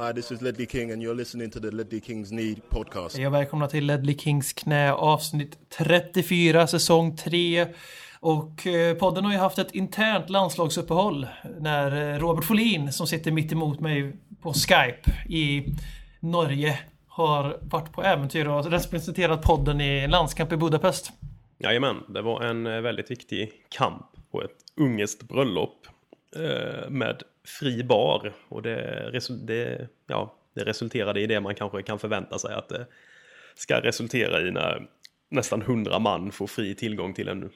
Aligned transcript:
Hi, 0.00 0.12
this 0.12 0.32
is 0.32 0.40
Ledley 0.42 0.66
King 0.66 0.92
and 0.92 1.02
you're 1.02 1.14
listening 1.14 1.50
to 1.50 1.60
the 1.60 1.70
Ledley 1.70 2.00
Kings 2.00 2.32
Need 2.32 2.68
podcast. 2.68 3.16
Hej 3.16 3.26
och 3.26 3.34
välkomna 3.34 3.68
till 3.68 3.86
Ledley 3.86 4.18
Kings 4.18 4.52
knä 4.52 4.92
avsnitt 4.92 5.58
34 5.78 6.66
säsong 6.66 7.16
3. 7.16 7.66
Och 8.20 8.66
eh, 8.66 8.96
podden 8.96 9.24
har 9.24 9.32
ju 9.32 9.38
haft 9.38 9.58
ett 9.58 9.74
internt 9.74 10.30
landslagsuppehåll 10.30 11.26
när 11.58 12.14
eh, 12.14 12.18
Robert 12.18 12.44
Folin 12.44 12.92
som 12.92 13.06
sitter 13.06 13.30
mitt 13.30 13.52
emot 13.52 13.80
mig 13.80 14.16
på 14.42 14.52
Skype 14.52 15.10
i 15.28 15.74
Norge 16.20 16.78
har 17.08 17.58
varit 17.62 17.92
på 17.92 18.02
äventyr 18.02 18.46
och 18.46 18.70
representerat 18.70 19.42
podden 19.42 19.80
i 19.80 19.98
en 19.98 20.10
landskamp 20.10 20.52
i 20.52 20.56
Budapest. 20.56 21.12
Jajamän, 21.58 21.96
det 22.08 22.22
var 22.22 22.42
en 22.42 22.66
eh, 22.66 22.80
väldigt 22.80 23.10
viktig 23.10 23.52
kamp 23.68 24.06
på 24.30 24.42
ett 24.42 24.56
ungerskt 24.76 25.22
bröllop 25.22 25.86
med 26.88 27.22
fri 27.44 27.84
bar 27.84 28.32
och 28.48 28.62
det, 28.62 29.10
det, 29.46 29.88
ja, 30.06 30.34
det 30.54 30.64
resulterade 30.64 31.20
i 31.20 31.26
det 31.26 31.40
man 31.40 31.54
kanske 31.54 31.82
kan 31.82 31.98
förvänta 31.98 32.38
sig 32.38 32.54
att 32.54 32.68
det 32.68 32.86
ska 33.54 33.80
resultera 33.80 34.40
i 34.40 34.50
när 34.50 34.86
nästan 35.30 35.62
hundra 35.62 35.98
man 35.98 36.32
får 36.32 36.46
fri 36.46 36.74
tillgång 36.74 37.14
till 37.14 37.28
en 37.28 37.50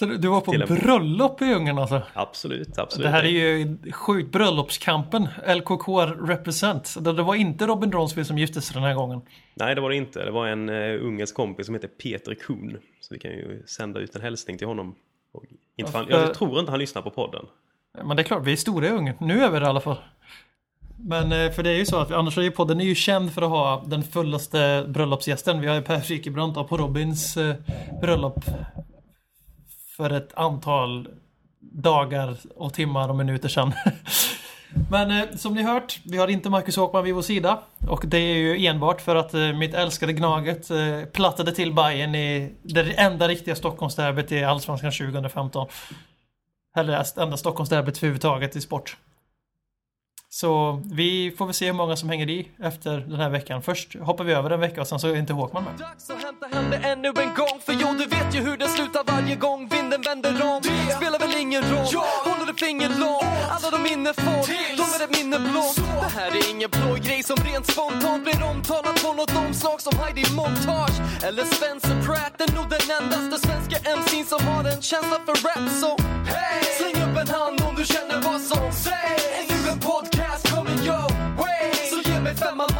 så 0.00 0.06
du 0.06 0.28
var 0.28 0.40
på 0.40 0.74
bröllop 0.74 1.42
i 1.42 1.54
Ungern 1.54 1.78
alltså? 1.78 2.02
Absolut, 2.12 2.78
absolut. 2.78 3.04
Det 3.04 3.10
här 3.10 3.22
är 3.22 3.28
ju 3.28 3.78
sjukt 3.92 4.32
bröllopskampen. 4.32 5.28
LKK 5.56 5.88
represent. 6.06 6.96
Det 7.00 7.12
var 7.12 7.34
inte 7.34 7.66
Robin 7.66 7.90
Dronsfield 7.90 8.26
som 8.26 8.38
gifte 8.38 8.60
sig 8.60 8.74
den 8.74 8.82
här 8.82 8.94
gången. 8.94 9.20
Nej, 9.54 9.74
det 9.74 9.80
var 9.80 9.90
det 9.90 9.96
inte. 9.96 10.24
Det 10.24 10.30
var 10.30 10.46
en 10.46 10.68
uh, 10.68 11.06
ungersk 11.06 11.34
kompis 11.34 11.66
som 11.66 11.74
heter 11.74 11.88
Peter 11.88 12.34
Kuhn. 12.34 12.78
Så 13.00 13.14
vi 13.14 13.20
kan 13.20 13.30
ju 13.30 13.62
sända 13.66 14.00
ut 14.00 14.16
en 14.16 14.22
hälsning 14.22 14.58
till 14.58 14.66
honom. 14.66 14.94
Och 15.32 15.44
inte 15.76 15.98
han, 15.98 16.06
jag 16.08 16.34
tror 16.34 16.60
inte 16.60 16.70
han 16.72 16.80
lyssnar 16.80 17.02
på 17.02 17.10
podden. 17.10 17.46
Men 17.98 18.16
det 18.16 18.22
är 18.22 18.24
klart, 18.24 18.46
vi 18.46 18.52
är 18.52 18.56
stora 18.56 18.86
i 18.86 18.90
Ungern. 18.90 19.16
Nu 19.20 19.44
är 19.44 19.50
vi 19.50 19.58
det 19.58 19.64
i 19.64 19.68
alla 19.68 19.80
fall. 19.80 19.98
Men 20.96 21.32
eh, 21.32 21.50
för 21.50 21.62
det 21.62 21.70
är 21.70 21.76
ju 21.76 21.86
så 21.86 21.96
att 21.96 22.10
annars 22.10 22.38
är 22.38 22.42
ju 22.42 22.50
podden 22.50 22.80
är 22.80 22.84
ju 22.84 22.94
känd 22.94 23.32
för 23.32 23.42
att 23.42 23.48
ha 23.48 23.84
den 23.86 24.02
fullaste 24.02 24.84
bröllopsgästen. 24.88 25.60
Vi 25.60 25.66
har 25.66 25.74
ju 25.74 25.82
Per 25.82 26.00
Frykebrant 26.00 26.68
på 26.68 26.76
Robins 26.76 27.36
eh, 27.36 27.54
bröllop 28.00 28.44
för 29.96 30.10
ett 30.10 30.34
antal 30.34 31.08
dagar 31.60 32.36
och 32.56 32.74
timmar 32.74 33.08
och 33.08 33.16
minuter 33.16 33.48
sedan. 33.48 33.72
Men 34.90 35.10
eh, 35.10 35.36
som 35.36 35.54
ni 35.54 35.62
hört, 35.62 36.00
vi 36.04 36.16
har 36.16 36.28
inte 36.28 36.50
Marcus 36.50 36.76
Håkman 36.76 37.04
vid 37.04 37.14
vår 37.14 37.22
sida. 37.22 37.62
Och 37.88 38.04
det 38.06 38.18
är 38.18 38.34
ju 38.34 38.66
enbart 38.66 39.00
för 39.00 39.16
att 39.16 39.34
eh, 39.34 39.52
mitt 39.52 39.74
älskade 39.74 40.12
Gnaget 40.12 40.70
eh, 40.70 41.04
plattade 41.12 41.52
till 41.52 41.74
Bayern 41.74 42.14
i 42.14 42.52
det 42.62 42.92
enda 42.92 43.28
riktiga 43.28 43.54
Stockholmsderbyt 43.54 44.32
i 44.32 44.44
Allsvenskan 44.44 44.92
2015. 44.92 45.66
Eller 46.76 47.20
enda 47.20 47.36
Stockholmsderbyt 47.36 47.96
överhuvudtaget 47.96 48.56
i 48.56 48.60
sport. 48.60 48.96
Så 50.32 50.82
vi 50.92 51.34
får 51.38 51.46
väl 51.46 51.54
se 51.54 51.66
hur 51.66 51.72
många 51.72 51.96
som 51.96 52.08
hänger 52.08 52.30
i 52.30 52.48
efter 52.62 52.98
den 52.98 53.20
här 53.20 53.30
veckan. 53.30 53.62
Först 53.62 53.94
hoppar 53.94 54.24
vi 54.24 54.32
över 54.32 54.50
en 54.50 54.60
vecka 54.60 54.80
och 54.80 54.86
sen 54.86 55.00
så 55.00 55.08
är 55.08 55.16
inte 55.16 55.32
Håkman 55.32 55.64
med. 55.64 55.72
Dags 55.78 56.10
att 56.10 56.22
hämta 56.22 56.46
hem 56.46 56.70
det 56.70 56.76
ännu 56.76 57.08
en 57.08 57.34
gång 57.34 57.60
För 57.60 57.72
jo, 57.72 57.88
du 57.98 58.06
vet 58.06 58.34
ju 58.34 58.40
hur 58.40 58.56
det 58.56 58.68
slutar 58.68 59.04
varje 59.06 59.36
gång 59.36 59.68
vinden 59.68 60.02
vänder 60.02 60.30
om 60.30 60.60
Det 60.62 60.94
spelar 60.94 61.18
väl 61.18 61.36
ingen 61.40 61.62
roll, 61.62 61.86
finger 62.60 62.88
långt 62.88 63.50
Alla 63.54 63.70
de 63.70 63.82
minne 63.82 64.12
får, 64.14 64.42
de 64.80 64.86
är 64.96 65.04
ett 65.04 65.16
minne 65.18 65.38
blått 65.38 65.76
Det 65.76 66.12
här 66.18 66.30
är 66.38 66.50
ingen 66.50 66.70
blå 66.70 66.94
grej 67.06 67.22
som 67.22 67.36
rent 67.36 67.66
spontant 67.72 68.24
blir 68.24 68.42
omtalat 68.42 68.96
på 69.04 69.12
något 69.12 69.36
omslag 69.36 69.80
som 69.80 69.98
Heidi 69.98 70.24
Montage 70.38 70.96
Eller 71.26 71.44
Spencer 71.44 71.96
Pratt, 72.06 72.40
är 72.44 72.52
nog 72.56 72.66
den 72.76 72.84
endaste 72.98 73.36
svenska 73.46 73.76
MC'n 73.98 74.24
som 74.32 74.46
har 74.48 74.64
en 74.64 74.82
känsla 74.82 75.18
för 75.26 75.36
rap 75.46 75.66
Så 75.80 75.90
hey! 76.32 76.64
släng 76.78 76.96
upp 77.06 77.16
en 77.22 77.28
hand 77.28 77.60
om 77.68 77.74
du 77.76 77.84
känner 77.84 78.18
vad 78.28 78.40
som 78.40 78.72
sägs. 78.72 79.24
Är 79.38 79.44
nu 79.52 79.70
en 79.70 79.78
podcast 79.78 80.50
femman 82.40 82.68
mannen 82.74 82.78
och 82.78 82.79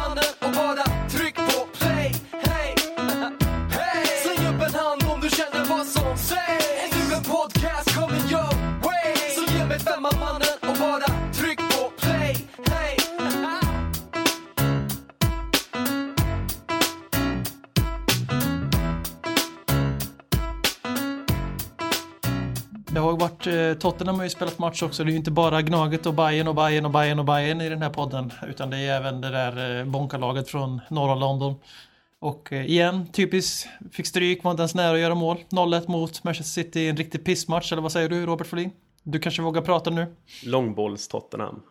Det 22.93 22.99
har 22.99 23.17
varit, 23.17 23.47
eh, 23.47 23.73
Tottenham 23.73 24.15
har 24.15 24.23
ju 24.23 24.29
spelat 24.29 24.59
match 24.59 24.83
också. 24.83 25.03
Det 25.03 25.09
är 25.09 25.11
ju 25.11 25.17
inte 25.17 25.31
bara 25.31 25.61
Gnaget 25.61 26.05
och 26.05 26.13
Bayern 26.13 26.47
och 26.47 26.55
Bayern 26.55 26.85
och 26.85 26.91
Bayern 26.91 27.19
och 27.19 27.25
Bayern 27.25 27.61
i 27.61 27.69
den 27.69 27.81
här 27.81 27.89
podden. 27.89 28.31
Utan 28.47 28.69
det 28.69 28.77
är 28.77 28.97
även 28.97 29.21
det 29.21 29.29
där 29.29 29.79
eh, 29.79 29.85
bonkalaget 29.85 30.49
från 30.49 30.81
norra 30.89 31.15
London. 31.15 31.55
Och 32.19 32.53
eh, 32.53 32.65
igen, 32.65 33.07
typiskt, 33.11 33.69
fick 33.91 34.07
stryk, 34.07 34.43
var 34.43 34.51
inte 34.51 34.61
ens 34.61 34.75
nära 34.75 34.93
att 34.93 34.99
göra 34.99 35.15
mål. 35.15 35.37
0-1 35.49 35.91
mot 35.91 36.23
Manchester 36.23 36.63
City, 36.63 36.87
en 36.87 36.97
riktig 36.97 37.25
pissmatch. 37.25 37.71
Eller 37.71 37.81
vad 37.81 37.91
säger 37.91 38.09
du 38.09 38.25
Robert 38.25 38.47
Folin? 38.47 38.71
Du 39.03 39.19
kanske 39.19 39.41
vågar 39.41 39.61
prata 39.61 39.89
nu? 39.89 40.15
Långbolls-Tottenham. 40.45 41.61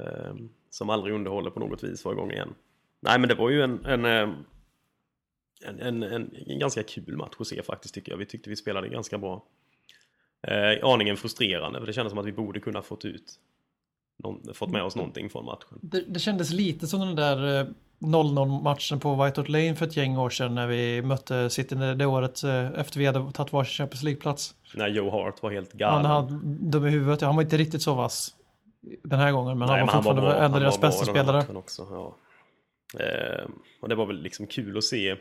Eh, 0.00 0.34
som 0.70 0.90
aldrig 0.90 1.14
underhåller 1.14 1.50
på 1.50 1.60
något 1.60 1.84
vis 1.84 2.04
var 2.04 2.12
igång 2.12 2.30
igen. 2.30 2.54
Nej 3.00 3.18
men 3.18 3.28
det 3.28 3.34
var 3.34 3.50
ju 3.50 3.62
en, 3.62 3.84
en, 3.84 4.04
en, 4.04 4.44
en, 5.80 6.02
en, 6.02 6.30
en 6.46 6.58
ganska 6.58 6.82
kul 6.82 7.16
match 7.16 7.34
att 7.38 7.46
se 7.46 7.62
faktiskt 7.62 7.94
tycker 7.94 8.12
jag. 8.12 8.18
Vi 8.18 8.26
tyckte 8.26 8.50
vi 8.50 8.56
spelade 8.56 8.88
ganska 8.88 9.18
bra. 9.18 9.44
Eh, 10.42 10.88
aningen 10.88 11.16
frustrerande 11.16 11.78
för 11.78 11.86
det 11.86 11.92
kändes 11.92 12.10
som 12.10 12.18
att 12.18 12.26
vi 12.26 12.32
borde 12.32 12.60
kunna 12.60 12.82
fått 12.82 13.04
ut 13.04 13.38
någon, 14.18 14.54
fått 14.54 14.70
med 14.70 14.82
oss 14.82 14.96
någonting 14.96 15.30
från 15.30 15.44
matchen. 15.44 15.78
Det, 15.82 16.00
det 16.08 16.20
kändes 16.20 16.52
lite 16.52 16.86
som 16.86 17.00
den 17.00 17.16
där 17.16 17.66
0-0 17.98 18.38
eh, 18.38 18.62
matchen 18.62 19.00
på 19.00 19.24
White 19.24 19.40
Hart 19.40 19.48
Lane 19.48 19.74
för 19.74 19.86
ett 19.86 19.96
gäng 19.96 20.16
år 20.16 20.30
sedan 20.30 20.54
när 20.54 20.66
vi 20.66 21.02
mötte 21.02 21.50
City 21.50 21.74
det 21.74 22.06
året 22.06 22.44
eh, 22.44 22.80
efter 22.80 22.98
vi 22.98 23.06
hade 23.06 23.32
tagit 23.32 23.52
varsin 23.52 23.72
Champions 23.72 24.02
League-plats. 24.02 24.54
När 24.74 24.88
Joe 24.88 25.10
Hart 25.10 25.42
var 25.42 25.50
helt 25.50 25.72
galen. 25.72 26.04
Han 26.04 26.24
hade 26.24 26.40
dum 26.44 26.86
i 26.86 26.90
huvudet, 26.90 27.20
han 27.20 27.36
var 27.36 27.42
inte 27.42 27.56
riktigt 27.56 27.82
så 27.82 27.94
vass 27.94 28.34
den 29.02 29.18
här 29.18 29.32
gången 29.32 29.58
men 29.58 29.68
Nej, 29.68 29.78
han 29.78 29.86
var 29.86 29.94
men 29.94 30.02
fortfarande 30.02 30.44
en 30.44 30.54
av 30.54 30.60
deras 30.60 30.80
bästa 30.80 31.04
spelare. 31.04 31.56
Också, 31.56 31.86
ja. 31.90 32.16
eh, 33.04 33.44
och 33.80 33.88
det 33.88 33.94
var 33.94 34.06
väl 34.06 34.22
liksom 34.22 34.46
kul 34.46 34.76
att 34.76 34.84
se 34.84 35.16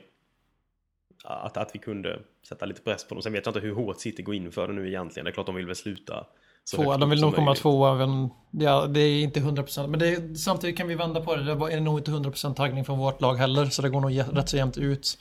att, 1.24 1.58
att 1.58 1.70
vi 1.74 1.80
kunde 1.80 2.20
sätta 2.48 2.66
lite 2.66 2.82
press 2.82 3.08
på 3.08 3.16
dem. 3.16 3.24
Sen 3.24 3.34
vet 3.34 3.46
jag 3.46 3.56
inte 3.56 3.68
hur 3.68 3.76
hårt 3.76 4.00
City 4.00 4.24
går 4.24 4.36
in 4.36 4.52
för 4.52 4.68
det 4.68 4.74
nu 4.74 4.88
egentligen. 4.88 5.26
Det 5.26 5.32
är 5.32 5.34
klart 5.34 5.46
de 5.46 5.56
vill 5.56 5.66
väl 5.66 5.76
sluta. 5.76 6.26
Tvåa, 6.76 6.98
de 6.98 7.10
vill 7.10 7.22
nog 7.22 7.36
komma 7.36 7.56
tvåa. 7.56 8.30
Ja, 8.52 8.86
det 8.88 9.00
är 9.00 9.24
inte 9.24 9.40
100% 9.40 9.88
men 9.88 10.00
det 10.00 10.40
samtidigt 10.40 10.78
kan 10.78 10.88
vi 10.88 10.96
vända 10.96 11.22
på 11.22 11.36
det. 11.36 11.44
Det 11.44 11.52
är 11.52 11.80
nog 11.80 12.00
inte 12.00 12.12
100% 12.12 12.54
taggning 12.54 12.86
från 12.86 13.00
vårt 13.00 13.22
lag 13.22 13.36
heller. 13.36 13.66
Så 13.66 13.82
det 13.82 13.90
går 13.90 14.02
nog 14.02 14.38
rätt 14.38 14.50
så 14.50 14.58
jämnt 14.58 14.78
ut. 14.78 15.18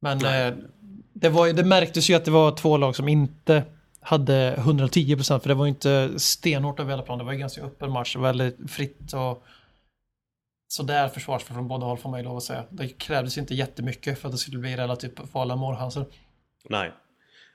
Men 0.00 0.24
eh, 0.24 0.54
det, 1.12 1.28
var, 1.28 1.52
det 1.52 1.64
märktes 1.64 2.10
ju 2.10 2.14
att 2.14 2.24
det 2.24 2.30
var 2.30 2.52
två 2.52 2.76
lag 2.76 2.96
som 2.96 3.08
inte 3.08 3.62
hade 4.00 4.56
110% 4.56 5.38
för 5.38 5.48
det 5.48 5.54
var 5.54 5.64
ju 5.64 5.68
inte 5.68 6.18
stenhårt 6.18 6.80
över 6.80 6.90
hela 6.90 7.02
planen. 7.02 7.18
Det 7.18 7.24
var 7.24 7.32
ju 7.32 7.38
ganska 7.38 7.62
öppen 7.62 7.90
match, 7.90 8.16
väldigt 8.16 8.70
fritt 8.70 9.12
och 9.12 9.44
sådär 10.68 11.08
försvarsspel 11.08 11.54
från 11.54 11.68
båda 11.68 11.86
håll 11.86 11.98
får 11.98 12.10
man 12.10 12.20
ju 12.20 12.24
lov 12.24 12.36
att 12.36 12.42
säga. 12.42 12.64
Det 12.70 12.88
krävdes 12.88 13.38
inte 13.38 13.54
jättemycket 13.54 14.18
för 14.18 14.28
att 14.28 14.32
det 14.34 14.38
skulle 14.38 14.58
bli 14.58 14.76
relativt 14.76 15.30
farliga 15.32 15.56
målchanser. 15.56 16.04
Nej, 16.68 16.92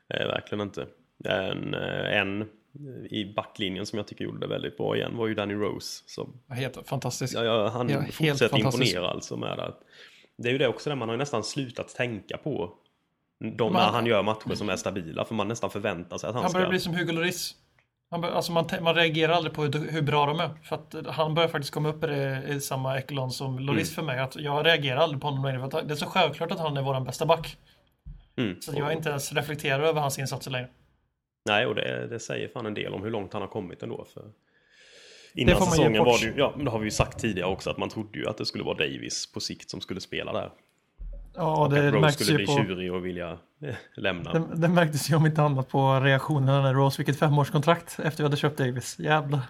eh, 0.10 0.28
verkligen 0.28 0.62
inte. 0.62 0.88
En, 1.26 1.74
eh, 1.74 2.18
en 2.18 2.50
i 3.10 3.34
backlinjen 3.36 3.86
som 3.86 3.98
jag 3.98 4.08
tycker 4.08 4.26
gjorde 4.26 4.40
det 4.40 4.48
väldigt 4.48 4.78
bra 4.78 4.96
igen 4.96 5.18
var 5.18 5.28
ju 5.28 5.36
Danny 5.36 5.54
Rose. 5.54 6.04
Som, 6.06 6.42
helt 6.50 6.88
fantastiskt. 6.88 7.34
Ja, 7.34 7.44
ja, 7.44 7.70
han 7.70 7.90
ja, 7.90 8.04
fortsätter 8.12 8.60
imponera 8.60 9.10
alltså 9.10 9.38
med 9.38 9.58
det. 9.58 9.74
Det 10.38 10.48
är 10.48 10.52
ju 10.52 10.58
det 10.58 10.68
också 10.68 10.90
där 10.90 10.96
man 10.96 11.10
har 11.10 11.14
ju 11.14 11.20
nästan 11.20 11.44
slutat 11.44 11.88
tänka 11.88 12.38
på 12.38 12.78
de 13.40 13.74
man, 13.74 13.82
när 13.82 13.92
han 13.92 14.06
gör 14.06 14.24
matcher 14.24 14.56
som 14.56 14.70
är 14.70 14.76
stabila 14.76 15.26
för 15.26 15.36
man 15.36 15.48
nästan 15.48 15.70
förväntar 15.70 16.18
sig 16.18 16.28
att 16.28 16.36
han, 16.36 16.44
han 16.44 16.50
ska... 16.50 16.60
Han 16.60 16.64
börjar 16.64 16.70
bli 16.70 16.80
som 16.80 16.96
Hugo 16.96 17.12
Lloris. 17.12 17.56
Man, 18.20 18.34
alltså 18.34 18.52
man, 18.52 18.66
man 18.82 18.96
reagerar 18.96 19.34
aldrig 19.34 19.54
på 19.54 19.64
hur, 19.64 19.92
hur, 19.92 20.02
bra 20.02 20.26
de 20.26 20.40
är. 20.40 20.50
För 20.64 20.76
att 20.76 20.96
han 21.08 21.36
börjar 21.36 21.50
faktiskt 21.50 21.74
komma 21.74 21.90
upp 21.90 22.04
i, 22.04 22.08
det, 22.08 22.44
i 22.48 22.60
samma 22.60 22.98
ekolon 22.98 23.32
som 23.32 23.60
Loris 23.60 23.90
mm. 23.90 23.96
för 23.96 24.14
mig. 24.14 24.20
Att 24.20 24.36
jag 24.36 24.66
reagerar 24.66 24.98
aldrig 24.98 25.22
på 25.22 25.28
honom 25.28 25.46
längre. 25.46 25.70
För 25.70 25.82
det 25.82 25.94
är 25.94 25.96
så 25.96 26.06
självklart 26.06 26.52
att 26.52 26.60
han 26.60 26.78
är 26.78 26.82
vår 26.82 27.00
bästa 27.00 27.26
back. 27.26 27.58
Mm. 28.38 28.62
Så 28.62 28.74
jag 28.76 28.94
inte 28.94 29.10
ens 29.10 29.34
reflekterar 29.34 29.84
över 29.84 30.02
hans 30.02 30.20
insatser 30.20 30.52
längre. 30.52 30.70
Nej, 31.46 31.66
och 31.66 31.76
det, 31.76 32.08
det 32.08 32.20
säger 32.20 32.48
fan 32.48 32.66
en 32.66 32.74
del 32.74 32.94
om 32.94 33.04
hur 33.04 33.12
långt 33.12 33.34
han 33.34 33.42
har 33.42 33.50
kommit 33.50 33.84
ändå. 33.84 34.06
För 34.14 34.24
innan 35.34 35.66
säsongen 35.66 36.04
var 36.04 36.20
det 36.20 36.26
ju, 36.26 36.34
ja, 36.38 36.54
det 36.58 36.70
har 36.70 36.80
vi 36.80 36.86
ju 36.86 36.92
sagt 36.92 37.20
tidigare 37.20 37.50
också, 37.50 37.70
att 37.70 37.78
man 37.78 37.90
trodde 37.90 38.20
ju 38.20 38.28
att 38.28 38.38
det 38.38 38.46
skulle 38.46 38.64
vara 38.64 38.78
Davis 38.78 39.32
på 39.32 39.40
sikt 39.40 39.70
som 39.70 39.82
skulle 39.82 40.02
spela 40.02 40.34
där. 40.34 40.52
Ja, 41.36 41.68
det 41.72 41.88
att 41.88 41.94
Rose 41.94 42.12
skulle 42.24 42.38
bli 42.38 42.46
på... 42.46 42.52
tjurig 42.52 42.94
och 42.94 43.06
vilja 43.06 43.38
lämna. 43.96 44.34
Det, 44.34 44.56
det 44.56 44.68
märktes 44.68 45.10
ju 45.10 45.16
om 45.16 45.26
inte 45.26 45.42
annat 45.42 45.70
på 45.70 46.00
reaktionerna 46.00 46.62
när 46.62 46.74
Rose 46.74 46.98
fick 46.98 47.10
ett 47.10 47.20
femårskontrakt 47.20 48.00
efter 48.00 48.18
vi 48.18 48.24
hade 48.24 48.38
köpt 48.38 48.58
Davis. 48.58 49.00
Jävlar. 49.00 49.42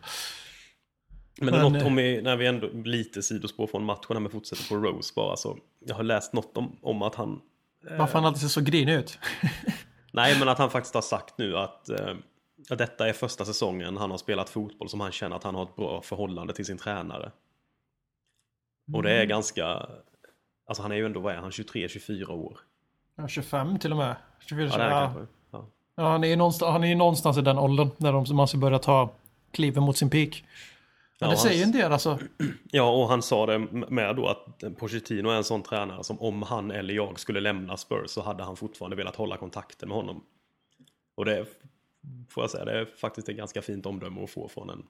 Men, 1.42 1.54
Men 1.54 1.74
något 1.74 1.82
eh, 1.82 1.88
om 1.88 1.96
vi, 1.96 2.22
när 2.22 2.36
vi 2.36 2.48
ändå 2.48 2.68
lite 2.68 3.22
sidospår 3.22 3.68
från 3.68 3.86
matchen, 3.86 4.24
men 4.24 4.30
fortsätter 4.30 4.70
på 4.70 4.76
Rose 4.76 5.14
bara 5.16 5.36
så. 5.36 5.58
Jag 5.80 5.96
har 5.96 6.04
läst 6.04 6.34
något 6.34 6.58
om, 6.58 6.78
om 6.82 7.02
att 7.02 7.16
han... 7.16 7.42
Eh, 7.90 7.98
Varför 7.98 8.14
han 8.14 8.26
alltid 8.26 8.42
ser 8.42 8.48
så 8.48 8.62
grinig 8.62 8.94
ut? 8.94 9.20
nej, 10.14 10.40
men 10.40 10.50
att 10.50 10.58
han 10.58 10.70
faktiskt 10.70 10.96
har 10.96 11.02
sagt 11.02 11.38
nu 11.38 11.58
att, 11.58 11.90
eh, 11.90 12.16
att 12.70 12.78
detta 12.78 13.10
är 13.10 13.14
första 13.14 13.46
säsongen 13.46 13.98
han 13.98 14.12
har 14.12 14.18
spelat 14.18 14.50
fotboll 14.50 14.90
som 14.90 15.00
han 15.00 15.12
känner 15.12 15.36
att 15.36 15.44
han 15.44 15.56
har 15.56 15.64
ett 15.64 15.76
bra 15.76 16.02
förhållande 16.02 16.54
till 16.54 16.66
sin 16.66 16.78
tränare. 16.78 17.32
Och 18.94 19.04
det 19.04 19.12
är 19.12 19.26
ganska... 19.26 19.88
Alltså 20.74 20.82
han 20.84 20.92
är 20.92 20.96
ju 20.96 21.06
ändå, 21.06 21.20
vad 21.20 21.34
är 21.34 21.38
han, 21.38 21.50
23-24 21.52 22.30
år? 22.30 22.58
Ja, 23.16 23.28
25 23.28 23.80
till 23.80 23.92
och 23.92 23.98
med. 23.98 24.16
24, 24.40 24.70
Ja, 24.72 24.78
det 24.78 24.84
är 24.84 24.90
ja. 24.90 25.00
kanske. 25.14 25.34
Ja. 25.52 25.66
Ja, 25.96 26.04
han 26.10 26.24
är 26.24 26.28
ju 26.28 26.36
någonstans, 26.36 26.72
han 26.72 26.84
är 26.84 26.88
ju 26.88 26.96
någonstans 26.96 27.38
i 27.38 27.42
den 27.42 27.58
åldern 27.58 27.90
när 27.98 28.14
de, 28.14 28.36
man 28.36 28.48
ska 28.48 28.58
börja 28.58 28.80
ta 28.80 29.10
kliven 29.52 29.84
mot 29.84 29.98
sin 29.98 30.10
peak. 30.10 30.44
Men 31.20 31.30
Ja, 31.30 31.36
det 31.36 31.38
säger 31.42 31.66
han- 31.66 31.74
en 31.74 31.80
del 31.80 31.92
alltså. 31.92 32.20
Ja, 32.72 32.92
och 32.92 33.08
han 33.10 33.22
sa 33.22 33.46
det 33.46 33.58
med 33.90 34.16
då 34.16 34.28
att 34.28 34.64
Pochettino 34.78 35.30
är 35.30 35.36
en 35.36 35.44
sån 35.44 35.62
tränare 35.64 36.04
som 36.04 36.22
om 36.22 36.42
han 36.44 36.72
eller 36.72 36.94
jag 36.94 37.20
skulle 37.20 37.40
lämna 37.40 37.78
Spurs 37.78 38.10
så 38.10 38.22
hade 38.22 38.44
han 38.44 38.56
fortfarande 38.56 38.96
velat 38.96 39.16
hålla 39.16 39.38
kontakten 39.38 39.90
med 39.90 39.98
honom. 39.98 40.24
Och 41.16 41.26
det 41.26 41.46
får 42.30 42.44
jag 42.44 42.52
säga, 42.52 42.66
det 42.66 42.80
är 42.80 42.86
faktiskt 42.86 43.30
ett 43.30 43.38
ganska 43.38 43.62
fint 43.62 43.86
omdöme 43.86 44.24
att 44.24 44.30
få 44.30 44.48
från 44.48 44.70
en. 44.70 44.84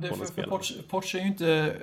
Det, 0.00 0.08
Från 0.08 0.16
för, 0.18 0.24
en 0.24 0.26
för 0.26 0.26
spelare. 0.32 0.50
Porsche, 0.50 0.74
Porsche 0.88 1.18
är 1.18 1.22
ju 1.22 1.28
inte 1.28 1.76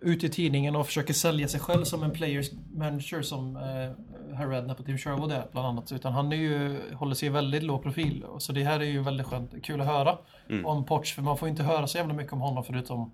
ute 0.00 0.26
i 0.26 0.28
tidningen 0.28 0.76
och 0.76 0.86
försöker 0.86 1.14
sälja 1.14 1.48
sig 1.48 1.60
själv 1.60 1.84
som 1.84 2.02
en 2.02 2.10
players 2.10 2.50
manager 2.72 3.22
som 3.22 3.56
eh, 3.56 4.34
Herr 4.36 4.48
Redknapp 4.48 4.80
och 4.80 4.86
Tim 4.86 4.98
Sherwood 4.98 5.32
är 5.32 5.46
bland 5.52 5.66
annat. 5.66 5.92
Utan 5.92 6.12
han 6.12 6.32
är 6.32 6.36
ju, 6.36 6.80
håller 6.94 7.14
sig 7.14 7.26
i 7.26 7.30
väldigt 7.30 7.62
låg 7.62 7.82
profil. 7.82 8.24
Så 8.38 8.52
det 8.52 8.64
här 8.64 8.80
är 8.80 8.84
ju 8.84 9.02
väldigt 9.02 9.26
skönt, 9.26 9.64
kul 9.64 9.80
att 9.80 9.86
höra 9.86 10.18
Mm. 10.48 10.66
om 10.66 10.84
Porsche. 10.84 11.14
För 11.14 11.22
man 11.22 11.36
får 11.38 11.48
inte 11.48 11.62
höra 11.62 11.86
så 11.86 11.98
jävla 11.98 12.14
mycket 12.14 12.32
om 12.32 12.40
honom 12.40 12.64
förutom 12.64 13.12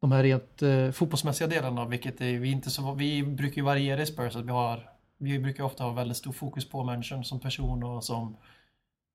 de 0.00 0.12
här 0.12 0.22
rent 0.22 0.62
eh, 0.62 0.90
fotbollsmässiga 0.90 1.48
delarna. 1.48 1.84
Vilket 1.84 2.20
är, 2.20 2.38
vi, 2.38 2.50
inte 2.50 2.70
så, 2.70 2.94
vi 2.94 3.22
brukar 3.22 3.56
ju 3.56 3.62
variera 3.62 4.02
i 4.02 4.06
Spurs. 4.06 4.36
Att 4.36 4.44
vi, 4.44 4.50
har, 4.50 4.88
vi 5.18 5.38
brukar 5.38 5.64
ofta 5.64 5.84
ha 5.84 5.92
väldigt 5.92 6.16
stor 6.16 6.32
fokus 6.32 6.68
på 6.70 6.84
människan 6.84 7.24
som 7.24 7.40
person 7.40 7.82
och 7.82 8.04
som 8.04 8.36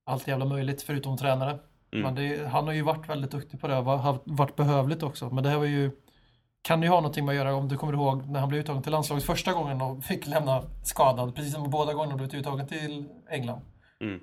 allt 0.05 0.27
jävla 0.27 0.45
möjligt 0.45 0.81
förutom 0.81 1.17
tränare. 1.17 1.59
Mm. 1.91 2.03
Men 2.03 2.15
det, 2.15 2.47
han 2.47 2.65
har 2.65 2.73
ju 2.73 2.81
varit 2.81 3.09
väldigt 3.09 3.31
duktig 3.31 3.61
på 3.61 3.67
det 3.67 3.77
och 3.77 3.85
varit 4.25 4.55
behövligt 4.55 5.03
också. 5.03 5.29
Men 5.29 5.43
det 5.43 5.49
här 5.49 5.57
var 5.57 5.65
ju 5.65 5.91
kan 6.65 6.81
ju 6.81 6.89
ha 6.89 6.95
någonting 6.95 7.25
med 7.25 7.33
att 7.33 7.37
göra 7.37 7.55
om 7.55 7.67
du 7.67 7.77
kommer 7.77 7.93
ihåg 7.93 8.29
när 8.29 8.39
han 8.39 8.49
blev 8.49 8.61
uttagen 8.61 8.83
till 8.83 8.91
landslaget 8.91 9.23
första 9.23 9.53
gången 9.53 9.81
och 9.81 10.03
fick 10.03 10.27
lämna 10.27 10.63
skadad. 10.83 11.35
Precis 11.35 11.53
som 11.53 11.69
båda 11.69 11.93
gångerna 11.93 12.15
blivit 12.15 12.33
uttagen 12.33 12.67
till 12.67 13.09
England. 13.29 13.61
Mm. 14.01 14.19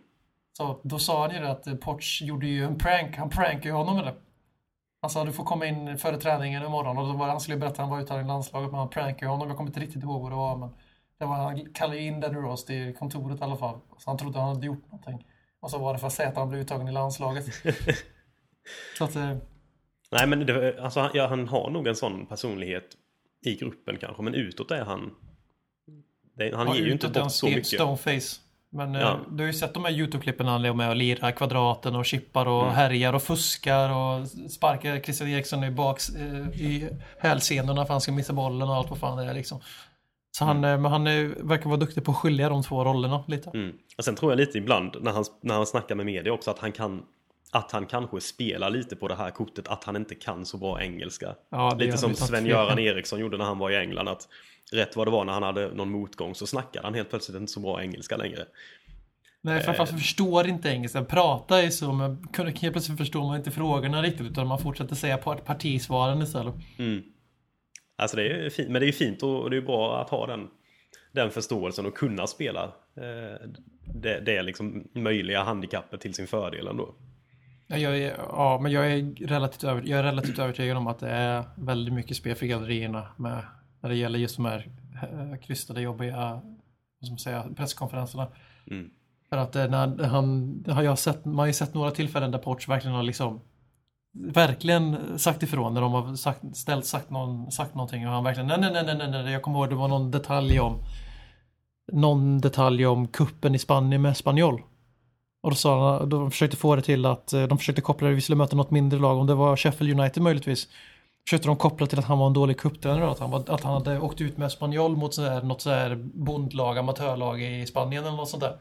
Så 0.57 0.81
då 0.83 0.99
sa 0.99 1.23
han 1.23 1.35
ju 1.35 1.41
det 1.41 1.51
att 1.51 1.67
eh, 1.67 1.75
Poch 1.75 2.23
gjorde 2.23 2.47
ju 2.47 2.65
en 2.65 2.79
prank. 2.79 3.17
Han 3.17 3.31
prankade 3.31 3.69
ju 3.69 3.75
honom 3.75 3.97
med 3.97 4.05
det. 4.05 4.15
Han 5.01 5.11
sa 5.11 5.25
du 5.25 5.33
får 5.33 5.45
komma 5.45 5.67
in 5.67 5.99
före 5.99 6.17
träningen 6.17 6.63
imorgon 6.63 6.99
och 6.99 7.07
då 7.07 7.13
var, 7.13 7.29
han 7.29 7.41
skulle 7.41 7.57
berätta 7.57 7.73
att 7.73 7.79
han 7.79 7.91
var 7.91 8.01
uttagen 8.01 8.25
i 8.25 8.29
landslaget 8.29 8.71
men 8.71 8.79
han 8.79 8.89
prankade 8.89 9.31
honom. 9.31 9.49
Jag 9.49 9.57
kommer 9.57 9.71
inte 9.71 9.81
riktigt 9.81 10.03
ihåg 10.03 10.23
vad 10.23 10.33
det 10.33 10.37
var 10.37 10.57
men 10.57 10.69
det 11.19 11.25
var, 11.25 11.37
han 11.37 11.73
kallade 11.75 12.01
in 12.01 12.21
Danny 12.21 12.39
Rose 12.39 12.67
till 12.67 12.97
kontoret 12.97 13.41
i 13.41 13.45
alla 13.45 13.57
fall. 13.57 13.79
Så 13.99 14.11
han 14.11 14.19
trodde 14.19 14.39
han 14.39 14.49
hade 14.49 14.67
gjort 14.67 14.85
någonting. 14.91 15.27
Och 15.61 15.71
så 15.71 15.79
var 15.79 15.93
det 15.93 15.99
för 15.99 16.07
att 16.07 16.13
säga 16.13 16.29
att 16.29 16.37
han 16.37 16.49
blev 16.49 16.61
uttagen 16.61 16.89
i 16.89 16.93
landslaget. 16.93 17.45
så 18.99 19.05
att, 19.05 19.17
eh, 19.17 19.37
Nej 20.13 20.27
men 20.27 20.47
det, 20.47 20.81
alltså, 20.81 21.01
han, 21.01 21.11
ja, 21.15 21.27
han 21.27 21.49
har 21.49 21.71
nog 21.71 21.87
en 21.87 21.97
sån 21.97 22.27
personlighet 22.27 22.85
i 23.45 23.55
gruppen 23.57 23.97
kanske, 24.01 24.23
men 24.23 24.35
utåt 24.35 24.71
är 24.71 24.85
han... 24.85 25.11
Det, 26.37 26.57
han 26.57 26.67
Ja, 26.67 26.75
ger 26.77 26.85
ju 26.85 26.93
inte 26.93 27.09
bort 27.09 27.33
så 27.33 27.47
mycket. 27.47 27.67
Stoneface. 27.67 28.41
Men 28.75 28.95
eh, 28.95 29.01
Ja. 29.01 29.21
du 29.31 29.43
har 29.43 29.47
ju 29.47 29.53
sett 29.53 29.75
de 29.75 29.85
här 29.85 29.93
YouTube-klippen 29.93 30.47
när 30.47 30.53
han 30.53 30.65
är 30.65 30.73
med 30.75 30.89
och 30.89 30.97
lirar 30.97 31.31
kvadraten 31.31 31.95
och 31.97 32.05
chippar 32.05 32.47
och 32.47 32.63
Mm. 32.63 32.75
härjar 32.75 33.13
och 33.13 33.23
fuskar 33.23 33.91
och 33.91 34.29
sparkar 34.29 35.01
Christian 35.01 35.29
Eriksson 35.29 35.65
i 35.65 35.71
baks 35.71 36.09
eh, 36.15 36.49
i 36.61 36.89
hälsenorna 37.19 37.87
för 37.87 37.95
han 37.95 38.01
ska 38.01 38.13
missa 38.13 38.33
bollen 38.33 38.69
och 38.69 38.75
allt 38.77 38.91
vad 38.91 38.99
fan 38.99 39.17
det 39.19 39.25
är 39.25 39.35
liksom. 39.35 39.61
Så 40.39 40.45
han, 40.45 40.65
eh, 40.65 40.79
men 40.79 40.85
han 40.93 41.07
är, 41.07 41.25
verkar 41.49 41.67
vara 41.67 41.77
duktig 41.81 42.05
på 42.05 42.11
att 42.11 42.17
skilja 42.17 42.49
de 42.49 42.63
två 42.63 42.85
rollerna 42.85 43.25
lite. 43.29 43.51
Mm. 43.55 43.73
Och 43.99 44.05
sen 44.05 44.15
tror 44.15 44.33
jag 44.33 44.37
lite 44.37 44.59
ibland 44.59 44.97
när 45.01 45.13
han, 45.13 45.25
när 45.41 45.55
han 45.55 45.67
snackar 45.67 45.95
med 45.95 46.07
media 46.07 46.33
också 46.33 46.51
att 46.51 46.59
han 46.59 46.73
kan 46.73 47.03
att 47.53 47.73
han 47.73 47.87
kanske 47.87 48.21
spelar 48.21 48.71
lite 48.71 48.97
på 48.97 49.09
det 49.09 49.15
här 49.15 49.31
kortet 49.31 49.69
att 49.69 49.85
han 49.85 49.97
inte 49.97 50.15
kan 50.15 50.47
så 50.47 50.57
bra 50.59 50.83
engelska. 50.83 51.35
Ja, 51.51 51.77
lite 51.79 51.99
som 51.99 52.15
Sven-Göran. 52.15 52.79
Eriksson 52.79 53.21
gjorde 53.21 53.37
när 53.39 53.45
han 53.45 53.59
var 53.59 53.71
i 53.71 53.77
England. 53.77 54.09
Att 54.09 54.29
rätt 54.73 54.97
vad 54.97 55.07
det 55.07 55.11
var 55.11 55.25
när 55.25 55.33
han 55.33 55.43
hade 55.43 55.75
någon 55.75 55.91
motgång 55.91 56.35
så 56.35 56.47
snackade 56.47 56.87
han 56.87 56.95
helt 56.95 57.11
plötsligt 57.11 57.37
inte 57.37 57.53
så 57.53 57.61
bra 57.61 57.83
engelska 57.83 58.17
längre. 58.17 58.45
Nej, 59.41 59.61
framförallt 59.61 59.91
Eh. 59.91 59.97
förstår 59.97 60.47
inte 60.47 60.69
engelska. 60.69 61.05
Prata 61.05 61.63
är 61.63 61.71
så, 61.71 61.93
men 61.93 62.29
helt 62.37 62.73
plötsligt 62.73 62.99
förstår 62.99 63.23
man 63.27 63.37
inte 63.37 63.51
frågorna 63.51 64.03
riktigt 64.03 64.27
utan 64.31 64.47
man 64.47 64.59
fortsätter 64.59 64.95
säga 64.95 65.17
part- 65.17 65.45
partisvaren 65.45 66.23
istället. 66.23 66.55
Mm. 66.79 67.03
Alltså 67.97 68.17
det 68.17 68.29
är 68.29 68.51
fint, 68.51 68.71
men 68.71 68.81
det 68.81 68.85
är 68.85 68.87
ju 68.87 68.93
fint 68.93 69.23
och 69.23 69.51
det 69.51 69.57
är 69.57 69.61
bra 69.61 70.01
att 70.01 70.11
ha 70.11 70.27
den, 70.27 70.49
den 71.13 71.31
förståelsen 71.31 71.87
och 71.87 71.97
kunna 71.97 72.27
spela 72.27 72.65
eh, 72.97 73.49
det, 73.95 74.21
det 74.21 74.37
är 74.37 74.43
liksom 74.43 74.89
möjliga 74.95 75.43
handikappet 75.43 76.01
till 76.01 76.15
sin 76.15 76.27
fördel 76.27 76.67
ändå. 76.67 76.95
Ja, 77.67 77.77
jag 77.77 77.99
är, 77.99 78.17
ja, 78.19 78.59
men 78.63 78.73
jag 78.73 78.93
är, 78.93 79.27
relativt 79.27 79.65
över, 79.65 79.83
jag 79.87 79.99
är 79.99 80.03
relativt 80.03 80.39
övertygad 80.39 80.77
om 80.77 80.87
att 80.87 80.99
det 80.99 81.11
är 81.11 81.45
väldigt 81.57 81.95
mycket 81.95 82.17
spel 82.17 82.37
för 82.37 82.47
gallerierna 82.47 83.07
med, 83.17 83.45
när 83.81 83.91
det 83.91 83.97
gäller 83.97 84.19
just 84.19 84.37
de 84.37 84.45
här 84.45 84.69
eh, 85.03 85.39
krystade, 85.39 85.81
jobbiga 85.81 86.41
vad 87.03 87.07
ska 87.07 87.13
man 87.13 87.19
säga, 87.19 87.45
presskonferenserna. 87.57 88.29
Mm. 88.71 88.91
För 89.29 89.37
att 89.37 89.57
eh, 89.57 89.69
när 89.69 90.05
han, 90.05 90.65
har 90.69 90.83
jag 90.83 90.99
sett, 90.99 91.25
man 91.25 91.39
har 91.39 91.47
ju 91.47 91.53
sett 91.53 91.75
några 91.75 91.91
tillfällen 91.91 92.31
där 92.31 92.39
Porch 92.39 92.69
verkligen 92.69 92.97
har 92.97 93.03
liksom 93.03 93.41
verkligen 94.13 95.19
sagt 95.19 95.43
ifrån 95.43 95.75
när 95.75 95.81
de 95.81 95.93
har 95.93 96.15
sagt, 96.15 96.57
ställt, 96.57 96.87
sagt, 96.87 97.11
någon, 97.11 97.53
sagt 97.53 97.75
någonting 97.75 98.07
och 98.07 98.13
han 98.13 98.25
verkligen 98.25 98.47
nej, 98.47 98.59
nej, 98.61 98.73
nej, 98.73 98.85
nej, 98.85 98.97
nej, 98.99 99.23
nej, 99.23 99.33
jag 99.33 99.43
kommer 99.43 99.59
ihåg 99.59 99.69
det 99.69 99.75
var 99.75 99.89
någon 99.89 100.11
detalj 100.11 100.61
om 100.61 100.79
någon 101.93 102.41
detalj 102.41 102.87
om 102.87 103.09
kuppen 103.09 103.55
i 103.55 103.59
Spanien 103.59 104.03
med 104.03 104.17
Spanjol. 104.17 104.63
Och 105.43 105.51
då 105.51 105.57
sa 105.57 105.99
han, 105.99 106.09
de 106.09 106.31
försökte 106.31 106.57
få 106.57 106.77
det 106.77 106.83
till 106.83 107.07
att 107.07 107.33
eh, 107.33 107.43
de 107.43 107.59
försökte 107.59 107.83
koppla 107.83 108.09
det, 108.09 108.15
vi 108.15 108.21
skulle 108.21 108.37
möta 108.37 108.57
något 108.57 108.71
mindre 108.71 108.99
lag, 108.99 109.19
om 109.19 109.27
det 109.27 109.35
var 109.35 109.57
Sheffield 109.57 110.01
United 110.01 110.23
möjligtvis. 110.23 110.69
Försökte 111.27 111.49
de 111.49 111.57
koppla 111.57 111.87
till 111.87 111.99
att 111.99 112.05
han 112.05 112.19
var 112.19 112.27
en 112.27 112.33
dålig 112.33 112.59
cuptränare, 112.59 113.11
att 113.11 113.19
han, 113.19 113.31
var, 113.31 113.45
att 113.49 113.63
han 113.63 113.73
hade 113.73 114.01
åkt 114.01 114.21
ut 114.21 114.39
med 114.39 114.53
Spanjol 114.53 114.97
mot 114.97 115.15
sådär, 115.15 115.43
något 115.43 115.61
sådär 115.63 115.95
bondlag, 116.15 116.79
amatörlag 116.79 117.43
i 117.43 117.67
Spanien 117.67 118.05
eller 118.05 118.17
något 118.17 118.29
sånt 118.29 118.43
där. 118.43 118.57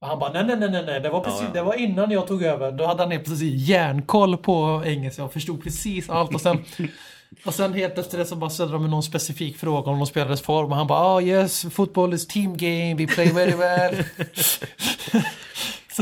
Och 0.00 0.08
han 0.08 0.18
bara 0.18 0.32
nej, 0.32 0.44
nej, 0.44 0.56
nej, 0.60 0.70
nej, 0.70 0.84
nej, 0.86 1.00
det 1.00 1.10
var 1.10 1.20
precis, 1.20 1.40
Ja, 1.40 1.46
ja. 1.46 1.52
det 1.52 1.62
var 1.62 1.74
innan 1.74 2.10
jag 2.10 2.26
tog 2.26 2.42
över. 2.42 2.72
Då 2.72 2.86
hade 2.86 3.02
han 3.02 3.10
precis 3.10 3.68
järnkoll 3.68 4.36
på 4.36 4.82
engelska 4.86 5.24
och 5.24 5.32
förstod 5.32 5.62
precis 5.62 6.10
allt 6.10 6.34
och 6.34 6.40
sen 6.40 6.64
och 7.46 7.54
sen 7.54 7.74
helt 7.74 7.98
efter 7.98 8.18
det 8.18 8.24
så 8.24 8.36
bara 8.36 8.50
ställde 8.50 8.72
de 8.72 8.90
någon 8.90 9.02
specifik 9.02 9.56
fråga 9.56 9.90
om 9.90 9.98
de 9.98 10.06
spelades 10.06 10.42
form 10.42 10.70
och 10.70 10.76
han 10.76 10.86
bara 10.86 11.00
ah 11.00 11.20
yes, 11.20 11.66
football 11.70 12.14
is 12.14 12.26
team 12.26 12.56
game, 12.56 12.94
we 12.94 13.06
play 13.06 13.32
very 13.32 13.52
well. 13.56 14.04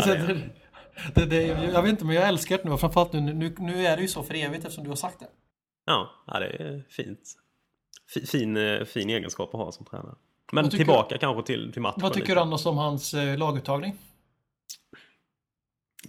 så 0.03 0.11
Ja, 0.11 0.15
det 0.17 0.51
det, 1.15 1.27
det, 1.27 1.43
jag 1.47 1.83
vet 1.83 1.91
inte 1.91 2.05
men 2.05 2.15
jag 2.17 2.29
älskar 2.29 2.59
det 2.63 2.69
nu 2.71 2.77
framförallt 2.79 3.13
nu, 3.13 3.21
nu, 3.21 3.55
nu 3.59 3.87
är 3.87 3.97
det 3.97 4.03
ju 4.03 4.09
så 4.09 4.23
för 4.23 4.35
evigt 4.35 4.65
eftersom 4.65 4.85
du 4.85 4.91
har 4.91 4.97
sagt 4.97 5.21
det. 5.21 5.27
Ja, 5.85 6.11
ja 6.27 6.39
det 6.41 6.47
är 6.47 6.85
fint. 6.89 7.21
Fi- 8.15 8.27
Fin, 8.27 8.57
eh, 8.57 8.85
fin 8.85 9.11
egenskap 9.11 9.55
att 9.55 9.61
ha 9.61 9.73
som 9.73 9.87
tränare. 9.87 10.15
Men 10.53 10.65
tycker 10.65 10.77
tillbaka 10.77 11.19
kanske 11.19 11.43
till, 11.47 11.73
till 11.73 11.83
matchen. 11.83 12.01
Vad 12.03 12.13
tycker 12.13 12.35
du 12.35 12.41
annars 12.41 12.67
om 12.67 12.77
hans 12.79 13.15
eh, 13.15 13.39
laguttagning? 13.39 13.99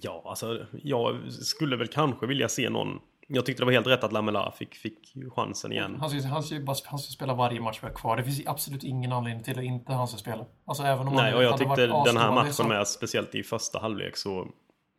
Ja, 0.02 0.24
alltså 0.26 0.66
jag 0.84 1.34
skulle 1.34 1.76
väl 1.78 1.88
kanske 1.88 2.28
vilja 2.28 2.50
se 2.50 2.70
någon. 2.70 3.00
Jag 3.30 3.46
tyckte 3.46 3.62
det 3.62 3.66
var 3.66 3.72
helt 3.74 3.88
rätt 3.88 4.04
att 4.04 4.12
Lamela 4.12 4.52
fick, 4.52 4.76
fick 4.76 5.14
chansen 5.36 5.72
igen. 5.72 5.98
Han 6.00 6.10
ska, 6.10 6.28
han, 6.30 6.44
ska, 6.44 6.60
bara- 6.60 6.76
han 6.86 7.00
ska 7.00 7.12
spela 7.12 7.34
varje 7.34 7.62
match 7.62 7.80
vi 7.82 7.88
har 7.88 7.94
kvar. 7.94 8.18
Det 8.18 8.24
finns 8.24 8.42
absolut 8.46 8.84
ingen 8.84 9.12
anledning 9.12 9.44
till 9.44 9.58
att 9.60 9.66
inte 9.66 9.94
han 9.94 10.08
ska 10.08 10.18
spela. 10.18 10.46
Alltså 10.66 10.84
även 10.84 11.08
om 11.08 11.14
Nej, 11.16 11.34
och 11.34 11.44
jag 11.44 11.58
tyckte 11.58 11.88
den 11.88 12.18
här 12.18 12.32
matchen 12.32 12.54
så- 12.54 12.68
med, 12.68 12.88
speciellt 12.88 13.36
i 13.36 13.44
första 13.44 13.80
halvlek 13.80 14.18
så, 14.18 14.48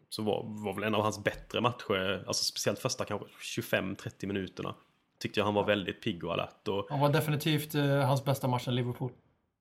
så 0.09 0.23
var, 0.23 0.43
var 0.65 0.75
väl 0.75 0.85
en 0.85 0.95
av 0.95 1.03
hans 1.03 1.25
bättre 1.25 1.61
matcher, 1.61 2.25
alltså 2.27 2.45
speciellt 2.45 2.79
första 2.79 3.05
kanske 3.05 3.27
25-30 3.61 4.27
minuterna. 4.27 4.75
Tyckte 5.21 5.41
jag 5.41 5.45
han 5.45 5.55
var 5.55 5.65
väldigt 5.65 6.03
pigg 6.03 6.25
och 6.25 6.33
alert. 6.33 6.69
Och, 6.69 6.87
Han 6.91 7.01
var 7.01 7.09
definitivt 7.09 7.75
eh, 7.75 7.85
hans 8.01 8.25
bästa 8.25 8.49
match 8.49 8.69
i 8.69 8.71
Liverpool. 8.71 9.13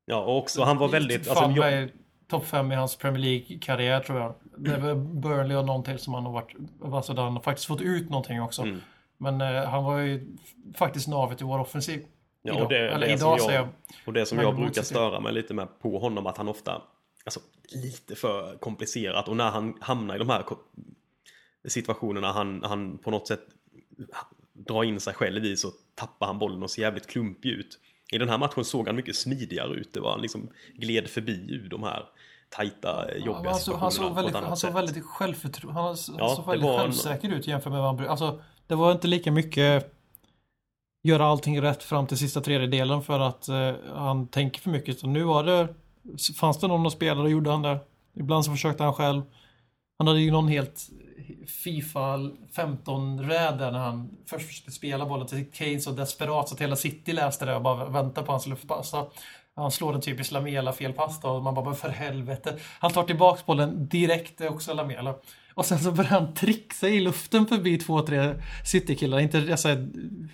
ja, 0.05 0.17
och 0.23 0.37
också 0.37 0.63
han 0.63 0.77
var 0.77 0.87
väldigt... 0.87 1.27
Alltså, 1.29 1.43
Fan, 1.43 1.55
jag... 1.55 1.89
Topp 2.27 2.45
fem 2.45 2.71
i 2.71 2.75
hans 2.75 2.95
Premier 2.95 3.21
League-karriär 3.23 3.99
tror 3.99 4.19
jag. 4.19 4.33
Det 4.57 4.71
är 4.71 4.95
Burnley 4.95 5.57
och 5.57 5.65
någon 5.65 5.83
till 5.83 5.99
som 5.99 6.13
han 6.13 6.25
har 6.25 6.31
varit... 6.31 6.55
Alltså 6.83 7.13
där 7.13 7.23
han 7.23 7.33
har 7.33 7.41
faktiskt 7.41 7.67
fått 7.67 7.81
ut 7.81 8.09
någonting 8.09 8.41
också. 8.41 8.61
Mm. 8.61 8.81
Men 9.17 9.41
eh, 9.41 9.63
han 9.69 9.83
var 9.83 9.99
ju 9.99 10.35
faktiskt 10.75 11.07
navet 11.07 11.41
i 11.41 11.43
vår 11.43 11.59
offensiv. 11.59 12.05
Ja, 12.41 12.53
idag. 12.53 12.63
och 12.63 12.69
det- 12.69 12.89
Eller 12.89 13.07
det 13.07 13.17
som 13.17 13.27
idag 13.27 13.39
jag- 13.39 13.53
jag. 13.53 13.67
Och 14.05 14.13
det 14.13 14.25
som 14.25 14.39
jag 14.39 14.55
brukar 14.55 14.81
störa 14.81 15.19
mig 15.19 15.33
lite 15.33 15.53
med 15.53 15.79
på 15.79 15.99
honom 15.99 16.25
att 16.27 16.37
han 16.37 16.47
ofta 16.47 16.81
Alltså 17.25 17.39
lite 17.83 18.15
för 18.15 18.57
komplicerat 18.57 19.27
och 19.27 19.37
när 19.37 19.49
han 19.49 19.73
hamnar 19.81 20.15
i 20.15 20.17
de 20.19 20.29
här 20.29 20.43
situationerna 21.67 22.31
han, 22.31 22.63
han 22.63 22.97
på 22.97 23.11
något 23.11 23.27
sätt 23.27 23.41
drar 24.53 24.83
in 24.83 24.99
sig 24.99 25.13
själv 25.13 25.45
i 25.45 25.57
så 25.57 25.71
tappar 25.95 26.27
han 26.27 26.39
bollen 26.39 26.63
och 26.63 26.71
ser 26.71 26.81
jävligt 26.81 27.07
klumpig 27.07 27.49
ut. 27.49 27.79
I 28.11 28.17
den 28.17 28.29
här 28.29 28.37
matchen 28.37 28.65
såg 28.65 28.87
han 28.87 28.95
mycket 28.95 29.15
smidigare 29.15 29.73
ut. 29.73 29.93
Det 29.93 29.99
var 29.99 30.11
han 30.11 30.21
liksom 30.21 30.49
gled 30.73 31.07
förbi 31.07 31.51
ur 31.51 31.69
de 31.69 31.83
här 31.83 32.05
tajta 32.49 33.05
Ja, 33.11 33.25
jobbiga 33.25 33.51
han, 33.51 33.59
såg, 33.59 33.75
han, 33.75 33.91
såg 33.91 34.15
väldigt, 34.15 34.35
han 34.35 34.57
såg 34.57 34.73
väldigt 34.73 35.05
självförtroende, 35.05 35.81
han, 35.81 35.95
han 36.07 36.15
Ja, 36.17 36.35
såg 36.35 36.45
väldigt 36.47 36.65
var 36.65 36.73
en- 36.73 36.79
självsäker 36.79 37.29
ut 37.29 37.47
jämfört 37.47 37.71
med 37.73 37.81
vad 37.81 37.99
han. 37.99 38.07
Alltså, 38.07 38.39
det 38.67 38.75
var 38.75 38.91
inte 38.91 39.07
lika 39.07 39.31
mycket 39.31 39.93
göra 41.03 41.25
allting 41.25 41.61
rätt 41.61 41.83
fram 41.83 42.07
till 42.07 42.17
sista 42.17 42.41
tredjedelen 42.41 43.01
för 43.03 43.19
att 43.19 43.47
eh, 43.47 43.71
han 43.95 44.27
tänker 44.27 44.61
för 44.61 44.69
mycket. 44.69 44.99
Så 44.99 45.07
nu 45.07 45.23
var 45.23 45.43
det, 45.43 45.67
fanns 46.35 46.57
det 46.59 46.67
någon 46.67 46.85
att 46.87 46.93
spela, 46.93 47.21
då 47.21 47.29
gjorde 47.29 47.51
han 47.51 47.61
det. 47.61 47.79
Ibland 48.13 48.45
så 48.45 48.51
försökte 48.51 48.83
han 48.83 48.93
själv. 48.93 49.21
Han 49.99 50.07
hade 50.07 50.19
ju 50.19 50.31
någon 50.31 50.47
helt 50.47 50.89
Fifa 51.47 52.17
15-räd 52.55 53.57
där 53.59 53.71
när 53.71 53.79
han 53.79 54.09
först 54.29 54.47
försökte 54.47 54.71
spela 54.71 55.05
bollen 55.05 55.27
till 55.27 55.51
Kane 55.51 55.79
så 55.79 55.91
desperat 55.91 56.49
så 56.49 56.55
att 56.55 56.61
hela 56.61 56.75
City 56.75 57.13
läste 57.13 57.45
det 57.45 57.55
och 57.55 57.61
bara 57.61 57.85
väntade 57.85 58.25
på 58.25 58.31
hans 58.33 58.47
luftpassa. 58.47 59.05
Han 59.57 59.71
slår 59.71 59.95
en 59.95 60.01
typisk 60.01 60.31
Lamela 60.31 60.73
felpass 60.73 61.21
då 61.21 61.29
och 61.29 61.43
man 61.43 61.53
bara, 61.53 61.65
men 61.65 61.75
för 61.75 61.89
helvete. 61.89 62.55
Han 62.79 62.91
tar 62.91 63.03
tillbaks 63.03 63.45
bollen 63.45 63.87
direkt, 63.87 64.37
det 64.37 64.45
är 64.45 64.51
också 64.51 64.73
Lamela. 64.73 65.15
Och 65.53 65.65
sen 65.65 65.79
så 65.79 65.91
börjar 65.91 66.09
han 66.09 66.33
trixa 66.33 66.89
i 66.89 66.99
luften 66.99 67.47
förbi 67.47 67.77
två, 67.77 68.01
tre 68.01 68.33
City-killar. 68.65 69.19
Inte 69.19 69.37
jag 69.37 69.59
säger, 69.59 69.87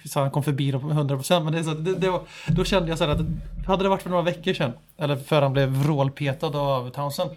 så 0.05 0.19
han 0.19 0.31
kom 0.31 0.43
förbi 0.43 0.71
dem 0.71 0.91
100% 0.91 1.43
men 1.43 1.53
det 1.53 1.63
så, 1.63 1.73
det, 1.73 1.95
det 1.95 2.09
var, 2.09 2.21
då 2.47 2.63
kände 2.65 2.89
jag 2.89 2.97
så 2.97 3.05
här 3.05 3.11
att 3.11 3.21
hade 3.67 3.83
det 3.83 3.89
varit 3.89 4.01
för 4.01 4.09
några 4.09 4.23
veckor 4.23 4.53
sedan, 4.53 4.71
eller 4.97 5.15
för 5.15 5.41
han 5.41 5.53
blev 5.53 5.69
vrålpetad 5.69 6.55
av 6.55 6.89
Townsend, 6.89 7.31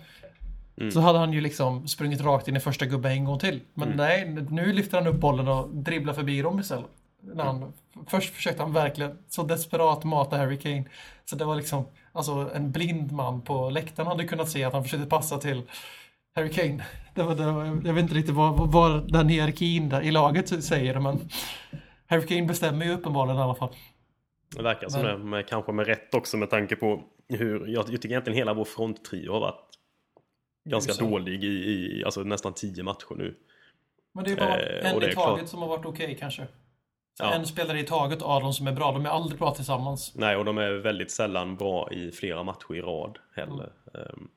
så 0.93 1.00
hade 1.00 1.19
han 1.19 1.33
ju 1.33 1.40
liksom 1.40 1.88
sprungit 1.88 2.21
rakt 2.21 2.49
in 2.49 2.57
i 2.57 2.61
första 2.61 2.87
gubbe 2.87 3.11
en 3.11 3.25
gång 3.25 3.38
till. 3.38 3.61
Men 3.75 3.88
nej, 3.88 4.37
nu 4.50 4.73
lyfter 4.73 4.99
han 4.99 5.07
upp 5.07 5.21
bollen 5.21 5.49
och 5.49 5.69
dribblar 5.69 6.14
förbi 6.14 6.43
dem 6.43 6.61
istället. 6.61 6.87
När 7.35 7.45
han, 7.45 7.73
först 8.06 8.35
försökte 8.35 8.62
han 8.62 8.73
verkligen 8.73 9.18
så 9.28 9.42
desperat 9.42 10.04
mata 10.04 10.37
Harry 10.37 10.59
Kane. 10.59 10.85
Så 11.25 11.37
det 11.37 11.45
var 11.45 11.56
liksom, 11.56 11.85
alltså 12.12 12.50
en 12.54 12.73
blind 12.73 13.12
man 13.12 13.42
på 13.42 13.71
läktaren 13.71 14.06
hade 14.06 14.25
kunnat 14.25 14.49
se 14.49 14.64
att 14.64 14.73
han 14.73 14.83
försökte 14.83 15.06
passa 15.06 15.38
till 15.38 15.62
Harry 16.35 16.50
Kane. 16.50 16.85
Det 17.14 17.23
var, 17.23 17.35
det 17.35 17.52
var, 17.52 17.64
jag 17.64 17.95
vet 17.95 18.02
inte 18.02 18.14
riktigt 18.14 18.35
vad, 18.35 18.73
vad 18.73 19.12
den 19.12 19.28
hierarkin 19.28 19.88
där 19.88 20.02
i 20.02 20.11
laget 20.11 20.64
säger, 20.64 21.00
men 21.00 21.28
Harry 22.06 22.26
Kane 22.26 22.42
bestämmer 22.42 22.87
ju 22.87 22.92
uppenbarligen 22.92 23.38
i 23.38 23.42
alla 23.42 23.54
fall. 23.54 23.75
Det 24.56 24.62
verkar 24.62 24.88
som 24.88 25.02
det, 25.02 25.18
med, 25.18 25.49
kanske 25.49 25.73
med 25.73 25.87
rätt 25.87 26.14
också 26.14 26.37
med 26.37 26.50
tanke 26.50 26.76
på 26.76 27.02
hur, 27.28 27.66
jag, 27.66 27.68
jag 27.68 27.87
tycker 27.87 28.09
egentligen 28.09 28.37
hela 28.37 28.54
vår 28.54 28.64
fronttrio 28.64 29.33
har 29.33 29.40
varit 29.40 29.68
ganska 30.68 31.04
dålig 31.04 31.45
i, 31.45 31.47
i 31.47 32.04
alltså 32.04 32.23
nästan 32.23 32.54
tio 32.54 32.83
matcher 32.83 33.14
nu. 33.16 33.35
Men 34.14 34.25
det 34.25 34.33
är 34.33 34.37
bara 34.37 34.61
Eh, 34.61 34.92
en 34.92 35.02
i 35.02 35.14
taget 35.14 35.49
som 35.49 35.62
har 35.62 35.68
varit 35.68 35.87
okej 35.87 36.16
kanske. 36.21 36.47
Ja. 37.18 37.35
En 37.35 37.46
spelare 37.46 37.80
i 37.80 37.85
taget 37.85 38.23
av 38.23 38.42
de 38.42 38.52
som 38.52 38.66
är 38.66 38.73
bra. 38.73 38.92
De 38.92 39.06
är 39.06 39.11
aldrig 39.11 39.38
bra 39.38 39.54
tillsammans. 39.54 40.12
Nej, 40.14 40.37
och 40.37 40.44
de 40.44 40.58
är 40.58 40.73
väldigt 40.73 41.11
sällan 41.11 41.56
bra 41.56 41.92
i 41.92 42.12
flera 42.12 42.42
matcher 42.42 42.75
i 42.75 42.80
rad 42.80 43.18
heller. 43.35 43.73
Ehm, 43.94 44.28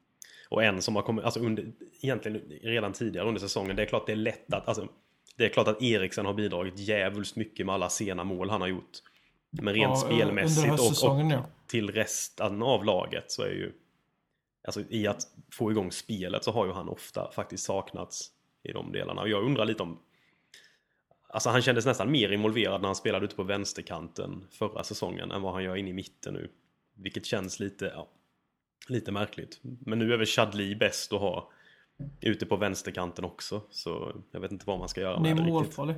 och 0.49 0.63
en 0.63 0.81
som 0.81 0.95
har 0.95 1.03
kommit, 1.03 1.25
alltså 1.25 1.39
under, 1.39 1.71
egentligen 2.01 2.41
redan 2.63 2.93
tidigare 2.93 3.27
under 3.27 3.41
säsongen, 3.41 3.75
det 3.75 3.81
är 3.81 3.85
klart 3.85 4.05
det 4.05 4.11
är 4.11 4.15
lätt 4.15 4.53
att, 4.53 4.67
alltså, 4.67 4.87
det 5.37 5.45
är 5.45 5.49
klart 5.49 5.67
att 5.67 5.81
Eriksen 5.81 6.25
har 6.25 6.33
bidragit 6.33 6.79
djävulskt 6.79 7.35
mycket 7.35 7.65
med 7.65 7.75
alla 7.75 7.89
sena 7.89 8.23
mål 8.23 8.49
han 8.49 8.61
har 8.61 8.67
gjort. 8.67 8.97
Men 9.49 9.73
rent 9.73 9.89
Ja, 9.89 9.95
spelmässigt 9.95 11.03
och, 11.03 11.11
och 11.11 11.31
ja. 11.31 11.43
till 11.67 11.91
resten 11.91 12.63
av 12.63 12.85
laget 12.85 13.31
så 13.31 13.43
är 13.43 13.49
ju, 13.49 13.71
alltså 14.67 14.81
i 14.89 15.07
att 15.07 15.21
få 15.53 15.71
igång 15.71 15.91
spelet 15.91 16.43
så 16.43 16.51
har 16.51 16.65
ju 16.65 16.71
han 16.71 16.89
ofta 16.89 17.31
faktiskt 17.31 17.63
saknats 17.65 18.31
i 18.63 18.71
de 18.71 18.91
delarna. 18.91 19.21
Och 19.21 19.29
jag 19.29 19.43
undrar 19.43 19.65
lite 19.65 19.83
om 19.83 19.99
Alltså 21.29 21.49
han 21.49 21.61
kändes 21.61 21.85
nästan 21.85 22.11
mer 22.11 22.31
involverad 22.31 22.81
när 22.81 22.87
han 22.87 22.95
spelade 22.95 23.25
ute 23.25 23.35
på 23.35 23.43
vänsterkanten 23.43 24.47
förra 24.51 24.83
säsongen 24.83 25.31
än 25.31 25.41
vad 25.41 25.53
han 25.53 25.63
gör 25.63 25.75
inne 25.75 25.89
i 25.89 25.93
mitten 25.93 26.33
nu. 26.33 26.49
Vilket 26.95 27.25
känns 27.25 27.59
lite, 27.59 27.91
ja, 27.95 28.07
lite 28.89 29.11
märkligt. 29.11 29.59
Men 29.61 29.99
nu 29.99 30.13
är 30.13 30.17
väl 30.17 30.25
Chadli 30.25 30.75
bäst 30.75 31.13
att 31.13 31.19
ha 31.19 31.49
ute 32.21 32.45
på 32.45 32.55
vänsterkanten 32.55 33.25
också. 33.25 33.61
Så 33.71 34.13
jag 34.31 34.39
vet 34.39 34.51
inte 34.51 34.65
vad 34.67 34.79
man 34.79 34.89
ska 34.89 35.01
göra 35.01 35.19
med 35.19 35.31
det 35.31 35.41
riktigt. 35.41 35.53
målfarlig. 35.53 35.95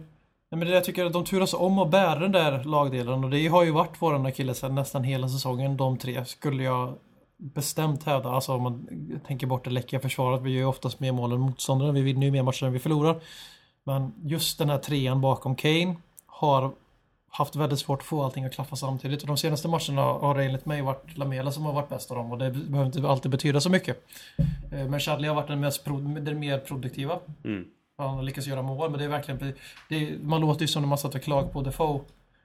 Nej, 0.50 0.60
men 0.60 0.60
det 0.60 0.74
jag 0.74 0.84
tycker 0.84 1.06
att 1.06 1.14
de 1.14 1.26
turas 1.26 1.54
om 1.54 1.80
att 1.80 1.92
bära 1.92 2.20
den 2.20 2.32
där 2.32 2.64
lagdelen 2.64 3.24
och 3.24 3.30
det 3.30 3.48
har 3.48 3.64
ju 3.64 3.72
varit 3.72 4.02
våran 4.02 4.26
akilleshäl 4.26 4.74
nästan 4.74 5.04
hela 5.04 5.30
säsongen. 5.30 5.78
De 5.78 5.98
tre 5.98 6.26
skulle 6.26 6.64
jag 6.64 6.98
bestämt 7.38 8.04
hävda. 8.04 8.30
Alltså 8.30 8.54
om 8.54 8.62
man 8.64 8.88
tänker 9.28 9.48
bort 9.48 9.64
det 9.64 9.70
läckiga 9.70 10.00
försvaret. 10.00 10.42
Vi 10.42 10.50
gör 10.50 10.60
ju 10.60 10.66
oftast 10.66 11.00
mer 11.00 11.12
mål 11.12 11.32
än 11.32 11.40
motståndaren. 11.40 11.94
Vi 11.96 12.02
vinner 12.02 12.26
ju 12.26 12.32
mer 12.32 12.44
matcher 12.44 12.66
än 12.66 12.74
vi 12.74 12.80
förlorar. 12.80 13.22
Men 13.84 14.14
just 14.24 14.58
den 14.58 14.70
här 14.70 14.78
trean 14.78 15.22
bakom 15.22 15.56
Kane 15.56 15.96
har 16.26 16.72
haft 17.30 17.56
väldigt 17.56 17.80
svårt 17.80 18.00
att 18.00 18.06
få 18.06 18.24
allting 18.24 18.46
att 18.46 18.54
klaffa 18.54 18.76
samtidigt. 18.76 19.22
Och 19.22 19.28
de 19.28 19.38
senaste 19.38 19.68
matcherna 19.68 20.02
har 20.02 20.36
det 20.36 20.44
enligt 20.44 20.66
mig 20.66 20.82
varit 20.82 21.18
Lamela 21.18 21.52
som 21.52 21.66
har 21.66 21.74
varit 21.74 21.90
bäst 21.90 22.12
av 22.12 22.18
dem 22.18 22.32
och 22.32 22.38
det 22.38 22.52
behöver 22.52 22.86
inte 22.86 23.10
alltid 23.10 23.32
betyda 23.32 23.62
så 23.62 23.70
mycket. 23.70 24.04
Eh, 24.72 24.88
Men 24.88 25.00
Chadley 25.00 25.28
har 25.28 25.36
varit 25.36 25.48
den, 25.48 25.60
mest 25.60 25.84
pro, 25.84 25.98
den 26.00 26.40
mer 26.40 26.58
produktiva. 26.58 27.20
Mm. 27.44 27.66
Han 27.98 28.26
lyckas 28.26 28.48
göra 28.48 28.62
mål, 28.62 28.90
men 28.90 29.00
det 29.00 29.06
är 29.06 29.10
verkligen... 29.10 29.54
Det 29.90 29.96
är, 29.96 30.18
man 30.18 30.42
låter 30.42 30.62
ju 30.62 30.68
som 30.68 30.82
när 30.82 30.90
man 30.90 30.98
satt 30.98 31.16
och 31.16 31.22
klag 31.22 31.52
på 31.52 31.62
Defoe. 31.62 32.02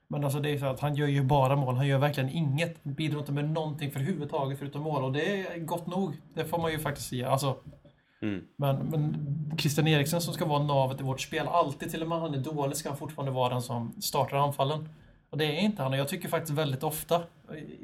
Men 0.08 0.24
alltså 0.24 0.40
det 0.40 0.50
är 0.50 0.58
så 0.58 0.66
att 0.66 0.80
han 0.80 0.94
gör 0.94 1.06
ju 1.06 1.22
bara 1.22 1.56
mål. 1.56 1.76
Han 1.76 1.86
gör 1.86 1.98
verkligen 1.98 2.30
inget. 2.30 2.84
Bidrar 2.84 3.18
inte 3.18 3.32
med 3.32 3.50
någonting 3.50 3.90
för 3.90 4.00
överhuvudtaget 4.00 4.58
förutom 4.58 4.82
mål. 4.82 5.04
Och 5.04 5.12
det 5.12 5.40
är 5.40 5.58
gott 5.58 5.86
nog. 5.86 6.16
Det 6.34 6.44
får 6.44 6.58
man 6.58 6.72
ju 6.72 6.78
faktiskt 6.78 7.08
säga. 7.08 7.30
Alltså, 7.30 7.56
Mm. 8.22 8.44
men, 8.56 8.76
men 8.76 9.16
Christian 9.58 9.88
Eriksen 9.88 10.20
som 10.20 10.34
ska 10.34 10.44
vara 10.44 10.62
navet 10.62 11.00
i 11.00 11.04
vårt 11.04 11.20
spel, 11.20 11.48
alltid 11.48 11.90
till 11.90 12.02
och 12.02 12.08
med 12.08 12.20
han 12.20 12.34
är 12.34 12.38
dålig 12.38 12.76
ska 12.76 12.88
han 12.88 12.98
fortfarande 12.98 13.32
vara 13.32 13.52
den 13.52 13.62
som 13.62 13.92
startar 14.00 14.36
anfallen. 14.36 14.88
Och 15.30 15.38
det 15.38 15.44
är 15.44 15.60
inte 15.60 15.82
han. 15.82 15.92
Och 15.92 15.98
jag 15.98 16.08
tycker 16.08 16.28
faktiskt 16.28 16.58
väldigt 16.58 16.82
ofta, 16.82 17.22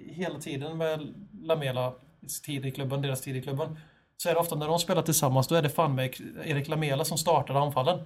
hela 0.07 0.39
tiden 0.39 0.77
med 0.77 1.15
Lamela 1.43 1.93
tid 2.45 2.67
i 2.67 2.71
klubben, 2.71 3.03
deras 3.03 3.21
tid 3.21 3.37
i 3.37 3.43
klubben, 3.43 3.79
så 4.17 4.29
är 4.29 4.35
det 4.35 4.41
ofta 4.41 4.55
när 4.55 4.69
de 4.69 4.79
spelar 4.79 5.03
tillsammans, 5.03 5.49
då 5.49 5.55
är 5.55 5.63
det 5.63 5.69
fan 5.69 5.95
med 5.95 6.15
Erik 6.45 6.69
Lamela 6.69 7.05
som 7.05 7.19
startar 7.19 7.55
anfallen. 7.55 8.01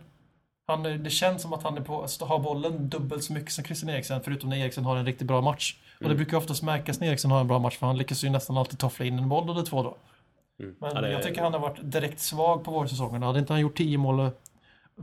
Han, 0.66 0.82
det 0.82 1.10
känns 1.10 1.42
som 1.42 1.52
att 1.52 1.62
han 1.62 1.76
är 1.76 1.80
på, 1.80 2.06
har 2.20 2.38
bollen 2.38 2.88
dubbelt 2.88 3.24
så 3.24 3.32
mycket 3.32 3.52
som 3.52 3.64
Christian 3.64 3.90
Eriksen, 3.90 4.20
förutom 4.24 4.50
när 4.50 4.56
Eriksen 4.56 4.84
har 4.84 4.96
en 4.96 5.06
riktigt 5.06 5.26
bra 5.26 5.40
match. 5.40 5.76
Och 6.00 6.08
det 6.08 6.14
brukar 6.14 6.36
oftast 6.36 6.62
märkas 6.62 7.00
när 7.00 7.08
Eriksen 7.08 7.30
har 7.30 7.40
en 7.40 7.48
bra 7.48 7.58
match, 7.58 7.76
för 7.76 7.86
han 7.86 7.98
lyckas 7.98 8.24
ju 8.24 8.30
nästan 8.30 8.58
alltid 8.58 8.78
toffla 8.78 9.04
in 9.04 9.18
en 9.18 9.28
boll 9.28 9.50
eller 9.50 9.62
två 9.62 9.82
då. 9.82 9.96
Mm. 10.58 10.74
Men 10.80 10.90
Ja, 10.94 11.00
det- 11.00 11.10
jag 11.10 11.22
tycker 11.22 11.42
han 11.42 11.52
har 11.52 11.60
varit 11.60 11.78
direkt 11.82 12.20
svag 12.20 12.64
på 12.64 12.70
vårsäsongen. 12.70 13.22
Hade 13.22 13.38
inte 13.38 13.52
han 13.52 13.60
gjort 13.60 13.76
10 13.76 13.98
mål 13.98 14.30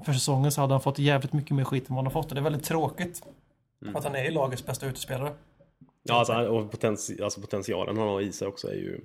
för 0.05 0.13
säsongen 0.13 0.51
så 0.51 0.62
hade 0.62 0.74
han 0.74 0.81
fått 0.81 1.00
jävligt 1.00 1.33
mycket 1.33 1.55
mer 1.55 1.63
skit 1.63 1.89
än 1.89 1.95
vad 1.95 2.05
han 2.05 2.13
har 2.13 2.22
fått. 2.22 2.29
Och 2.31 2.36
det 2.36 2.39
är 2.41 2.43
väldigt 2.43 2.63
tråkigt. 2.63 3.22
Mm. 3.81 3.95
Att 3.95 4.03
han 4.03 4.15
är 4.15 4.24
ju 4.24 4.31
lagets 4.31 4.65
bästa 4.65 4.86
utespelare. 4.86 5.31
Ja, 6.03 6.15
alltså, 6.15 6.33
och 6.33 6.72
potenti 6.72 7.22
alltså 7.24 7.41
potentialen 7.41 7.98
han 7.98 8.07
har 8.07 8.22
i 8.22 8.31
sig 8.31 8.48
också 8.48 8.67
är 8.67 8.75
ju 8.75 9.01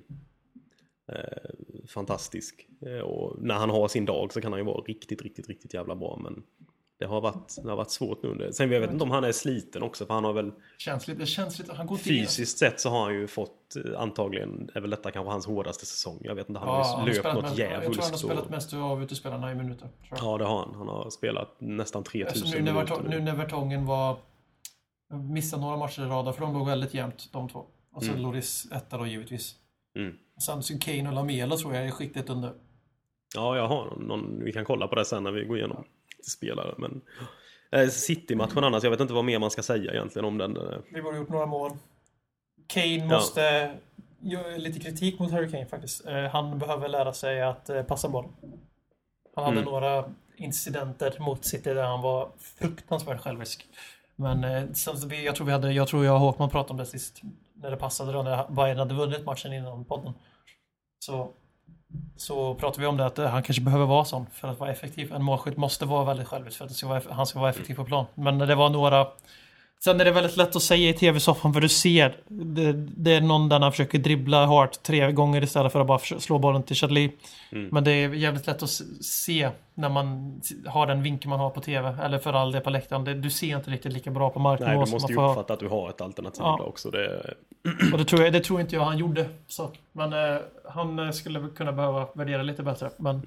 eh, 1.12 1.50
fantastisk. 1.88 2.68
Eh, 2.86 2.98
och 3.00 3.42
när 3.42 3.54
han 3.54 3.70
har 3.70 3.88
sin 3.88 4.04
dag 4.04 4.32
så 4.32 4.40
kan 4.40 4.52
han 4.52 4.60
ju 4.60 4.64
vara 4.64 4.80
riktigt, 4.80 5.22
riktigt, 5.22 5.48
riktigt 5.48 5.74
jävla 5.74 5.94
bra. 5.94 6.18
Men 6.22 6.42
det 6.98 7.06
har 7.06 7.20
varit, 7.20 7.56
det 7.62 7.68
har 7.68 7.76
varit 7.76 7.90
svårt 7.90 8.22
nu. 8.22 8.28
under- 8.28 8.52
Sen 8.52 8.70
jag 8.72 8.80
vet 8.80 8.90
inte 8.92 9.04
om 9.04 9.10
han 9.10 9.24
är 9.24 9.32
sliten 9.32 9.82
också, 9.82 10.06
för 10.06 10.14
han 10.14 10.24
har 10.24 10.32
väl 10.32 10.52
Känns 10.78 11.08
lite, 11.08 11.20
det 11.20 11.26
känns 11.26 11.58
lite, 11.58 11.72
han 11.74 11.86
går 11.86 11.98
inte 11.98 12.10
in- 12.14 12.20
fysiskt 12.26 12.58
sett 12.58 12.80
så 12.80 12.90
har 12.90 13.02
han 13.04 13.14
ju 13.14 13.26
fått 13.26 13.76
eh, 13.76 14.00
antagligen, 14.00 14.70
är 14.74 14.80
väl 14.80 14.90
detta 14.90 15.10
kanske 15.10 15.30
hans 15.30 15.46
hårdaste 15.46 15.86
säsong. 15.86 16.18
Jag 16.20 16.34
vet 16.34 16.48
inte, 16.48 16.60
han 16.60 16.68
Ja, 16.68 16.82
har 16.84 17.06
ju 17.08 17.12
löpt 17.14 17.24
något 17.24 17.42
mest, 17.42 17.58
jag 17.58 17.68
tror 17.68 17.68
han 17.68 17.76
har 17.76 17.82
djävulskt. 17.82 18.18
spelat 18.18 18.44
och- 18.44 18.50
mest 18.50 18.74
av 18.74 19.02
utespelarna 19.02 19.52
i 19.52 19.54
minuter. 19.54 19.88
Ja, 20.20 20.38
det 20.38 20.44
har 20.44 20.58
han. 20.58 20.74
Han 20.74 20.88
har 20.88 21.10
spelat 21.10 21.56
nästan 21.60 22.02
3000 22.02 22.42
Alltså 22.42 22.58
nu, 22.58 22.72
minuter 22.72 23.02
nu 23.08 23.20
när 23.20 23.34
Vertongen 23.34 23.86
var... 23.86 24.16
Missade 25.32 25.62
några 25.62 25.76
matcher 25.76 26.02
i 26.02 26.04
rad, 26.04 26.34
för 26.34 26.42
de 26.42 26.52
låg 26.54 26.66
väldigt 26.66 26.94
jämnt 26.94 27.28
de 27.32 27.48
två. 27.48 27.66
Och 27.92 28.02
så 28.04 28.10
Mm. 28.10 28.22
Loris 28.22 28.66
etta 28.72 28.98
då 28.98 29.06
givetvis. 29.06 29.54
Mm. 29.98 30.14
Sen 30.46 30.62
så 30.62 30.78
Kane 30.78 31.08
och 31.08 31.14
Lamela 31.14 31.56
tror 31.56 31.74
jag 31.74 31.86
är 31.86 31.90
skiktet 31.90 32.30
under. 32.30 32.52
Ja, 33.34 33.56
jag 33.56 33.68
har 33.68 33.96
någon, 34.00 34.44
vi 34.44 34.52
kan 34.52 34.64
kolla 34.64 34.88
på 34.88 34.94
det 34.94 35.04
sen 35.04 35.22
när 35.22 35.30
vi 35.32 35.44
går 35.44 35.56
igenom 35.58 35.76
lite 35.78 35.88
spelare. 36.22 36.74
Men 36.78 37.00
eh, 37.72 37.88
City-matchen 37.88 38.64
annars, 38.64 38.82
jag 38.84 38.90
vet 38.90 39.00
inte 39.00 39.12
vad 39.14 39.24
mer 39.24 39.38
man 39.38 39.50
ska 39.50 39.62
säga 39.62 39.92
egentligen 39.92 40.24
om 40.26 40.38
den. 40.38 40.56
eh. 40.56 40.78
Vi 40.92 41.00
har 41.00 41.16
gjort 41.16 41.28
några 41.28 41.46
mål. 41.46 41.70
Kane 42.66 42.86
Ja. 42.96 43.04
måste... 43.06 43.74
Göra 44.20 44.56
lite 44.56 44.80
kritik 44.80 45.18
mot 45.18 45.30
Harry 45.30 45.50
Kane 45.50 45.66
faktiskt. 45.66 46.06
Eh, 46.06 46.24
Han 46.24 46.58
behöver 46.58 46.88
lära 46.88 47.12
sig 47.12 47.42
att 47.42 47.70
passa 47.88 48.08
boll. 48.08 48.24
Han 49.34 49.44
hade 49.44 49.56
Mm. 49.60 49.64
några 49.72 50.04
incidenter 50.36 51.16
mot 51.20 51.44
City 51.44 51.74
där 51.74 51.82
han 51.82 52.02
var 52.02 52.30
fruktansvärt 52.38 53.20
självisk. 53.20 53.66
Men 54.16 54.42
jag 55.24 55.36
tror 55.36 55.44
vi 55.46 55.52
hade, 55.52 55.72
jag 55.72 55.88
tror 55.88 56.04
jag 56.04 56.14
och 56.14 56.20
Håkman 56.20 56.50
pratade 56.50 56.70
om 56.72 56.76
det 56.76 56.86
sist. 56.86 57.20
När 57.54 57.70
det 57.70 57.76
passade 57.76 58.12
då, 58.12 58.22
när 58.22 58.48
Bayern 58.50 58.78
hade 58.78 58.94
vunnit 58.94 59.24
matchen 59.26 59.52
innan 59.52 59.84
podden. 59.84 60.12
Så, 60.98 61.30
så 62.16 62.54
pratade 62.54 62.80
vi 62.80 62.86
om 62.86 62.96
det 62.96 63.06
att 63.06 63.18
eh, 63.18 63.26
han 63.26 63.42
kanske 63.42 63.62
behöver 63.62 63.86
vara 63.86 64.04
sån 64.04 64.26
för 64.32 64.48
att 64.48 64.60
vara 64.60 64.70
effektiv. 64.70 65.12
En 65.12 65.22
målskytt 65.22 65.56
måste 65.56 65.86
vara 65.86 66.04
väldigt 66.04 66.28
självisk 66.28 66.58
för 66.58 66.64
att 66.96 67.06
han 67.10 67.26
ska 67.26 67.38
vara 67.38 67.50
effektiv 67.50 67.74
på 67.74 67.84
plan. 67.84 68.06
Men 68.14 68.38
det 68.38 68.54
var 68.54 68.68
några 68.68 69.06
Sen 69.84 70.00
är 70.00 70.04
det 70.04 70.10
väldigt 70.10 70.36
lätt 70.36 70.56
att 70.56 70.62
säga 70.62 70.90
i 70.90 70.92
tv-soffan 70.92 71.52
för 71.54 71.60
du 71.60 71.68
ser 71.68 72.16
det, 72.28 72.72
det 72.72 73.14
är 73.14 73.20
någon 73.20 73.48
där 73.48 73.60
han 73.60 73.72
försöker 73.72 73.98
dribbla 73.98 74.46
hårt 74.46 74.82
tre 74.82 75.12
gånger 75.12 75.42
istället 75.42 75.72
för 75.72 75.80
att 75.80 75.86
bara 75.86 75.98
slå 75.98 76.38
bollen 76.38 76.62
till 76.62 76.76
Chadli. 76.76 77.12
Mm. 77.52 77.68
Men 77.72 77.84
det 77.84 77.90
är 77.92 78.08
jävligt 78.14 78.46
lätt 78.46 78.62
att 78.62 78.70
se 79.00 79.50
när 79.74 79.88
man 79.88 80.40
har 80.66 80.86
den 80.86 81.02
vinkel 81.02 81.28
man 81.28 81.40
har 81.40 81.50
på 81.50 81.60
tv. 81.60 81.96
Eller 82.02 82.18
för 82.18 82.32
all 82.32 82.52
del 82.52 82.60
på 82.62 82.70
läktaren. 82.70 83.04
Det, 83.04 83.14
du 83.14 83.30
ser 83.30 83.56
inte 83.56 83.70
riktigt 83.70 83.92
lika 83.92 84.10
bra 84.10 84.30
på 84.30 84.38
marknivå 84.38 84.70
Nej, 84.70 84.80
du 84.80 84.86
som 84.86 84.92
måste 84.92 85.12
ju 85.12 85.18
uppfatta 85.18 85.52
att 85.52 85.60
du 85.60 85.68
har 85.68 85.90
ett 85.90 86.00
alternativ 86.00 86.42
Ja. 86.42 86.62
också. 86.62 86.90
Det, 86.90 87.34
Och 87.92 87.98
det 87.98 88.04
tror, 88.04 88.22
jag, 88.22 88.32
det 88.32 88.40
tror 88.40 88.60
inte 88.60 88.74
jag 88.76 88.82
han 88.82 88.98
gjorde. 88.98 89.28
Så. 89.46 89.70
Men 89.92 90.12
eh, 90.12 90.40
han 90.68 91.12
skulle 91.12 91.48
kunna 91.56 91.72
behöva 91.72 92.08
värdera 92.14 92.42
lite 92.42 92.62
bättre. 92.62 92.90
Men 92.96 93.26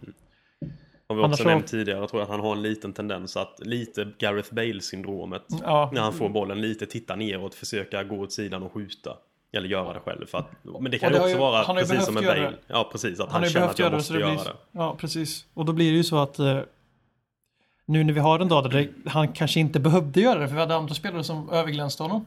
har 1.18 1.28
vi 1.28 1.34
också 1.34 1.44
så- 1.44 1.50
nämnt 1.50 1.68
tidigare, 1.68 2.00
jag 2.00 2.10
tror 2.10 2.22
att 2.22 2.30
han 2.30 2.40
har 2.40 2.52
en 2.56 2.62
liten 2.62 2.94
tendens 2.94 3.38
att 3.38 3.60
lite 3.60 4.08
Gareth 4.20 4.54
Bale-syndromet. 4.54 5.44
ja, 5.64 5.90
När 5.94 6.02
han 6.02 6.14
får 6.14 6.30
bollen 6.30 6.62
lite 6.62 6.86
titta 6.86 7.16
neråt, 7.16 7.56
försöka 7.56 8.04
gå 8.04 8.20
åt 8.20 8.32
sidan 8.32 8.64
och 8.64 8.74
skjuta. 8.74 9.18
Eller 9.54 9.68
göra 9.70 9.94
det 9.94 10.00
själv. 10.00 10.26
För 10.26 10.38
att, 10.38 10.50
men 10.82 10.92
det 10.92 11.00
kan 11.00 11.08
Och 11.08 11.14
ju 11.14 11.18
det 11.18 11.24
också 11.24 11.30
ju- 11.36 11.38
vara 11.40 11.74
precis 11.74 12.06
som 12.06 12.18
en 12.18 12.24
göra 12.24 12.36
Bale. 12.44 12.58
Ja, 12.68 12.90
precis. 12.92 13.20
Att 13.20 13.32
han, 13.32 13.42
Han 13.42 13.50
känner 13.52 13.68
att 13.68 13.80
jag 13.80 13.86
göra 13.86 13.90
det 13.90 13.96
måste 13.98 14.08
så 14.08 14.14
det 14.14 14.20
göra 14.20 14.34
det. 14.44 14.54
Ja, 14.72 14.96
precis. 15.00 15.46
Och 15.54 15.66
då 15.66 15.74
blir 15.74 15.92
det 15.92 15.98
ju 15.98 16.04
så 16.04 16.18
att 16.18 16.40
eh, 16.40 16.60
nu 17.86 18.04
när 18.04 18.14
vi 18.14 18.20
har 18.20 18.40
en 18.40 18.48
dag 18.50 18.64
där 18.64 18.70
det, 19.04 19.10
han 19.10 19.28
kanske 19.28 19.60
inte 19.60 19.80
behövde 19.80 20.22
göra 20.22 20.40
det 20.40 20.48
för 20.48 20.56
vi 20.56 20.60
hade 20.62 20.76
andra 20.76 20.94
spelare 20.96 21.24
som 21.24 21.50
överglänste 21.50 22.04
honom. 22.04 22.26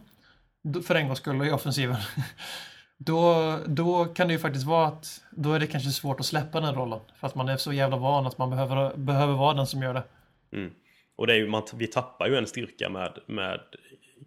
För 0.85 0.95
en 0.95 1.07
gångs 1.07 1.19
skull 1.19 1.47
i 1.47 1.51
offensiven. 1.51 1.97
Då, 2.97 3.59
då 3.67 4.05
kan 4.05 4.27
det 4.27 4.33
ju 4.33 4.39
faktiskt 4.39 4.67
vara 4.67 4.87
att 4.87 5.21
då 5.31 5.53
är 5.53 5.61
det 5.61 5.67
kanske 5.67 5.91
svårt 5.91 6.21
att 6.21 6.27
släppa 6.27 6.61
den 6.61 6.75
rollen. 6.75 7.01
För 7.17 7.27
att 7.27 7.35
man 7.35 7.49
är 7.49 7.57
så 7.57 7.73
jävla 7.73 7.97
van 7.97 8.27
att 8.27 8.39
man 8.39 8.51
behöver, 8.51 8.97
behöver 8.97 9.35
vara 9.35 9.55
den 9.55 9.67
som 9.67 9.83
gör 9.83 9.95
det. 9.95 10.05
Mm. 10.53 10.73
Och 11.17 11.27
det 11.27 11.33
är 11.33 11.37
ju, 11.37 11.49
man, 11.49 11.63
vi 11.75 11.87
tappar 11.87 12.29
ju 12.29 12.37
en 12.37 12.47
styrka 12.47 12.89
med, 12.89 13.19
med 13.27 13.61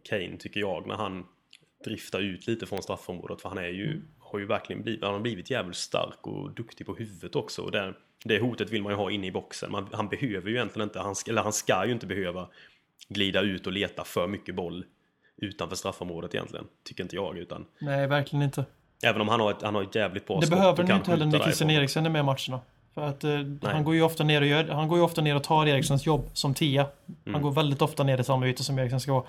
Kane 0.09 0.37
tycker 0.37 0.59
jag 0.59 0.87
när 0.87 0.95
han 0.95 1.25
driftar 1.85 2.19
ut 2.19 2.47
lite 2.47 2.65
från 2.65 2.83
straffområdet 2.83 3.41
för 3.41 3.49
han 3.49 3.57
är 3.57 3.67
ju, 3.67 4.01
har 4.19 4.39
ju 4.39 4.45
verkligen 4.45 4.81
blivit, 4.81 5.03
han 5.03 5.13
har 5.13 5.19
blivit 5.19 5.49
jävligt 5.49 5.77
stark 5.77 6.27
och 6.27 6.51
duktig 6.51 6.85
på 6.85 6.95
huvudet 6.95 7.35
också 7.35 7.61
och 7.61 7.71
det, 7.71 7.93
det 8.23 8.39
hotet 8.39 8.69
vill 8.69 8.83
man 8.83 8.91
ju 8.91 8.97
ha 8.97 9.11
inne 9.11 9.27
i 9.27 9.31
boxen. 9.31 9.71
Man, 9.71 9.87
han 9.91 10.09
behöver 10.09 10.49
ju 10.49 10.55
egentligen 10.55 10.89
inte, 10.89 10.99
han, 10.99 11.15
eller 11.29 11.41
han 11.41 11.53
ska 11.53 11.85
ju 11.85 11.91
inte 11.91 12.07
behöva 12.07 12.49
glida 13.09 13.41
ut 13.41 13.67
och 13.67 13.73
leta 13.73 14.03
för 14.03 14.27
mycket 14.27 14.55
boll 14.55 14.85
utanför 15.37 15.75
straffområdet 15.75 16.35
egentligen, 16.35 16.65
tycker 16.87 17.03
inte 17.03 17.15
jag 17.15 17.37
utan 17.37 17.65
Nej, 17.79 18.07
verkligen 18.07 18.43
inte. 18.43 18.65
även 19.03 19.21
om 19.21 19.27
han 19.27 19.39
har 19.39 19.51
ett, 19.51 19.61
han 19.61 19.75
har 19.75 19.83
ett 19.83 19.95
jävligt 19.95 20.27
bra 20.27 20.39
Det 20.39 20.49
behöver 20.49 20.87
kan 20.87 20.97
inte 20.97 21.11
heller 21.11 21.25
när 21.25 21.39
Christian. 21.39 21.69
Eriksen 21.69 22.05
är 22.05 22.09
med 22.09 22.19
i 22.19 22.23
matcherna. 22.23 22.59
För 22.93 23.01
att 23.01 23.23
eh, 23.23 23.39
han 23.63 23.83
går 23.83 23.95
ju 23.95 24.01
ofta 24.01 24.23
ner 24.23 24.41
och 24.41 24.47
gör, 24.47 24.67
han 24.67 24.87
går 24.87 24.97
ju 24.97 25.03
ofta 25.03 25.21
ner 25.21 25.35
och 25.35 25.43
tar 25.43 25.65
Eriksens 25.65 26.05
jobb 26.05 26.29
som 26.33 26.53
tia. 26.53 26.81
Han 27.05 27.15
Mm. 27.33 27.41
går 27.41 27.51
väldigt 27.51 27.81
ofta 27.81 28.03
ner 28.03 28.19
i 28.19 28.23
samma 28.23 28.47
yta 28.47 28.63
som 28.63 28.79
Eriksen 28.79 28.99
ska 28.99 29.13
vara. 29.13 29.23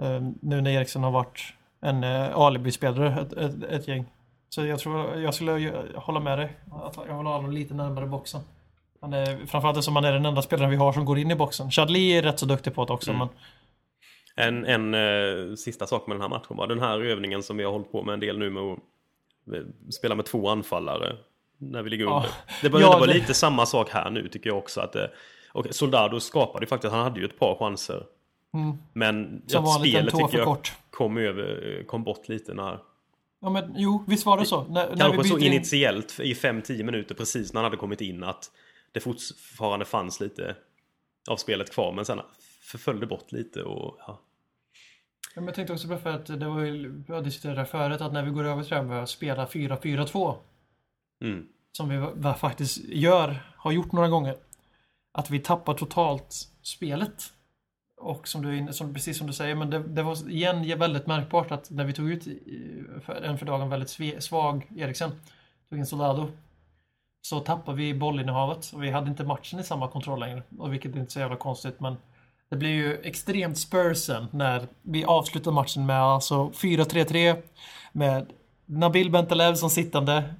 Eh, 0.00 0.22
nu 0.42 0.60
när 0.60 0.70
Eriksen 0.70 1.02
har 1.02 1.10
varit 1.10 1.40
en 1.82 2.04
uh, 2.04 2.36
alibi-spelare 2.38 3.20
ett, 3.20 3.32
ett, 3.32 3.62
ett 3.70 3.88
gäng. 3.88 4.04
Så 4.48 4.66
jag 4.66 4.78
tror, 4.78 5.16
jag 5.20 5.34
skulle 5.34 5.72
hålla 5.94 6.20
med 6.20 6.38
dig. 6.38 6.52
Att 6.72 6.96
jag 7.08 7.16
vill 7.16 7.26
ha 7.26 7.36
honom 7.36 7.52
lite 7.52 7.74
närmare 7.74 8.06
boxen. 8.06 8.40
Han 9.00 9.12
är, 9.12 9.26
framförallt 9.46 9.76
eftersom 9.76 9.96
han 9.96 10.04
är 10.04 10.12
den 10.12 10.26
enda 10.26 10.42
spelaren 10.42 10.70
vi 10.70 10.76
har 10.76 10.92
som 10.92 11.04
går 11.04 11.18
in 11.18 11.30
i 11.30 11.34
boxen. 11.34 11.70
Chadli 11.70 12.10
är 12.12 12.22
rätt 12.22 12.38
så 12.38 12.46
duktig 12.46 12.74
på 12.74 12.84
det 12.84 12.92
också, 12.92 13.10
Mm. 13.10 13.18
men 13.18 13.28
En, 14.34 14.64
en 14.64 14.94
eh, 14.94 15.54
sista 15.54 15.86
sak 15.86 16.06
med 16.06 16.14
den 16.14 16.20
här 16.22 16.28
matchen 16.28 16.56
var 16.56 16.66
den 16.66 16.80
här 16.80 17.00
övningen 17.00 17.42
som 17.42 17.56
vi 17.56 17.64
har 17.64 17.72
hållit 17.72 17.92
på 17.92 18.02
med 18.02 18.12
en 18.12 18.20
del 18.20 18.38
nu 18.38 18.50
med 18.50 18.62
att 18.62 18.78
eh, 19.54 19.62
spela 19.90 20.14
med 20.14 20.24
två 20.26 20.48
anfallare 20.48 21.16
när 21.58 21.82
vi 21.82 21.90
ligger 21.90 22.04
under. 22.04 22.30
Det 22.62 22.70
behöver 22.70 22.92
Ja, 22.92 22.98
vara 22.98 23.06
det- 23.06 23.14
lite 23.14 23.34
samma 23.34 23.66
sak 23.66 23.90
här 23.90 24.10
nu 24.10 24.28
tycker 24.28 24.50
jag 24.50 24.58
också. 24.58 24.80
Att, 24.80 24.96
eh, 24.96 25.04
och 25.52 25.66
Soldado 25.70 26.20
skapade 26.20 26.64
ju 26.64 26.68
faktiskt, 26.68 26.92
han 26.94 27.02
hade 27.04 27.20
ju 27.20 27.26
ett 27.26 27.38
par 27.38 27.54
chanser. 27.56 28.06
Mm. 28.54 28.76
Men 28.92 29.42
som 29.46 29.64
att 29.64 29.80
spelet 29.80 30.14
tycker 30.14 30.38
jag 30.38 30.46
kort. 30.46 30.72
kom, 30.90 31.16
över, 31.16 31.82
kom 31.86 32.04
bort 32.04 32.28
lite 32.28 32.54
när... 32.54 32.78
Ja, 33.42 33.50
men 33.50 33.74
jo, 33.76 34.04
visst 34.08 34.26
var 34.26 34.38
det 34.38 34.44
så. 34.46 34.62
När, 34.64 34.86
när 34.88 34.94
vi 34.94 35.00
Kanske 35.00 35.28
så 35.28 35.34
byter 35.36 35.46
in- 35.46 35.52
initiellt 35.52 36.20
i 36.20 36.34
5-10 36.34 36.82
minuter 36.82 37.14
precis 37.14 37.52
när 37.52 37.60
han 37.60 37.64
hade 37.64 37.76
kommit 37.76 38.00
in 38.00 38.24
att 38.24 38.50
det 38.92 39.00
fortfarande 39.00 39.84
fanns 39.84 40.20
lite 40.20 40.56
av 41.30 41.36
spelet 41.36 41.72
kvar 41.74 41.92
men 41.92 42.04
sen 42.04 42.20
förföll 42.70 43.00
det 43.00 43.06
bort 43.06 43.32
lite 43.32 43.62
och 43.62 43.96
ja. 43.98 44.20
Ja, 45.34 45.40
men 45.40 45.46
jag 45.46 45.54
tänkte 45.54 45.72
också 45.72 45.88
bara 45.88 45.98
för 45.98 46.10
att 46.10 46.26
det 46.26 46.48
var 46.48 46.60
ju, 46.60 46.88
vi 46.88 47.30
det 47.42 47.54
här 47.54 47.64
förut, 47.64 48.00
att 48.00 48.12
när 48.12 48.22
vi 48.22 48.30
går 48.30 48.44
över 48.44 48.62
till 48.62 48.70
det 48.70 48.76
här 48.76 48.82
med 48.82 49.02
att 49.02 49.08
spela 49.08 49.46
4-4-2, 49.46 50.36
Mm. 51.22 51.48
som 51.72 51.88
vi 51.88 52.32
faktiskt 52.34 52.84
gör, 52.84 53.52
har 53.56 53.72
gjort 53.72 53.92
några 53.92 54.08
gånger, 54.08 54.36
att 55.12 55.30
vi 55.30 55.38
tappar 55.38 55.74
totalt 55.74 56.48
spelet. 56.62 57.32
Och 57.96 58.28
som 58.28 58.42
du, 58.42 58.58
är 58.58 58.72
som, 58.72 58.94
precis 58.94 59.18
som 59.18 59.26
du 59.26 59.32
säger, 59.32 59.54
men 59.54 59.70
det, 59.70 59.78
det 59.78 60.02
var 60.02 60.30
igen 60.30 60.78
väldigt 60.78 61.06
märkbart 61.06 61.50
att 61.50 61.70
när 61.70 61.84
vi 61.84 61.92
tog 61.92 62.10
ut 62.10 62.26
en 63.22 63.38
för 63.38 63.46
dagen 63.46 63.68
väldigt 63.68 63.90
sve, 63.90 64.20
svag 64.20 64.66
Eriksen, 64.76 65.10
tog 65.68 65.78
in 65.78 65.86
Soldado, 65.86 66.30
så 67.22 67.40
tappade 67.40 67.76
vi 67.76 67.94
bollinnehavet 67.94 68.72
och 68.74 68.82
vi 68.82 68.90
hade 68.90 69.10
inte 69.10 69.24
matchen 69.24 69.60
i 69.60 69.64
samma 69.64 69.88
kontroll 69.88 70.20
längre. 70.20 70.42
Och 70.58 70.72
vilket 70.72 70.94
är 70.94 71.00
inte 71.00 71.12
så 71.12 71.20
jävla 71.20 71.36
konstigt, 71.36 71.80
men 71.80 71.96
det 72.50 72.56
blir 72.56 72.70
ju 72.70 73.00
extremt 73.02 73.58
Spursen 73.58 74.26
när 74.30 74.66
vi 74.82 75.04
avslutar 75.04 75.52
matchen 75.52 75.86
med 75.86 76.02
alltså 76.02 76.46
4-3-3 76.48 77.42
med 77.92 78.26
Nabil 78.66 79.10
Bentaleb 79.10 79.56
som 79.56 79.70
sittande, 79.70 80.34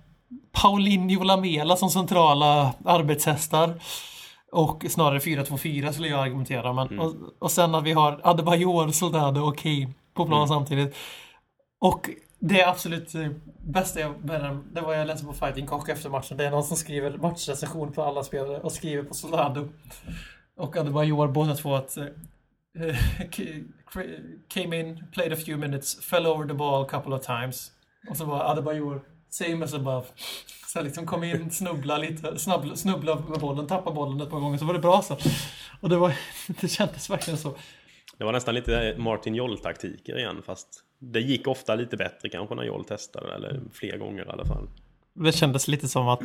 Paulinho 0.53 1.23
Lamela 1.23 1.77
som 1.77 1.91
centrala 1.91 2.75
arbetshästar 2.85 3.81
och 4.53 4.85
snarare 4.89 5.19
4-2-4 5.19 5.93
skulle 5.93 6.09
jag 6.09 6.21
argumentera. 6.21 6.73
Men, 6.73 6.99
och, 6.99 7.15
och 7.39 7.51
sen 7.51 7.73
när 7.73 7.81
vi 7.81 7.93
har 7.93 8.21
Adebayor, 8.23 8.89
Soldado 8.89 9.41
och 9.41 9.59
Kane 9.59 9.93
på 10.15 10.27
plan 10.27 10.49
samtidigt. 10.49 10.97
Och 11.81 12.11
det 12.39 12.65
absolut 12.65 13.15
eh, 13.15 13.29
bästa 13.59 14.01
jag 14.01 14.25
med 14.25 14.59
det 14.73 14.81
var 14.81 14.95
jag 14.95 15.07
läste 15.07 15.27
på 15.27 15.33
Fighting 15.33 15.67
Cock 15.67 15.89
efter 15.89 16.11
matchen. 16.11 16.37
Det 16.37 16.47
är 16.47 16.51
någon 16.51 16.65
som 16.65 16.77
skriver 16.77 17.19
matchrecension 17.19 17.93
på 17.93 18.03
alla 18.03 18.23
spelare 18.23 18.61
och 18.61 18.73
skriver 18.73 19.03
på 19.03 19.15
Soldado. 19.15 19.69
Och 20.61 20.77
Adebayor 20.77 21.29
båda 21.29 21.55
två 21.55 21.75
att 21.75 21.97
eh, 21.97 22.07
came 24.49 24.81
in, 24.81 25.05
played 25.13 25.33
a 25.33 25.37
few 25.37 25.69
minutes, 25.69 26.01
fell 26.01 26.27
over 26.27 26.49
the 26.49 26.55
ball 26.55 26.85
a 26.85 26.89
couple 26.91 27.15
of 27.15 27.27
times. 27.27 27.71
Och 28.11 28.17
så 28.17 28.25
var 28.25 28.45
Adebayor, 28.45 29.03
same 29.31 29.65
as 29.65 29.75
above. 29.75 30.07
Så 30.67 30.83
liksom 30.83 31.07
kom 31.07 31.25
in, 31.25 31.51
snubbla 31.51 31.99
lite, 31.99 32.39
snubbla, 32.39 32.77
snubbla 32.77 33.23
med 33.29 33.41
bollen, 33.41 33.67
tappa 33.67 33.91
bollen 33.91 34.21
ett 34.21 34.31
par 34.31 34.41
gånger, 34.41 34.59
så 34.59 34.65
var 34.65 34.75
det 34.75 34.81
bra 34.81 35.03
så. 35.03 35.17
Och 35.81 35.89
det 35.89 35.97
var, 35.97 36.13
det 36.61 36.69
kändes 36.69 37.11
verkligen 37.11 37.39
så. 37.39 37.55
Det 38.19 38.25
var 38.25 38.33
nästan 38.33 38.55
lite 38.55 38.95
Martin 38.99 39.35
Joll-taktiker 39.35 40.19
igen 40.19 40.43
fast 40.47 40.69
det 40.99 41.21
gick 41.21 41.47
ofta 41.47 41.75
lite 41.75 41.97
bättre 41.97 42.29
kanske 42.29 42.55
när 42.55 42.63
Joll 42.65 42.85
testade 42.85 43.35
eller 43.35 43.61
fler 43.73 43.97
gånger 43.99 44.27
i 44.27 44.29
alla 44.29 44.45
fall. 44.45 44.69
Det 45.15 45.33
kändes 45.33 45.69
lite 45.69 45.89
som 45.89 46.09
att 46.09 46.23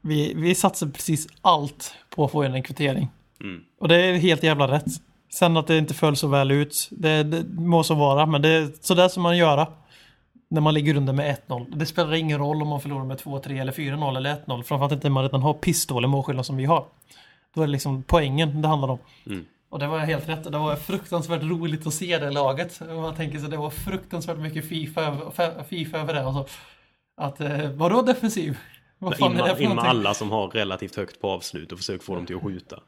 vi, 0.00 0.34
vi 0.34 0.54
satsade 0.54 0.92
precis 0.92 1.28
allt 1.40 1.94
på 2.10 2.24
att 2.24 2.32
få 2.32 2.44
in 2.44 2.54
en 2.54 2.62
kvittering. 2.62 3.08
Mm. 3.40 3.60
Och 3.80 3.88
det 3.88 3.96
är 3.96 4.14
helt 4.14 4.42
jävla 4.42 4.68
rätt. 4.72 4.84
Sen 5.32 5.56
att 5.56 5.66
det 5.66 5.78
inte 5.78 5.94
föll 5.94 6.16
så 6.16 6.28
väl 6.28 6.50
ut, 6.50 6.88
det, 6.90 7.22
det 7.22 7.44
må 7.60 7.82
så 7.82 7.94
vara, 7.94 8.26
men 8.26 8.42
det 8.42 8.48
är 8.48 8.68
sådär 8.80 9.08
som 9.08 9.22
man 9.22 9.36
gör 9.36 9.66
när 10.50 10.60
man 10.60 10.74
ligger 10.74 10.96
under 10.96 11.12
med 11.12 11.36
1-0. 11.48 11.76
Det 11.76 11.86
spelar 11.86 12.14
ingen 12.14 12.38
roll 12.38 12.62
om 12.62 12.68
man 12.68 12.80
förlorar 12.80 13.04
med 13.04 13.18
2-3 13.18 13.60
eller 13.60 13.72
4-0 13.72 14.16
eller 14.16 14.34
1-0, 14.46 14.62
framförallt 14.62 14.92
inte 14.92 15.08
när 15.08 15.14
man 15.14 15.22
redan 15.22 15.42
har 15.42 15.54
pissdålig 15.54 16.08
målskillnad 16.08 16.46
som 16.46 16.56
vi 16.56 16.64
har. 16.64 16.84
Då 17.54 17.62
är 17.62 17.66
det 17.66 17.72
liksom 17.72 18.02
poängen 18.02 18.62
det 18.62 18.68
handlar 18.68 18.88
om. 18.88 18.98
Mm. 19.26 19.44
Och 19.70 19.78
det 19.78 19.86
var 19.86 19.98
helt 19.98 20.28
rätt. 20.28 20.44
Det 20.52 20.58
var 20.58 20.76
fruktansvärt 20.76 21.42
roligt 21.42 21.86
att 21.86 21.94
se 21.94 22.18
det 22.18 22.30
laget. 22.30 22.80
Man 22.88 23.14
tänker 23.14 23.38
sig 23.38 23.48
det 23.50 23.56
var 23.56 23.70
fruktansvärt 23.70 24.38
mycket 24.38 24.68
FIFA, 24.68 25.00
över- 25.02 25.64
FIFA 25.64 25.98
över 25.98 26.14
det. 26.14 26.24
Alltså. 26.26 26.54
Att, 27.16 27.40
eh, 27.40 27.70
vadå 27.70 28.02
defensiv? 28.02 28.58
Vad 28.98 29.16
fan 29.16 29.32
In 29.32 29.38
är 29.38 29.48
det 29.48 29.56
för 29.56 29.62
någonting? 29.62 29.86
alla 29.86 30.14
som 30.14 30.30
har 30.30 30.48
relativt 30.48 30.96
högt 30.96 31.20
på 31.20 31.30
avslut 31.30 31.72
och 31.72 31.78
försök 31.78 32.02
få 32.02 32.14
dem 32.14 32.26
till 32.26 32.36
att 32.36 32.42
skjuta. 32.42 32.80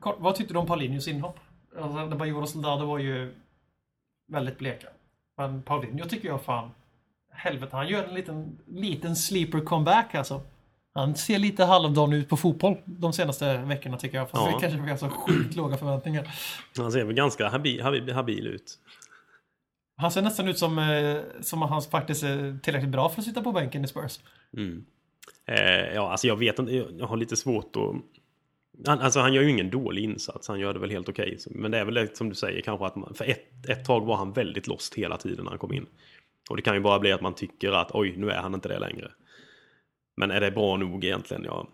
Kort, 0.00 0.16
vad 0.18 0.34
tyckte 0.34 0.54
du 0.54 0.58
om 0.58 0.66
Paulinhos 0.66 1.08
inhopp? 1.08 1.38
Alltså, 1.80 2.06
det 2.06 2.16
Bajor 2.16 2.42
och 2.42 2.48
Soldado 2.48 2.86
var 2.86 2.98
ju 2.98 3.34
väldigt 4.28 4.58
bleka. 4.58 4.88
Men 5.36 5.62
Paulinho 5.62 6.04
tycker 6.04 6.28
jag 6.28 6.42
fan, 6.42 6.70
helvete, 7.32 7.76
han 7.76 7.88
gör 7.88 8.04
en 8.04 8.14
liten, 8.14 8.58
liten 8.66 9.16
sleeper 9.16 9.60
comeback 9.60 10.14
alltså. 10.14 10.40
Han 10.96 11.14
ser 11.14 11.38
lite 11.38 11.64
halvdan 11.64 12.12
ut 12.12 12.28
på 12.28 12.36
fotboll 12.36 12.76
de 12.84 13.12
senaste 13.12 13.56
veckorna 13.58 13.96
tycker 13.96 14.18
jag. 14.18 14.30
Fast 14.30 14.46
Ja. 14.46 14.54
det 14.54 14.60
kanske 14.60 14.80
vi 14.80 14.90
har 14.90 14.96
så 14.96 15.08
sjukt 15.08 15.56
låga 15.56 15.76
förväntningar. 15.76 16.28
Han 16.76 16.92
ser 16.92 17.04
väl 17.04 17.14
ganska 17.14 17.48
habil, 17.48 17.82
habil, 17.82 18.12
habil 18.12 18.46
ut. 18.46 18.78
Han 19.96 20.10
ser 20.10 20.22
nästan 20.22 20.48
ut 20.48 20.58
som, 20.58 20.78
eh, 20.78 21.16
som 21.40 21.62
att 21.62 21.70
han 21.70 21.82
faktiskt 21.82 22.22
är 22.22 22.58
tillräckligt 22.62 22.90
bra 22.92 23.08
för 23.08 23.20
att 23.20 23.24
sitta 23.24 23.42
på 23.42 23.52
bänken 23.52 23.84
i 23.84 23.88
Spurs. 23.88 24.20
Mm. 24.56 24.84
Eh, 25.46 25.94
ja, 25.94 26.10
alltså 26.10 26.26
jag 26.26 26.36
vet 26.36 26.58
inte, 26.58 26.72
jag 26.72 27.06
har 27.06 27.16
lite 27.16 27.36
svårt 27.36 27.76
att... 27.76 27.94
Han, 28.86 29.00
alltså 29.00 29.20
han 29.20 29.32
gör 29.34 29.42
ju 29.42 29.50
ingen 29.50 29.70
dålig 29.70 30.02
insats, 30.04 30.48
han 30.48 30.60
gör 30.60 30.72
det 30.74 30.78
väl 30.80 30.90
helt 30.90 31.08
okej. 31.08 31.38
Så- 31.38 31.50
Men 31.54 31.70
det 31.70 31.78
är 31.78 31.84
väl 31.84 31.94
det 31.94 32.16
som 32.16 32.28
du 32.28 32.34
säger 32.34 32.60
kanske 32.60 32.86
att 32.86 32.96
man, 32.96 33.14
för 33.14 33.24
ett, 33.24 33.68
ett 33.68 33.84
tag 33.84 34.06
var 34.06 34.16
han 34.16 34.32
väldigt 34.32 34.66
lost 34.66 34.94
hela 34.94 35.16
tiden 35.16 35.44
när 35.44 35.50
han 35.50 35.58
kom 35.58 35.72
in. 35.72 35.86
Och 36.50 36.56
det 36.56 36.62
kan 36.62 36.74
ju 36.74 36.80
bara 36.80 36.98
bli 36.98 37.12
att 37.12 37.20
man 37.20 37.34
tycker 37.34 37.72
att 37.72 37.90
oj, 37.94 38.14
nu 38.16 38.30
är 38.30 38.36
han 38.42 38.54
inte 38.54 38.68
det 38.68 38.78
längre. 38.78 39.10
Men 40.16 40.30
är 40.30 40.40
det 40.40 40.50
bra 40.50 40.76
nog 40.76 41.04
egentligen? 41.04 41.44
Ja, 41.44 41.68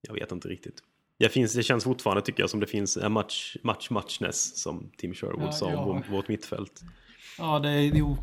jag 0.00 0.14
vet 0.14 0.32
inte 0.32 0.48
riktigt. 0.48 0.82
Det, 1.18 1.28
finns, 1.28 1.54
det 1.54 1.62
känns 1.62 1.84
fortfarande 1.84 2.22
tycker 2.22 2.42
jag 2.42 2.50
som 2.50 2.60
det 2.60 2.66
finns 2.66 2.96
en 2.96 3.12
match, 3.12 3.56
match 3.62 3.90
matchness 3.90 4.62
som 4.62 4.90
Tim 4.96 5.14
Sherwood 5.14 5.42
Ja, 5.46 5.52
sa 5.52 5.70
ja. 5.70 5.78
om 5.78 6.02
vårt 6.10 6.28
mittfält. 6.28 6.80
Ja, 7.38 7.58
det 7.58 7.68
är 7.70 7.80
jo. 7.94 8.16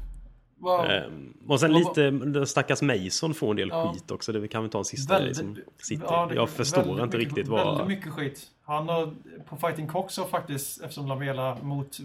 Wow. 0.60 0.86
Ehm, 0.86 1.34
och 1.48 1.60
sen 1.60 1.74
lite, 1.74 2.46
stackars 2.46 2.82
Mason 2.82 3.34
får 3.34 3.50
en 3.50 3.56
del 3.56 3.70
Ja. 3.70 3.94
skit 3.94 4.12
också. 4.12 4.32
Det 4.32 4.48
kan 4.48 4.64
vi 4.64 4.70
ta 4.70 4.78
en 4.78 4.86
sista 4.86 5.14
Väldigt- 5.14 5.38
som 5.38 5.58
City. 5.78 6.04
Ja, 6.08 6.26
det- 6.26 6.36
jag 6.36 6.50
förstår 6.50 6.78
väldigt 6.84 7.04
inte 7.04 7.18
mycket, 7.18 7.20
riktigt 7.20 7.38
Väldigt 7.54 7.66
vad... 7.80 7.88
mycket 7.88 8.14
skit. 8.14 8.48
Han 8.64 8.90
har 8.90 9.14
på 9.46 9.58
Fighting 9.58 9.88
Cock 9.88 10.12
så 10.12 10.26
faktiskt, 10.26 10.82
eftersom 10.82 11.08
Lamela 11.08 11.58
mot 11.62 11.98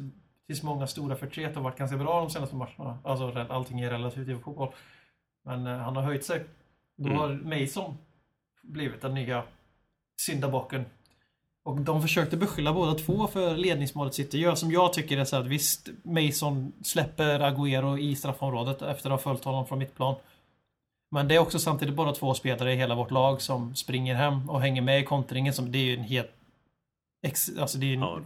tills 0.47 0.63
många 0.63 0.87
stora 0.87 1.17
förtret 1.17 1.55
har 1.57 1.63
varit 1.63 1.79
ganska 1.79 1.97
bra 1.97 2.21
de 2.21 2.31
senaste 2.31 2.57
matcherna. 2.57 2.99
Alltså 3.05 3.47
allting 3.49 3.81
är 3.81 3.91
relativt 3.91 4.29
i 4.29 4.35
fotboll. 4.39 4.73
Men 5.45 5.67
eh, 5.67 5.77
han 5.79 5.97
har 5.97 6.03
höjt 6.03 6.25
sig. 6.25 6.45
Då 6.97 7.07
Mm. 7.09 7.19
har 7.19 7.29
Mason 7.61 7.95
blivit 8.63 9.01
den 9.01 9.15
nya 9.15 9.43
syndabocken. 10.21 10.85
Och 11.65 11.81
de 11.81 12.03
försökte 12.03 12.37
beskylla 12.37 12.73
båda 12.73 12.95
två 12.95 13.27
för 13.27 13.57
ledningsmålet 13.57 14.15
City 14.15 14.39
gör. 14.39 14.55
Som 14.55 14.73
jag 14.73 14.93
tycker 14.93 15.19
är 15.19 15.25
så 15.25 15.37
att 15.37 15.47
visst, 15.47 15.89
Mason 16.03 16.73
släpper 16.83 17.41
Agüero 17.41 17.99
i 17.99 18.17
straffområdet 18.17 18.83
efter 18.83 19.11
att 19.11 19.17
ha 19.17 19.19
följt 19.19 19.45
honom 19.45 19.67
från 19.67 19.79
mittplan. 19.79 20.15
Men 21.11 21.29
det 21.29 21.35
är 21.35 21.39
också 21.39 21.59
samtidigt 21.59 21.95
bara 21.95 22.13
två 22.13 22.35
spelare 22.35 22.73
i 22.73 22.77
hela 22.77 22.95
vårt 22.95 23.11
lag 23.11 23.43
som 23.43 23.75
springer 23.75 24.15
hem 24.15 24.51
och 24.51 24.61
hänger 24.61 24.83
med 24.83 25.01
i 25.01 25.05
kontringen. 25.05 25.53
Som, 25.53 25.73
det 25.73 25.79
är 25.79 25.85
ju 25.85 25.95
en 25.95 26.05
helt... 26.05 26.31
Alltså 27.59 27.79
det 27.79 27.87
är 27.87 27.95
en 27.95 28.01
Ja, 28.01 28.21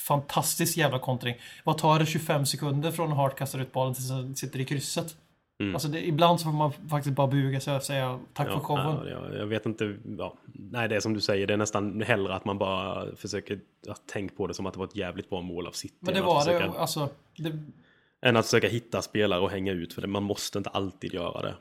fantastisk 0.00 0.76
jävla 0.76 0.98
kontring. 0.98 1.34
Vad 1.64 1.78
tar 1.78 1.98
det 1.98 2.06
25 2.06 2.46
sekunder 2.46 2.90
från 2.90 3.12
Hart 3.12 3.38
kastar 3.38 3.58
ut 3.58 3.72
bollen 3.72 3.94
tills 3.94 4.08
den 4.08 4.36
sitter 4.36 4.60
i 4.60 4.64
krysset? 4.64 5.16
Mm. 5.60 5.74
Alltså 5.74 5.88
det, 5.88 6.06
ibland 6.06 6.40
så 6.40 6.44
får 6.44 6.52
man 6.52 6.72
faktiskt 6.72 7.16
bara 7.16 7.26
buga 7.26 7.60
sig 7.60 7.76
och 7.76 7.82
säga 7.82 8.20
tack 8.32 8.48
för 8.48 8.58
showen. 8.58 9.08
ja, 9.08 9.34
jag, 9.34 9.46
vet 9.46 9.66
inte. 9.66 9.96
Ja. 10.18 10.34
Nej, 10.52 10.88
det 10.88 10.96
är 10.96 11.00
som 11.00 11.14
du 11.14 11.20
säger. 11.20 11.46
Det 11.46 11.52
är 11.52 11.58
nästan 11.58 12.02
hellre 12.02 12.34
att 12.34 12.44
man 12.44 12.58
bara 12.58 13.16
försöker 13.16 13.60
att 13.88 14.06
tänka 14.06 14.34
på 14.34 14.46
det 14.46 14.54
som 14.54 14.66
att 14.66 14.72
det 14.72 14.78
var 14.78 14.86
ett 14.86 14.96
jävligt 14.96 15.30
bra 15.30 15.40
mål 15.40 15.66
av 15.66 15.72
City. 15.72 15.94
Men 16.00 16.14
det 16.14 16.22
var 16.22 16.38
att 16.38 16.46
det. 16.46 16.58
försöka, 16.58 16.78
Alltså, 16.78 17.08
det 17.36 17.52
Än 18.22 18.36
att 18.36 18.44
försöka 18.44 18.68
hitta 18.68 19.02
spelare 19.02 19.40
och 19.40 19.50
hänga 19.50 19.72
ut. 19.72 19.92
För 19.92 20.02
det, 20.02 20.08
man 20.08 20.22
måste 20.22 20.58
inte 20.58 20.70
alltid 20.70 21.14
göra 21.14 21.42
det. 21.42 21.54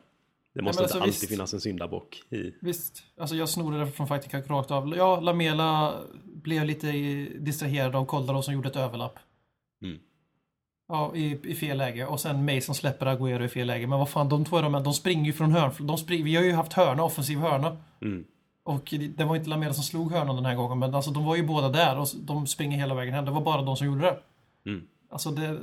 Det 0.54 0.62
måste 0.62 0.84
inte 0.84 0.94
alltså, 0.94 0.98
alltid 0.98 1.14
visst. 1.14 1.30
finnas 1.30 1.54
en 1.54 1.62
syndabock 1.62 2.24
i. 2.30 2.54
Visst, 2.62 3.04
alltså 3.18 3.36
jag 3.36 3.50
snodde 3.50 3.80
det 3.80 3.88
från 3.88 4.08
Fighting 4.08 4.32
Cock 4.32 4.50
rakt 4.50 4.72
av. 4.72 4.96
Ja, 4.98 5.20
Lamela 5.20 5.96
blev 6.24 6.66
lite 6.66 6.92
distraherad 7.40 7.96
av 7.96 8.06
Koldaro 8.06 8.42
som 8.42 8.54
gjorde 8.54 8.70
ett 8.70 8.76
överlapp. 8.76 9.20
Mm. 9.82 10.00
Ja, 10.92 11.16
i, 11.16 11.40
i 11.44 11.56
fel 11.56 11.78
läge. 11.78 12.06
Och 12.06 12.20
sen 12.20 12.46
Mason 12.46 12.76
släpper 12.76 13.06
Agüero 13.06 13.44
i 13.44 13.48
fel 13.50 13.68
läge. 13.68 13.88
Men 13.88 14.00
vad 14.00 14.10
fan, 14.10 14.30
de 14.30 14.46
två 14.46 14.58
är 14.58 14.64
de, 14.64 14.84
de 14.84 14.94
springer 14.94 15.26
ju 15.26 15.34
från 15.34 15.52
hörn. 15.52 15.72
De 15.80 15.98
spring, 15.98 16.24
vi 16.24 16.36
har 16.36 16.44
ju 16.44 16.54
haft 16.54 16.74
hörna, 16.74 17.04
offensiv 17.04 17.38
hörna. 17.40 17.78
Mm. 18.02 18.26
Och 18.64 18.94
det- 19.18 19.24
var 19.24 19.36
inte 19.36 19.50
Lamela 19.50 19.74
som 19.74 19.84
slog 19.84 20.12
hörnan 20.12 20.36
den 20.36 20.46
här 20.46 20.56
gången. 20.56 20.80
Men 20.80 20.96
alltså 20.96 21.12
de 21.12 21.26
var 21.26 21.36
ju 21.36 21.44
båda 21.48 21.70
där 21.70 22.00
och 22.00 22.08
de 22.22 22.48
springer 22.48 22.78
hela 22.78 22.96
vägen 22.96 23.14
hem. 23.14 23.26
Det 23.26 23.32
var 23.32 23.42
bara 23.42 23.62
de 23.62 23.78
som 23.78 23.88
gjorde 23.88 24.02
det. 24.02 24.20
Mm. 24.70 24.88
Alltså 25.10 25.32
det... 25.32 25.60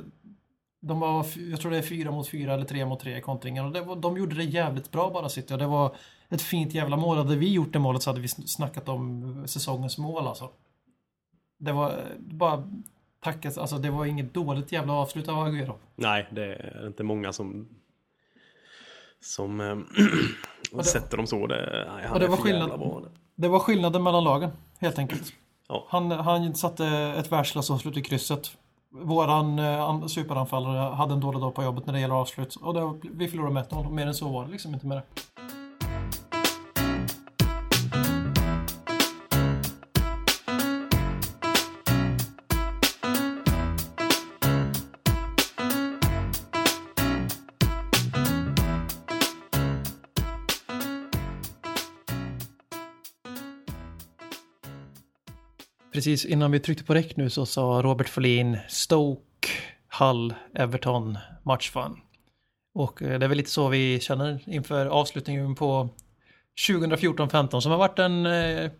De 0.81 0.99
var, 0.99 1.25
jag 1.51 1.61
tror 1.61 1.71
det 1.71 1.77
är 1.77 1.81
fyra 1.81 2.11
mot 2.11 2.27
fyra 2.29 2.53
eller 2.53 2.65
tre 2.65 2.85
mot 2.85 2.99
tre 2.99 3.17
i 3.17 3.21
kontringen. 3.21 3.65
Och 3.65 3.87
var, 3.87 3.95
de 3.95 4.17
gjorde 4.17 4.35
det 4.35 4.43
jävligt 4.43 4.91
bra 4.91 5.09
bara 5.09 5.29
City. 5.29 5.53
Och 5.53 5.57
det 5.57 5.67
var 5.67 5.95
ett 6.29 6.41
fint 6.41 6.73
jävla 6.73 6.97
mål. 6.97 7.17
Hade 7.17 7.35
vi 7.35 7.51
gjort 7.53 7.73
det 7.73 7.79
målet 7.79 8.03
så 8.03 8.09
hade 8.09 8.19
vi 8.21 8.27
sn- 8.27 8.45
snackat 8.47 8.89
om 8.89 9.43
säsongens 9.47 9.97
mål 9.97 10.27
alltså. 10.27 10.49
Det 11.59 11.71
var 11.71 11.89
eh, 11.89 11.95
bara 12.19 12.63
tackat. 13.21 13.57
Alltså 13.57 13.77
det 13.77 13.89
var 13.89 14.05
inget 14.05 14.33
dåligt 14.33 14.71
jävla 14.71 14.93
avslut 14.93 15.27
av 15.27 15.47
Agüero. 15.47 15.73
Nej, 15.95 16.27
det 16.31 16.45
är 16.55 16.87
inte 16.87 17.03
många 17.03 17.33
som 17.33 17.67
som 19.21 19.61
eh, 19.61 20.81
sätter 20.83 21.17
dem 21.17 21.27
så. 21.27 21.47
Det, 21.47 21.85
nej, 21.95 22.03
han 22.05 22.13
och 22.13 22.19
det 22.19 22.27
var 22.27 22.37
skillnad. 22.37 22.69
bra. 22.69 23.01
Det 23.35 23.47
var 23.47 23.59
skillnaden 23.59 24.03
mellan 24.03 24.23
lagen, 24.23 24.49
helt 24.79 24.99
enkelt. 24.99 25.33
Ja. 25.67 25.85
Han, 25.89 26.11
han 26.11 26.55
satte 26.55 26.85
ett 27.17 27.31
världsklassavslut 27.31 27.97
i 27.97 28.01
krysset. 28.01 28.57
Våran 28.89 29.59
eh, 29.59 29.81
an- 29.83 30.09
superanfallare 30.09 30.95
hade 30.95 31.13
en 31.13 31.19
dålig 31.19 31.41
dag 31.41 31.55
på 31.55 31.63
jobbet 31.63 31.85
när 31.85 31.93
det 31.93 31.99
gäller 31.99 32.15
avslut. 32.15 32.55
Och 32.55 32.73
det, 32.73 32.99
vi 33.13 33.27
förlorade 33.27 33.53
med 33.53 33.65
1-0. 33.67 33.91
Mer 33.91 34.07
än 34.07 34.13
så 34.15 34.29
var 34.29 34.45
det 34.45 34.51
liksom 34.51 34.73
inte 34.73 34.87
med 34.87 34.97
det. 34.97 35.03
Precis 56.07 56.25
innan 56.25 56.51
vi 56.51 56.59
tryckte 56.59 56.83
på 56.83 56.93
räck 56.93 57.17
nu 57.17 57.29
så 57.29 57.45
sa 57.45 57.81
Robert 57.83 58.09
Folin 58.09 58.57
Stoke, 58.67 59.47
Hull, 59.99 60.33
Everton, 60.55 61.17
matchfun. 61.43 61.99
Och 62.73 63.01
eh, 63.01 63.19
det 63.19 63.25
är 63.25 63.29
väl 63.29 63.37
lite 63.37 63.49
så 63.49 63.67
vi 63.67 63.99
känner 63.99 64.43
inför 64.45 64.85
avslutningen 64.85 65.55
på 65.55 65.89
2014-15 66.69 67.59
som 67.59 67.71
har 67.71 67.79
varit 67.79 67.99
en 67.99 68.25
eh, 68.25 68.71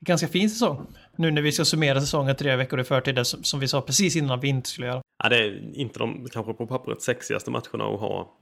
ganska 0.00 0.28
fin 0.28 0.50
säsong. 0.50 0.86
Nu 1.16 1.30
när 1.30 1.42
vi 1.42 1.52
ska 1.52 1.64
summera 1.64 2.00
säsongen 2.00 2.36
tre 2.36 2.56
veckor 2.56 2.80
i 2.80 2.84
förtid, 2.84 3.14
det 3.14 3.24
som, 3.24 3.44
som 3.44 3.60
vi 3.60 3.68
sa 3.68 3.80
precis 3.80 4.16
innan 4.16 4.40
vi 4.40 4.48
inte 4.48 4.68
skulle 4.68 4.86
göra. 4.86 5.02
Ja, 5.22 5.28
det 5.28 5.36
är 5.36 5.76
inte 5.76 5.98
de 5.98 6.28
kanske 6.32 6.52
på 6.52 6.66
pappret 6.66 7.02
sexigaste 7.02 7.50
matcherna 7.50 7.84
att 7.84 8.00
ha 8.00 8.38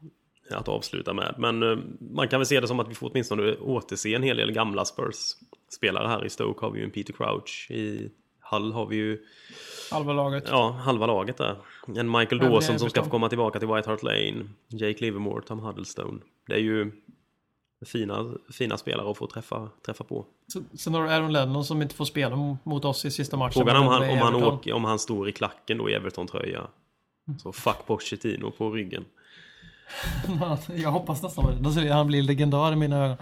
att 0.58 0.68
avsluta 0.68 1.12
med. 1.12 1.34
Men 1.38 1.62
eh, 1.62 1.78
man 2.00 2.28
kan 2.28 2.40
väl 2.40 2.46
se 2.46 2.60
det 2.60 2.68
som 2.68 2.80
att 2.80 2.88
vi 2.88 2.94
får 2.94 3.10
åtminstone 3.10 3.56
återse 3.56 4.14
en 4.14 4.22
hel 4.22 4.36
del 4.36 4.52
gamla 4.52 4.84
Spurs-spelare 4.84 6.08
här. 6.08 6.26
I 6.26 6.30
Stoke 6.30 6.66
har 6.66 6.70
vi 6.70 6.78
ju 6.78 6.84
en 6.84 6.90
Peter 6.90 7.12
Crouch. 7.12 7.66
I 7.70 8.10
Hull 8.50 8.72
har 8.72 8.86
vi 8.86 8.96
ju 8.96 9.18
Halva 9.90 10.12
laget. 10.12 10.44
ja, 10.50 10.70
halva 10.70 11.06
laget 11.06 11.36
där. 11.36 11.56
En 11.96 12.10
Michael 12.10 12.38
Dawson 12.38 12.78
som 12.78 12.90
ska 12.90 13.04
få 13.04 13.10
komma 13.10 13.28
tillbaka 13.28 13.58
till 13.58 13.68
White 13.68 13.90
Hart 13.90 14.02
Lane. 14.02 14.44
Jake 14.68 15.00
Livermore, 15.00 15.42
Tom 15.42 15.58
Huddlestone. 15.58 16.18
Det 16.46 16.54
är 16.54 16.58
ju 16.58 16.92
fina, 17.86 18.34
fina 18.52 18.76
spelare 18.76 19.10
att 19.10 19.18
få 19.18 19.26
träffa, 19.26 19.68
träffa 19.86 20.04
på. 20.04 20.26
Sen 20.78 20.94
har 20.94 21.02
du 21.02 21.10
Aaron 21.10 21.32
Lennon 21.32 21.64
som 21.64 21.82
inte 21.82 21.94
får 21.94 22.04
spela 22.04 22.56
mot 22.62 22.84
oss 22.84 23.04
i 23.04 23.10
sista 23.10 23.36
matchen. 23.36 23.52
Frågan 23.52 23.76
om 23.76 23.86
han, 23.86 24.10
om, 24.10 24.18
han 24.18 24.34
åker, 24.34 24.72
om 24.72 24.84
han 24.84 24.98
står 24.98 25.28
i 25.28 25.32
klacken 25.32 25.78
då 25.78 25.90
i 25.90 25.94
Everton-tröja. 25.94 26.66
Så 27.42 27.52
fuck 27.52 27.86
Pochettino 27.86 28.50
på 28.50 28.70
ryggen. 28.70 29.04
Jag 30.76 30.90
hoppas 30.90 31.22
nästan 31.22 31.46
det. 31.46 31.62
Då 31.62 31.70
ser 31.72 31.92
han 31.92 32.06
bli 32.06 32.22
legendar 32.22 32.72
i 32.72 32.76
mina 32.76 33.04
ögon. 33.04 33.16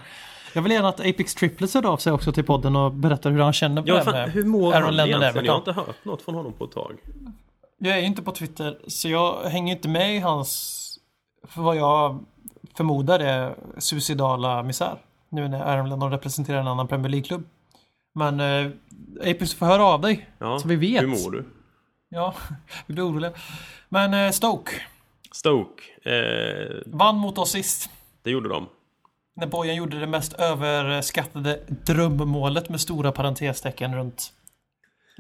Jag 0.53 0.63
vill 0.63 0.73
gärna 0.73 0.89
att 0.89 1.01
Apex 1.01 1.35
Triplets 1.35 1.75
hör 1.75 1.87
av 1.87 1.97
sig 1.97 2.13
också 2.13 2.33
till 2.33 2.45
podden 2.45 2.77
och 2.77 2.93
berättar 2.93 3.31
hur 3.31 3.41
han 3.41 3.53
känner 3.53 3.83
på 3.83 3.89
Ja, 3.89 3.95
det 3.95 4.05
här 4.05 4.13
med 4.13 4.31
hur 4.31 4.45
mår 4.45 4.73
Aaron 4.75 4.85
han 4.85 4.97
Lennon 4.97 5.23
egentligen? 5.23 5.45
Jag 5.47 5.53
har 5.53 5.59
inte 5.59 5.73
hört 5.73 6.05
något 6.05 6.23
från 6.23 6.35
honom 6.35 6.53
på 6.53 6.65
ett 6.65 6.73
tag. 6.73 6.93
Jag 7.79 7.97
är 7.97 8.01
ju 8.01 8.07
inte 8.07 8.23
på 8.23 8.33
Twitter, 8.33 8.79
så 8.87 9.09
jag 9.09 9.43
hänger 9.45 9.75
inte 9.77 9.89
med 9.89 10.17
i 10.17 10.19
hans, 10.19 10.99
för 11.49 11.63
vad 11.63 11.77
jag 11.77 12.25
förmodar 12.77 13.21
är 13.21 13.55
suicidala 13.79 14.63
misär. 14.63 14.99
Nu 15.29 15.49
när 15.49 15.61
Aaron 15.61 15.89
Lennon 15.89 16.11
representerar 16.11 16.61
en 16.61 16.69
annan 16.69 16.89
Premier 16.89 17.11
League-klubb. 17.11 17.45
Men 18.15 18.41
eh, 18.41 18.71
Apex 19.21 19.55
får 19.55 19.67
höra 19.67 19.85
av 19.85 20.01
dig, 20.01 20.29
Ja, 20.39 20.59
så 20.59 20.69
vi 20.69 20.77
vet. 20.77 21.03
Hur 21.03 21.07
mår 21.07 21.31
du? 21.31 21.45
Ja, 22.09 22.35
vi 22.87 22.95
blir 22.95 23.09
oroliga. 23.09 23.33
Men 23.89 24.15
eh, 24.15 24.31
Stoke 24.31 24.73
Stoke. 25.33 25.83
Eh, 26.03 26.77
vann 26.87 27.17
mot 27.17 27.39
oss 27.39 27.51
sist. 27.51 27.91
det 28.23 28.31
gjorde 28.31 28.49
de. 28.49 28.67
När 29.37 29.47
Bojan 29.47 29.77
gjorde 29.77 30.01
det 30.01 30.07
mest 30.07 30.33
överskattade 30.33 31.61
drömmålet 31.69 32.69
med 32.69 32.81
stora 32.81 33.13
parentestecken 33.13 33.95
runt 33.95 34.33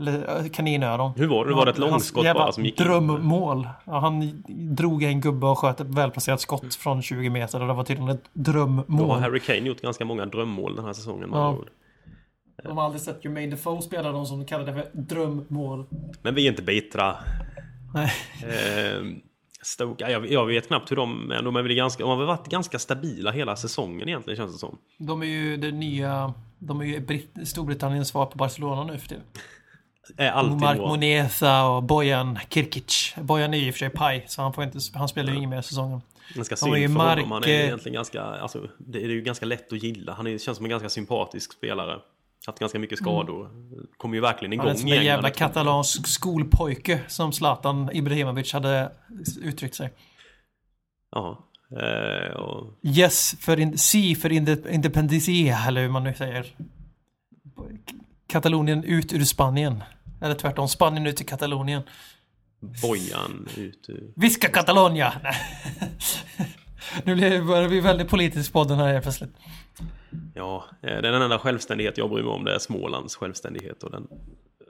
eh, 0.06 0.48
kaninöron. 0.52 1.12
Hur 1.16 1.26
var 1.26 1.46
det? 1.46 1.54
Var 1.54 1.64
det 1.64 1.70
ett 1.70 1.78
Hans 1.78 1.90
långskott 1.90 2.24
bara 2.24 2.52
som 2.52 2.64
gick? 2.64 2.78
Drömmål. 2.78 3.68
Ja, 3.84 3.98
han 3.98 4.42
drog 4.76 5.02
en 5.02 5.20
gubbe 5.20 5.46
och 5.46 5.58
sköt 5.58 5.80
ett 5.80 5.86
välplacerat 5.86 6.40
skott 6.40 6.74
från 6.74 7.02
20 7.02 7.30
meter 7.30 7.60
och 7.60 7.68
det 7.68 7.74
var 7.74 7.84
tydligen 7.84 8.10
ett 8.10 8.30
Då 8.32 8.52
har 8.52 8.58
drömmål. 8.58 9.20
Harry 9.20 9.40
Kane 9.40 9.58
gjort 9.58 9.80
ganska 9.80 10.04
många 10.04 10.26
drömmål 10.26 10.76
den 10.76 10.84
här 10.84 10.92
säsongen. 10.92 11.30
Ja. 11.32 11.58
De 12.62 12.76
har 12.76 12.84
aldrig 12.84 13.00
sett 13.02 13.24
Jermaine 13.24 13.50
Defoe 13.50 13.82
spela 13.82 14.12
de 14.12 14.26
som 14.26 14.44
kallar 14.46 14.66
det 14.66 14.72
för 14.72 14.90
drömmål. 14.92 15.86
Men 16.22 16.34
vi 16.34 16.46
är 16.46 16.50
inte 16.50 16.62
bittra. 16.62 17.16
Nej. 17.94 18.12
Eh, 18.42 19.02
Stoke, 19.62 20.04
ja, 20.04 20.10
jag, 20.10 20.32
jag 20.32 20.46
vet 20.46 20.66
knappt 20.66 20.90
hur 20.90 20.96
de 20.96 21.30
är. 21.30 21.42
De, 21.42 21.56
är 21.56 21.62
väl 21.62 21.74
ganska, 21.74 22.02
de 22.02 22.10
har 22.10 22.16
väl 22.16 22.26
varit 22.26 22.48
ganska 22.48 22.78
stabila 22.78 23.30
hela 23.30 23.56
säsongen 23.56 24.08
egentligen 24.08 24.36
känns 24.36 24.52
det 24.52 24.58
som. 24.58 24.78
De 24.98 25.22
är 25.22 25.26
ju 25.26 25.56
det 25.56 25.72
nya... 25.72 26.34
De 26.58 26.80
är 26.80 26.84
ju 26.84 27.00
Brit- 27.00 27.44
Storbritanniens 27.46 28.08
svar 28.08 28.26
på 28.26 28.38
Barcelona 28.38 28.84
nu 28.84 28.98
för 28.98 29.08
tiden. 29.08 29.24
Är 30.16 30.30
alltid 30.30 30.60
Mark. 30.60 30.78
Moneza 30.78 31.64
och 31.64 31.82
Bojan 31.82 32.38
Kirkic. 32.50 33.14
Bojan 33.20 33.54
är 33.54 33.58
ju 33.58 33.66
i 33.66 33.70
och 33.70 33.74
för 33.74 33.78
sig 33.78 33.90
paj, 33.90 34.24
så 34.28 34.42
han, 34.42 34.52
får 34.52 34.64
inte, 34.64 34.78
han 34.94 35.08
spelar 35.08 35.30
ju 35.30 35.36
ingen 35.36 35.50
mer 35.50 35.62
säsongen. 35.62 36.00
Ganska 36.34 36.56
synd 36.56 36.74
för 36.74 36.88
Mark, 36.88 37.18
honom. 37.18 37.32
Han 37.32 37.44
är 37.44 37.48
egentligen 37.48 37.94
ganska, 37.94 38.22
alltså, 38.22 38.68
det 38.78 39.04
är 39.04 39.08
ju 39.08 39.20
ganska 39.20 39.46
lätt 39.46 39.72
att 39.72 39.82
gilla. 39.82 40.12
Han 40.12 40.26
är, 40.26 40.38
känns 40.38 40.56
som 40.56 40.66
en 40.66 40.70
ganska 40.70 40.88
sympatisk 40.88 41.52
spelare. 41.52 41.98
Haft 42.48 42.58
ganska 42.58 42.78
mycket 42.78 42.98
skador. 42.98 43.50
Kommer 43.96 44.14
ju 44.14 44.20
verkligen 44.20 44.52
igång 44.52 44.66
Han 44.66 44.74
är 44.76 44.78
som 44.78 44.88
i 44.88 44.96
en 44.96 45.04
jävla 45.04 45.28
efter- 45.28 45.38
katalansk 45.38 46.06
skolpojke 46.06 47.00
som 47.08 47.32
Zlatan 47.32 47.90
Ibrahimovic 47.92 48.52
hade 48.52 48.92
uttryckt 49.42 49.74
sig. 49.74 49.92
Ja. 51.10 51.48
Eh, 51.80 52.32
och, 52.36 52.74
Yes 52.82 53.36
för 53.40 53.60
in, 53.60 53.78
si 53.78 54.14
för 54.14 54.32
inde- 54.32 54.74
independencia, 54.74 55.58
eller 55.68 55.82
hur 55.82 55.88
man 55.88 56.04
nu 56.04 56.14
säger. 56.14 56.46
Katalonien 58.28 58.84
ut 58.84 59.12
ur 59.12 59.24
Spanien. 59.24 59.82
Eller 60.22 60.34
tvärtom, 60.34 60.68
Spanien 60.68 61.06
ut 61.06 61.20
ur 61.20 61.24
Katalonien. 61.24 61.82
Bojan 62.82 63.48
ut 63.56 63.84
ur... 63.88 64.12
Viska 64.16 64.48
Catalonia! 64.48 65.12
Nu 67.04 67.42
börjar 67.44 67.68
vi 67.68 67.80
väldigt 67.80 68.08
politisk 68.08 68.52
på 68.52 68.64
den 68.64 68.78
här 68.78 68.92
helt 68.92 69.02
plötsligt. 69.02 69.30
Ja, 70.34 70.64
eh, 70.82 71.02
den 71.02 71.22
enda 71.22 71.38
självständighet 71.38 71.98
jag 71.98 72.10
bryr 72.10 72.22
mig 72.22 72.32
om. 72.32 72.44
Det 72.44 72.54
är 72.54 72.58
Smålands 72.58 73.16
självständighet. 73.16 73.82
Och 73.82 73.90
den, 73.90 74.06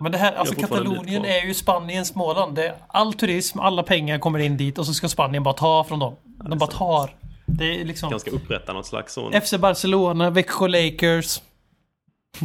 Men 0.00 0.12
det 0.12 0.18
här, 0.18 0.32
alltså 0.32 0.54
Katalonien 0.54 1.24
är 1.24 1.46
ju 1.46 1.54
Spaniens 1.54 2.08
Småland. 2.08 2.54
Det 2.54 2.68
är 2.68 2.74
all 2.88 3.14
turism, 3.14 3.60
alla 3.60 3.82
pengar 3.82 4.18
kommer 4.18 4.38
in 4.38 4.56
dit 4.56 4.78
och 4.78 4.86
så 4.86 4.94
ska 4.94 5.08
Spanien 5.08 5.42
bara 5.42 5.54
ta 5.54 5.84
från 5.84 5.98
dem. 5.98 6.16
De 6.48 6.58
bara 6.58 6.70
tar. 6.70 7.10
Det 7.46 7.80
är 7.80 7.84
liksom... 7.84 8.10
ganska 8.10 8.30
upprätta 8.30 8.72
något 8.72 8.86
slags 8.86 9.12
sån... 9.12 9.40
FC 9.40 9.54
Barcelona, 9.54 10.30
Växjö 10.30 10.68
Lakers. 10.68 11.40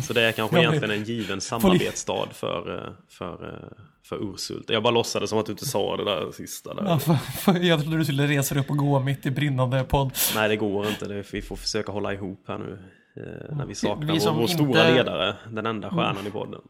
Så 0.07 0.13
det 0.13 0.21
är 0.21 0.31
kanske 0.31 0.59
egentligen 0.59 0.91
en 0.91 1.03
given 1.03 1.41
samarbetsstad 1.41 2.27
för, 2.33 2.77
eh, 2.77 2.93
för, 3.09 3.49
eh, 3.49 3.92
för 4.05 4.33
Ursult. 4.33 4.69
Jag 4.69 4.83
bara 4.83 4.91
låtsades 4.93 5.29
som 5.29 5.39
att 5.39 5.45
du 5.45 5.51
inte 5.51 5.65
sa 5.65 5.97
det 5.97 6.03
där 6.05 6.31
sista. 6.31 6.73
Där. 6.73 6.83
Ja, 6.85 6.99
för, 6.99 7.13
för, 7.13 7.59
jag 7.59 7.81
trodde 7.81 7.97
du 7.97 8.03
skulle 8.05 8.27
resa 8.27 8.55
dig 8.55 8.63
upp 8.63 8.69
och 8.69 8.77
gå 8.77 8.99
mitt 8.99 9.25
i 9.25 9.31
brinnande 9.31 9.83
podd. 9.83 10.11
Nej, 10.35 10.49
det 10.49 10.55
går 10.55 10.87
inte. 10.87 11.05
Det, 11.07 11.33
vi 11.33 11.41
får 11.41 11.55
försöka 11.55 11.91
hålla 11.91 12.13
ihop 12.13 12.43
här 12.47 12.57
nu. 12.57 12.79
Eh, 13.17 13.55
när 13.57 13.65
vi 13.65 13.75
saknar 13.75 14.13
Vi 14.13 14.19
vår, 14.19 14.31
vår 14.31 14.41
inte- 14.41 14.53
stora 14.53 14.89
ledare, 14.89 15.35
den 15.51 15.65
enda 15.65 15.89
stjärnan 15.89 16.27
i 16.27 16.31
podden. 16.31 16.61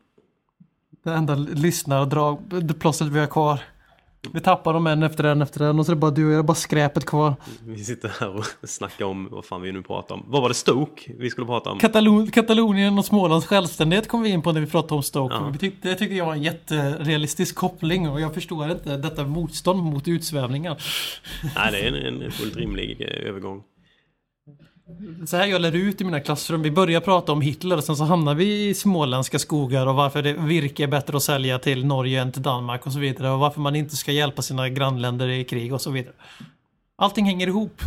Det 1.04 1.12
enda 1.12 1.36
lyssnardrag, 1.36 2.40
det 2.64 2.74
plåstret 2.74 3.10
vi 3.12 3.20
har 3.20 3.28
kvar. 3.28 3.60
Vi 4.32 4.40
tappar 4.40 4.74
dem 4.74 4.88
en 4.88 5.04
efter 5.04 5.24
en 5.24 5.42
efter 5.42 5.66
en 5.66 5.80
och 5.80 5.86
så 5.86 5.92
är 5.92 5.96
det 5.96 6.00
bara 6.00 6.12
du 6.12 6.28
och 6.28 6.34
jag, 6.34 6.46
bara 6.46 6.56
skräpet 6.56 7.06
kvar. 7.06 7.36
Vi 7.66 7.84
sitter 7.84 8.12
här 8.20 8.38
och 8.38 8.46
snackar 8.70 9.06
om 9.06 9.30
vad 9.32 9.46
fan 9.46 9.62
vi 9.62 9.72
nu 9.72 9.82
pratar 9.84 10.16
om. 10.16 10.26
Vad 10.28 10.42
var 10.42 10.50
det 10.50 10.56
Stoke 10.56 11.12
vi 11.20 11.30
skulle 11.30 11.48
prata 11.48 11.70
om? 11.70 11.80
Katalon, 11.80 12.32
Katalonien 12.32 12.98
och 12.98 13.06
Smålands 13.06 13.46
självständighet 13.46 14.08
kom 14.08 14.22
vi 14.22 14.30
in 14.30 14.42
på 14.42 14.52
när 14.52 14.62
vi 14.62 14.68
pratade 14.68 14.96
om 14.96 15.04
Stoke. 15.04 15.36
Ja. 15.36 15.54
Tyckte, 15.60 15.90
det 15.90 15.96
tycker 15.96 16.16
jag 16.16 16.26
var 16.26 16.34
en 16.34 16.44
jätterealistisk 16.44 17.56
koppling 17.56 18.10
och 18.10 18.22
jag 18.22 18.34
förstår 18.34 18.72
inte 18.72 18.98
detta 18.98 19.24
motstånd 19.24 19.84
mot 19.84 20.08
utsvävningar. 20.08 20.84
Nej, 21.56 21.72
det 21.72 21.80
är 21.80 22.08
en, 22.08 22.22
en 22.22 22.32
fullt 22.32 22.56
rimlig 22.56 23.02
eh, 23.02 23.30
övergång. 23.30 23.64
Så 25.26 25.38
här 25.38 25.48
jag 25.48 25.62
lär 25.62 25.76
ut 25.76 26.02
i 26.02 26.04
mina 26.04 26.20
klassrum. 26.20 26.62
Vi 26.62 26.72
börjar 26.72 27.02
prata 27.02 27.32
om 27.32 27.42
Hitler 27.42 27.78
och 27.78 27.84
sen 27.84 27.96
så 27.96 28.04
hamnar 28.04 28.36
vi 28.36 28.70
i 28.70 28.74
småländska 28.74 29.40
skogar 29.40 29.88
och 29.88 29.96
varför 29.96 30.22
det 30.22 30.34
virke 30.34 30.84
är 30.84 30.88
bättre 30.88 31.18
att 31.18 31.24
sälja 31.24 31.60
till 31.60 31.86
Norge 31.86 32.22
än 32.22 32.32
till 32.32 32.42
Danmark 32.42 32.86
och 32.86 32.94
så 32.94 33.00
vidare. 33.00 33.32
Och 33.32 33.40
varför 33.40 33.62
man 33.62 33.76
inte 33.76 33.96
ska 33.96 34.12
hjälpa 34.12 34.42
sina 34.42 34.70
grannländer 34.70 35.28
i 35.28 35.44
krig 35.44 35.74
och 35.74 35.82
så 35.82 35.92
vidare. 35.92 36.14
Allting 36.96 37.26
hänger 37.26 37.48
ihop. 37.48 37.82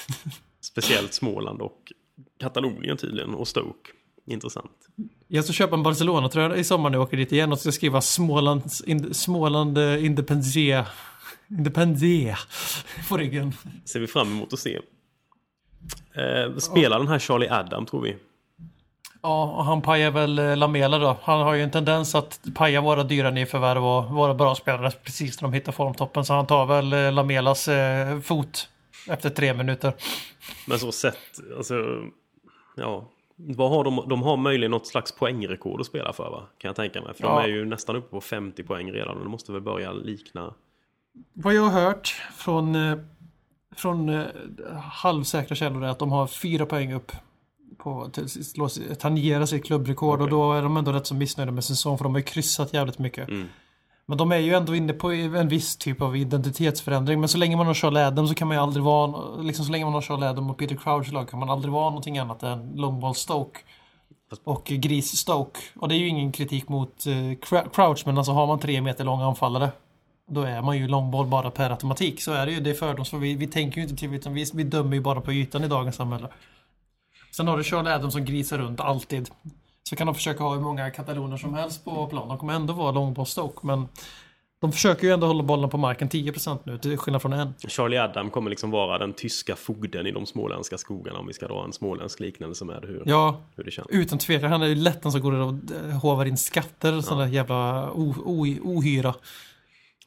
Speciellt 0.60 1.14
Småland 1.14 1.62
och 1.62 1.92
Katalonien 2.40 2.96
tydligen 2.96 3.34
och 3.34 3.48
Stoke. 3.48 3.90
Intressant. 4.26 4.70
Jag 5.28 5.44
ska 5.44 5.52
köpa 5.52 5.76
en 5.76 5.82
Barcelona-tröja 5.82 6.56
i 6.56 6.64
sommar 6.64 6.90
när 6.90 6.98
jag 6.98 7.02
åker 7.02 7.16
dit 7.16 7.32
igen 7.32 7.52
och 7.52 7.58
ska 7.58 7.72
skriva 7.72 8.00
Smålands, 8.00 8.80
in, 8.80 9.14
Småland 9.14 9.78
eh, 9.78 10.04
Independence 10.04 10.84
Independence 11.50 12.36
på 13.08 13.16
ryggen. 13.16 13.52
Ser 13.84 14.00
vi 14.00 14.06
fram 14.06 14.32
emot 14.32 14.52
att 14.52 14.58
se. 14.58 14.78
Eh, 16.18 16.56
spelar 16.56 16.98
den 16.98 17.08
här 17.08 17.18
Charlie 17.18 17.48
Adam 17.48 17.86
tror 17.86 18.00
vi? 18.02 18.16
Ja, 19.22 19.44
och 19.56 19.64
han 19.64 19.82
pajar 19.82 20.10
väl 20.10 20.38
eh, 20.38 20.56
Lamela 20.56 20.98
då. 20.98 21.16
Han 21.22 21.40
har 21.40 21.54
ju 21.54 21.62
en 21.62 21.70
tendens 21.70 22.14
att 22.14 22.40
paja 22.54 22.80
våra 22.80 23.02
dyra 23.04 23.30
nyförvärv 23.30 23.84
och 23.86 24.04
våra 24.04 24.34
bra 24.34 24.54
spelare 24.54 24.90
precis 25.04 25.40
när 25.42 25.48
de 25.48 25.54
hittar 25.54 25.72
formtoppen. 25.72 26.24
Så 26.24 26.34
han 26.34 26.46
tar 26.46 26.66
väl 26.66 26.92
eh, 26.92 27.12
Lamelas 27.12 27.68
eh, 27.68 28.20
fot 28.20 28.68
efter 29.08 29.30
tre 29.30 29.54
minuter. 29.54 29.92
Men 30.66 30.78
så 30.78 30.92
sett, 30.92 31.16
alltså, 31.56 31.74
ja. 32.76 33.04
Vad 33.36 33.70
har 33.70 33.84
de, 33.84 34.04
de 34.08 34.22
har 34.22 34.36
möjligen 34.36 34.70
något 34.70 34.86
slags 34.86 35.12
poängrekord 35.12 35.80
att 35.80 35.86
spela 35.86 36.12
för 36.12 36.30
va? 36.30 36.42
Kan 36.58 36.68
jag 36.68 36.76
tänka 36.76 37.00
mig. 37.02 37.14
För 37.14 37.24
Ja. 37.24 37.40
de 37.40 37.44
är 37.44 37.48
ju 37.54 37.64
nästan 37.64 37.96
uppe 37.96 38.08
på 38.10 38.20
50 38.20 38.62
poäng 38.62 38.92
redan 38.92 39.16
och 39.16 39.22
det 39.24 39.30
måste 39.30 39.52
väl 39.52 39.60
börja 39.60 39.92
likna. 39.92 40.54
Vad 41.32 41.54
jag 41.54 41.62
har 41.62 41.80
hört 41.82 42.08
från, 42.36 42.74
eh, 42.74 42.98
från 43.76 44.08
eh, 44.08 44.24
halvsäkra 44.82 45.54
källor 45.56 45.84
är 45.84 45.88
att 45.88 45.98
de 45.98 46.12
har 46.12 46.26
fyra 46.26 46.66
poäng 46.66 46.92
upp 46.92 47.12
på 47.78 48.08
till- 48.12 48.96
tangera 48.98 49.46
sitt 49.46 49.64
klubbrekord 49.64 50.18
och 50.20 50.24
Okej. 50.26 50.30
då 50.38 50.52
är 50.52 50.62
de 50.62 50.76
ändå 50.76 50.92
rätt 50.92 51.06
så 51.06 51.14
missnöjda 51.14 51.52
med 51.52 51.64
säsong 51.64 51.98
för 51.98 52.04
de 52.04 52.12
har 52.14 52.18
ju 52.18 52.24
kryssat 52.24 52.72
jävligt 52.74 52.98
mycket. 52.98 53.28
Mm. 53.28 53.48
Men 54.06 54.18
de 54.18 54.32
är 54.32 54.36
ju 54.38 54.54
ändå 54.54 54.74
inne 54.74 54.92
på 54.92 55.10
en 55.10 55.48
viss 55.48 55.76
typ 55.76 56.02
av 56.02 56.16
identitetsförändring. 56.16 57.20
Men 57.20 57.28
så 57.28 57.38
länge 57.38 57.56
man 57.56 57.66
har 57.66 57.74
Charlie 57.74 58.00
Adam 58.00 58.28
så 58.28 58.34
kan 58.34 58.48
man 58.48 58.56
ju 58.56 58.62
aldrig 58.62 58.84
vara, 58.84 59.36
liksom 59.40 59.64
så 59.64 59.72
länge 59.72 59.84
man 59.84 59.94
har 59.94 60.00
Charlie 60.00 60.26
Adam 60.26 60.50
och 60.50 60.58
Peter 60.58 60.76
Crouch 60.76 61.08
i 61.08 61.12
lag 61.12 61.28
kan 61.28 61.38
man 61.40 61.50
aldrig 61.50 61.72
vara 61.72 61.88
någonting 61.90 62.18
annat 62.18 62.42
än 62.42 62.72
Longball 62.74 63.14
Stoke. 63.14 63.58
Och 64.44 64.64
Gris 64.64 65.16
Stoke. 65.16 65.60
Och 65.76 65.88
det 65.88 65.94
är 65.94 65.98
ju 65.98 66.08
ingen 66.08 66.32
kritik 66.32 66.68
mot 66.68 67.06
eh, 67.06 67.12
Crou- 67.12 67.68
Crouch 67.74 68.02
men 68.06 68.18
alltså 68.18 68.32
har 68.32 68.46
man 68.46 68.58
tre 68.58 68.80
meter 68.80 69.04
långa 69.04 69.26
anfallare 69.26 69.70
då 70.28 70.42
är 70.42 70.62
man 70.62 70.78
ju 70.78 70.88
långboll 70.88 71.26
bara 71.26 71.50
per 71.50 71.70
automatik. 71.70 72.22
Så 72.22 72.32
är 72.32 72.46
det 72.46 72.52
ju. 72.52 72.60
Det 72.60 72.70
är 72.70 72.74
fördomsfullt. 72.74 73.22
Vi, 73.22 73.34
vi 73.34 73.46
tänker 73.46 73.76
ju 73.76 73.82
inte 73.82 73.96
till 73.96 74.14
utan 74.14 74.34
vi, 74.34 74.46
vi 74.54 74.62
dömer 74.62 74.96
ju 74.96 75.02
bara 75.02 75.20
på 75.20 75.32
ytan 75.32 75.64
i 75.64 75.68
dagens 75.68 75.96
samhälle. 75.96 76.28
Sen 77.36 77.48
har 77.48 77.56
du 77.56 77.64
Charlie 77.64 77.90
Adam 77.90 78.10
som 78.10 78.24
grisar 78.24 78.58
runt 78.58 78.80
alltid. 78.80 79.30
Så 79.82 79.96
kan 79.96 80.06
de 80.06 80.14
försöka 80.14 80.44
ha 80.44 80.54
hur 80.54 80.60
många 80.60 80.90
kataloner 80.90 81.36
som 81.36 81.54
helst 81.54 81.84
på 81.84 82.06
plan. 82.06 82.28
De 82.28 82.38
kommer 82.38 82.52
ändå 82.54 82.72
vara 82.72 82.90
långboll 82.90 83.26
Stoke 83.26 83.66
men 83.66 83.88
de 84.60 84.72
försöker 84.72 85.06
ju 85.06 85.12
ändå 85.12 85.26
hålla 85.26 85.42
bollen 85.42 85.70
på 85.70 85.76
marken 85.78 86.08
10% 86.08 86.58
nu 86.64 86.78
till 86.78 86.98
skillnad 86.98 87.22
från 87.22 87.32
en. 87.32 87.54
Charlie 87.68 87.96
Adam 87.98 88.30
kommer 88.30 88.50
liksom 88.50 88.70
vara 88.70 88.98
den 88.98 89.12
tyska 89.12 89.56
fogden 89.56 90.06
i 90.06 90.12
de 90.12 90.26
småländska 90.26 90.78
skogarna 90.78 91.18
om 91.18 91.26
vi 91.26 91.32
ska 91.32 91.48
dra 91.48 91.64
en 91.64 91.72
småländsk 91.72 92.20
liknelse 92.20 92.64
med 92.64 92.84
hur, 92.84 93.02
Ja, 93.06 93.40
hur 93.56 93.64
det 93.64 93.70
känns. 93.70 93.88
utan 93.90 94.18
tvekan. 94.18 94.52
Han 94.52 94.62
är 94.62 94.66
ju 94.66 94.74
lätt 94.74 95.02
den 95.02 95.12
som 95.12 95.20
går 95.20 95.32
och 95.32 95.54
eh, 95.88 95.98
hovar 96.00 96.24
in 96.24 96.36
skatter. 96.36 97.00
Sån 97.00 97.18
där 97.18 97.26
jävla 97.26 97.90
o, 97.92 98.14
o, 98.24 98.46
ohyra. 98.62 99.14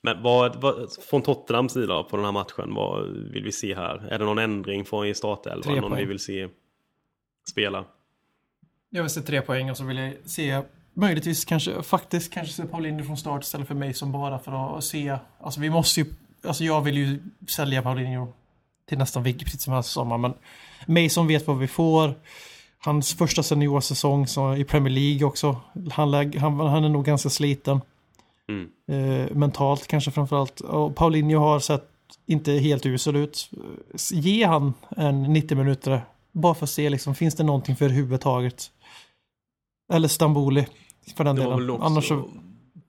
Men 0.04 0.24
vad, 0.24 0.62
vad, 0.62 0.92
från 1.10 1.22
Tottenhams 1.22 1.74
sida 1.74 2.04
på 2.04 2.16
den 2.16 2.26
här 2.26 2.32
matchen, 2.32 2.74
vad 2.74 3.08
vill 3.08 3.44
vi 3.44 3.52
se 3.52 3.76
här? 3.76 4.08
Är 4.12 4.20
det 4.20 4.26
någon 4.26 4.38
ändring 4.38 4.86
från 4.86 5.08
i 5.08 5.14
startelvan? 5.14 5.78
Någon 5.78 5.98
vi 5.98 6.06
vill 6.06 6.20
se 6.20 6.50
spela? 7.50 7.86
Jag 8.90 9.04
vill 9.04 9.10
se 9.10 9.22
tre 9.22 9.42
poäng 9.42 9.72
och 9.72 9.78
så 9.78 9.84
vill 9.84 9.98
jag 9.98 10.14
se 10.26 10.62
möjligtvis 10.94 11.46
kanske 11.46 11.84
faktiskt 11.84 12.34
kanske 12.34 12.54
se 12.54 12.64
Paulinho 12.64 13.06
från 13.06 13.18
start 13.18 13.44
istället 13.44 13.68
för 13.68 13.76
mig 13.76 13.94
som 13.94 14.12
bara 14.12 14.40
för 14.40 14.78
att 14.78 14.84
se. 14.84 15.18
Alltså 15.40 15.60
vi 15.60 15.70
måste 15.70 16.00
ju, 16.00 16.06
alltså 16.44 16.64
jag 16.64 16.82
vill 16.82 16.98
ju 16.98 17.20
sälja 17.48 17.82
Paulinho 17.82 18.34
till 18.90 18.98
nästan 18.98 19.24
vilket 19.24 19.52
pris 19.52 19.64
som 19.64 19.74
helst 19.74 19.90
sommar 19.90 20.18
men 20.18 20.34
Mason 20.88 21.28
vet 21.28 21.48
vad 21.48 21.60
vi 21.60 21.68
får. 21.68 22.14
Hans 22.80 23.14
första 23.14 23.44
seniorsäsong 23.44 24.26
i 24.58 24.64
Premier 24.64 24.94
League 24.94 25.28
också. 25.28 25.62
Han, 25.92 26.14
han, 26.14 26.60
han 26.60 26.84
är 26.84 26.90
nog 26.90 27.06
ganska 27.06 27.30
sliten. 27.30 27.82
Mm. 28.50 28.70
Eh, 28.88 29.36
mentalt 29.36 29.88
kanske 29.88 30.12
framförallt. 30.12 30.60
Och 30.60 30.96
Paulinho 30.96 31.40
har 31.40 31.60
sett 31.60 31.88
inte 32.26 32.52
helt 32.52 32.86
usel 32.86 33.16
ut. 33.16 33.50
Ge 34.12 34.46
han 34.46 34.74
en 34.90 35.24
90 35.24 35.58
minuter 35.58 36.02
bara 36.32 36.54
för 36.54 36.64
att 36.64 36.70
se 36.70 36.90
liksom, 36.90 37.16
finns 37.16 37.36
det 37.36 37.44
någonting 37.44 37.76
för 37.76 37.86
överhuvudtaget. 37.86 38.72
Eller 39.94 40.08
Stamboli 40.08 40.68
för 41.16 41.24
den 41.24 41.36
delen. 41.36 41.70
också 41.70 41.86
Annars 41.86 42.08
så, 42.08 42.30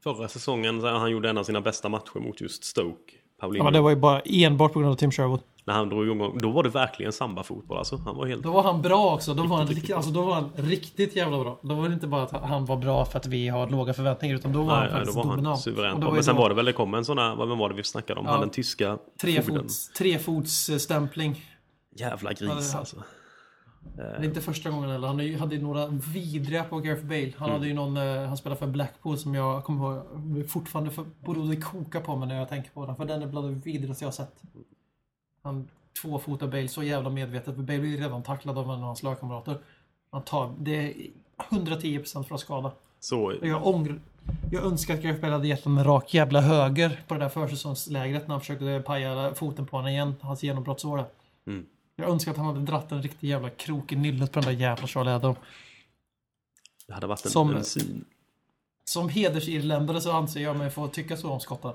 förra 0.02 0.28
säsongen 0.28 0.80
han 0.80 1.10
gjorde 1.10 1.30
en 1.30 1.38
av 1.38 1.44
sina 1.44 1.60
bästa 1.60 1.88
matcher 1.88 2.20
mot 2.20 2.40
just 2.40 2.64
Stoke. 2.64 3.12
Paulinho. 3.40 3.60
ja, 3.60 3.64
men 3.64 3.72
det 3.72 3.80
var 3.80 3.90
ju 3.90 3.96
bara 3.96 4.20
enbart 4.20 4.72
på 4.72 4.78
grund 4.78 4.92
av 4.92 4.96
Tim 4.96 5.10
Sherwood. 5.10 5.40
När 5.64 5.74
han 5.74 5.88
drog 5.88 6.04
igång, 6.04 6.38
då 6.38 6.50
var 6.50 6.62
det 6.62 6.68
verkligen 6.68 7.12
samba-fotboll 7.12 7.78
alltså. 7.78 7.96
Han 7.96 8.16
var 8.16 8.26
helt... 8.26 8.42
Då 8.42 8.52
var 8.52 8.62
han 8.62 8.82
bra 8.82 9.14
också. 9.14 9.34
Då 9.34 9.46
var 9.46 9.56
han, 9.56 9.66
rikt- 9.66 9.96
alltså, 9.96 10.10
då 10.10 10.22
var 10.22 10.34
han 10.34 10.50
riktigt 10.56 11.16
jävla 11.16 11.38
bra. 11.38 11.58
Då 11.62 11.74
var 11.74 11.88
det 11.88 11.94
inte 11.94 12.06
bara 12.06 12.22
att 12.22 12.32
han 12.32 12.64
var 12.64 12.76
bra 12.76 13.04
för 13.04 13.18
att 13.18 13.26
vi 13.26 13.48
har 13.48 13.70
låga 13.70 13.94
förväntningar 13.94 14.36
utan 14.36 14.52
då 14.52 14.62
var 14.62 14.74
han 14.74 14.84
Nej, 14.84 14.90
nej, 14.92 14.92
då 14.92 14.96
faktiskt 14.98 15.16
var 15.16 15.24
han 15.24 15.36
dominant. 15.36 15.60
suverän. 15.60 15.94
Och 15.94 16.00
det 16.00 16.06
Men 16.06 16.16
ju 16.16 16.22
sen 16.22 16.34
då 16.36 16.42
var 16.42 16.48
det 16.48 16.54
väl, 16.54 16.64
det 16.64 16.72
kom 16.72 16.94
en 16.94 17.04
sån 17.04 17.18
här, 17.18 17.46
vem 17.46 17.58
var 17.58 17.68
det 17.68 17.74
vi 17.74 17.84
snackade 17.84 18.20
om? 18.20 18.26
Ja. 18.26 18.32
Han 18.32 18.40
den 18.40 18.50
tyska 18.50 18.98
trefots, 19.20 19.88
trefotsstämpling. 19.92 21.44
Jävla 21.96 22.32
gris 22.32 22.74
alltså. 22.74 22.96
Det 23.96 24.02
är 24.02 24.24
inte 24.24 24.40
första 24.40 24.70
gången 24.70 24.90
heller. 24.90 25.08
Han 25.08 25.34
hade 25.40 25.54
ju 25.54 25.62
några 25.62 25.86
vidriga 25.86 26.64
på 26.64 26.78
Gareth 26.78 27.04
Bale. 27.04 27.32
Han 27.36 27.50
hade 27.50 27.66
ju 27.66 27.74
någon, 27.74 27.96
eh, 27.96 28.26
han 28.28 28.36
spelade 28.36 28.58
för 28.58 28.66
Blackpool 28.66 29.18
som 29.18 29.34
jag 29.34 29.64
kommer 29.64 29.92
ihåg 29.94 30.48
fortfarande 30.50 30.90
borde 31.24 31.56
koka 31.56 32.00
på 32.00 32.16
mig 32.16 32.28
när 32.28 32.38
jag 32.38 32.48
tänker 32.48 32.70
på 32.70 32.86
den. 32.86 32.96
För 32.96 33.04
den 33.04 33.22
är 33.22 33.26
bland 33.26 33.48
det 33.48 33.70
vidrigaste 33.70 34.04
jag 34.04 34.06
har 34.06 34.12
sett. 34.12 34.42
Han 35.42 35.68
tvåfotar 36.02 36.46
Bale 36.46 36.68
så 36.68 36.82
jävla 36.82 37.10
medvetet. 37.10 37.54
För 37.54 37.62
Bale 37.62 37.78
blir 37.78 37.98
redan 37.98 38.22
tacklad 38.22 38.58
av 38.58 38.64
en 38.64 38.70
av 38.70 38.80
hans 38.80 39.02
lagkamrater. 39.02 39.58
Han 40.10 40.22
tar, 40.22 40.54
det 40.58 40.76
är 40.76 40.94
110% 41.50 42.22
för 42.24 42.34
att 42.34 42.40
skada. 42.40 42.72
Så, 43.00 43.34
Jag 43.42 43.66
ångrar, 43.66 44.00
jag 44.50 44.64
önskar 44.64 44.94
att 44.94 45.00
Gareth 45.02 45.20
Bale 45.20 45.32
hade 45.32 45.48
gett 45.48 45.64
honom 45.64 45.78
en 45.78 45.84
rak 45.84 46.14
jävla 46.14 46.40
höger 46.40 47.02
på 47.08 47.14
det 47.14 47.20
där 47.20 47.28
försäsongslägret 47.28 48.22
när 48.22 48.34
han 48.34 48.40
försökte 48.40 48.82
paja 48.86 49.34
foten 49.34 49.66
på 49.66 49.76
honom 49.76 49.90
igen. 49.90 50.14
Hans 50.20 50.42
genombrottsår 50.42 50.96
där. 50.96 51.06
Mm. 51.46 51.66
Jag 51.96 52.08
önskar 52.08 52.30
att 52.30 52.36
han 52.36 52.46
hade 52.46 52.60
dratt 52.60 52.92
en 52.92 53.02
riktig 53.02 53.28
jävla 53.28 53.50
krok 53.50 53.92
i 53.92 53.96
nyllet 53.96 54.32
på 54.32 54.40
den 54.40 54.54
där 54.54 54.60
jävla 54.60 54.86
Charlie 54.86 55.10
Adam. 55.10 55.34
det 56.86 56.94
hade 56.94 57.06
varit 57.06 57.24
en, 57.24 57.30
Som- 57.30 57.56
en 57.56 57.64
syn. 57.64 58.04
Som 58.84 59.08
hedersirländare 59.08 60.00
så 60.00 60.12
anser 60.12 60.40
jag 60.40 60.56
mig 60.56 60.70
få 60.70 60.88
tycka 60.88 61.16
så 61.16 61.30
om 61.30 61.40
skottar. 61.40 61.74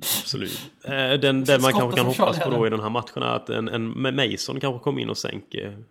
Absolut. 0.00 0.70
Eh, 0.84 0.90
Den, 0.92 1.44
den 1.44 1.62
man 1.62 1.72
kanske 1.72 1.96
kan 1.96 2.06
hoppas 2.06 2.38
på 2.38 2.50
då 2.50 2.66
i 2.66 2.70
den 2.70 2.80
här 2.80 2.90
matchen 2.90 3.22
är 3.22 3.36
att 3.36 3.50
en, 3.50 3.68
en 3.68 4.16
Mason 4.16 4.60
kanske 4.60 4.84
kommer 4.84 5.00
in 5.02 5.10
och 5.10 5.18
sänker 5.18 5.84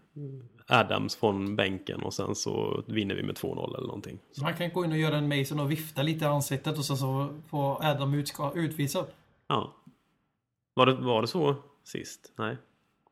Adams 0.67 1.15
från 1.15 1.56
bänken 1.56 2.04
och 2.04 2.13
sen 2.13 2.36
så 2.36 2.84
vinner 2.88 3.15
vi 3.15 3.24
med 3.24 3.36
2-0 3.36 3.78
eller 3.78 3.88
någonting. 3.88 4.19
Så 4.32 4.43
han 4.43 4.54
kan 4.54 4.69
gå 4.69 4.86
in 4.86 4.91
och 4.91 4.98
göra 4.98 5.17
en 5.17 5.39
Mason 5.39 5.60
och 5.60 5.72
vifta 5.72 6.02
lite 6.02 6.26
i 6.26 6.28
ansiktet 6.28 6.78
och 6.78 6.86
sen 6.86 6.98
så 6.98 7.30
får 7.50 7.86
Adam 7.86 8.24
utvisad. 8.56 9.06
Ja. 9.48 9.76
Var 10.74 10.86
det, 10.86 10.93
var 10.93 11.22
det 11.22 11.28
så 11.28 11.56
sist? 11.84 12.34
Nej. 12.38 12.58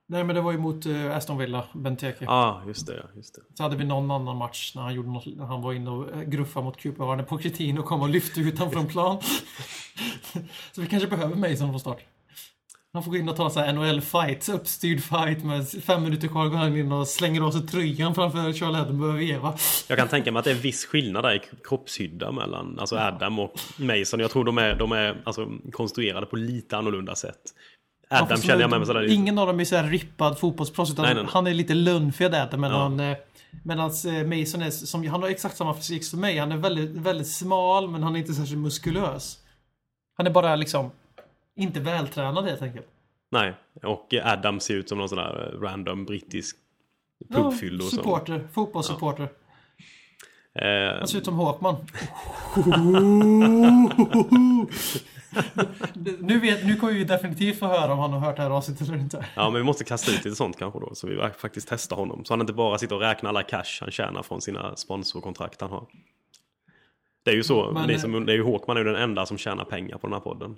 Nej 0.09 0.23
men 0.23 0.35
det 0.35 0.41
var 0.41 0.51
ju 0.51 0.57
mot 0.57 0.85
uh, 0.85 1.15
Aston 1.15 1.37
Villa, 1.37 1.63
Benteke. 1.73 2.25
Ja, 2.25 2.31
ah, 2.31 2.61
just 2.67 2.87
det. 2.87 3.05
Just 3.15 3.35
det. 3.35 3.41
Så 3.53 3.63
hade 3.63 3.75
vi 3.75 3.85
någon 3.85 4.11
annan 4.11 4.37
match 4.37 4.71
när 4.75 4.81
han, 4.81 4.93
gjorde 4.93 5.09
något, 5.09 5.25
när 5.25 5.45
han 5.45 5.61
var 5.61 5.73
inne 5.73 5.89
och 5.89 6.11
eh, 6.11 6.21
gruffade 6.21 6.65
mot 6.65 7.27
på 7.27 7.37
kritin 7.37 7.77
och 7.77 7.85
kom 7.85 8.01
och 8.01 8.09
lyfte 8.09 8.41
ut 8.41 8.59
honom 8.59 8.73
från 8.73 8.87
plan. 8.87 9.21
så 10.71 10.81
vi 10.81 10.87
kanske 10.87 11.09
behöver 11.09 11.35
Mason 11.35 11.69
från 11.69 11.79
start. 11.79 11.99
Han 12.93 13.03
får 13.03 13.11
gå 13.11 13.17
in 13.17 13.29
och 13.29 13.35
ta 13.35 13.45
en 13.45 13.51
sån 13.51 13.63
här 13.63 13.73
NHL-fight, 13.73 14.49
uppstyrd 14.49 15.03
fight 15.03 15.43
med 15.43 15.69
fem 15.69 16.03
minuter 16.03 16.27
kvar 16.27 16.47
går 16.47 16.57
han 16.57 16.77
in 16.77 16.91
och 16.91 17.07
slänger 17.07 17.41
av 17.41 17.51
sig 17.51 17.67
tröjan 17.67 18.15
framför 18.15 18.53
Charlie 18.53 18.77
Adam 18.77 19.03
och 19.03 19.19
veva. 19.19 19.53
Jag 19.87 19.97
kan 19.97 20.07
tänka 20.07 20.31
mig 20.31 20.39
att 20.39 20.45
det 20.45 20.51
är 20.51 20.55
viss 20.55 20.85
skillnad 20.85 21.23
där 21.23 21.35
i 21.35 21.41
kroppshydda 21.67 22.31
mellan 22.31 22.79
alltså 22.79 22.95
Adam 22.95 23.39
och 23.39 23.59
Mason. 23.77 24.19
Jag 24.19 24.31
tror 24.31 24.45
de 24.45 24.57
är, 24.57 24.75
de 24.75 24.91
är 24.91 25.21
alltså, 25.23 25.47
konstruerade 25.71 26.25
på 26.25 26.35
lite 26.35 26.77
annorlunda 26.77 27.15
sätt. 27.15 27.41
Adam 28.09 28.41
känner 28.41 28.61
jag 28.61 28.69
med 28.69 28.79
mig 28.79 28.87
sådär. 28.87 29.11
Ingen 29.13 29.37
av 29.39 29.47
dem 29.47 29.59
är 29.59 29.65
så 29.65 29.81
rippad 29.81 30.39
fotbollsproffs 30.39 30.91
utan 30.91 31.05
Nej, 31.05 31.13
nej, 31.13 31.23
nej. 31.23 31.31
han 31.33 31.47
är 31.47 31.53
lite 31.53 31.73
lunnfed 31.73 32.33
Adam 32.35 32.61
men 32.61 32.71
Ja. 32.99 33.11
eh, 33.11 33.17
Medan 33.63 33.85
Mason 34.29 34.61
är 34.61 34.69
som, 34.69 35.07
han 35.07 35.21
har 35.21 35.29
exakt 35.29 35.57
samma 35.57 35.73
fysik 35.73 36.03
som 36.03 36.19
mig. 36.21 36.37
Han 36.37 36.51
är 36.51 36.57
väldigt, 36.57 36.89
väldigt 36.91 37.27
smal 37.27 37.89
men 37.89 38.03
han 38.03 38.15
är 38.15 38.19
inte 38.19 38.33
särskilt 38.33 38.59
muskulös. 38.59 39.37
Han 40.17 40.27
är 40.27 40.31
bara 40.31 40.55
liksom 40.55 40.91
inte 41.55 41.79
vältränad 41.79 42.45
helt 42.45 42.61
enkelt. 42.61 42.85
Nej, 43.31 43.53
och 43.83 44.13
Adam 44.23 44.59
ser 44.59 44.73
ut 44.73 44.89
som 44.89 44.97
någon 44.97 45.09
sån 45.09 45.17
där 45.17 45.53
eh, 45.53 45.59
random 45.61 46.05
brittisk 46.05 46.57
Ja, 47.29 47.35
pubfyllo. 47.51 47.83
som- 47.83 47.97
supporter, 47.97 48.47
fotbollssupporter. 48.53 49.23
Eh, 50.55 50.97
Han 50.99 51.07
ser 51.07 51.17
ut 51.17 51.25
som 51.25 51.35
Håkman. 51.35 51.75
nu, 56.19 56.39
vet, 56.39 56.65
nu 56.65 56.75
kommer 56.75 56.93
vi 56.93 57.03
definitivt 57.03 57.59
få 57.59 57.65
höra 57.65 57.93
om 57.93 57.99
han 57.99 58.13
har 58.13 58.19
hört 58.19 58.35
det 58.35 58.41
här 58.41 58.49
avsnittet 58.49 58.87
eller 58.87 58.97
inte. 58.97 59.25
Ja, 59.35 59.49
men 59.49 59.61
vi 59.61 59.63
måste 59.63 59.83
kasta 59.83 60.11
ut 60.11 60.25
lite 60.25 60.35
sånt 60.35 60.57
kanske 60.57 60.79
då. 60.79 60.95
Så 60.95 61.07
vi 61.07 61.29
faktiskt 61.37 61.67
testar 61.69 61.95
honom. 61.95 62.25
Så 62.25 62.33
han 62.33 62.41
inte 62.41 62.53
bara 62.53 62.77
sitter 62.77 62.95
och 62.95 63.01
räknar 63.01 63.29
alla 63.29 63.43
cash 63.43 63.79
han 63.81 63.91
tjänar 63.91 64.23
från 64.23 64.41
sina 64.41 64.75
sponsorkontrakt 64.75 65.61
han 65.61 65.69
har. 65.69 65.85
Det 67.25 67.31
är 67.31 67.35
ju 67.35 67.43
så. 67.43 67.71
Men- 67.71 67.87
ni 67.87 67.99
som, 67.99 68.25
det 68.25 68.31
är 68.31 68.35
ju 68.37 68.43
Håkman 68.43 68.77
är 68.77 68.81
ju 68.81 68.93
den 68.93 69.03
enda 69.03 69.25
som 69.25 69.37
tjänar 69.37 69.65
pengar 69.65 69.97
på 69.97 70.07
den 70.07 70.13
här 70.13 70.19
podden. 70.19 70.57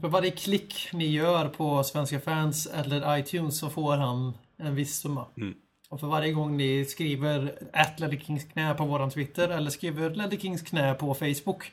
För 0.00 0.08
varje 0.08 0.30
klick 0.30 0.88
ni 0.92 1.06
gör 1.06 1.48
på 1.48 1.84
Svenska 1.84 2.20
fans 2.20 2.66
eller 2.66 3.18
iTunes 3.18 3.58
så 3.58 3.70
får 3.70 3.96
han 3.96 4.32
en 4.58 4.74
viss 4.74 4.96
summa. 4.96 5.26
Mm. 5.36 5.54
Och 5.88 6.00
för 6.00 6.06
varje 6.06 6.32
gång 6.32 6.56
ni 6.56 6.84
skriver 6.84 7.58
att 7.72 8.00
Ledder 8.00 8.16
Kings 8.16 8.44
knä 8.44 8.74
på 8.74 8.84
våran 8.84 9.10
Twitter 9.10 9.48
eller 9.48 9.70
skriver 9.70 10.10
Ledder 10.10 10.36
Kings 10.36 10.62
knä 10.62 10.94
på 10.94 11.14
Facebook 11.14 11.72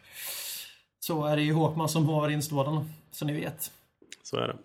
så 1.04 1.26
är 1.26 1.36
det 1.36 1.42
ju 1.42 1.54
Håkman 1.54 1.89
som 1.89 2.06
har 2.06 2.30
instående, 2.30 2.86
så 3.12 3.26
ni 3.26 3.34
vet. 3.34 3.72
Så 4.24 4.38
är 4.38 4.48
det. 4.48 4.58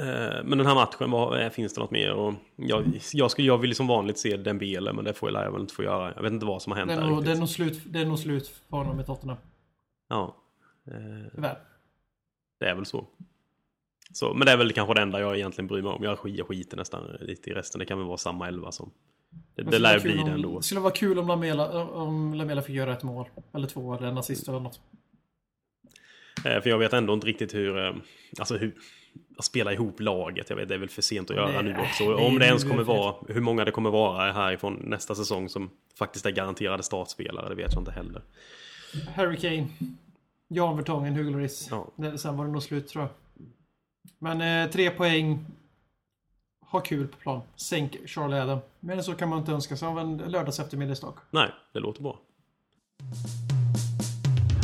Eh, 0.00 0.44
Men 0.44 0.58
den 0.58 0.66
här 0.66 0.74
matchen, 0.74 1.10
vad, 1.10 1.42
eh, 1.42 1.50
finns 1.50 1.74
det 1.74 1.80
något 1.80 1.90
mer? 1.90 2.12
Och 2.12 2.34
jag, 2.56 3.00
jag, 3.12 3.30
skulle, 3.30 3.48
jag 3.48 3.58
vill 3.58 3.74
som 3.74 3.86
vanligt 3.86 4.18
se 4.18 4.36
Dembele, 4.36 4.92
men 4.92 5.04
det 5.04 5.14
får 5.14 5.32
jag 5.32 5.52
väl 5.52 5.60
inte 5.60 5.74
få 5.74 5.82
göra. 5.82 6.12
Jag 6.16 6.22
vet 6.22 6.32
inte 6.32 6.46
vad 6.46 6.62
som 6.62 6.72
har 6.72 6.78
hänt 6.78 6.88
Det 6.88 6.94
är, 6.94 7.00
där 7.00 7.06
nog, 7.06 7.24
det, 7.24 7.32
är 7.32 7.36
nog 7.36 7.48
slut, 7.48 7.82
det 7.86 8.00
är 8.00 8.06
nog 8.06 8.18
slut 8.18 8.48
för 8.48 8.76
honom 8.76 9.00
i 9.00 9.04
Tottenham. 9.04 9.36
Ja, 10.08 10.36
eh, 10.86 10.92
Tyvärr. 11.34 11.58
det 12.60 12.66
är 12.66 12.74
väl 12.74 12.86
så. 12.86 13.06
så. 14.12 14.34
Men 14.34 14.46
det 14.46 14.52
är 14.52 14.56
väl 14.56 14.72
kanske 14.72 14.94
det 14.94 15.02
enda 15.02 15.20
jag 15.20 15.36
egentligen 15.36 15.68
bryr 15.68 15.82
mig 15.82 15.92
om. 15.92 16.02
Jag 16.02 16.18
skiter, 16.18 16.44
skiter 16.44 16.76
nästan 16.76 17.16
lite 17.20 17.50
i 17.50 17.52
resten. 17.52 17.78
Det 17.78 17.84
kan 17.84 17.98
väl 17.98 18.06
vara 18.06 18.18
samma 18.18 18.48
elva 18.48 18.72
som... 18.72 18.90
Det, 19.30 19.62
det 19.62 19.72
skulle 19.72 19.78
lär 19.78 20.00
bli 20.00 20.16
det 20.16 20.30
ändå. 20.30 20.56
Det 20.56 20.62
skulle 20.62 20.80
vara 20.80 20.92
kul 20.92 21.18
om 21.18 21.26
Lamela, 21.26 21.84
om 21.84 22.34
Lamela 22.34 22.62
fick 22.62 22.74
göra 22.76 22.92
ett 22.92 23.02
mål. 23.02 23.28
Eller 23.52 23.66
två, 23.66 23.94
eller 23.94 24.08
en 24.08 24.18
assist 24.18 24.48
eller 24.48 24.60
något. 24.60 24.80
Eh, 26.44 26.60
För 26.62 26.66
jag 26.70 26.78
vet 26.78 26.92
ändå 26.92 27.12
inte 27.14 27.26
riktigt 27.26 27.54
hur... 27.54 27.78
eh, 27.86 27.94
Alltså 28.38 28.56
hur... 28.56 28.74
Att 29.38 29.44
spela 29.44 29.72
ihop 29.72 30.00
laget, 30.00 30.50
jag 30.50 30.56
vet 30.56 30.68
det 30.68 30.74
är 30.74 30.78
väl 30.78 30.88
för 30.88 31.02
sent 31.02 31.30
att 31.30 31.36
göra 31.36 31.62
Nej, 31.62 31.62
nu 31.62 31.76
också. 31.80 32.14
Om 32.14 32.38
det 32.38 32.46
ens 32.46 32.64
kommer 32.64 32.82
vara, 32.82 33.14
hur 33.28 33.40
många 33.40 33.64
det 33.64 33.70
kommer 33.70 33.90
vara 33.90 34.32
härifrån 34.32 34.74
nästa 34.84 35.14
säsong 35.14 35.48
som 35.48 35.70
faktiskt 35.98 36.26
är 36.26 36.30
garanterade 36.30 36.82
startspelare, 36.82 37.48
det 37.48 37.54
vet 37.54 37.72
jag 37.72 37.80
inte 37.80 37.90
heller. 37.90 38.22
Harry 39.14 39.36
Kane. 39.36 39.68
Jan 40.48 40.76
Vertongen, 40.76 41.14
Hugo 41.14 41.30
Lloris. 41.30 41.68
Ja. 41.70 41.92
Sen 42.16 42.36
var 42.36 42.44
det 42.44 42.50
nog 42.52 42.62
slut 42.62 42.88
tror 42.88 43.04
jag. 43.04 43.10
Men 44.18 44.64
eh, 44.64 44.70
tre 44.72 44.90
poäng. 44.90 45.46
Ha 46.70 46.80
kul 46.80 47.08
på 47.08 47.16
plan. 47.16 47.40
Sänk 47.56 47.96
Charlie 48.08 48.36
Adam. 48.40 48.58
Men 48.80 49.04
så 49.04 49.14
kan 49.14 49.28
man 49.28 49.38
inte 49.38 49.52
önska 49.52 49.76
sig 49.76 49.88
av 49.88 49.98
en 49.98 50.16
lördags 50.18 50.60
eftermiddagsdag. 50.60 51.14
Nej, 51.30 51.50
det 51.72 51.80
låter 51.80 52.02
bra. 52.02 52.18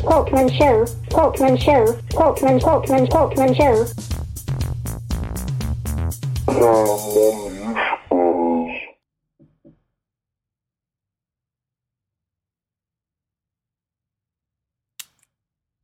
Talkman 0.03 0.49
show, 0.49 0.87
Talkman 1.11 1.59
show, 1.59 1.87
Talkman, 2.11 2.61
Talkman, 2.61 3.07
Talkman 3.07 3.55
show. 3.55 3.87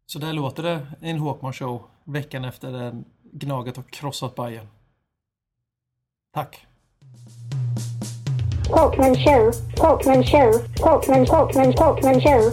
Så 0.07 0.19
där 0.19 0.33
låter 0.33 0.63
det 0.63 0.87
i 1.01 1.11
en 1.11 1.19
Håkman 1.19 1.53
show 1.53 1.83
veckan 2.05 2.45
efter 2.45 2.73
den 2.73 3.05
Gnaget 3.33 3.77
har 3.77 3.85
krossat 3.85 4.35
Bayern. 4.35 4.67
Tack. 6.35 6.67
Talkman 8.65 9.15
show, 9.15 9.53
Talkman 9.77 10.25
show, 10.25 10.53
Talkman, 10.77 11.27
Talkman, 11.27 11.73
Talkman 11.73 12.21
show. 12.21 12.53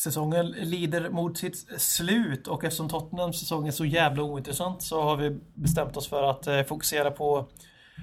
Säsongen 0.00 0.46
lider 0.46 1.10
mot 1.10 1.38
sitt 1.38 1.80
slut 1.80 2.48
och 2.48 2.64
eftersom 2.64 2.88
Tottenhams 2.88 3.40
säsong 3.40 3.66
är 3.66 3.70
så 3.70 3.84
jävla 3.84 4.22
ointressant 4.22 4.82
så 4.82 5.02
har 5.02 5.16
vi 5.16 5.38
bestämt 5.54 5.96
oss 5.96 6.08
för 6.08 6.22
att 6.22 6.46
eh, 6.46 6.62
fokusera 6.62 7.10
på 7.10 7.48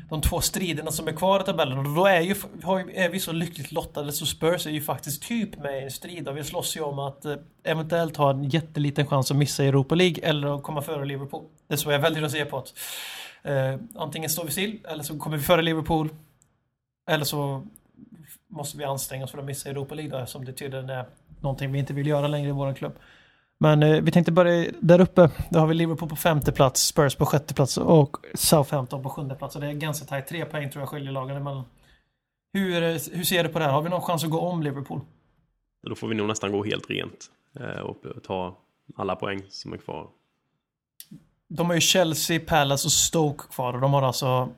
de 0.10 0.22
två 0.22 0.42
striderna 0.42 0.92
som 0.92 1.08
är 1.08 1.12
kvar 1.12 1.40
i 1.40 1.44
tabellen. 1.44 1.78
Och 1.78 1.96
då 1.96 2.06
är, 2.06 2.22
ju, 2.22 2.36
är 2.94 3.10
vi 3.10 3.20
så 3.20 3.32
lyckligt 3.32 3.72
lottade 3.72 4.12
så 4.12 4.26
Spurs 4.26 4.68
är 4.68 4.72
ju 4.72 4.82
faktiskt 4.82 5.24
typ 5.24 5.58
med 5.58 5.80
i 5.80 5.84
en 5.84 5.92
strid 5.92 6.28
och 6.28 6.38
vi 6.38 6.44
slåss 6.44 6.78
ju 6.78 6.82
om 6.82 7.00
att 7.00 7.26
eh, 7.26 7.36
eventuellt 7.64 8.18
ha 8.18 8.30
en 8.30 8.44
jätteliten 8.44 9.08
chans 9.08 9.32
att 9.32 9.38
missa 9.38 9.64
Europa 9.64 9.96
League 9.96 10.24
eller 10.24 10.56
att 10.56 10.64
komma 10.64 10.82
före 10.82 11.06
Liverpool. 11.06 11.44
Det 11.68 11.74
är 11.74 11.78
så 11.78 11.92
jag 11.92 12.00
väljer 12.00 12.24
att 12.24 12.32
se 12.32 12.46
på 12.46 12.64
det. 13.44 13.52
Eh, 13.52 13.80
antingen 13.96 14.30
står 14.30 14.46
vi 14.46 14.52
still 14.52 14.80
eller 14.88 15.04
så 15.04 15.20
kommer 15.20 15.38
vi 15.38 15.44
före 15.44 15.62
Liverpool. 15.62 16.10
Eller 17.10 17.26
så 17.26 17.68
måste 18.54 18.78
vi 18.78 18.84
anstränga 18.84 19.24
oss 19.24 19.32
för 19.32 19.38
att 19.38 19.46
missa 19.46 19.70
Europa 19.70 19.96
League 19.96 20.12
då, 20.12 20.18
eftersom 20.18 20.46
det 20.46 20.54
tydligen 20.54 20.90
är 20.90 21.06
någonting 21.42 21.72
vi 21.72 21.80
inte 21.80 21.94
vill 21.94 22.08
göra 22.08 22.28
längre 22.28 22.50
i 22.50 22.52
vår 22.52 22.74
klubb. 22.74 22.94
Men 23.58 23.84
eh, 23.84 24.02
vi 24.02 24.12
tänkte 24.12 24.32
börja 24.32 24.72
där 24.80 25.02
uppe. 25.02 25.30
Då 25.50 25.60
har 25.60 25.68
vi 25.68 25.74
Liverpool 25.74 26.10
på 26.10 26.16
femte 26.16 26.52
plats, 26.52 26.82
Spurs 26.82 27.16
på 27.16 27.26
sjätte 27.26 27.54
plats 27.54 27.78
och 27.78 28.18
Southampton 28.34 29.04
på 29.04 29.10
sjunde 29.10 29.36
plats. 29.36 29.56
Och 29.56 29.62
det 29.62 29.68
är 29.68 29.74
ganska 29.74 30.06
tajt. 30.06 30.28
Tre 30.28 30.46
poäng 30.46 30.70
tror 30.70 30.82
jag 30.82 30.90
skiljer 30.90 31.12
lagen 31.12 31.38
emellan. 31.38 31.64
Hur, 32.54 32.82
hur 33.16 33.24
ser 33.24 33.44
du 33.44 33.50
på 33.50 33.60
det 33.60 33.66
här? 33.66 33.72
Har 33.72 33.82
vi 33.82 33.90
någon 33.90 34.02
chans 34.02 34.24
att 34.24 34.30
gå 34.30 34.40
om 34.40 34.64
Liverpool? 34.64 35.02
Då 35.88 35.96
får 35.96 36.08
vi 36.08 36.16
nog 36.16 36.28
nästan 36.28 36.52
gå 36.52 36.64
helt 36.64 36.90
rent 36.90 37.26
eh, 37.60 37.82
och 37.82 37.98
ta 38.24 38.58
alla 38.96 39.16
poäng 39.16 39.44
som 39.50 39.74
är 39.74 39.78
kvar. 39.78 40.08
De 41.48 41.68
har 41.68 41.74
ju 41.74 41.82
Chelsea, 41.82 42.40
Palace 42.40 42.88
och 42.88 42.92
Stoke 42.92 43.44
kvar 43.52 43.74
och 43.74 43.82
de 43.82 43.94
har 43.94 44.02
alltså 44.02 44.50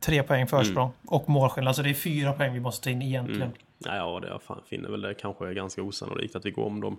tre 0.00 0.22
poäng 0.22 0.46
försprång 0.46 0.92
och 1.06 1.28
målskillnad. 1.28 1.76
Så 1.76 1.82
det 1.82 1.90
är 1.90 1.94
fyra 1.94 2.32
poäng 2.32 2.52
vi 2.52 2.60
måste 2.60 2.84
ta 2.84 2.90
in 2.90 3.02
egentligen. 3.02 3.42
Mm. 3.42 3.52
Ja, 3.78 4.20
det 4.22 4.28
jag 4.28 4.40
finner 4.66 4.88
väl 4.88 5.00
det 5.00 5.14
kanske 5.14 5.48
är 5.48 5.52
ganska 5.52 5.82
osannolikt 5.82 6.36
att 6.36 6.46
vi 6.46 6.50
går 6.50 6.66
om 6.66 6.80
dem. 6.80 6.98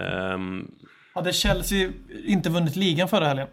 Ehm, 0.00 0.70
Hade 1.14 1.32
Chelsea 1.32 1.92
inte 2.24 2.50
vunnit 2.50 2.76
ligan 2.76 3.08
förra 3.08 3.26
helgen 3.26 3.48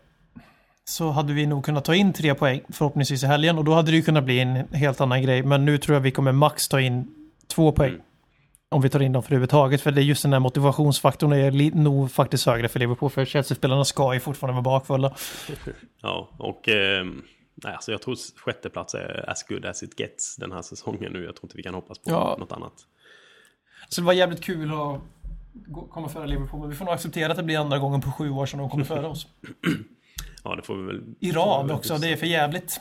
så 0.90 1.10
hade 1.10 1.34
vi 1.34 1.46
nog 1.46 1.66
kunnat 1.66 1.86
ta 1.86 1.96
in 1.96 2.14
tre 2.14 2.36
poäng 2.36 2.62
förhoppningsvis 2.70 3.24
i 3.24 3.28
helgen 3.28 3.58
och 3.58 3.64
då 3.64 3.74
hade 3.74 3.92
det 3.92 3.98
ju 3.98 4.04
kunnat 4.04 4.24
bli 4.24 4.40
en 4.40 4.56
helt 4.74 5.02
annan 5.02 5.22
grej. 5.22 5.44
Men 5.44 5.66
nu 5.66 5.78
tror 5.78 5.96
jag 5.96 6.02
vi 6.02 6.12
kommer 6.12 6.32
max 6.32 6.68
ta 6.68 6.82
in 6.82 7.08
två 7.48 7.72
poäng. 7.72 7.90
Mm. 7.90 8.02
Om 8.70 8.82
vi 8.82 8.90
tar 8.90 9.00
in 9.00 9.12
dem 9.12 9.24
för 9.24 9.30
överhuvudtaget. 9.30 9.82
För 9.82 9.92
det 9.92 10.02
är 10.02 10.04
just 10.04 10.22
den 10.22 10.34
här 10.34 10.40
motivationsfaktorn 10.40 11.34
är 11.34 11.76
nog 11.76 12.12
faktiskt 12.12 12.46
högre 12.46 12.68
för 12.68 12.80
Liverpool. 12.80 13.10
För 13.10 13.26
Chelsea-spelarna 13.26 13.86
ska 13.86 14.14
ju 14.14 14.20
fortfarande 14.20 14.62
vara 14.62 14.80
bakfulla. 14.80 15.14
ja, 16.02 16.30
och 16.38 16.70
ehm, 16.70 17.24
nej, 17.64 17.74
alltså 17.74 17.92
jag 17.92 18.02
tror 18.02 18.16
sjätteplats 18.40 18.94
är 18.96 19.30
as 19.30 19.44
good 19.44 19.66
as 19.66 19.84
it 19.84 20.00
gets 20.00 20.36
den 20.36 20.52
här 20.52 20.62
säsongen 20.62 21.14
nu. 21.14 21.24
Jag 21.26 21.36
tror 21.36 21.46
inte 21.46 21.58
vi 21.58 21.64
kan 21.64 21.74
hoppas 21.74 21.98
på 22.00 22.10
Ja. 22.12 22.36
något 22.40 22.52
annat. 22.52 22.74
Så 23.90 24.02
det 24.02 24.06
var 24.08 24.14
jävligt 24.14 24.42
kul 24.44 24.72
att 24.74 25.02
komma 25.90 26.10
före 26.10 26.28
Liverpool. 26.28 26.60
Men 26.60 26.70
vi 26.70 26.76
får 26.76 26.86
nog 26.86 26.94
acceptera 26.94 27.32
att 27.32 27.38
det 27.38 27.44
blir 27.44 27.60
andra 27.60 27.80
gången 27.80 28.02
på 28.02 28.12
sju 28.12 28.30
år 28.30 28.46
som 28.46 28.60
de 28.60 28.70
kommer 28.70 28.86
före 28.86 29.08
oss. 29.08 29.28
Ja, 30.44 30.56
det 30.56 30.62
får 30.62 30.76
vi 30.76 30.84
väl... 30.86 31.02
I 31.20 31.32
rad 31.32 31.72
också, 31.72 31.98
det 31.98 32.08
är 32.10 32.16
för 32.18 32.26
jävligt. 32.28 32.80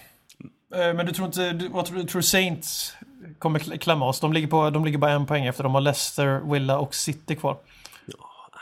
Eh, 0.75 0.95
Men 0.95 1.07
du 1.07 1.13
tror 1.13 1.27
inte, 1.27 1.53
du, 1.53 1.69
vad 1.69 1.85
tror 1.87 1.99
du, 1.99 2.05
tror 2.05 2.23
Saints 2.23 2.95
kommer 3.39 3.59
kl- 3.59 3.79
klämma 3.79 4.09
oss? 4.09 4.21
De 4.21 4.33
ligger, 4.33 4.49
på, 4.49 4.71
de 4.71 4.85
ligger 4.85 4.99
bara 4.99 5.11
en 5.13 5.27
poäng 5.27 5.47
efter, 5.47 5.65
de 5.65 5.75
har 5.75 5.81
Leicester, 5.81 6.41
Villa 6.53 6.79
och 6.79 6.95
City 6.95 7.37
kvar. 7.37 7.57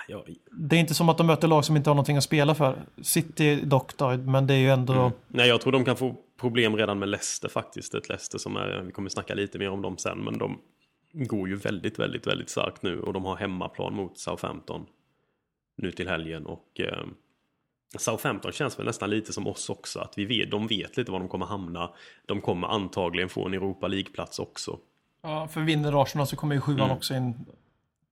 Ja, 0.09 0.25
jag, 0.27 0.37
Det 0.51 0.77
är 0.77 0.81
inte 0.81 0.95
som 0.95 1.09
att 1.09 1.19
de 1.19 1.27
möter 1.27 1.49
lag 1.49 1.65
som 1.65 1.77
inte 1.77 1.91
har 1.91 1.95
någonting 1.95 2.17
att 2.17 2.25
spela 2.25 2.55
för. 2.55 2.83
City 3.03 3.61
dock 3.65 3.97
då, 3.97 4.17
men 4.17 4.47
det 4.47 4.55
är 4.55 4.59
ju 4.59 4.71
ändå... 4.71 5.13
nej, 5.29 5.49
jag 5.49 5.61
tror 5.61 5.73
de 5.73 5.85
kan 5.85 5.97
få 5.97 6.15
problem 6.41 6.77
redan 6.77 6.99
med 6.99 7.09
Leicester 7.09 7.49
faktiskt. 7.49 7.95
Ett 7.95 8.09
Leicester 8.09 8.39
som 8.39 8.57
är, 8.57 8.83
vi 8.87 8.93
kommer 8.93 9.09
snacka 9.11 9.35
lite 9.35 9.59
mer 9.59 9.71
om 9.71 9.83
dem 9.83 9.99
sen, 9.99 10.19
men 10.19 10.39
de 10.39 10.59
går 11.13 11.49
ju 11.49 11.57
väldigt, 11.57 11.99
väldigt, 11.99 12.27
väldigt 12.27 12.51
starkt 12.51 12.83
nu 12.83 13.01
och 13.01 13.13
de 13.13 13.25
har 13.25 13.37
hemmaplan 13.37 13.95
mot 13.95 14.19
Southampton 14.19 14.87
nu 15.77 15.93
till 15.93 16.09
helgen 16.09 16.47
och 16.47 16.81
eh, 16.81 17.05
Southampton 17.99 18.53
känns 18.53 18.79
väl 18.79 18.87
nästan 18.87 19.11
lite 19.11 19.33
som 19.33 19.47
oss 19.47 19.71
också, 19.71 20.01
att 20.01 20.19
vi 20.19 20.25
vet, 20.25 20.51
de 20.51 20.67
vet 20.67 20.97
lite 20.97 21.13
var 21.13 21.19
de 21.19 21.29
kommer 21.29 21.47
hamna. 21.47 21.91
De 22.27 22.41
kommer 22.41 22.69
antagligen 22.69 23.29
få 23.29 23.47
en 23.47 23.55
Europa 23.55 23.89
League-plats 23.89 24.39
också. 24.39 24.79
Ja, 25.23 25.49
för 25.49 25.61
vinner 25.61 26.03
Arsenal 26.03 26.27
så 26.27 26.37
kommer 26.37 26.55
ju 26.55 26.61
sjuan 26.61 26.81
Mm. 26.81 26.97
också 26.97 27.15
in. 27.15 27.35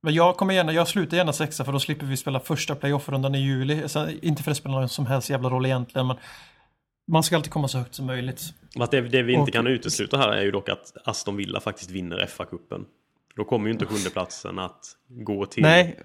Men 0.03 0.15
jag 0.15 0.37
kommer 0.37 0.55
gärna, 0.55 0.73
jag 0.73 0.89
slutar 0.89 1.17
gärna 1.17 1.33
sexa 1.33 1.65
för 1.65 1.73
då 1.73 1.81
slipper 1.81 2.07
vi 2.07 2.17
spela 2.17 2.41
första 2.41 2.75
playoff-rundan 2.75 3.35
i 3.35 3.39
juli. 3.39 3.89
Så, 3.89 4.09
inte 4.23 4.43
för 4.43 4.51
att 4.51 4.55
det 4.57 4.61
spelar 4.61 4.79
någon 4.81 4.89
som 4.89 5.07
helst 5.07 5.31
jävla 5.31 5.51
roll 5.51 5.67
egentligen, 5.67 6.07
men 6.07 6.17
man 7.09 7.23
ska 7.23 7.37
alltid 7.37 7.53
komma 7.53 7.69
så 7.69 7.79
högt 7.79 7.95
som 7.95 8.07
möjligt. 8.07 8.43
Det, 8.91 9.01
det 9.01 9.23
vi 9.23 9.33
inte 9.33 9.43
Och- 9.43 9.53
kan 9.53 9.67
utesluta 9.67 10.19
här 10.19 10.29
är 10.29 10.43
ju 10.43 10.51
dock 10.51 10.69
att 10.69 10.93
Aston 11.05 11.37
Villa 11.37 11.61
faktiskt 11.61 11.91
vinner 11.91 12.27
FA-cupen. 12.27 12.85
Då 13.37 13.45
kommer 13.45 13.67
ju 13.67 13.73
inte 13.73 13.87
sjundeplatsen 13.87 14.59
att 14.59 14.85
gå 15.09 15.47
till 15.47 15.63
Nej, 15.63 15.99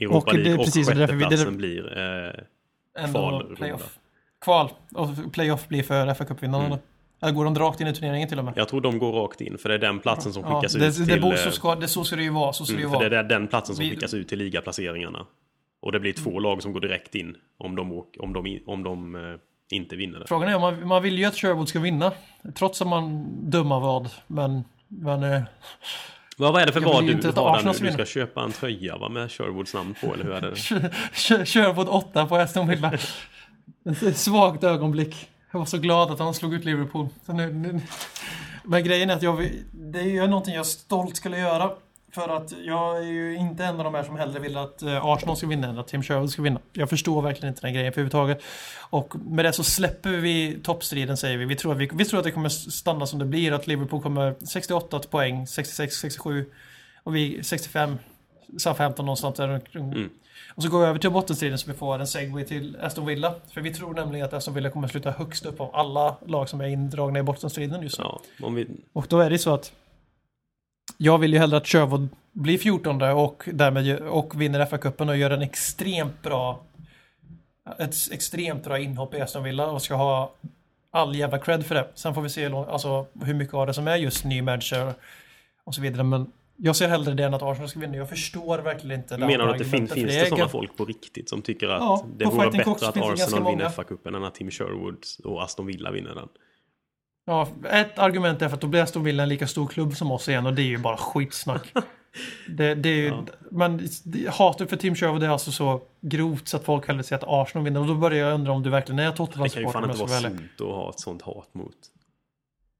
Europa 0.00 0.16
och 0.16 0.34
League 0.34 0.58
och 0.58 0.66
sjätteplatsen 0.74 1.56
blir... 1.56 1.98
Eh, 1.98 3.10
Kvalrunda. 3.12 3.56
playoff. 3.56 3.98
Kval. 4.40 4.70
Och 4.94 5.32
playoff 5.32 5.68
blir 5.68 5.82
för 5.82 6.06
FA-cupvinnarna. 6.14 6.66
Mm. 6.66 6.78
Eller 7.20 7.32
går 7.32 7.44
de 7.44 7.54
rakt 7.54 7.80
in 7.80 7.86
i 7.86 7.94
turneringen 7.94 8.28
till 8.28 8.38
och 8.38 8.44
med? 8.44 8.54
jag 8.56 8.68
tror 8.68 8.80
de 8.80 8.98
går 8.98 9.12
rakt 9.12 9.40
in 9.40 9.58
för 9.58 9.68
det 9.68 9.74
är 9.74 9.78
den 9.78 9.98
platsen 9.98 10.32
som 10.32 10.42
skickas 10.42 10.72
det, 10.72 10.86
ut 10.86 10.96
det, 10.98 11.06
till... 11.06 11.22
bor- 11.22 11.32
eh, 11.32 11.36
så, 11.38 11.50
ska, 11.50 11.74
det, 11.74 11.88
så 11.88 12.04
ska 12.04 12.16
det 12.16 12.22
ju 12.22 12.30
vara. 12.30 12.52
Så 12.52 12.64
ska 12.64 12.74
det 12.76 12.80
ju 12.82 12.86
Mm, 12.86 12.98
för 12.98 13.04
det 13.04 13.10
vara. 13.16 13.20
är 13.24 13.28
den 13.28 13.48
platsen 13.48 13.76
som 13.76 13.84
Vi- 13.84 13.90
skickas 13.90 14.14
ut 14.14 14.28
till 14.28 14.38
ligaplaceringarna. 14.38 15.26
Och 15.80 15.92
det 15.92 16.00
blir 16.00 16.12
två 16.12 16.38
lag 16.38 16.62
som 16.62 16.72
går 16.72 16.80
direkt 16.80 17.14
in 17.14 17.36
om 17.58 17.76
de, 17.76 17.92
åk- 17.92 18.16
om 18.18 18.32
de, 18.32 18.60
om 18.66 18.82
de 18.82 19.14
eh, 19.14 19.20
inte 19.76 19.96
vinner 19.96 20.18
det. 20.18 20.26
Frågan 20.26 20.48
är 20.48 20.54
om 20.54 20.60
man, 20.60 20.86
man 20.88 21.02
vill 21.02 21.18
ju 21.18 21.24
att 21.24 21.34
Sherwood 21.36 21.68
ska 21.68 21.80
vinna. 21.80 22.12
Trots 22.54 22.82
att 22.82 22.88
man 22.88 23.26
dömar 23.50 23.80
vad. 23.80 24.08
Men, 24.26 24.64
men 24.88 25.22
eh, 25.22 25.42
Vad 26.38 26.52
vad 26.52 26.62
är 26.62 26.66
det 26.66 26.72
för 26.72 26.80
vad 26.80 27.04
du 27.06 27.12
har 27.12 27.62
där 27.62 27.64
nu? 27.82 27.86
Du 27.88 27.92
ska 27.92 28.04
köpa 28.04 28.42
en 28.42 28.52
tröja 28.52 28.96
va, 28.96 29.08
med 29.08 29.30
Sherwoods 29.32 29.74
namn 29.74 29.94
på 30.00 30.14
eller 30.14 30.24
hur 30.24 30.32
är 30.32 30.40
det? 30.40 30.56
Sherwood 31.46 31.88
8 31.88 32.26
på 32.26 32.36
Aston 32.36 32.68
Villa. 32.68 32.92
Svagt 34.14 34.64
ögonblick. 34.64 35.28
Jag 35.50 35.58
var 35.58 35.66
så 35.66 35.78
glad 35.78 36.10
att 36.10 36.18
han 36.18 36.34
slog 36.34 36.54
ut 36.54 36.64
Liverpool. 36.64 37.08
Så 37.26 37.32
nu, 37.32 37.52
nu. 37.52 37.80
Men 38.64 38.84
grejen 38.84 39.10
är 39.10 39.14
att 39.14 39.22
jag 39.22 39.50
det 39.72 40.00
är 40.00 40.04
ju 40.04 40.26
någonting 40.26 40.54
jag 40.54 40.66
stolt 40.66 41.16
skulle 41.16 41.38
göra. 41.38 41.70
För 42.12 42.28
att 42.28 42.52
jag 42.64 42.98
är 42.98 43.02
ju 43.02 43.36
inte 43.36 43.64
en 43.64 43.78
av 43.78 43.84
de 43.84 43.94
här 43.94 44.04
som 44.04 44.16
hellre 44.16 44.40
vill 44.40 44.56
att 44.56 44.82
eh, 44.82 45.04
Arsenal 45.04 45.36
ska 45.36 45.46
vinna 45.46 45.68
än 45.68 45.78
att 45.78 45.88
Tim 45.88 46.02
Sherwood 46.02 46.30
ska 46.30 46.42
vinna. 46.42 46.60
Jag 46.72 46.90
förstår 46.90 47.22
verkligen 47.22 47.48
inte 47.48 47.60
den 47.60 47.74
grejen 47.74 47.92
för 47.92 48.00
överhuvudtaget. 48.00 48.42
Och 48.90 49.14
med 49.16 49.44
det 49.44 49.52
så 49.52 49.64
släpper 49.64 50.10
vi 50.10 50.58
toppstriden 50.62 51.16
säger 51.16 51.38
vi. 51.38 51.44
Vi 51.44 51.56
tror, 51.56 51.72
att 51.72 51.78
vi, 51.78 51.90
vi 51.92 52.04
tror 52.04 52.18
att 52.18 52.24
det 52.24 52.30
kommer 52.30 52.48
stanna 52.48 53.06
som 53.06 53.18
det 53.18 53.24
blir. 53.24 53.52
Att 53.52 53.66
Liverpool 53.66 54.02
kommer 54.02 54.34
68 54.46 54.98
poäng, 54.98 55.46
66, 55.46 55.96
67 55.96 56.46
och 57.02 57.16
vi 57.16 57.42
65, 57.42 57.98
Southampton 58.58 59.06
någonstans 59.06 59.36
där 59.36 59.48
runt. 59.48 59.74
Mm. 59.74 60.10
Och 60.58 60.64
så 60.64 60.70
går 60.70 60.80
vi 60.80 60.86
över 60.86 60.98
till 60.98 61.10
bottenstriden 61.10 61.58
så 61.58 61.70
vi 61.70 61.76
får 61.76 61.98
en 61.98 62.06
segway 62.06 62.44
till 62.44 62.76
Aston 62.80 63.06
Villa. 63.06 63.34
För 63.52 63.60
vi 63.60 63.74
tror 63.74 63.94
nämligen 63.94 64.26
att 64.26 64.32
Aston 64.32 64.54
Villa 64.54 64.70
kommer 64.70 64.88
sluta 64.88 65.10
högst 65.10 65.46
upp 65.46 65.60
av 65.60 65.74
alla 65.74 66.16
lag 66.26 66.48
som 66.48 66.60
är 66.60 66.66
indragna 66.66 67.18
i 67.18 67.22
bottenstriden 67.22 67.82
just 67.82 67.98
nu. 67.98 68.04
Ja, 68.38 68.48
vi, 68.48 68.66
Och 68.92 69.06
då 69.08 69.20
är 69.20 69.30
det 69.30 69.38
så 69.38 69.54
att 69.54 69.72
jag 70.96 71.18
vill 71.18 71.32
ju 71.32 71.38
hellre 71.38 71.56
att 71.56 71.66
Sherwood 71.66 72.08
blir 72.32 72.58
14 72.58 73.02
och 73.02 73.48
därmed 73.52 74.00
och 74.00 74.40
vinner 74.40 74.66
FA-cupen 74.66 75.08
och 75.08 75.16
gör 75.16 75.30
en 75.30 75.42
extremt 75.42 76.22
bra 76.22 76.60
ett 77.78 77.94
extremt 78.12 78.64
bra 78.64 78.78
inhopp 78.78 79.14
i 79.14 79.20
Aston 79.20 79.44
Villa 79.44 79.66
och 79.66 79.82
ska 79.82 79.94
ha 79.94 80.32
all 80.90 81.16
jävla 81.16 81.38
cred 81.38 81.66
för 81.66 81.74
det. 81.74 81.88
Sen 81.94 82.14
får 82.14 82.22
vi 82.22 82.28
se 82.28 82.46
alltså, 82.46 83.06
hur 83.22 83.34
mycket 83.34 83.54
av 83.54 83.66
det 83.66 83.74
som 83.74 83.88
är 83.88 83.96
just 83.96 84.24
ny 84.24 84.42
manager 84.42 84.94
och 85.64 85.74
så 85.74 85.80
vidare. 85.80 86.02
Men 86.02 86.32
jag 86.60 86.76
ser 86.76 86.88
hellre 86.88 87.14
det 87.14 87.24
än 87.24 87.34
att 87.34 87.42
Arsenal 87.42 87.68
ska 87.68 87.80
vinna. 87.80 87.96
Jag 87.96 88.08
förstår 88.08 88.58
verkligen 88.58 89.00
inte 89.00 89.16
det 89.16 89.26
menar 89.26 89.46
du 89.46 89.52
att 89.52 89.58
det 89.58 89.64
fin, 89.64 89.88
finns 89.88 90.14
det 90.14 90.26
sådana 90.28 90.48
folk 90.48 90.76
på 90.76 90.84
riktigt 90.84 91.28
som 91.28 91.42
tycker 91.42 91.68
att 91.68 91.80
Ja, 91.80 92.06
det 92.16 92.24
vore 92.24 92.50
bättre 92.50 92.70
att 92.88 92.96
Arsenal 92.96 93.50
vinner. 93.50 93.68
FA-cupen 93.68 94.16
än 94.16 94.24
att 94.24 94.34
Tim 94.34 94.50
Sherwood 94.50 95.04
och 95.24 95.42
Aston 95.42 95.66
Villa 95.66 95.90
vinner 95.90 96.14
den? 96.14 96.28
Ja, 97.26 97.48
ett 97.70 97.98
argument 97.98 98.42
är 98.42 98.48
för 98.48 98.54
att 98.54 98.60
då 98.60 98.66
blir 98.66 98.82
Aston 98.82 99.04
Villa 99.04 99.22
en 99.22 99.28
lika 99.28 99.46
stor 99.46 99.66
klubb 99.66 99.96
som 99.96 100.10
oss 100.12 100.28
igen 100.28 100.46
och 100.46 100.54
det 100.54 100.62
är 100.62 100.66
ju 100.66 100.78
bara 100.78 100.96
skitsnack. 100.96 101.72
det, 102.48 102.74
det 102.74 102.88
är 102.88 102.96
ju, 102.96 103.12
Men 103.50 103.88
det- 104.04 104.30
hatet 104.30 104.70
för 104.70 104.76
Tim 104.76 104.94
Sherwood 104.94 105.22
är 105.22 105.28
alltså 105.28 105.52
så 105.52 105.80
grovt 106.00 106.48
så 106.48 106.56
att 106.56 106.64
folk 106.64 106.86
hellre 106.88 107.02
säger 107.02 107.22
att 107.22 107.28
Arsenal 107.28 107.64
vinner 107.64 107.80
och 107.80 107.86
då 107.86 107.94
börjar 107.94 108.26
jag 108.26 108.34
undra 108.34 108.52
om 108.52 108.62
du 108.62 108.70
verkligen 108.70 108.98
är 108.98 109.02
Det 109.10 109.16
kan 109.16 109.26
ju 109.26 109.26
Tottenham-supporter 109.26 109.72
fan 109.72 109.90
inte 109.90 109.98
vara 109.98 110.20
sunt 110.20 110.60
att 110.60 110.66
ha 110.66 110.90
ett 110.90 111.00
sånt 111.00 111.22
hat 111.22 111.54
mot. 111.54 111.76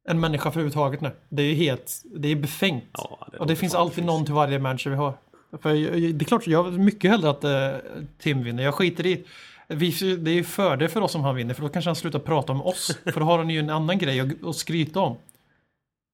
En 0.09 0.21
människa 0.21 0.43
för 0.43 0.61
överhuvudtaget 0.61 1.01
nu. 1.01 1.11
Det 1.29 1.43
är 1.43 1.47
ju 1.47 1.55
helt, 1.55 2.03
det 2.05 2.29
är 2.29 2.37
befängt. 2.37 2.85
Ja, 2.93 3.29
det 3.33 3.39
och 3.39 3.47
det 3.47 3.57
finns 3.57 3.75
alltid 3.75 4.05
någon 4.05 4.25
till 4.25 4.35
varje 4.35 4.59
manager 4.59 4.91
vi 4.91 4.97
har. 4.97 5.15
För 5.63 5.75
det 6.13 6.25
är 6.25 6.25
klart, 6.25 6.47
jag 6.47 6.65
vill 6.65 6.81
mycket 6.81 7.11
hellre 7.11 7.31
att 7.31 7.45
eh, 7.45 7.71
Tim 8.19 8.43
vinner. 8.43 8.63
Jag 8.63 8.75
skiter 8.75 9.07
i 9.07 9.25
vi, 9.69 9.91
det 10.17 10.31
är 10.31 10.35
ju 10.35 10.45
fördel 10.45 10.89
för 10.89 11.01
oss 11.01 11.15
om 11.15 11.21
han 11.21 11.37
vinner, 11.37 11.55
för 11.55 11.63
då 11.63 11.69
kanske 11.69 11.89
han 11.89 11.97
slutar 11.97 12.19
prata 12.19 12.53
om 12.53 12.63
oss. 12.63 12.99
För 13.05 13.21
då 13.21 13.27
har 13.27 13.39
han 13.39 13.51
ju 13.51 13.59
en 13.59 13.71
annan 13.71 13.99
grej 13.99 14.21
att, 14.21 14.45
att 14.45 14.57
skryta 14.57 15.01
om. 15.01 15.17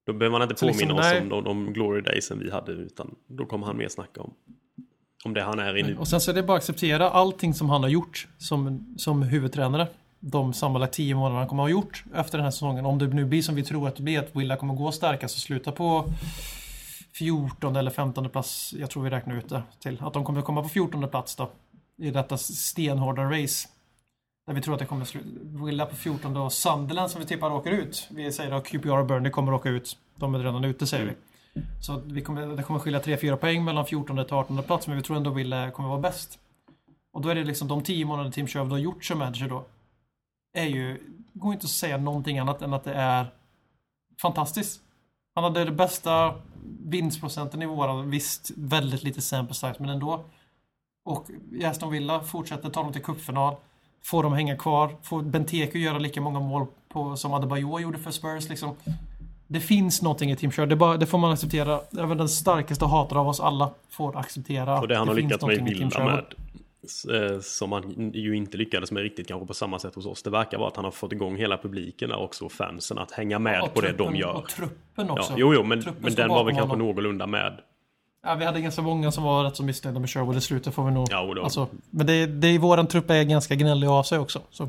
Då 0.06 0.12
behöver 0.12 0.38
man 0.38 0.42
inte 0.42 0.60
Så 0.60 0.66
liksom, 0.66 0.88
påminna 0.88 1.00
nej. 1.02 1.16
oss 1.16 1.22
om 1.22 1.28
de, 1.28 1.44
de 1.44 1.72
glory 1.72 2.00
daysen 2.00 2.38
vi 2.38 2.50
hade 2.50 2.72
utan 2.72 3.14
då 3.26 3.46
kommer 3.46 3.66
han 3.66 3.76
mer 3.76 3.88
snacka 3.88 4.20
om. 4.20 4.34
Om 5.24 5.34
det 5.34 5.42
han 5.42 5.58
är 5.58 5.76
i 5.76 5.82
nu. 5.82 5.96
Och 5.96 6.08
sen 6.08 6.20
så 6.20 6.30
är 6.30 6.34
det 6.34 6.42
bara 6.42 6.56
att 6.56 6.62
acceptera 6.62 7.10
allting 7.10 7.54
som 7.54 7.70
han 7.70 7.82
har 7.82 7.90
gjort 7.90 8.28
som, 8.38 8.94
som 8.98 9.22
huvudtränare. 9.22 9.86
De 10.26 10.52
sammanlagt 10.52 10.94
tio 10.94 11.14
månader 11.14 11.38
han 11.38 11.48
kommer 11.48 11.62
att 11.62 11.66
ha 11.66 11.70
gjort 11.70 12.04
efter 12.14 12.38
den 12.38 12.44
här 12.44 12.50
säsongen. 12.50 12.86
Om 12.86 12.98
det 12.98 13.06
nu 13.06 13.24
blir 13.24 13.42
som 13.42 13.54
vi 13.54 13.62
tror 13.62 13.88
att 13.88 13.96
det 13.96 14.02
blir, 14.02 14.18
att 14.18 14.36
Willa 14.36 14.56
kommer 14.56 14.74
gå 14.74 14.92
starkast 14.92 15.36
och 15.36 15.42
sluta 15.42 15.72
på 15.72 16.04
14 17.12 17.76
eller 17.76 17.90
15 17.90 18.28
plats. 18.28 18.74
Jag 18.78 18.90
tror 18.90 19.02
vi 19.02 19.10
räknar 19.10 19.36
ut 19.36 19.48
det 19.48 19.62
till. 19.80 19.98
Att 20.00 20.12
de 20.12 20.24
kommer 20.24 20.42
komma 20.42 20.62
på 20.62 20.68
14 20.68 21.08
plats 21.08 21.36
då. 21.36 21.50
I 21.98 22.10
detta 22.10 22.38
stenhårda 22.38 23.22
race. 23.22 23.68
Där 24.46 24.54
vi 24.54 24.60
tror 24.60 24.74
att 24.74 24.80
det 24.80 24.86
kommer 24.86 25.04
sluta. 25.04 25.28
Willa 25.64 25.86
på 25.86 25.96
14 25.96 26.36
och 26.36 26.52
Sunderland 26.52 27.10
som 27.10 27.20
vi 27.20 27.26
tippar 27.26 27.50
åker 27.50 27.70
ut. 27.70 28.08
Vi 28.10 28.32
säger 28.32 28.52
att 28.52 28.66
QPR 28.66 28.98
och 28.98 29.06
Burnley 29.06 29.32
kommer 29.32 29.52
åka 29.52 29.68
ut. 29.68 29.96
De 30.16 30.34
är 30.34 30.38
redan 30.38 30.64
ute 30.64 30.86
säger 30.86 31.06
vi. 31.06 31.12
Så 31.80 31.92
att 31.92 32.04
vi 32.04 32.20
kommer, 32.20 32.46
det 32.46 32.62
kommer 32.62 32.80
skilja 32.80 33.00
3-4 33.00 33.36
poäng 33.36 33.64
mellan 33.64 33.86
14 33.86 34.24
till 34.24 34.34
18 34.34 34.62
plats, 34.62 34.86
men 34.86 34.96
vi 34.96 35.02
tror 35.02 35.16
ändå 35.16 35.30
Wille 35.30 35.70
kommer 35.70 35.88
vara 35.88 36.00
bäst. 36.00 36.38
Och 37.12 37.20
då 37.20 37.28
är 37.28 37.34
det 37.34 37.44
liksom 37.44 37.68
de 37.68 37.82
10 37.82 38.04
månader 38.04 38.30
Tim 38.30 38.46
Sherwood 38.46 38.72
har 38.72 38.78
gjort 38.78 39.04
som 39.04 39.18
manager 39.18 39.48
då. 39.48 39.64
Är 40.54 40.66
ju, 40.66 41.00
går 41.32 41.52
inte 41.52 41.64
att 41.64 41.70
säga 41.70 41.96
någonting 41.96 42.38
annat 42.38 42.62
än 42.62 42.74
att 42.74 42.84
det 42.84 42.94
är 42.94 43.26
fantastiskt. 44.22 44.80
Han 45.34 45.44
hade 45.44 45.64
det 45.64 45.72
bästa 45.72 46.34
vinstprocenten 46.84 47.62
i 47.62 47.66
våran, 47.66 48.10
visst 48.10 48.50
väldigt 48.56 49.02
lite 49.02 49.20
sample 49.20 49.54
size, 49.54 49.74
men 49.78 49.88
ändå. 49.88 50.24
Och 51.04 51.26
i 51.52 51.64
Aston 51.64 51.90
Villa 51.90 52.20
fortsätter 52.20 52.70
ta 52.70 52.82
dem 52.82 52.92
till 52.92 53.02
cupfinal. 53.02 53.56
Får 54.04 54.22
dem 54.22 54.32
hänga 54.32 54.56
kvar. 54.56 54.96
Får 55.02 55.22
Benteke 55.22 55.78
göra 55.78 55.98
lika 55.98 56.20
många 56.20 56.40
mål 56.40 56.66
på, 56.88 57.16
som 57.16 57.34
Adebayor 57.34 57.80
gjorde 57.80 57.98
för 57.98 58.10
Spurs 58.10 58.48
liksom. 58.48 58.76
Det 59.46 59.60
finns 59.60 60.02
någonting 60.02 60.30
i 60.30 60.36
Team 60.36 60.52
Sherwood. 60.52 60.68
Det, 60.68 60.76
bara, 60.76 60.96
det 60.96 61.06
får 61.06 61.18
man 61.18 61.32
acceptera. 61.32 61.80
Även 61.98 62.18
den 62.18 62.28
starkaste 62.28 62.84
hatare 62.84 63.18
av 63.18 63.28
oss 63.28 63.40
alla 63.40 63.70
får 63.90 64.18
acceptera. 64.18 64.80
Och 64.80 64.88
det 64.88 64.96
han 64.96 65.08
har 65.08 65.14
finns 65.14 65.24
lyckats 65.24 65.46
med 65.46 65.56
i 65.56 65.74
Villa 65.74 66.04
med 66.04 66.24
som 67.42 67.72
han 67.72 68.10
ju 68.14 68.36
inte 68.36 68.56
lyckades 68.56 68.90
med 68.92 69.02
riktigt 69.02 69.28
kanske 69.28 69.46
på 69.46 69.54
samma 69.54 69.78
sätt 69.78 69.94
hos 69.94 70.06
oss. 70.06 70.22
Det 70.22 70.30
verkar 70.30 70.58
vara 70.58 70.68
att 70.68 70.76
han 70.76 70.84
har 70.84 70.92
fått 70.92 71.12
igång 71.12 71.36
hela 71.36 71.58
publiken 71.58 72.08
där 72.08 72.18
också 72.20 72.44
och 72.44 72.52
fansen 72.52 72.98
att 72.98 73.10
hänga 73.10 73.38
med 73.38 73.62
Och 73.62 73.74
på 73.74 73.80
det 73.80 73.86
truppen- 73.88 74.12
de 74.12 74.16
gör. 74.18 74.32
Och 74.36 74.48
truppen 74.48 75.10
också. 75.10 75.32
Ja, 75.32 75.36
jo, 75.38 75.54
jo, 75.54 75.62
men, 75.62 75.82
men 75.98 76.14
den 76.14 76.28
var 76.28 76.44
väl 76.44 76.54
kanske 76.54 76.68
honom. 76.72 76.86
någorlunda 76.86 77.26
med. 77.26 77.60
Ja, 78.26 78.34
vi 78.34 78.44
hade 78.44 78.60
ganska 78.60 78.82
många 78.82 79.12
som 79.12 79.24
var 79.24 79.44
rätt 79.44 79.56
så 79.56 79.62
missnöjda 79.62 80.00
med 80.00 80.10
Sherwood 80.10 80.36
i 80.36 80.40
slutet 80.40 80.74
får 80.74 80.84
vi 80.84 80.90
nog... 80.92 81.06
Ja, 81.10 81.34
Alltså, 81.42 81.68
men 81.90 82.06
det, 82.06 82.26
det 82.26 82.58
våran 82.58 82.86
trupp 82.86 83.10
är 83.10 83.22
ganska 83.24 83.54
gnällig 83.54 83.86
av 83.88 84.02
sig 84.02 84.18
också. 84.18 84.40
Så. 84.50 84.68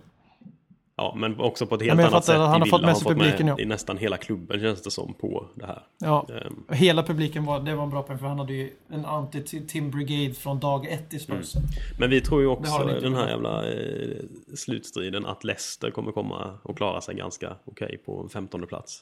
Ja, 0.97 1.13
men 1.17 1.39
också 1.39 1.67
på 1.67 1.75
ett 1.75 1.81
Ja, 1.81 1.87
helt 1.87 2.01
jag 2.01 2.07
annat 2.11 2.25
sätt. 2.25 2.37
han 2.37 2.61
har 2.61 2.67
fått 2.67 2.81
med 2.81 2.97
sig 2.97 3.07
publiken, 3.07 3.47
ja. 3.47 3.59
i 3.59 3.65
nästan 3.65 3.97
hela 3.97 4.17
klubben 4.17 4.59
känns 4.59 4.81
det 4.81 4.91
som 4.91 5.13
på 5.13 5.45
det 5.55 5.65
här. 5.65 5.83
Ja, 5.99 6.27
Ehm, 6.29 6.63
hela 6.75 7.03
publiken 7.03 7.45
var, 7.45 7.59
det 7.59 7.75
var 7.75 7.83
en 7.83 7.89
bra 7.89 8.03
poäng 8.03 8.17
för 8.19 8.27
han 8.27 8.39
hade 8.39 8.53
ju 8.53 8.71
en 8.89 9.05
anti-Tim 9.05 9.91
Brigade 9.91 10.33
från 10.33 10.59
dag 10.59 10.85
ett 10.87 11.13
i 11.13 11.19
Spurs. 11.19 11.53
Men 11.99 12.09
vi 12.09 12.21
tror 12.21 12.41
ju 12.41 12.47
också 12.47 12.83
den 13.01 13.13
här 13.15 13.27
jävla 13.29 13.71
eh, 13.73 14.17
slutstriden 14.55 15.25
att 15.25 15.43
Leicester 15.43 15.91
kommer 15.91 16.11
komma 16.11 16.59
och 16.63 16.77
klara 16.77 17.01
sig 17.01 17.15
ganska 17.15 17.55
okej 17.65 17.97
på 18.05 18.21
en 18.23 18.29
15 18.29 18.67
plats. 18.67 19.01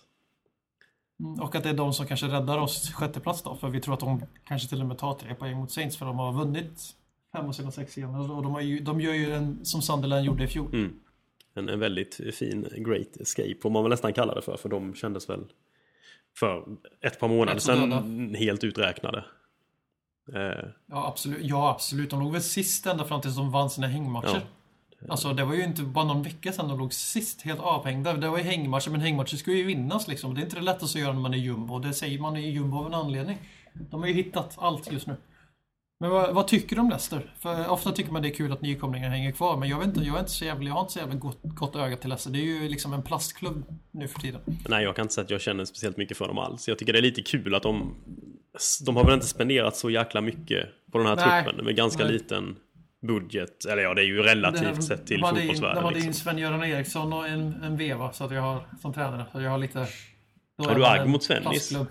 Mm, 1.20 1.40
Och 1.42 1.56
att 1.56 1.64
det 1.64 1.70
är 1.70 1.74
de 1.74 1.94
som 1.94 2.06
kanske 2.08 2.28
räddar 2.28 2.58
oss 2.58 2.92
sjätteplats 2.94 3.42
då. 3.42 3.56
För 3.56 3.70
vi 3.70 3.80
tror 3.82 3.94
att 3.94 4.00
de 4.00 4.22
kanske 4.48 4.70
till 4.70 4.82
och 4.82 4.88
med 4.88 4.98
tar 4.98 5.14
tre 5.14 5.36
poäng 5.36 5.58
mot 5.58 5.72
Saints 5.72 5.98
för 5.98 6.06
de 6.06 6.20
har 6.20 6.34
vunnit 6.34 6.82
fem 7.36 7.46
av 7.46 7.52
sina 7.52 7.72
sex 7.72 7.98
igen. 7.98 8.16
Och 8.16 8.44
de, 8.44 8.64
ju, 8.64 8.80
de 8.80 9.02
gör 9.02 9.14
ju 9.14 9.34
en 9.34 9.66
som 9.66 9.82
Sunderland 9.82 10.26
gjorde 10.26 10.44
i 10.44 10.48
fjol. 10.48 10.74
Mm. 10.74 10.94
En, 11.54 11.70
en 11.70 11.80
väldigt 11.80 12.36
fin 12.36 12.68
great 12.78 13.18
escape 13.18 13.56
får 13.62 13.70
man 13.70 13.84
väl 13.84 13.90
nästan 13.90 14.14
kalla 14.14 14.36
det 14.36 14.42
för. 14.42 14.58
För 14.58 14.70
de 14.70 14.96
kändes 14.96 15.30
väl 15.30 15.46
för 16.38 16.66
ett 17.02 17.20
par 17.20 17.28
månader 17.28 17.60
sedan 17.60 18.36
helt 18.36 18.64
uträknade. 18.64 19.26
Eh, 20.34 20.70
Ja 20.86 21.08
absolut. 21.08 21.40
ja, 21.42 21.70
absolut. 21.72 22.10
De 22.10 22.20
låg 22.20 22.32
väl 22.32 22.42
sist 22.42 22.86
ända 22.86 23.06
fram 23.06 23.22
tills 23.22 23.36
de 23.36 23.52
vann 23.52 23.70
sina 23.70 23.88
hängmatcher. 23.88 24.42
Alltså 25.10 25.34
det 25.34 25.46
var 25.46 25.54
ju 25.54 25.64
inte 25.64 25.82
bara 25.82 26.06
någon 26.06 26.24
vecka 26.24 26.52
sedan 26.52 26.68
de 26.68 26.80
låg 26.80 26.94
sist, 26.94 27.42
helt 27.42 27.60
avhängda. 27.60 28.14
Det 28.14 28.30
var 28.30 28.38
ju 28.38 28.44
hängmatcher, 28.44 28.90
men 28.90 29.02
hängmatcher 29.02 29.36
ska 29.38 29.52
ju 29.52 29.64
vinnas 29.64 30.08
liksom. 30.08 30.36
Det 30.36 30.42
är 30.42 30.44
inte 30.44 30.56
det 30.56 30.62
lättaste 30.62 30.98
att 30.98 31.02
göra 31.02 31.14
när 31.14 31.22
man 31.22 31.34
är 31.34 31.38
jumbo. 31.38 31.80
Det 31.80 31.94
säger 31.94 32.20
man 32.20 32.38
i 32.38 32.50
jumbo 32.50 32.78
av 32.78 32.86
en 32.86 32.94
anledning. 32.94 33.38
De 33.74 34.02
har 34.02 34.08
ju 34.08 34.14
hittat 34.14 34.56
allt 34.58 34.92
just 34.92 35.08
nu. 35.08 35.16
Men 36.04 36.12
vad, 36.12 36.34
vad 36.36 36.48
tycker 36.48 36.76
du 36.76 36.82
om 36.82 36.90
Leicester? 36.90 37.34
För 37.40 37.70
ofta 37.70 37.92
tycker 37.92 38.12
man 38.12 38.22
det 38.22 38.28
är 38.28 38.34
kul 38.34 38.52
att 38.52 38.62
nykomlingar 38.62 39.10
hänger 39.10 39.32
kvar, 39.32 39.58
men 39.58 39.70
jag 39.70 39.78
vet 39.80 39.88
inte, 39.88 40.00
jag 40.00 40.16
är 40.16 40.20
inte 40.20 40.32
så 40.32 40.46
jävla, 40.46 40.68
jag 40.68 40.74
har 40.74 40.82
inte 40.82 40.94
så 40.94 41.00
jävla 41.00 41.16
gott, 41.16 41.40
gott 41.44 41.76
öga 41.76 41.98
till 41.98 42.10
Leicester. 42.10 42.32
Det 42.32 42.40
är 42.40 42.62
ju 42.62 42.70
liksom 42.70 42.94
en 42.94 43.02
plastklubb 43.04 43.66
nu 43.92 44.08
för 44.08 44.20
tiden. 44.20 44.42
nej, 44.70 44.84
jag 44.84 44.96
kan 44.96 45.04
inte 45.04 45.14
säga 45.14 45.24
att 45.24 45.30
jag 45.30 45.42
känner 45.42 45.66
speciellt 45.66 45.98
mycket 45.98 46.18
för 46.18 46.28
dem 46.28 46.38
alls. 46.38 46.68
Jag 46.68 46.78
tycker 46.80 46.94
det 46.94 47.00
är 47.00 47.04
lite 47.04 47.22
kul 47.22 47.56
att 47.56 47.64
de 47.64 47.96
de 48.86 48.96
har 48.96 49.04
väl 49.06 49.14
inte 49.14 49.26
spenderat 49.26 49.76
så 49.76 49.90
jäkla 49.90 50.22
mycket 50.22 50.70
på 50.92 50.98
den 50.98 51.08
här 51.08 51.16
Nej. 51.16 51.44
truppen 51.44 51.66
med 51.66 51.76
ganska 51.76 52.04
Nej. 52.04 52.14
liten 52.14 52.56
budget. 53.08 53.66
Eller 53.66 53.84
ja, 53.84 53.94
det 53.94 54.02
är 54.02 54.06
ju 54.06 54.24
relativt 54.24 54.64
här- 54.76 54.82
sett 54.82 55.08
till 55.08 55.20
fotbollsvärlden. 55.22 55.76
De 55.76 55.84
hade 55.84 55.96
Liksom. 55.96 56.14
Sven-Göran 56.14 56.64
Eriksson 56.64 57.14
och 57.14 57.28
en, 57.28 57.64
en 57.64 57.78
veva 57.78 58.12
så 58.14 58.24
att 58.24 58.32
jag 58.32 58.42
har, 58.42 58.68
som 58.82 58.94
tränare. 58.94 59.26
Så 59.32 59.42
jag 59.42 59.50
har 59.52 59.58
lite... 59.58 59.88
Har 60.58 60.72
är 60.72 60.76
du 60.76 60.86
agg 60.86 61.10
mot 61.10 61.24
Svennis? 61.24 61.50
plastklubb. 61.50 61.88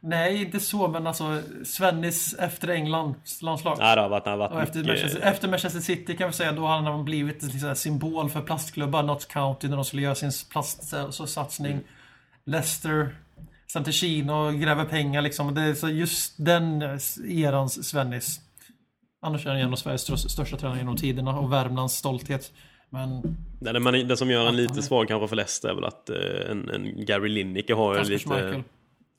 Nej, 0.00 0.42
inte 0.42 0.60
så, 0.60 0.88
men 0.88 1.06
alltså 1.06 1.42
Svennis 1.64 2.34
efter 2.38 2.68
Englands 2.68 3.42
landslag. 3.42 3.76
Nej, 3.78 3.96
det 3.96 4.02
har 4.02 4.08
varit, 4.08 4.24
det 4.24 4.30
har 4.30 4.36
varit 4.36 4.52
Och 4.52 4.62
efter, 4.62 4.78
mycket... 4.78 4.94
Manchester, 4.94 5.20
efter 5.20 5.48
Manchester 5.48 5.80
City 5.80 6.16
kan 6.16 6.28
vi 6.28 6.32
säga, 6.34 6.52
då 6.52 6.62
har 6.62 6.80
han 6.82 7.04
blivit 7.04 7.42
liksom 7.42 7.74
symbol 7.74 8.30
för 8.30 8.40
plastklubbar. 8.40 9.02
Notts 9.02 9.24
County 9.26 9.68
när 9.68 9.76
de 9.76 9.84
skulle 9.84 10.02
göra 10.02 10.14
sin 10.14 10.30
plastsatsning. 10.50 11.80
Leicester. 12.44 13.16
Sen 13.72 13.84
till 13.84 13.92
Kina 13.92 14.36
och 14.36 14.54
gräver 14.54 14.84
pengar 14.84 15.22
liksom. 15.22 15.54
Det 15.54 15.62
är 15.62 15.74
så 15.74 15.88
just 15.88 16.34
den 16.36 16.82
erans 17.28 17.88
Svennis. 17.88 18.40
Annars 19.22 19.46
är 19.46 19.50
han 19.50 19.58
en 19.58 19.72
av 19.72 19.76
Sveriges 19.76 20.30
största- 20.30 20.56
tränare 20.56 20.78
genom 20.78 20.96
tiderna 20.96 21.38
och 21.38 21.52
Värmlands 21.52 21.94
stolthet. 21.94 22.52
Men 22.90 23.36
Nej, 23.60 23.72
det, 23.72 23.80
man, 23.80 24.08
det 24.08 24.16
som 24.16 24.30
gör 24.30 24.48
en 24.48 24.56
lite 24.56 24.82
svag 24.82 25.08
kanske 25.08 25.28
för 25.28 25.36
Leicester 25.36 25.68
är 25.68 25.74
väl 25.74 25.84
att 25.84 26.10
eh, 26.10 26.50
en, 26.50 26.70
en 26.70 27.04
Gary 27.04 27.28
Lineker 27.28 27.74
har 27.74 27.98
ju 27.98 28.04
lite... 28.04 28.24
Schmeichel. 28.24 28.62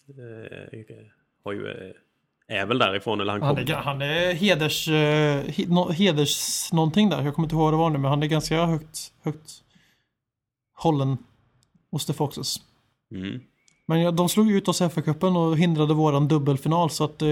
Eh, 0.10 0.96
har 1.44 1.54
ju, 1.54 1.68
eh, 1.68 2.58
är 2.60 2.66
väl 2.66 2.78
därifrån 2.78 3.22
eller 3.22 3.32
han 3.32 3.42
Han 3.42 3.56
kom. 3.56 3.64
är, 3.64 3.74
han 3.74 4.02
är 4.02 4.34
heders, 4.34 4.88
eh, 4.88 5.92
heders 5.92 6.70
någonting 6.74 7.10
där. 7.10 7.22
Jag 7.22 7.36
kommer 7.36 7.46
inte 7.46 7.56
ihåg 7.56 7.64
vad 7.64 7.74
det 7.74 7.78
var 7.78 7.90
nu, 7.90 7.98
men 7.98 8.10
han 8.10 8.24
är 8.24 8.28
ganska 8.28 8.66
högt, 8.66 9.14
högt 9.24 9.52
hållen 10.76 11.18
hos 11.92 12.06
The 12.06 12.14
Foxes. 12.14 12.56
Mm. 13.12 13.40
Men 13.86 14.16
de 14.16 14.30
slog 14.30 14.52
ut 14.52 14.68
oss 14.68 14.82
i 14.82 14.84
FA-cupen 14.84 15.38
och 15.38 15.58
hindrade 15.58 15.94
våran 15.94 16.28
dubbelfinal 16.28 16.90
så 16.90 17.04
att 17.04 17.22
eh, 17.22 17.28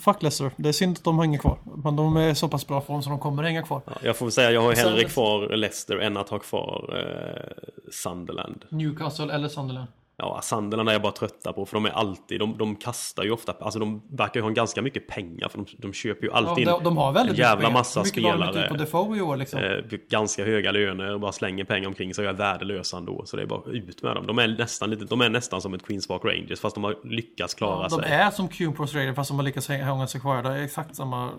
fuck 0.00 0.22
Leicester. 0.22 0.50
Det 0.56 0.68
är 0.68 0.72
synd 0.72 0.96
att 0.96 1.04
de 1.04 1.18
hänger 1.18 1.38
kvar. 1.38 1.58
Men 1.84 1.96
de 1.96 2.16
är 2.16 2.34
så 2.34 2.48
pass 2.48 2.66
bra 2.66 2.80
form 2.80 3.02
så 3.02 3.10
de 3.10 3.18
kommer 3.18 3.42
hänga 3.42 3.62
kvar. 3.62 3.82
Ja, 3.86 3.92
jag 4.02 4.16
får 4.16 4.26
väl 4.26 4.32
säga 4.32 4.50
jag 4.50 4.60
har 4.60 4.72
hellre 4.72 5.04
kvar 5.04 5.56
Leicester 5.56 5.96
än 5.96 6.16
att 6.16 6.28
ha 6.28 6.38
kvar 6.38 6.94
eh, 6.98 7.90
Sunderland. 7.92 8.64
Newcastle 8.68 9.34
eller 9.34 9.48
Sunderland. 9.48 9.88
Ja, 10.22 10.40
Sunderland 10.42 10.88
är 10.88 10.92
jag 10.92 11.02
bara 11.02 11.12
trötta 11.12 11.52
på 11.52 11.66
för 11.66 11.74
de 11.76 11.86
är 11.86 11.90
alltid, 11.90 12.40
de, 12.40 12.58
de 12.58 12.76
kastar 12.76 13.22
ju 13.24 13.30
ofta, 13.30 13.54
alltså 13.60 13.78
de 13.78 14.02
verkar 14.10 14.40
ju 14.40 14.44
ha 14.44 14.50
ganska 14.50 14.82
mycket 14.82 15.08
pengar 15.08 15.48
för 15.48 15.58
de, 15.58 15.66
de 15.78 15.92
köper 15.92 16.22
ju 16.22 16.28
Ja, 16.32 16.36
alltid 16.36 16.66
de, 16.66 16.84
de 16.84 16.96
har 16.96 17.12
väldigt 17.12 17.32
en 17.34 17.38
jävla 17.40 17.60
mycket 17.60 17.72
massa 17.72 18.00
mycket 18.00 18.14
de 18.22 18.30
spelare. 18.32 18.62
ut 18.64 18.68
på 18.68 18.74
Defoe 18.76 19.18
i 19.18 19.20
år 19.20 19.36
liksom? 19.36 19.58
eh, 19.60 19.98
ganska 20.10 20.44
höga 20.44 20.72
löner 20.72 21.14
och 21.14 21.20
bara 21.20 21.32
slänger 21.32 21.64
pengar 21.64 21.88
omkring 21.88 22.14
sig 22.14 22.24
och 22.24 22.30
är 22.30 22.36
värdelösa 22.36 22.96
ändå. 22.96 23.22
Så 23.26 23.36
det 23.36 23.42
är 23.42 23.46
bara 23.46 23.70
ut 23.72 24.02
med 24.02 24.16
dem. 24.16 24.26
De 24.26 24.38
är 24.38 24.48
nästan, 24.48 24.90
lite, 24.90 25.04
de 25.04 25.20
är 25.20 25.28
nästan 25.28 25.60
som 25.62 25.74
ett 25.74 25.86
Queens 25.86 26.08
Park 26.08 26.24
Rangers 26.24 26.60
fast 26.60 26.74
de 26.74 26.84
har 26.84 26.96
lyckats 27.04 27.54
klara 27.54 27.82
Ja, 27.82 27.88
de 27.96 28.02
sig. 28.02 28.12
är 28.12 28.30
som 28.30 28.48
Cumpros 28.48 28.94
Radio 28.94 29.14
fast 29.14 29.28
de 29.30 29.36
har 29.36 29.44
lyckats 29.44 29.68
hänga 29.68 30.06
sig 30.06 30.20
kvar. 30.20 30.42
Det 30.42 30.48
är 30.48 30.62
exakt 30.64 30.96
samma 30.96 31.30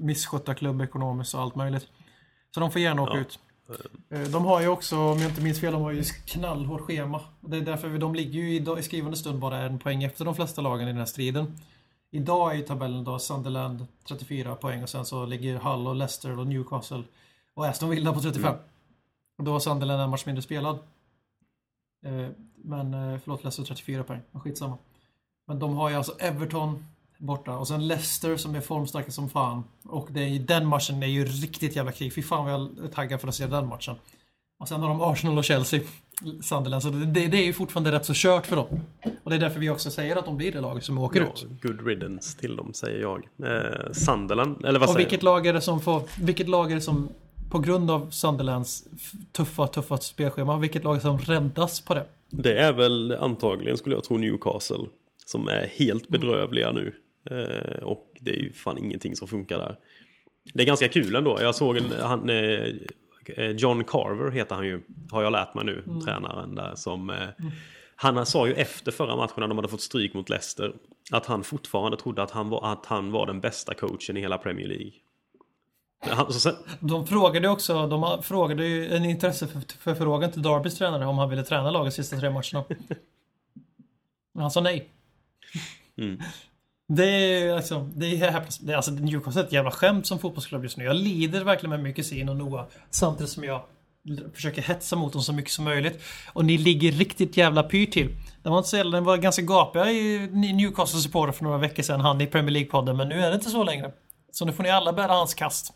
misskötta 0.00 0.54
klubb 0.54 0.80
ekonomiskt 0.82 1.34
och 1.34 1.40
allt 1.40 1.54
möjligt. 1.56 1.86
Så 2.54 2.60
de 2.60 2.70
får 2.70 2.80
gärna 2.80 3.02
åka 3.02 3.12
Ja. 3.14 3.20
ut. 3.20 3.38
Eh, 4.10 4.20
De 4.20 4.44
har 4.44 4.60
ju 4.60 4.68
också, 4.68 4.98
om 4.98 5.18
jag 5.18 5.30
inte 5.30 5.42
minns 5.42 5.60
fel, 5.60 5.72
de 5.72 5.82
har 5.82 5.92
ju 5.92 6.02
knallhårt 6.04 6.80
schema. 6.80 7.20
Det 7.40 7.56
är 7.56 7.60
därför 7.60 7.98
de 7.98 8.14
ligger 8.14 8.40
ju 8.40 8.78
i 8.78 8.82
skrivande 8.82 9.16
stund 9.16 9.38
bara 9.38 9.58
en 9.58 9.78
poäng 9.78 10.02
efter 10.04 10.24
de 10.24 10.34
flesta 10.34 10.60
lagen 10.60 10.88
i 10.88 10.90
den 10.90 10.98
här 10.98 11.04
striden. 11.04 11.58
Idag 12.10 12.52
är 12.52 12.56
ju 12.56 12.62
tabellen 12.62 13.04
då 13.04 13.18
Sunderland 13.18 13.86
34 14.08 14.54
poäng 14.54 14.82
och 14.82 14.88
sen 14.88 15.04
så 15.04 15.26
ligger 15.26 15.58
Hull 15.58 15.86
och 15.86 15.94
Leicester 15.94 16.38
och 16.38 16.46
Newcastle 16.46 17.02
och 17.54 17.66
Aston 17.66 17.90
Villa 17.90 18.12
på 18.12 18.20
35. 18.20 18.54
Och 19.38 19.44
då 19.44 19.52
har 19.52 19.60
Sunderland 19.60 20.02
en 20.02 20.10
match 20.10 20.26
mindre 20.26 20.42
spelad. 20.42 20.78
Eh, 22.04 22.28
Men 22.54 22.94
eh, 22.94 23.18
förlåt, 23.24 23.44
Leicester 23.44 23.64
34 23.64 24.04
poäng. 24.04 24.20
Men 24.30 24.40
skitsamma. 24.40 24.78
Men 25.46 25.58
de 25.58 25.76
har 25.76 25.90
ju 25.90 25.96
alltså 25.96 26.12
Everton 26.18 26.84
borta 27.18 27.56
och 27.58 27.68
sen 27.68 27.86
Leicester 27.88 28.36
som 28.36 28.54
är 28.54 28.60
formstarka 28.60 29.10
som 29.10 29.28
fan. 29.30 29.64
Och 29.84 30.08
det 30.10 30.20
är, 30.20 30.38
den 30.38 30.66
matchen 30.66 31.02
är 31.02 31.06
ju 31.06 31.24
riktigt 31.24 31.76
jävla 31.76 31.92
krig. 31.92 32.14
Fy 32.14 32.22
fan 32.22 32.44
vad 32.44 32.54
jag 32.54 32.84
är 32.84 32.88
taggad 32.88 33.20
för 33.20 33.28
att 33.28 33.34
se 33.34 33.46
den 33.46 33.66
matchen. 33.68 33.94
Och 34.60 34.68
sen 34.68 34.80
har 34.80 34.88
de 34.88 35.00
Arsenal 35.00 35.38
och 35.38 35.44
Chelsea. 35.44 35.80
Sunderland. 36.42 36.82
Så 36.82 36.90
det, 36.90 37.26
det 37.26 37.36
är 37.36 37.44
ju 37.44 37.52
fortfarande 37.52 37.92
rätt 37.92 38.04
så 38.06 38.12
kört 38.16 38.46
för 38.46 38.56
dem. 38.56 38.66
Och 39.24 39.30
det 39.30 39.36
är 39.36 39.40
därför 39.40 39.60
vi 39.60 39.70
också 39.70 39.90
säger 39.90 40.16
att 40.16 40.24
de 40.24 40.36
blir 40.36 40.52
det 40.52 40.60
laget 40.60 40.84
som 40.84 40.98
åker 40.98 41.20
Ja, 41.20 41.26
ut. 41.26 41.46
good 41.62 41.86
riddance 41.86 42.38
till 42.38 42.56
dem 42.56 42.72
säger 42.74 43.00
jag. 43.00 43.16
Eh, 43.44 43.92
Sunderland, 43.92 44.64
eller 44.64 44.78
vad 44.78 44.88
Och 44.88 44.92
säger 44.94 45.06
vilket 45.06 45.22
lag 45.22 45.46
är 45.46 45.52
det 45.52 45.60
som 45.60 45.80
får, 45.80 46.02
vilket 46.20 46.48
lag 46.48 46.70
är 46.70 46.74
det 46.74 46.80
som 46.80 47.08
på 47.50 47.58
grund 47.58 47.90
av 47.90 48.10
Sunderlands 48.10 48.84
tuffa, 49.32 49.66
tuffa 49.66 49.96
spelschema, 49.98 50.58
vilket 50.58 50.84
lag 50.84 50.92
är 50.92 50.96
det 50.96 51.02
som 51.02 51.18
räddas 51.18 51.80
på 51.80 51.94
det? 51.94 52.06
Det 52.30 52.58
är 52.58 52.72
väl 52.72 53.16
antagligen 53.20 53.76
skulle 53.78 53.94
jag 53.94 54.04
tro 54.04 54.16
Newcastle. 54.16 54.86
Som 55.26 55.48
är 55.48 55.66
helt 55.76 56.08
bedrövliga 56.08 56.72
nu. 56.72 56.94
Eh, 57.30 57.82
och 57.82 58.16
det 58.20 58.30
är 58.30 58.42
ju 58.42 58.52
fan 58.52 58.78
ingenting 58.78 59.16
som 59.16 59.28
funkar 59.28 59.58
där. 59.58 59.76
Det 60.54 60.62
är 60.62 60.66
ganska 60.66 60.88
kul 60.88 61.16
ändå. 61.16 61.38
Jag 61.40 61.54
såg 61.54 61.76
en, 61.76 61.92
han, 62.00 62.30
eh, 62.30 62.74
eh, 63.36 63.50
John 63.50 63.84
Carver 63.84 64.30
heter 64.30 64.54
han 64.54 64.66
ju. 64.66 64.82
Har 65.10 65.22
jag 65.22 65.32
lärt 65.32 65.54
mig 65.54 65.64
nu, 65.64 65.84
tränaren 66.04 66.54
där. 66.54 66.74
Som, 66.74 67.10
eh, 67.10 67.16
Han 67.96 68.26
sa 68.26 68.46
ju 68.46 68.54
efter 68.54 68.92
förra 68.92 69.16
matchen 69.16 69.34
när 69.36 69.48
de 69.48 69.58
hade 69.58 69.68
fått 69.68 69.80
stryk 69.80 70.14
mot 70.14 70.28
Leicester. 70.28 70.72
Att 71.12 71.26
han 71.26 71.44
fortfarande 71.44 71.96
trodde 71.96 72.22
att 72.22 72.30
han 72.30 72.48
var, 72.48 72.72
att 72.72 72.86
han 72.86 73.12
var 73.12 73.26
den 73.26 73.40
bästa 73.40 73.74
coachen 73.74 74.16
i 74.16 74.20
hela 74.20 74.38
Premier 74.38 74.66
League. 74.68 74.92
Han, 76.00 76.32
så 76.32 76.40
sen, 76.40 76.54
De 76.80 77.06
frågade 77.06 77.48
också, 77.48 77.86
de 77.86 78.22
frågade 78.22 78.66
ju 78.66 78.94
en 78.94 79.04
intresse 79.04 79.46
för, 79.46 79.60
för 79.78 79.94
frågan 79.94 80.32
till 80.32 80.42
Darbys 80.42 80.78
tränare 80.78 81.06
om 81.06 81.18
han 81.18 81.30
ville 81.30 81.44
träna 81.44 81.70
laget 81.70 81.94
sista 81.94 82.16
tre 82.16 82.30
matcherna. 82.30 82.64
Men 84.32 84.42
han 84.42 84.50
sa 84.50 84.60
nej. 84.60 84.88
Mm. 85.96 86.20
Det 86.88 87.04
är 87.06 87.52
alltså, 87.54 87.90
det 87.94 88.06
är 88.06 88.30
häpnads- 88.30 88.58
det 88.62 88.72
är 88.72 88.76
alltså 88.76 88.90
Newcastle 88.90 89.42
är 89.42 89.46
ett 89.46 89.52
jävla 89.52 89.70
skämt 89.70 90.06
som 90.06 90.18
fotbollsklubb 90.18 90.62
just 90.62 90.76
nu. 90.76 90.84
Jag 90.84 90.96
lider 90.96 91.44
verkligen 91.44 91.70
med 91.70 91.80
min 91.82 91.94
kusin 91.94 92.28
och 92.28 92.36
Noah. 92.36 92.66
Samtidigt 92.90 93.32
som 93.32 93.44
jag 93.44 93.62
försöker 94.34 94.62
hetsa 94.62 94.96
mot 94.96 95.12
dem 95.12 95.22
så 95.22 95.32
mycket 95.32 95.50
som 95.50 95.64
möjligt. 95.64 96.02
Och 96.32 96.44
ni 96.44 96.58
ligger 96.58 96.92
riktigt 96.92 97.36
jävla 97.36 97.62
pyrt 97.62 97.92
till. 97.92 98.08
Det 98.42 98.48
var 98.48 98.58
inte 98.58 98.68
så 98.70 98.76
jävla, 98.76 99.00
det 99.00 99.06
var 99.06 99.16
ganska 99.16 99.42
gapiga 99.42 99.90
i 99.90 100.28
Newcastle-supporter 100.32 101.32
för 101.32 101.44
några 101.44 101.58
veckor 101.58 101.82
sedan, 101.82 102.00
han 102.00 102.20
i 102.20 102.26
Premier 102.26 102.50
League-podden. 102.64 102.92
Men 102.94 103.08
nu 103.08 103.14
är 103.20 103.28
det 103.28 103.34
inte 103.34 103.50
så 103.50 103.64
längre. 103.64 103.92
Så 104.32 104.44
nu 104.44 104.52
får 104.52 104.62
ni 104.62 104.70
alla 104.70 104.92
bära 104.92 105.12
hans 105.12 105.34
kast. 105.34 105.72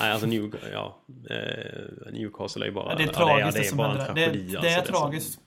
nej, 0.00 0.12
alltså 0.12 0.26
New, 0.26 0.54
ja, 0.72 1.04
eh, 1.30 2.12
Newcastle 2.12 2.64
är 2.64 2.66
ju 2.68 2.74
bara... 2.74 2.90
Ja, 2.90 2.96
det 2.96 3.02
är 3.02 3.06
ja, 3.06 3.12
tragiskt 3.12 3.52
det, 3.54 3.60
det, 3.60 3.66
är 3.66 3.68
som 3.68 3.76
bara 3.78 3.92
en 3.92 3.96
händer. 4.00 4.14
där. 4.14 4.26
tragedi. 4.26 4.52
Det, 4.52 4.60
det 4.60 4.68
är 4.68 4.76
alltså, 4.78 4.92
som 4.92 5.02
tragiskt. 5.02 5.40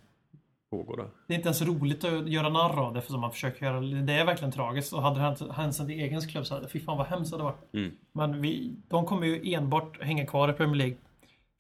Pågår 0.72 0.98
där. 0.98 1.10
Det 1.28 1.34
är 1.34 1.38
inte 1.38 1.48
ens 1.48 1.62
roligt 1.62 2.04
att 2.04 2.28
göra 2.28 2.50
narr 2.50 2.80
av 2.80 2.94
det 2.94 3.02
för 3.02 3.12
som 3.12 3.22
man 3.22 3.32
försöker 3.32 3.66
göra. 3.66 3.80
Det 3.80 4.14
är 4.14 4.26
verkligen 4.26 4.52
tragiskt. 4.52 4.94
Och 4.94 5.02
hade 5.02 5.20
det 5.20 5.54
hänt- 5.54 5.90
i 5.90 5.94
egen 5.94 6.22
klubb 6.22 6.46
så 6.46 6.54
hade 6.54 6.70
fy 6.70 6.80
fan 6.80 6.98
vad 6.98 7.08
hemskt 7.08 7.32
det 7.32 7.38
hade 7.38 7.44
varit. 7.44 7.74
Mm. 7.74 7.92
Men 8.12 8.42
vi, 8.42 8.76
de 8.88 9.06
kommer 9.06 9.28
ju 9.28 9.54
enbart 9.54 10.02
hänga 10.02 10.26
kvar 10.26 10.50
i 10.50 10.54
Premier 10.54 10.76
League. 10.76 10.96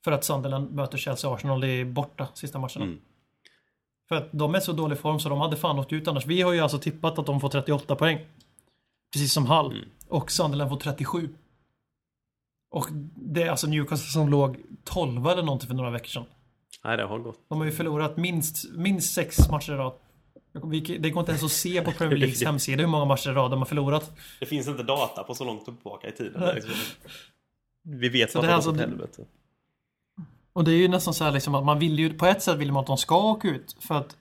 För 0.03 0.11
att 0.11 0.23
Sunderland 0.23 0.71
möter 0.71 0.97
Chelsea 0.97 1.33
Arsenal. 1.33 1.61
Det 1.61 1.67
är 1.67 1.85
borta 1.85 2.27
sista 2.33 2.59
matcherna. 2.59 2.85
Mm. 2.85 2.99
För 4.09 4.15
att 4.15 4.29
de 4.31 4.55
är 4.55 4.59
så 4.59 4.73
dålig 4.73 4.97
form 4.97 5.19
så 5.19 5.29
de 5.29 5.39
hade 5.41 5.55
fan 5.55 5.79
åkt 5.79 5.93
ut 5.93 6.07
annars. 6.07 6.25
Vi 6.25 6.41
har 6.41 6.53
ju 6.53 6.59
alltså 6.59 6.77
tippat 6.79 7.19
att 7.19 7.25
de 7.25 7.39
får 7.39 7.49
38 7.49 7.95
poäng. 7.95 8.19
Precis 9.13 9.33
som 9.33 9.45
Hull. 9.45 9.71
Mm. 9.71 9.89
Och 10.07 10.31
Sunderland 10.31 10.69
får 10.71 10.77
37. 10.77 11.29
Och 12.71 12.87
det 13.15 13.43
är 13.43 13.49
alltså 13.49 13.67
Newcastle 13.67 14.11
som 14.11 14.29
låg 14.29 14.57
12 14.83 15.27
eller 15.27 15.43
någonting 15.43 15.67
för 15.67 15.75
några 15.75 15.89
veckor 15.89 16.07
sedan. 16.07 16.25
Nej, 16.83 16.97
det 16.97 17.03
har 17.03 17.19
gått. 17.19 17.39
De 17.49 17.57
har 17.57 17.65
ju 17.65 17.71
förlorat 17.71 18.17
minst, 18.17 18.71
minst 18.71 19.13
sex 19.13 19.49
matcher 19.49 19.73
i 19.73 19.75
rad. 19.75 19.93
Det 20.99 21.09
går 21.09 21.19
inte 21.19 21.31
ens 21.31 21.43
att 21.43 21.51
se 21.51 21.81
på 21.81 21.91
Premier 21.91 22.17
Leagues 22.17 22.43
hemsida 22.45 22.81
hur 22.81 22.87
många 22.87 23.05
matcher 23.05 23.29
i 23.29 23.33
rad 23.33 23.51
de 23.51 23.59
har 23.59 23.65
förlorat. 23.65 24.11
Det 24.39 24.45
finns 24.45 24.67
inte 24.67 24.83
data 24.83 25.23
på 25.23 25.33
så 25.35 25.43
långt 25.45 25.65
tillbaka 25.65 26.07
i 26.07 26.11
tiden. 26.11 26.61
Vi 27.83 28.09
vet 28.09 28.31
Så 28.31 28.37
vad 28.39 28.47
det 28.47 28.51
är 28.51 28.55
alltså- 28.55 28.73
helvete. 28.73 29.25
Och 30.53 30.63
det 30.63 30.71
är 30.71 30.75
ju 30.77 30.87
nästan 30.87 31.13
så 31.13 31.23
här 31.23 31.31
liksom 31.31 31.55
att 31.55 31.63
man 31.65 31.79
vill 31.79 31.99
ju, 31.99 32.13
på 32.13 32.25
ett 32.25 32.41
sätt 32.43 32.57
vill 32.57 32.71
man 32.71 32.81
att 32.81 32.87
de 32.87 32.97
ska 32.97 33.17
åka 33.31 33.47
ut. 33.47 33.75
För 33.79 33.95
att 33.95 34.15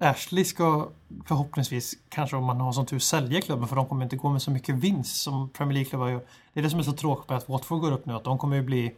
Ashley 0.00 0.44
ska 0.44 0.88
förhoppningsvis, 1.26 1.94
kanske 2.08 2.36
om 2.36 2.44
man 2.44 2.60
har 2.60 2.72
sån 2.72 2.86
tur, 2.86 2.98
sälja 2.98 3.40
klubben 3.40 3.68
för 3.68 3.76
de 3.76 3.86
kommer 3.86 4.04
inte 4.04 4.16
gå 4.16 4.28
med 4.28 4.42
så 4.42 4.50
mycket 4.50 4.74
vinst 4.74 5.22
som 5.22 5.48
Premier 5.48 5.74
League-klubbar 5.74 6.08
gör. 6.08 6.20
Det 6.52 6.60
är 6.60 6.64
det 6.64 6.70
som 6.70 6.78
är 6.78 6.82
så 6.82 6.92
tråkigt 6.92 7.28
med 7.28 7.38
att 7.38 7.48
Watford 7.48 7.80
går 7.80 7.92
upp 7.92 8.06
nu, 8.06 8.12
att 8.12 8.24
de 8.24 8.38
kommer 8.38 8.56
ju 8.56 8.62
bli, 8.62 8.94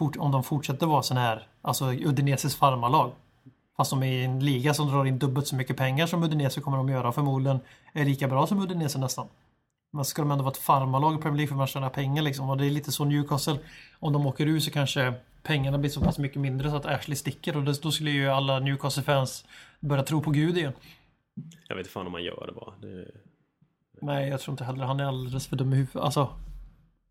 om 0.00 0.32
de 0.32 0.44
fortsätter 0.44 0.86
vara 0.86 1.02
sån 1.02 1.16
här, 1.16 1.46
alltså 1.62 1.92
Udineses 1.92 2.56
farmarlag. 2.56 3.12
Fast 3.76 3.90
de 3.90 4.02
är 4.02 4.06
i 4.06 4.24
en 4.24 4.44
liga 4.44 4.74
som 4.74 4.88
drar 4.88 5.04
in 5.04 5.18
dubbelt 5.18 5.46
så 5.46 5.56
mycket 5.56 5.76
pengar 5.76 6.06
som 6.06 6.22
Udinese 6.22 6.60
kommer 6.60 6.76
de 6.76 6.88
göra. 6.88 7.12
Förmodligen 7.12 7.60
är 7.92 8.04
lika 8.04 8.28
bra 8.28 8.46
som 8.46 8.60
Udinese 8.60 8.98
nästan. 8.98 9.26
Men 9.92 10.04
ska 10.04 10.22
de 10.22 10.30
ändå 10.30 10.44
vara 10.44 10.52
ett 10.52 10.58
farmarlag 10.58 11.14
i 11.14 11.18
Premier 11.18 11.36
League 11.36 11.48
för 11.48 11.56
man 11.56 11.66
tjänar 11.66 11.88
pengar 11.88 12.22
liksom. 12.22 12.50
Och 12.50 12.56
det 12.56 12.66
är 12.66 12.70
lite 12.70 12.92
så 12.92 13.04
Newcastle. 13.04 13.58
Om 13.98 14.12
de 14.12 14.26
åker 14.26 14.46
ur 14.46 14.60
så 14.60 14.70
kanske 14.70 15.14
pengarna 15.42 15.78
blir 15.78 15.90
så 15.90 16.00
pass 16.00 16.18
mycket 16.18 16.40
mindre 16.40 16.70
så 16.70 16.76
att 16.76 16.86
Ashley 16.86 17.16
sticker. 17.16 17.56
Och 17.56 17.62
då 17.62 17.90
skulle 17.90 18.10
ju 18.10 18.28
alla 18.28 18.58
Newcastle-fans 18.58 19.44
börja 19.80 20.02
tro 20.02 20.22
på 20.22 20.30
Gud 20.30 20.58
igen. 20.58 20.72
Jag 21.68 21.76
vet 21.76 21.84
inte 21.84 21.92
fan 21.92 22.06
om 22.06 22.12
man 22.12 22.24
gör 22.24 22.46
det 22.46 22.52
bara. 22.52 22.74
Det... 22.80 23.10
Nej, 24.02 24.28
jag 24.28 24.40
tror 24.40 24.52
inte 24.52 24.64
heller. 24.64 24.84
Han 24.84 25.00
är 25.00 25.04
alldeles 25.04 25.46
för 25.46 25.56
dum 25.56 25.72
i 25.72 25.76
huvudet. 25.76 26.02
Alltså, 26.02 26.28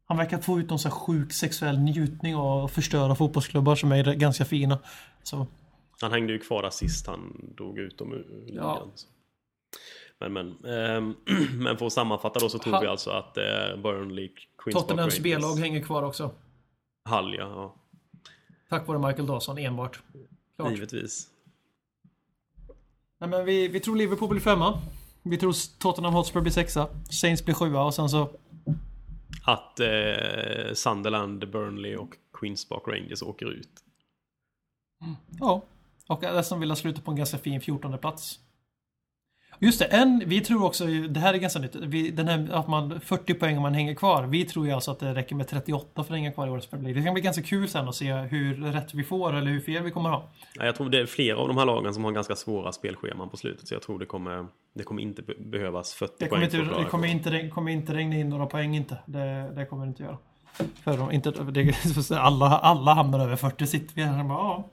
han 0.10 0.18
verkar 0.18 0.38
få 0.38 0.60
ut 0.60 0.70
någon 0.70 0.80
sån 0.80 0.91
här 0.91 0.99
sjuk 0.99 1.34
sexuell 1.34 1.80
njutning 1.80 2.36
av 2.36 2.66
att 2.66 2.72
förstöra 2.72 3.16
fotbollsklubbar 3.16 3.76
som 3.76 3.91
är 3.91 4.14
ganska 4.14 4.45
fina. 4.45 4.80
Så, 5.24 5.47
Han 6.01 6.12
hängde 6.12 6.34
ju 6.34 6.39
kvar 6.39 6.70
sist 6.70 7.07
han 7.07 7.51
drog 7.57 7.80
ut 7.80 7.97
dem 7.97 8.14
ur 8.14 8.43
ligan. 8.45 8.66
Ja. 8.66 8.88
så. 8.95 9.07
Men, 10.20 10.34
men, 10.34 10.66
ehm, 10.66 11.16
men 11.64 11.78
för 11.78 11.86
att 11.86 11.93
sammanfatta 11.93 12.39
då 12.39 12.49
så 12.49 12.57
tror 12.57 12.82
vi 12.82 12.88
alltså 12.88 13.12
att 13.12 13.38
eh, 13.38 13.43
Burnley, 13.84 14.28
Queens 14.28 14.47
Park 14.64 14.74
Tottenhams 14.74 15.20
B-lag 15.20 15.55
hänger 15.55 15.82
kvar 15.82 16.03
också. 16.03 16.32
Hull, 17.10 17.36
ja, 17.38 17.49
ja. 17.49 17.76
Tack 18.70 18.88
vare 18.88 18.99
Michael 18.99 19.28
Dawson 19.28 19.57
enbart. 19.57 19.99
Klart. 20.55 20.72
Givetvis. 20.72 21.28
Nej, 23.18 23.30
men 23.30 23.45
vi, 23.45 23.68
vi 23.68 23.80
tror 23.80 23.95
Liverpool 23.95 24.30
blir 24.30 24.41
femma. 24.41 24.82
Vi 25.24 25.38
tror 25.38 25.80
Tottenham 25.80 26.14
Hotspur 26.14 26.41
blir 26.41 26.51
sexa. 26.51 26.88
Saints 27.10 27.45
blir 27.45 27.55
sjua 27.55 27.84
och 27.84 27.93
sen 27.93 28.10
så... 28.10 28.30
Att 29.43 29.80
eh, 29.80 30.73
Sunderland, 30.73 31.51
Burnley 31.51 31.95
och 31.95 32.15
Queens 32.34 32.69
Park 32.69 32.84
Rangers 32.88 33.23
åker 33.23 33.51
ut. 33.51 33.84
Ja. 35.39 35.61
Och 36.07 36.23
Aston 36.23 36.59
Villa 36.59 36.75
slutar 36.75 37.01
på 37.01 37.11
en 37.11 37.17
ganska 37.17 37.38
fin 37.38 37.61
14 37.61 37.97
plats. 37.97 38.39
Just 39.62 39.80
det, 39.80 39.86
en, 39.86 40.24
vi 40.26 40.41
tror 40.41 40.64
också, 40.66 40.86
det 40.86 41.20
här 41.20 41.34
är 41.34 41.38
ganska 41.38 41.60
nytt, 41.60 41.76
vi, 41.76 42.12
den 42.12 42.28
här 42.28 42.49
att 42.51 42.68
man 42.68 42.99
40 42.99 43.34
poäng 43.34 43.55
om 43.57 43.62
man 43.64 43.74
hänger 43.74 43.93
kvar. 43.95 44.24
Vi 44.24 44.45
tror 44.45 44.66
ju 44.66 44.72
alltså 44.72 44.91
att 44.91 44.99
det 44.99 45.14
räcker 45.14 45.36
med 45.36 45.47
38 45.47 46.03
för 46.03 46.14
att 46.14 46.18
hänga 46.20 46.32
kvar 46.32 46.47
i 46.47 46.49
årets 46.49 46.68
Premier 46.68 46.84
League. 46.86 47.01
Det 47.01 47.05
kan 47.05 47.14
bli 47.14 47.24
ganska 47.24 47.43
kul 47.43 47.68
sen 47.68 47.88
att 47.88 47.95
se 47.95 48.14
hur 48.14 48.55
rätt 48.72 48.93
vi 48.93 49.03
får 49.03 49.36
eller 49.36 49.51
hur 49.51 49.60
fel 49.60 49.84
vi 49.84 49.91
kommer 49.91 50.10
ha. 50.10 50.30
Ja, 50.53 50.66
Jag 50.66 50.76
tror 50.76 50.89
det 50.89 50.99
är 50.99 51.05
flera 51.05 51.38
av 51.38 51.47
de 51.47 51.57
här 51.57 51.66
lagen 51.66 51.93
som 51.93 52.03
har 52.03 52.12
ganska 52.12 52.36
svåra 52.36 52.72
spelscheman 52.72 53.30
på 53.30 53.38
slutet. 53.38 53.68
Så 53.68 53.74
jag 53.74 53.82
tror 53.82 53.99
det 53.99 54.05
kommer, 54.05 54.47
det 54.74 54.84
kommer 54.84 55.01
inte 55.01 55.22
be- 55.22 55.34
behövas 55.39 55.93
40 55.93 56.14
Det 56.20 56.26
poäng 56.26 56.43
inte, 56.43 56.57
det 56.57 56.86
kommer 56.89 57.07
sig. 57.07 57.12
inte, 57.18 57.47
kommer 57.49 57.72
inte 57.72 57.93
regna 57.93 58.16
in 58.16 58.30
några 58.30 58.45
poäng 58.45 58.76
inte. 58.76 58.97
Det, 59.05 59.51
det 59.55 59.66
kommer 59.66 59.86
det 59.86 59.89
inte 59.89 60.03
göra. 60.03 60.18
För 60.84 60.97
de, 60.97 61.12
inte, 61.12 61.32
det, 61.32 61.74
alla, 62.20 62.45
alla 62.45 62.93
hamnar 62.93 63.20
över 63.20 63.36
40 63.36 63.68
sitter 63.68 63.95
vi 63.95 64.01
här 64.03 64.20
och 64.20 64.26
bara, 64.26 64.38
ja. 64.38 64.70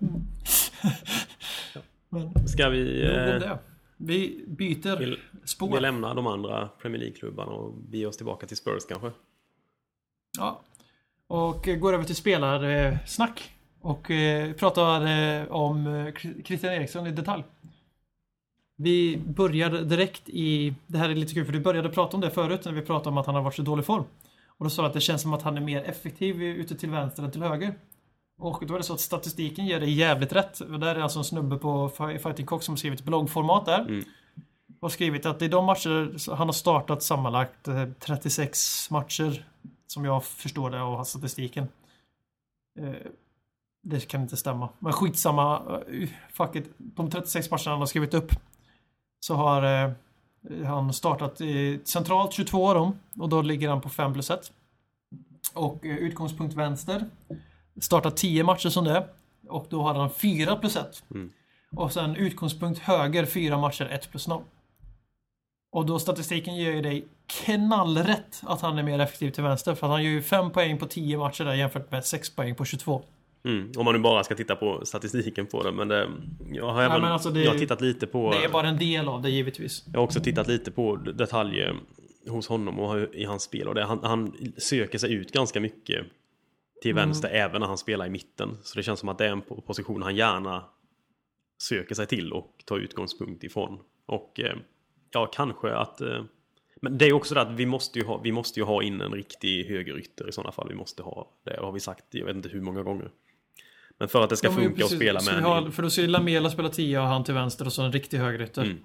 Men 2.09 2.49
Ska 2.49 2.69
vi, 2.69 3.03
eh. 3.07 3.57
Vi 3.97 4.45
byter 4.47 4.97
vi, 4.99 5.17
spår. 5.45 5.75
vi 5.75 5.81
lämna 5.81 6.15
de 6.15 6.27
andra 6.27 6.69
Premier 6.69 7.01
League-klubbarna 7.01 7.53
och 7.53 7.75
beger 7.75 8.07
oss 8.07 8.17
tillbaka 8.17 8.47
till 8.47 8.57
Spurs 8.57 8.85
kanske? 8.89 9.11
Ja. 10.39 10.61
Och 11.27 11.69
går 11.81 11.93
över 11.93 12.05
till 12.05 12.17
spelarsnack. 12.17 13.53
Och 13.81 14.11
eh, 14.11 14.53
pratar 14.53 15.07
eh, 15.07 15.53
om 15.53 15.87
eh, 15.87 16.15
Christian 16.45 16.73
Eriksson 16.73 17.07
i 17.07 17.11
detalj. 17.11 17.45
Vi 18.77 19.17
börjar 19.17 19.71
direkt 19.71 20.29
i... 20.29 20.75
Det 20.87 20.99
här 20.99 21.11
är 21.11 21.15
lite 21.15 21.35
kul 21.35 21.45
för 21.45 21.53
du 21.53 21.61
började 21.61 21.89
prata 21.89 22.17
om 22.17 22.21
det 22.21 22.31
förut 22.31 22.65
när 22.65 22.73
vi 22.73 22.83
pratade 22.83 23.09
om 23.09 23.19
att 23.19 23.27
han 23.27 23.35
har 23.35 23.43
varit 23.43 23.55
så 23.55 23.63
dålig 23.63 23.85
form. 23.85 24.05
Och 24.47 24.65
då 24.65 24.71
sa 24.71 24.83
du 24.83 24.89
att 24.89 24.95
det 24.95 25.01
känns 25.01 25.23
som 25.23 25.33
att 25.35 25.43
han 25.43 25.57
är 25.57 25.61
mer 25.61 25.83
effektiv 25.85 26.43
ute 26.43 26.77
till 26.77 26.91
vänster 26.91 27.23
än 27.23 27.31
till 27.31 27.43
höger. 27.43 27.75
Och 28.39 28.67
då 28.67 28.75
är 28.75 28.79
det 28.79 28.85
så 28.85 28.95
att 28.95 29.01
statistiken 29.01 29.67
ger 29.67 29.81
dig 29.81 29.91
jävligt 29.93 30.33
rätt. 30.33 30.59
Där 30.59 30.95
är 30.95 31.01
alltså 31.01 31.19
en 31.19 31.25
snubbe 31.25 31.57
på 31.59 31.89
Fi- 31.89 32.19
Fighting 32.19 32.47
Cock 32.47 32.63
som 32.63 32.73
har 32.73 32.77
skrivit 32.77 33.05
bloggformat 33.05 33.67
där. 33.67 33.81
Mm. 33.81 34.05
Och 34.81 34.93
skrivit 34.93 35.27
att 35.27 35.43
i 35.43 35.49
de 35.49 35.65
matcher 35.65 36.31
han 36.35 36.49
har 36.49 36.53
startat 36.53 37.03
sammanlagt 37.03 37.69
eh, 37.69 37.85
36 38.01 38.91
matcher 38.91 39.47
som 39.87 40.05
jag 40.05 40.25
förstår 40.25 40.71
det 40.71 40.83
och 40.83 40.97
har 40.97 41.05
statistiken. 41.05 41.69
Eh, 42.81 42.93
Det 43.83 44.09
kan 44.09 44.21
inte 44.23 44.37
stämma. 44.37 44.69
Men 44.79 44.93
skitsamma. 44.93 45.63
eh, 45.93 46.09
Fuck 46.33 46.57
it. 46.57 46.71
De 46.79 47.11
36 47.11 47.51
matcherna 47.51 47.71
han 47.71 47.79
har 47.79 47.87
skrivit 47.87 48.15
upp 48.15 48.31
så 49.21 49.35
har 49.35 49.63
eh, 49.85 49.91
han 50.67 50.93
startat 50.93 51.41
eh, 51.41 51.47
centralt 51.85 52.33
22 52.33 52.69
av 52.69 52.75
dem 52.75 52.99
och 53.19 53.29
då 53.29 53.43
ligger 53.43 53.69
han 53.69 53.81
på 53.81 53.89
5 53.89 54.13
plus 54.13 54.31
1. 54.31 54.53
Och 55.55 55.87
eh, 55.87 55.97
utgångspunkt 55.97 56.55
vänster 56.55 57.05
startat 57.81 58.17
10 58.17 58.45
matcher 58.45 58.69
som 58.69 58.85
det 58.85 59.07
och 59.49 59.67
då 59.71 59.83
har 59.83 59.95
han 59.95 60.11
4 60.11 60.57
plus 60.57 60.77
1. 60.77 61.05
Mm. 61.15 61.31
Och 61.77 61.93
sen 61.93 62.17
utgångspunkt 62.17 62.79
höger 62.81 63.27
4 63.27 63.59
matcher 63.59 63.89
1 63.91 64.11
plus 64.11 64.29
0. 64.29 64.43
Och 65.73 65.87
då 65.87 65.99
statistiken 65.99 66.57
ger 66.57 66.73
ju 66.73 66.83
dig 66.83 67.07
knallrätt 67.27 68.43
att 68.43 68.61
han 68.61 68.79
är 68.79 68.83
mer 68.83 68.99
effektiv 68.99 69.31
till 69.31 69.43
vänster. 69.43 69.75
För 69.75 69.87
att 69.87 69.91
han 69.93 70.05
gör 70.05 70.11
ju 70.11 70.23
5 70.23 70.51
poäng 70.51 70.79
på 70.79 70.87
10 70.87 71.19
matcher 71.19 71.45
där 71.45 71.55
jämfört 71.55 71.91
med 71.91 72.05
6 72.05 72.37
poäng 72.37 72.55
på 72.55 72.65
22. 72.65 73.03
Mm, 73.45 73.73
om 73.77 73.85
man 73.85 73.95
nu 73.95 74.01
bara 74.01 74.25
ska 74.25 74.35
titta 74.35 74.57
på 74.57 74.83
statistiken 74.85 75.47
på 75.47 75.63
det. 75.63 75.73
Men 75.73 75.89
det, 75.89 76.09
jag, 76.53 76.73
har 76.73 76.83
även, 76.83 77.01
men 77.01 77.13
alltså 77.13 77.31
det- 77.31 77.43
jag 77.43 77.51
har 77.51 77.59
tittat 77.59 77.81
lite 77.81 78.07
på... 78.07 78.31
Det 78.31 78.45
är 78.45 78.49
bara 78.49 78.69
en 78.69 78.79
del 78.79 79.09
av 79.09 79.23
det 79.23 79.31
givetvis. 79.31 79.85
Jag 79.93 79.99
har 79.99 80.05
också 80.05 80.21
tittat 80.21 80.49
lite 80.49 80.71
på 80.71 80.97
detaljer 80.97 81.77
hos 82.29 82.49
honom 82.49 82.79
och 82.79 83.15
i 83.15 83.25
hans 83.25 83.43
spel. 83.43 83.69
Och 83.69 83.75
det, 83.75 83.85
han, 83.85 84.01
han 84.03 84.33
söker 84.57 84.99
sig 84.99 85.13
ut 85.13 85.33
ganska 85.33 85.61
mycket 85.61 86.07
till 86.83 86.91
Mm. 86.91 87.05
vänster 87.09 87.29
även 87.29 87.61
när 87.61 87.69
han 87.69 87.79
spelar 87.79 88.07
i 88.07 88.11
mitten. 88.11 88.57
Så 88.63 88.77
det 88.79 88.83
känns 88.83 89.01
som 89.01 89.09
att 89.09 89.19
det 89.19 89.27
är 89.27 89.31
en 89.33 89.43
po- 89.43 89.61
position 89.61 90.03
han 90.03 90.17
gärna 90.17 90.65
söker 91.63 91.95
sig 91.95 92.07
till 92.07 92.33
och 92.33 92.63
tar 92.65 92.79
utgångspunkt 92.79 93.45
ifrån. 93.45 93.79
Och 94.07 94.41
eh, 94.41 94.57
ja, 95.11 95.27
kanske 95.27 95.75
att... 95.75 96.01
Eh, 96.01 96.25
men 96.81 96.99
det 96.99 97.07
är 97.07 97.13
också 97.13 97.35
det 97.35 97.41
att 97.41 97.53
vi 97.53 97.67
måste, 97.67 97.99
ju 97.99 98.05
ha, 98.05 98.19
vi 98.19 98.33
måste 98.33 98.61
ju 98.61 98.67
ha 98.67 98.83
in 98.83 99.01
en 99.01 99.13
riktig 99.13 99.65
högerytter 99.65 100.29
i 100.29 100.33
sådana 100.33 100.53
fall. 100.53 100.69
Vi 100.69 100.75
måste 100.75 101.03
ha 101.03 101.31
det, 101.45 101.57
har 101.61 101.73
vi 101.73 101.81
sagt 101.81 102.05
jag 102.11 102.27
vet 102.27 102.37
inte 102.37 102.49
hur 102.49 102.61
många 102.61 102.83
gånger. 102.83 103.11
Men 103.99 104.09
för 104.09 104.23
att 104.25 104.31
det 104.31 104.37
ska 104.37 104.47
Ja, 104.49 104.53
funka 104.53 104.71
att 104.71 104.77
precis. 104.77 104.97
spela 104.99 105.21
Så 105.21 105.33
med 105.33 105.43
har, 105.43 105.71
För 105.71 105.83
då 105.83 105.89
ju 105.89 106.07
Lamela 106.07 106.51
spela 106.51 106.69
10 106.69 106.99
och 107.01 107.07
han 107.07 107.25
till 107.25 107.35
vänster 107.35 107.67
och 107.67 107.73
så 107.73 107.83
en 107.83 107.93
riktig 107.93 108.19
högerytter. 108.19 108.63
Mm. 108.65 108.79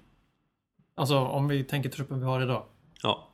Alltså 0.94 1.16
om 1.18 1.48
vi 1.48 1.64
tänker 1.64 1.90
truppen 1.90 2.18
vi 2.20 2.24
har 2.26 2.42
idag. 2.42 2.66
Ja, 3.02 3.31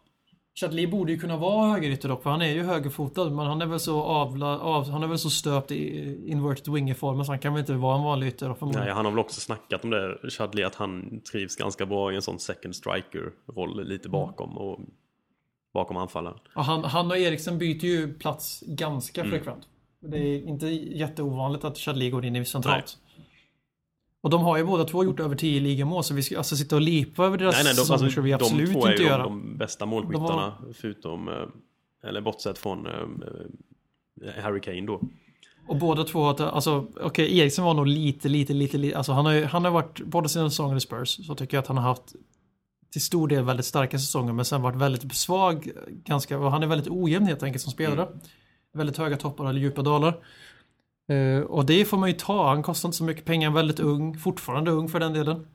Chadli 0.60 0.86
borde 0.86 1.12
ju 1.12 1.18
kunna 1.18 1.36
vara 1.36 1.72
högerytter 1.72 2.08
dock, 2.08 2.22
för 2.22 2.30
han 2.30 2.42
är 2.42 2.52
ju 2.52 2.62
högerfotad. 2.62 3.30
Men 3.30 3.46
han 3.46 3.62
är 3.62 3.66
väl 3.66 3.80
så 3.80 4.02
avla, 4.02 4.58
av, 4.58 4.90
han 4.90 5.02
är 5.02 5.06
väl 5.06 5.18
så 5.18 5.30
stöpt 5.30 5.70
i 5.70 6.30
inverted 6.30 6.74
winger-formen 6.74 7.24
så 7.24 7.32
han 7.32 7.38
kan 7.38 7.52
väl 7.52 7.60
inte 7.60 7.72
vara 7.72 7.96
en 7.98 8.04
vanlig 8.04 8.26
ytter. 8.26 8.54
Nej, 8.60 8.90
han 8.90 9.04
har 9.04 9.12
väl 9.12 9.18
också 9.18 9.40
snackat 9.40 9.84
om 9.84 9.90
det, 9.90 10.30
Chadley, 10.30 10.64
att 10.64 10.74
han 10.74 11.20
trivs 11.32 11.56
ganska 11.56 11.86
bra 11.86 12.12
i 12.12 12.16
en 12.16 12.22
sån 12.22 12.38
second 12.38 12.76
striker-roll 12.76 13.88
lite 13.88 14.08
bakom 14.08 14.58
och 14.58 14.80
bakom 15.74 15.96
anfallaren. 15.96 16.38
Och 16.54 16.64
han, 16.64 16.84
han 16.84 17.10
och 17.10 17.18
Eriksen 17.18 17.58
byter 17.58 17.84
ju 17.84 18.14
plats 18.14 18.64
ganska 18.66 19.20
Mm. 19.20 19.30
frekvent. 19.30 19.68
Det 20.00 20.18
är 20.18 20.48
inte 20.48 20.66
jätteovanligt 20.66 21.64
att 21.64 21.78
Chadli 21.78 22.10
går 22.10 22.24
in 22.24 22.36
i 22.36 22.44
centralt. 22.44 22.98
Och 24.20 24.30
de 24.30 24.42
har 24.42 24.56
ju 24.56 24.64
båda 24.64 24.84
två 24.84 25.04
gjort 25.04 25.20
över 25.20 25.36
10 25.36 25.60
ligamål 25.60 26.04
så 26.04 26.14
vi 26.14 26.22
ska 26.22 26.38
alltså 26.38 26.56
sitta 26.56 26.76
och 26.76 26.82
lipa 26.82 27.24
över 27.24 27.38
deras 27.38 27.54
Nej, 27.54 27.64
nej, 27.64 27.72
de, 27.72 27.76
säsonger 27.76 28.04
alltså, 28.04 28.20
vi 28.20 28.32
absolut 28.32 28.68
de 28.68 28.74
två 28.74 28.86
är 28.86 28.90
inte 28.90 29.02
ju 29.02 29.08
göra. 29.08 29.22
de 29.22 29.58
bästa 29.58 29.86
målskyttarna 29.86 30.54
förutom, 30.74 31.28
eh, 31.28 32.08
eller 32.08 32.20
bortsett 32.20 32.58
från 32.58 32.86
eh, 32.86 34.42
Harry 34.42 34.60
Kane 34.60 34.86
då. 34.86 35.00
Och 35.68 35.76
båda 35.76 36.04
två, 36.04 36.24
alltså 36.24 36.86
okej 37.00 37.38
Eriksen 37.38 37.64
var 37.64 37.74
nog 37.74 37.86
lite, 37.86 38.28
lite, 38.28 38.52
lite, 38.52 38.78
lite 38.78 38.96
alltså 38.96 39.12
han 39.12 39.26
har 39.26 39.32
ju 39.32 39.44
han 39.44 39.64
har 39.64 39.72
varit, 39.72 40.00
båda 40.00 40.28
sina 40.28 40.50
säsonger 40.50 40.76
i 40.76 40.80
Spurs, 40.80 41.26
så 41.26 41.34
tycker 41.34 41.56
jag 41.56 41.62
att 41.62 41.68
han 41.68 41.76
har 41.76 41.84
haft 41.84 42.14
till 42.92 43.02
stor 43.02 43.28
del 43.28 43.44
väldigt 43.44 43.66
starka 43.66 43.98
säsonger 43.98 44.32
men 44.32 44.44
sen 44.44 44.62
varit 44.62 44.76
väldigt 44.76 45.14
svag, 45.14 45.70
ganska, 45.88 46.38
han 46.38 46.62
är 46.62 46.66
väldigt 46.66 46.88
ojämn 46.90 47.26
helt 47.26 47.42
enkelt 47.42 47.62
som 47.62 47.72
spelare. 47.72 48.08
Väldigt 48.72 48.96
höga 48.96 49.16
toppar 49.16 49.48
eller 49.48 49.60
djupa 49.60 49.82
dalar. 49.82 50.18
Eh, 51.08 51.40
och 51.40 51.66
det 51.66 51.84
får 51.84 51.96
man 51.96 52.08
ju 52.08 52.14
ta, 52.14 52.48
han 52.48 52.62
kostar 52.62 52.88
inte 52.88 52.96
så 52.96 53.04
mycket 53.04 53.24
pengar, 53.24 53.50
väldigt 53.50 53.80
ung, 53.80 54.18
fortfarande 54.18 54.70
ung 54.70 54.88
för 54.88 55.00
den 55.00 55.12
delen. 55.12 55.46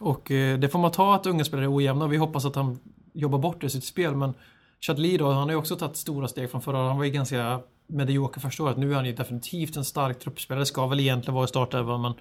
Och 0.00 0.30
eh, 0.30 0.58
det 0.58 0.68
får 0.68 0.78
man 0.78 0.90
ta 0.90 1.14
att 1.14 1.26
unga 1.26 1.44
spelare 1.44 1.66
är 1.66 1.76
ojämna 1.76 2.04
och 2.04 2.12
vi 2.12 2.16
hoppas 2.16 2.44
att 2.44 2.56
han 2.56 2.78
jobbar 3.14 3.38
bort 3.38 3.60
det 3.60 3.66
i 3.66 3.70
sitt 3.70 3.84
spel 3.84 4.16
men 4.16 4.34
Chadli 4.80 5.16
då, 5.16 5.30
han 5.30 5.42
har 5.42 5.50
ju 5.50 5.56
också 5.56 5.76
tagit 5.76 5.96
stora 5.96 6.28
steg 6.28 6.50
från 6.50 6.62
förra. 6.62 6.88
Han 6.88 6.98
var 6.98 7.04
ju 7.04 7.10
ganska 7.10 7.60
medioker 7.86 8.40
första 8.40 8.62
året. 8.62 8.76
Nu 8.76 8.90
är 8.90 8.96
han 8.96 9.06
ju 9.06 9.12
definitivt 9.12 9.76
en 9.76 9.84
stark 9.84 10.18
truppspelare. 10.18 10.66
Ska 10.66 10.86
väl 10.86 11.00
egentligen 11.00 11.34
vara 11.34 11.44
i 11.44 11.48
startelvan 11.48 12.02
men 12.02 12.14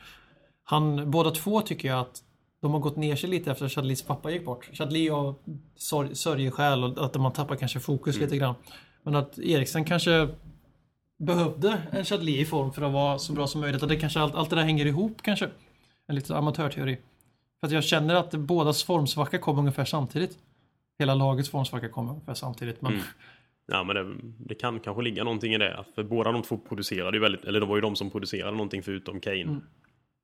han, 0.64 1.12
båda 1.12 1.32
två 1.32 1.62
tycker 1.62 1.88
jag 1.88 2.00
att 2.00 2.22
de 2.62 2.72
har 2.72 2.80
gått 2.80 2.96
ner 2.96 3.16
sig 3.16 3.30
lite 3.30 3.52
efter 3.52 3.66
att 3.66 3.72
Chadlis 3.72 4.02
pappa 4.02 4.32
gick 4.32 4.46
bort. 4.46 4.70
Chadli 4.74 5.08
har 5.08 5.36
sorg, 5.76 6.16
sörjesjäl 6.16 6.84
och 6.84 7.06
att 7.06 7.22
man 7.22 7.32
tappar 7.32 7.56
kanske 7.56 7.80
fokus 7.80 8.18
lite 8.18 8.38
grann. 8.38 8.56
Men 9.04 9.16
att 9.16 9.40
Eriksen 9.40 9.86
kanske 9.86 10.28
behövde 11.22 11.82
en 11.92 12.06
Chadli 12.06 12.40
i 12.40 12.46
form 12.46 12.74
för 12.74 12.82
att 12.82 12.94
vara 12.94 13.20
så 13.20 13.34
bra 13.34 13.48
som 13.48 13.62
möjligt. 13.62 13.84
Att 13.84 13.90
det 13.90 13.96
kanske 13.96 14.20
allt, 14.20 14.36
allt 14.36 14.50
det 14.50 14.56
där 14.56 14.64
hänger 14.64 14.86
ihop 14.86 15.22
kanske. 15.22 15.50
En 16.08 16.16
liten 16.16 16.36
amatörteori. 16.36 16.98
För 17.60 17.68
att 17.68 17.74
jag 17.74 17.84
känner 17.84 18.16
att 18.16 18.32
bådas 18.32 18.84
formsvacka 18.84 19.38
kom 19.38 19.60
ungefär 19.60 19.86
samtidigt. 19.86 20.38
Hela 21.00 21.16
lagets 21.16 21.50
formsvacka 21.50 21.90
kom 21.90 22.10
ungefär 22.10 22.34
samtidigt. 22.34 22.82
Men 22.82 22.92
Mm. 22.92 23.04
Ja 23.66 23.84
men 23.84 23.96
det, 23.96 24.16
det 24.38 24.56
kan 24.56 24.80
kanske 24.80 25.02
ligga 25.02 25.24
någonting 25.24 25.54
i 25.54 25.58
det. 25.58 25.86
För 25.96 26.04
båda 26.04 26.32
de 26.32 26.42
två 26.42 26.58
producerade 26.58 27.18
ju 27.18 27.22
väldigt, 27.22 27.46
eller 27.46 27.60
det 27.60 27.66
var 27.66 27.76
ju 27.76 27.82
de 27.82 27.96
som 27.96 28.10
producerade 28.10 28.52
någonting 28.52 28.84
förutom 28.84 29.20
Kane. 29.20 29.42
Mm. 29.42 29.62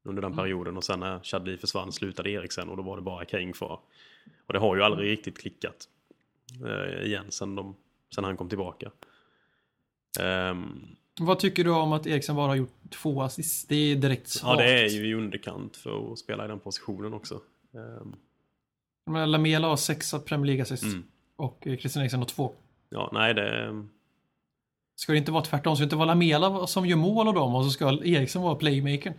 Under 0.03 0.21
den 0.21 0.35
perioden 0.35 0.77
och 0.77 0.83
sen 0.83 0.99
när 0.99 1.19
Chadli 1.19 1.57
försvann 1.57 1.91
slutade 1.91 2.29
Eriksen 2.29 2.69
och 2.69 2.77
då 2.77 2.83
var 2.83 2.95
det 2.95 3.01
bara 3.01 3.25
Kane 3.25 3.53
kvar. 3.53 3.79
Och 4.47 4.53
det 4.53 4.59
har 4.59 4.75
ju 4.75 4.83
aldrig 4.83 5.11
riktigt 5.11 5.37
klickat. 5.37 5.87
Eh, 6.65 7.05
igen 7.05 7.25
sen, 7.29 7.55
de, 7.55 7.75
sen 8.15 8.23
han 8.23 8.37
kom 8.37 8.49
tillbaka. 8.49 8.91
Ehm, 10.19 10.81
Vad 11.19 11.39
tycker 11.39 11.63
du 11.63 11.69
om 11.71 11.93
att 11.93 12.07
Eriksen 12.07 12.35
bara 12.35 12.47
har 12.47 12.55
gjort 12.55 12.73
två 12.91 13.21
assist? 13.21 13.69
Det 13.69 13.75
är 13.75 13.95
direkt 13.95 14.31
ja 14.35 14.39
svagt. 14.39 14.57
det 14.59 14.83
är 14.85 14.89
ju 14.89 15.07
i 15.07 15.13
underkant 15.13 15.77
för 15.77 16.11
att 16.13 16.19
spela 16.19 16.45
i 16.45 16.47
den 16.47 16.59
positionen 16.59 17.13
också. 17.13 17.41
Menar, 19.05 19.27
Lamela 19.27 19.67
har 19.67 19.77
sex 19.77 20.15
Premier 20.25 20.45
League-assist. 20.45 20.83
Mm. 20.83 21.03
Och 21.35 21.59
Christian 21.63 22.01
Eriksen 22.01 22.19
har 22.19 22.25
två. 22.27 22.51
ja 22.89 23.09
nej 23.13 23.33
det... 23.33 23.83
Ska 24.95 25.11
det 25.11 25.17
inte 25.17 25.31
vara 25.31 25.43
tvärtom? 25.43 25.75
Ska 25.75 25.81
det 25.81 25.85
inte 25.85 25.95
vara 25.95 26.05
Lamela 26.05 26.67
som 26.67 26.85
gör 26.85 26.97
mål 26.97 27.27
av 27.27 27.33
dem 27.33 27.55
och 27.55 27.63
så 27.65 27.69
ska 27.71 27.89
Eriksen 28.05 28.41
vara 28.41 28.55
playmaker? 28.55 29.13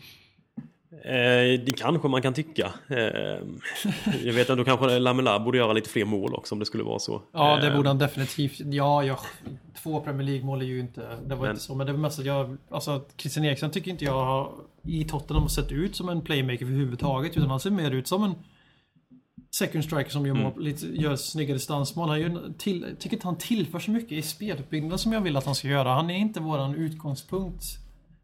Eh, 1.05 1.61
det 1.65 1.73
kanske 1.77 2.09
man 2.09 2.23
kan 2.23 2.35
tycka. 2.35 2.73
Eh, 2.89 2.97
jag 4.25 4.33
vet 4.33 4.39
inte, 4.39 4.55
då 4.55 4.65
kanske 4.65 4.99
Lamela 4.99 5.41
borde 5.41 5.59
göra 5.59 5.73
lite 5.73 5.91
fler 5.91 6.05
mål 6.05 6.35
också 6.35 6.55
om 6.55 6.59
det 6.59 6.67
skulle 6.67 6.83
vara 6.85 6.99
så. 6.99 7.23
Ja, 7.33 7.57
det 7.57 7.67
Eh, 7.69 7.77
borde 7.77 7.89
han 7.89 7.99
definitivt. 7.99 8.61
Ja, 8.61 9.03
ja, 9.05 9.19
två 9.83 10.01
Premier 10.01 10.27
League-mål 10.27 10.63
är 10.63 10.67
ju 10.67 10.81
inte... 10.81 11.01
Det 11.27 11.35
var 11.35 11.43
Men- 11.43 11.51
inte 11.51 11.63
så, 11.63 11.75
men 11.75 11.87
det 11.87 11.93
var 11.93 12.01
mest 12.01 12.19
att 12.19 12.25
jag... 12.25 12.57
Alltså, 12.71 13.05
Christian 13.17 13.45
Eriksen 13.45 13.71
tycker 13.71 13.91
inte 13.91 14.05
jag 14.05 14.25
har 14.25 14.53
i 14.85 15.05
Tottenham 15.05 15.43
har 15.43 15.49
sett 15.49 15.73
ut 15.73 15.97
som 15.97 16.09
en 16.09 16.21
playmaker 16.21 16.65
överhuvudtaget. 16.65 17.37
Utan 17.37 17.51
han 17.51 17.61
ser 17.61 17.71
mer 17.71 17.91
ut 17.91 18.09
som 18.09 18.25
en 18.25 18.35
second 19.51 19.85
striker 19.85 20.11
som 20.11 20.27
gör, 20.27 20.35
Mm. 20.35 20.45
mål, 20.45 20.63
lite, 20.65 20.87
gör 20.87 21.17
snygga 21.17 21.55
distansmål. 21.55 22.09
Han 22.09 22.21
gör, 22.21 22.53
till, 22.59 22.87
jag 22.89 22.99
tycker 22.99 23.17
inte 23.17 23.27
han 23.27 23.37
tillför 23.39 23.79
så 23.79 23.91
mycket 23.91 24.13
i 24.13 24.23
speluppbyggnaden 24.23 24.99
som 24.99 25.13
jag 25.13 25.21
vill 25.21 25.37
att 25.37 25.47
han 25.47 25.55
ska 25.55 25.69
göra. 25.69 25.89
Han 25.95 26.11
är 26.11 26.17
inte 26.19 26.41
våran 26.41 26.75
utgångspunkt 26.75 27.65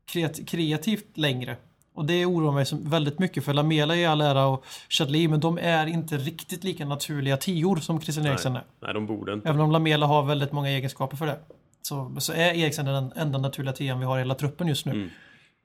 kreat, 0.07 0.47
kreativt 0.49 1.17
längre. 1.19 1.57
Och 1.95 2.05
det 2.05 2.27
oroar 2.27 2.53
mig 2.53 2.67
väldigt 2.73 3.19
mycket 3.19 3.45
för 3.45 3.55
Lamela 3.55 3.97
i 3.97 4.07
all 4.07 4.21
ära 4.21 4.47
och 4.47 4.65
Chadli, 4.89 5.29
men 5.29 5.41
de 5.41 5.59
är 5.59 5.87
inte 5.87 6.17
riktigt 6.17 6.65
lika 6.65 6.87
naturliga 6.87 7.37
tior 7.37 7.77
som 7.77 8.01
Christian 8.01 8.27
Eriksen 8.27 8.57
är. 8.57 8.65
Nej, 8.81 8.95
de 8.95 9.07
borde 9.07 9.33
inte. 9.33 9.49
Även 9.49 9.61
om 9.61 9.71
Lamela 9.71 10.07
har 10.07 10.23
väldigt 10.23 10.53
många 10.53 10.69
egenskaper 10.69 11.17
för 11.17 11.27
det. 11.27 11.39
Så, 11.83 12.15
så 12.19 12.33
är 12.33 12.55
Eriksen 12.55 12.87
den 12.87 13.13
enda 13.17 13.39
naturliga 13.39 13.73
tian 13.73 13.99
vi 13.99 14.05
har 14.05 14.17
i 14.17 14.21
hela 14.21 14.35
truppen 14.35 14.69
just 14.69 14.87
nu. 14.87 14.93
Mm. 14.93 15.09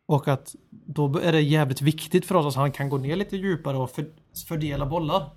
Och 0.05 0.27
att 0.27 0.55
då 0.69 1.19
är 1.19 1.31
det 1.31 1.41
jävligt 1.41 1.81
viktigt 1.81 2.25
för 2.25 2.35
oss 2.35 2.45
att 2.45 2.55
han 2.55 2.71
kan 2.71 2.89
gå 2.89 2.97
ner 2.97 3.15
lite 3.15 3.37
djupare 3.37 3.77
och 3.77 3.91
för, 3.91 4.05
fördela 4.47 4.85
bollar. 4.85 5.29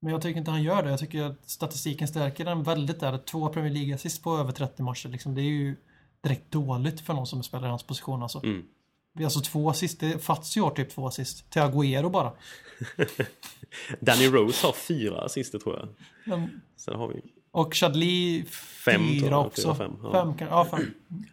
Men 0.00 0.12
jag 0.12 0.22
tycker 0.22 0.38
inte 0.38 0.50
han 0.50 0.62
gör 0.62 0.82
det. 0.82 0.90
Jag 0.90 0.98
tycker 0.98 1.22
att 1.22 1.48
statistiken 1.50 2.08
stärker 2.08 2.44
den 2.44 2.62
väldigt 2.62 3.00
där. 3.00 3.18
Två 3.18 3.48
Premier 3.48 3.72
League-assist 3.72 4.22
på 4.22 4.38
över 4.38 4.52
30 4.52 4.82
matcher. 4.82 5.08
Liksom, 5.08 5.34
det 5.34 5.40
är 5.40 5.44
ju 5.44 5.76
direkt 6.22 6.50
dåligt 6.50 7.00
för 7.00 7.14
någon 7.14 7.26
som 7.26 7.42
spelar 7.42 7.66
i 7.66 7.70
hans 7.70 7.82
position. 7.82 8.22
Alltså. 8.22 8.44
Mm. 8.44 8.62
Vi 9.14 9.22
har 9.22 9.26
alltså 9.26 9.40
två 9.40 9.70
assist. 9.70 10.00
Det 10.00 10.18
Fats 10.24 10.56
har 10.56 10.70
typ 10.70 10.90
två 10.90 11.06
assist. 11.06 11.50
Till 11.50 11.62
Agüero 11.62 12.10
bara. 12.10 12.32
Danny 14.00 14.26
Rose 14.28 14.66
har 14.66 14.72
fyra 14.72 15.20
assister 15.20 15.58
tror 15.58 15.76
jag. 15.78 15.88
Men- 16.38 16.60
Sen 16.76 16.94
har 16.96 17.08
vi... 17.08 17.22
Och 17.54 17.74
Chadli 17.74 18.44
Fem, 18.84 19.00
fyra 19.20 19.38
också. 19.38 19.62
Fyra, 19.62 19.74
fem, 19.74 19.92
ja. 20.02 20.12
fem 20.12 20.34
kan, 20.38 20.48
ja, 20.48 20.64
fem. 20.70 20.80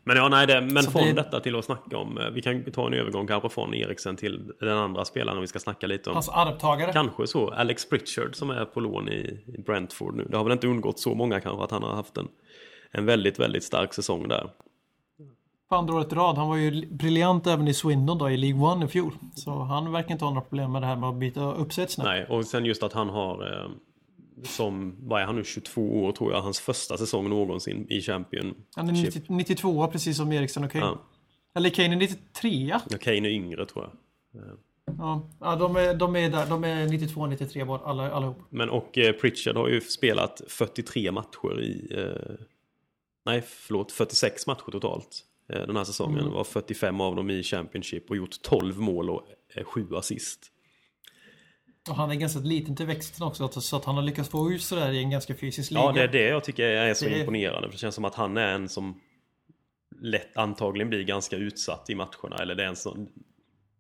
Men 0.03 0.17
ja, 0.17 0.29
nej, 0.29 0.47
det, 0.47 0.61
men 0.61 0.83
Så 0.83 0.91
från 0.91 1.03
det- 1.03 1.13
detta 1.13 1.39
till 1.39 1.55
att 1.55 1.65
snacka 1.65 1.97
om... 1.97 2.17
eh, 2.17 2.29
Vi 2.29 2.41
kan 2.41 2.71
ta 2.71 2.87
en 2.87 2.93
övergång 2.93 3.27
kanske 3.27 3.49
från 3.49 3.73
Eriksen 3.73 4.15
till 4.15 4.51
den 4.59 4.77
andra 4.77 5.05
spelaren 5.05 5.41
vi 5.41 5.47
ska 5.47 5.59
snacka 5.59 5.87
lite 5.87 6.09
om. 6.09 6.13
Hans 6.15 6.29
arvtagare. 6.29 6.93
Kanske 6.93 7.27
så. 7.27 7.49
Alex 7.49 7.89
Pritchard 7.89 8.35
som 8.35 8.49
är 8.49 8.65
på 8.65 8.79
lån 8.79 9.09
i 9.09 9.43
i 9.57 9.61
Brentford 9.65 10.15
nu. 10.15 10.27
Det 10.29 10.37
har 10.37 10.43
väl 10.43 10.53
inte 10.53 10.67
undgått 10.67 10.99
så 10.99 11.15
många 11.15 11.39
kanske 11.39 11.63
att 11.63 11.71
han 11.71 11.83
har 11.83 11.95
haft 11.95 12.17
en, 12.17 12.27
en 12.91 13.05
väldigt, 13.05 13.39
väldigt 13.39 13.63
stark 13.63 13.93
säsong 13.93 14.27
där. 14.27 14.49
På 15.69 15.75
andra 15.75 15.95
året 15.95 16.11
i 16.11 16.15
rad. 16.15 16.37
Han 16.37 16.49
var 16.49 16.55
ju 16.55 16.85
briljant 16.85 17.47
även 17.47 17.67
i 17.67 17.73
Swindon 17.73 18.17
då 18.17 18.29
i 18.29 18.37
League 18.37 18.61
One 18.61 18.85
i 18.85 18.87
fjol. 18.87 19.13
Så 19.35 19.51
han 19.51 19.91
verkar 19.91 20.11
inte 20.11 20.25
ha 20.25 20.31
några 20.31 20.41
problem 20.41 20.71
med 20.71 20.81
det 20.81 20.85
här 20.85 20.95
med 20.95 21.09
att 21.09 21.15
byta 21.15 21.53
upp 21.53 21.73
sig. 21.73 21.87
Nej, 21.97 22.25
och 22.25 22.45
sen 22.45 22.65
just 22.65 22.83
att 22.83 22.93
han 22.93 23.09
har 23.09 23.63
eh, 23.63 23.69
som, 24.43 24.95
vad 24.99 25.21
är 25.21 25.25
han 25.25 25.35
nu, 25.35 25.43
22 25.43 26.03
år 26.03 26.11
tror 26.11 26.33
jag, 26.33 26.41
hans 26.41 26.59
första 26.59 26.97
säsong 26.97 27.29
någonsin 27.29 27.87
i 27.89 28.01
Champion. 28.01 28.55
Han 28.75 28.89
är 28.89 28.91
90, 28.91 29.21
92 29.27 29.87
precis 29.87 30.17
som 30.17 30.31
Eriksen 30.31 30.63
och 30.63 30.71
Kane. 30.71 30.85
Ja. 30.85 30.97
Eller 31.55 31.69
Kane 31.69 31.95
är 31.95 31.95
93 31.95 32.79
Ja, 32.89 32.97
Kane 32.97 33.15
är 33.15 33.31
yngre 33.31 33.65
tror 33.65 33.85
jag. 33.85 33.93
Ja, 34.97 35.29
ja 35.39 35.55
de, 35.55 35.75
är, 35.75 35.93
de 35.93 36.15
är 36.15 36.29
där. 36.29 36.45
De 36.45 36.63
är 36.63 36.87
92 36.87 37.27
93 37.27 37.63
bara, 37.63 37.79
alla, 37.79 38.11
allihop. 38.11 38.37
Men 38.49 38.69
och 38.69 38.97
eh, 38.97 39.13
Pritchard 39.13 39.55
har 39.55 39.67
ju 39.67 39.81
spelat 39.81 40.41
43 40.47 41.11
matcher 41.11 41.61
i... 41.61 41.87
Eh, 41.97 42.45
nej, 43.25 43.41
förlåt, 43.47 43.91
46 43.91 44.47
matcher 44.47 44.71
totalt. 44.71 45.25
Eh, 45.49 45.61
den 45.67 45.75
här 45.75 45.83
säsongen 45.83 46.19
Mm. 46.19 46.33
var 46.33 46.43
45 46.43 47.01
av 47.01 47.15
dem 47.15 47.29
i 47.29 47.43
Championship 47.43 48.09
och 48.09 48.17
gjort 48.17 48.41
12 48.41 48.79
mål 48.79 49.09
och 49.09 49.23
eh, 49.55 49.63
7 49.63 49.95
assist. 49.95 50.51
Och 51.89 51.95
han 51.95 52.11
är 52.11 52.15
ganska 52.15 52.39
liten 52.39 52.75
till 52.75 52.85
växten 52.85 53.27
också. 53.27 53.49
Så 53.49 53.75
att 53.75 53.85
han 53.85 53.95
har 53.95 54.01
lyckats 54.01 54.29
få 54.29 54.51
ut 54.51 54.61
sådär 54.61 54.91
i 54.91 54.97
en 54.97 55.09
ganska 55.09 55.35
fysisk 55.35 55.71
liga. 55.71 55.83
Ja, 55.83 55.91
det 55.91 56.01
är 56.01 56.07
det 56.07 56.27
jag 56.27 56.43
tycker 56.43 56.63
är 56.63 56.93
så 56.93 57.05
Det 57.05 57.19
imponerande. 57.19 57.67
För 57.67 57.71
det 57.71 57.77
känns 57.79 57.95
som 57.95 58.05
att 58.05 58.15
han 58.15 58.37
är 58.37 58.47
en 58.53 58.69
som 58.69 58.99
lätt 60.01 60.37
antagligen 60.37 60.89
blir 60.89 61.03
ganska 61.03 61.35
utsatt 61.35 61.89
i 61.89 61.95
matcherna. 61.95 62.35
Eller 62.41 62.55
det 62.55 62.63
är 62.63 62.67
en 62.67 62.75
sån... 62.75 63.09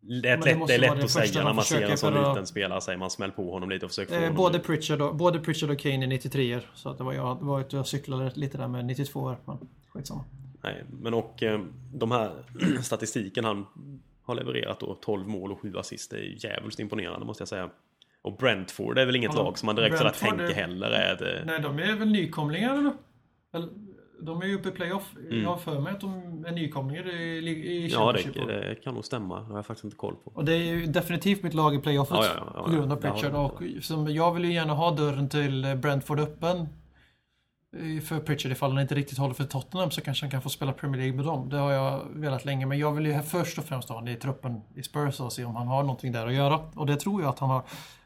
Det 0.01 0.29
är, 0.29 0.37
lätt, 0.37 0.67
det 0.67 0.73
är 0.73 0.79
lätt 0.79 1.03
att 1.03 1.09
säga 1.11 1.43
när 1.43 1.53
man 1.53 1.63
ser 1.63 1.81
en 1.81 1.97
sån 1.97 2.13
liten 2.13 2.47
spelare. 2.47 2.81
Säger 2.81 2.97
man 2.99 3.09
smäll 3.09 3.31
på 3.31 3.51
honom 3.51 3.69
lite 3.69 3.85
och 3.85 3.91
försöker 3.91 4.19
få 4.19 4.25
Eh, 4.25 4.33
både. 4.33 4.59
Pritchard 4.59 5.01
och, 5.01 5.15
både 5.15 5.39
Pritchard 5.39 5.69
och 5.69 5.79
Kane 5.79 6.05
är 6.05 6.07
93 6.07 6.59
Så 6.75 6.89
att 6.89 6.97
det 6.97 7.03
var 7.03 7.13
jag, 7.13 7.39
det 7.39 7.45
var 7.45 7.65
jag 7.69 7.87
cyklade 7.87 8.31
lite 8.35 8.57
där 8.57 8.67
med 8.67 8.85
92 8.85 9.19
år. 9.19 9.37
Men 9.45 9.57
skitsamma. 9.93 10.23
Nej, 10.63 10.83
men 11.01 11.13
och 11.13 11.43
eh, 11.43 11.61
de 11.93 12.11
här 12.11 12.31
statistiken 12.81 13.45
han 13.45 13.65
har 14.23 14.35
levererat 14.35 14.79
då 14.79 14.97
12 15.01 15.27
mål 15.27 15.51
och 15.51 15.59
7 15.61 15.77
assist 15.77 16.11
det 16.11 16.17
är 16.17 16.21
ju 16.23 16.35
jävligt 16.39 16.79
imponerande 16.79 17.25
måste 17.25 17.41
jag 17.41 17.47
säga. 17.47 17.69
Och 18.21 18.37
Brentford 18.37 18.97
är 18.97 19.05
väl 19.05 19.15
inget 19.15 19.33
Ja, 19.33 19.43
lag 19.43 19.57
som 19.57 19.65
man 19.65 19.75
direkt 19.75 19.97
sådär 19.97 20.11
tänker 20.19 20.43
är- 20.43 20.53
heller 20.53 20.89
är 20.91 21.15
det... 21.15 21.43
Nej, 21.45 21.59
de 21.61 21.79
är 21.79 21.95
väl 21.95 22.07
nykomlingar 22.11 22.77
eller? 22.77 22.93
eller? 23.53 23.69
De 24.21 24.41
är 24.41 24.45
ju 24.45 24.55
uppe 24.55 24.69
i 24.69 24.71
playoff. 24.71 25.15
Mm. 25.29 25.41
Jag 25.41 25.49
har 25.49 25.57
för 25.57 25.79
mig 25.79 25.93
att 25.93 26.01
de 26.01 26.45
är 26.47 26.51
nykomlingar 26.51 27.09
i, 27.09 27.49
i 27.49 27.87
Ja, 27.87 27.99
Championship. 28.13 28.47
det, 28.47 28.69
det 28.69 28.75
kan 28.75 28.93
nog 28.93 29.05
stämma. 29.05 29.39
Det 29.39 29.45
har 29.45 29.55
jag 29.55 29.65
faktiskt 29.65 29.83
inte 29.83 29.97
koll 29.97 30.15
på. 30.23 30.31
Och 30.33 30.45
det 30.45 30.53
är 30.53 30.57
ju 30.63 30.85
definitivt 30.85 31.43
mitt 31.43 31.53
lag 31.53 31.75
i 31.75 31.79
playoffet. 31.79 32.17
Ja, 32.17 32.25
ja, 32.25 32.31
ja, 32.37 32.51
ja, 32.55 32.63
på 32.63 32.71
grund 32.71 32.91
av 32.91 32.99
ja. 33.03 33.11
Pritchard. 33.11 33.33
Ja, 33.33 33.39
Och 33.77 33.83
som, 33.83 34.07
jag 34.07 34.33
vill 34.33 34.45
ju 34.45 34.53
gärna 34.53 34.73
ha 34.73 34.91
dörren 34.91 35.29
till 35.29 35.77
Brentford 35.81 36.19
öppen. 36.19 36.67
Eh, 37.77 38.01
för 38.01 38.19
Pritchard 38.19 38.51
ifall 38.51 38.71
han 38.71 38.81
inte 38.81 38.95
riktigt 38.95 39.17
håller 39.17 39.33
för 39.33 39.43
Tottenham 39.43 39.91
så 39.91 40.01
kanske 40.01 40.25
han 40.25 40.31
kan 40.31 40.41
få 40.41 40.49
spela 40.49 40.73
Premier 40.73 41.01
League 41.01 41.15
med 41.15 41.25
dem. 41.25 41.49
Det 41.49 41.57
har 41.57 41.71
jag 41.71 42.05
velat 42.13 42.45
länge. 42.45 42.65
Men 42.65 42.79
jag 42.79 42.91
vill 42.91 43.05
ju 43.05 43.21
först 43.21 43.57
och 43.57 43.65
främst 43.65 43.89
ha 43.89 43.95
honom 43.95 44.13
i 44.13 44.15
truppen 44.15 44.61
i 44.75 44.83
Spurs 44.83 45.19
och 45.19 45.33
se 45.33 45.45
om 45.45 45.55
han 45.55 45.67
har 45.67 45.83
någonting 45.83 46.11
där 46.11 46.27
att 46.27 46.33
göra. 46.33 46.59
Och 46.75 46.85
det 46.85 46.95
tror 46.95 47.21
jag 47.21 47.29
att 47.29 47.39
han 47.39 47.49
har. 47.49 47.63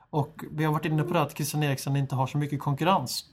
Och 0.09 0.43
vi 0.51 0.63
har 0.63 0.73
varit 0.73 0.85
inne 0.85 1.03
på 1.03 1.13
det 1.13 1.21
att 1.21 1.35
Christian 1.35 1.63
Eriksen 1.63 1.95
inte 1.95 2.15
har 2.15 2.27
så 2.27 2.37
mycket 2.37 2.59
konkurrens. 2.59 3.25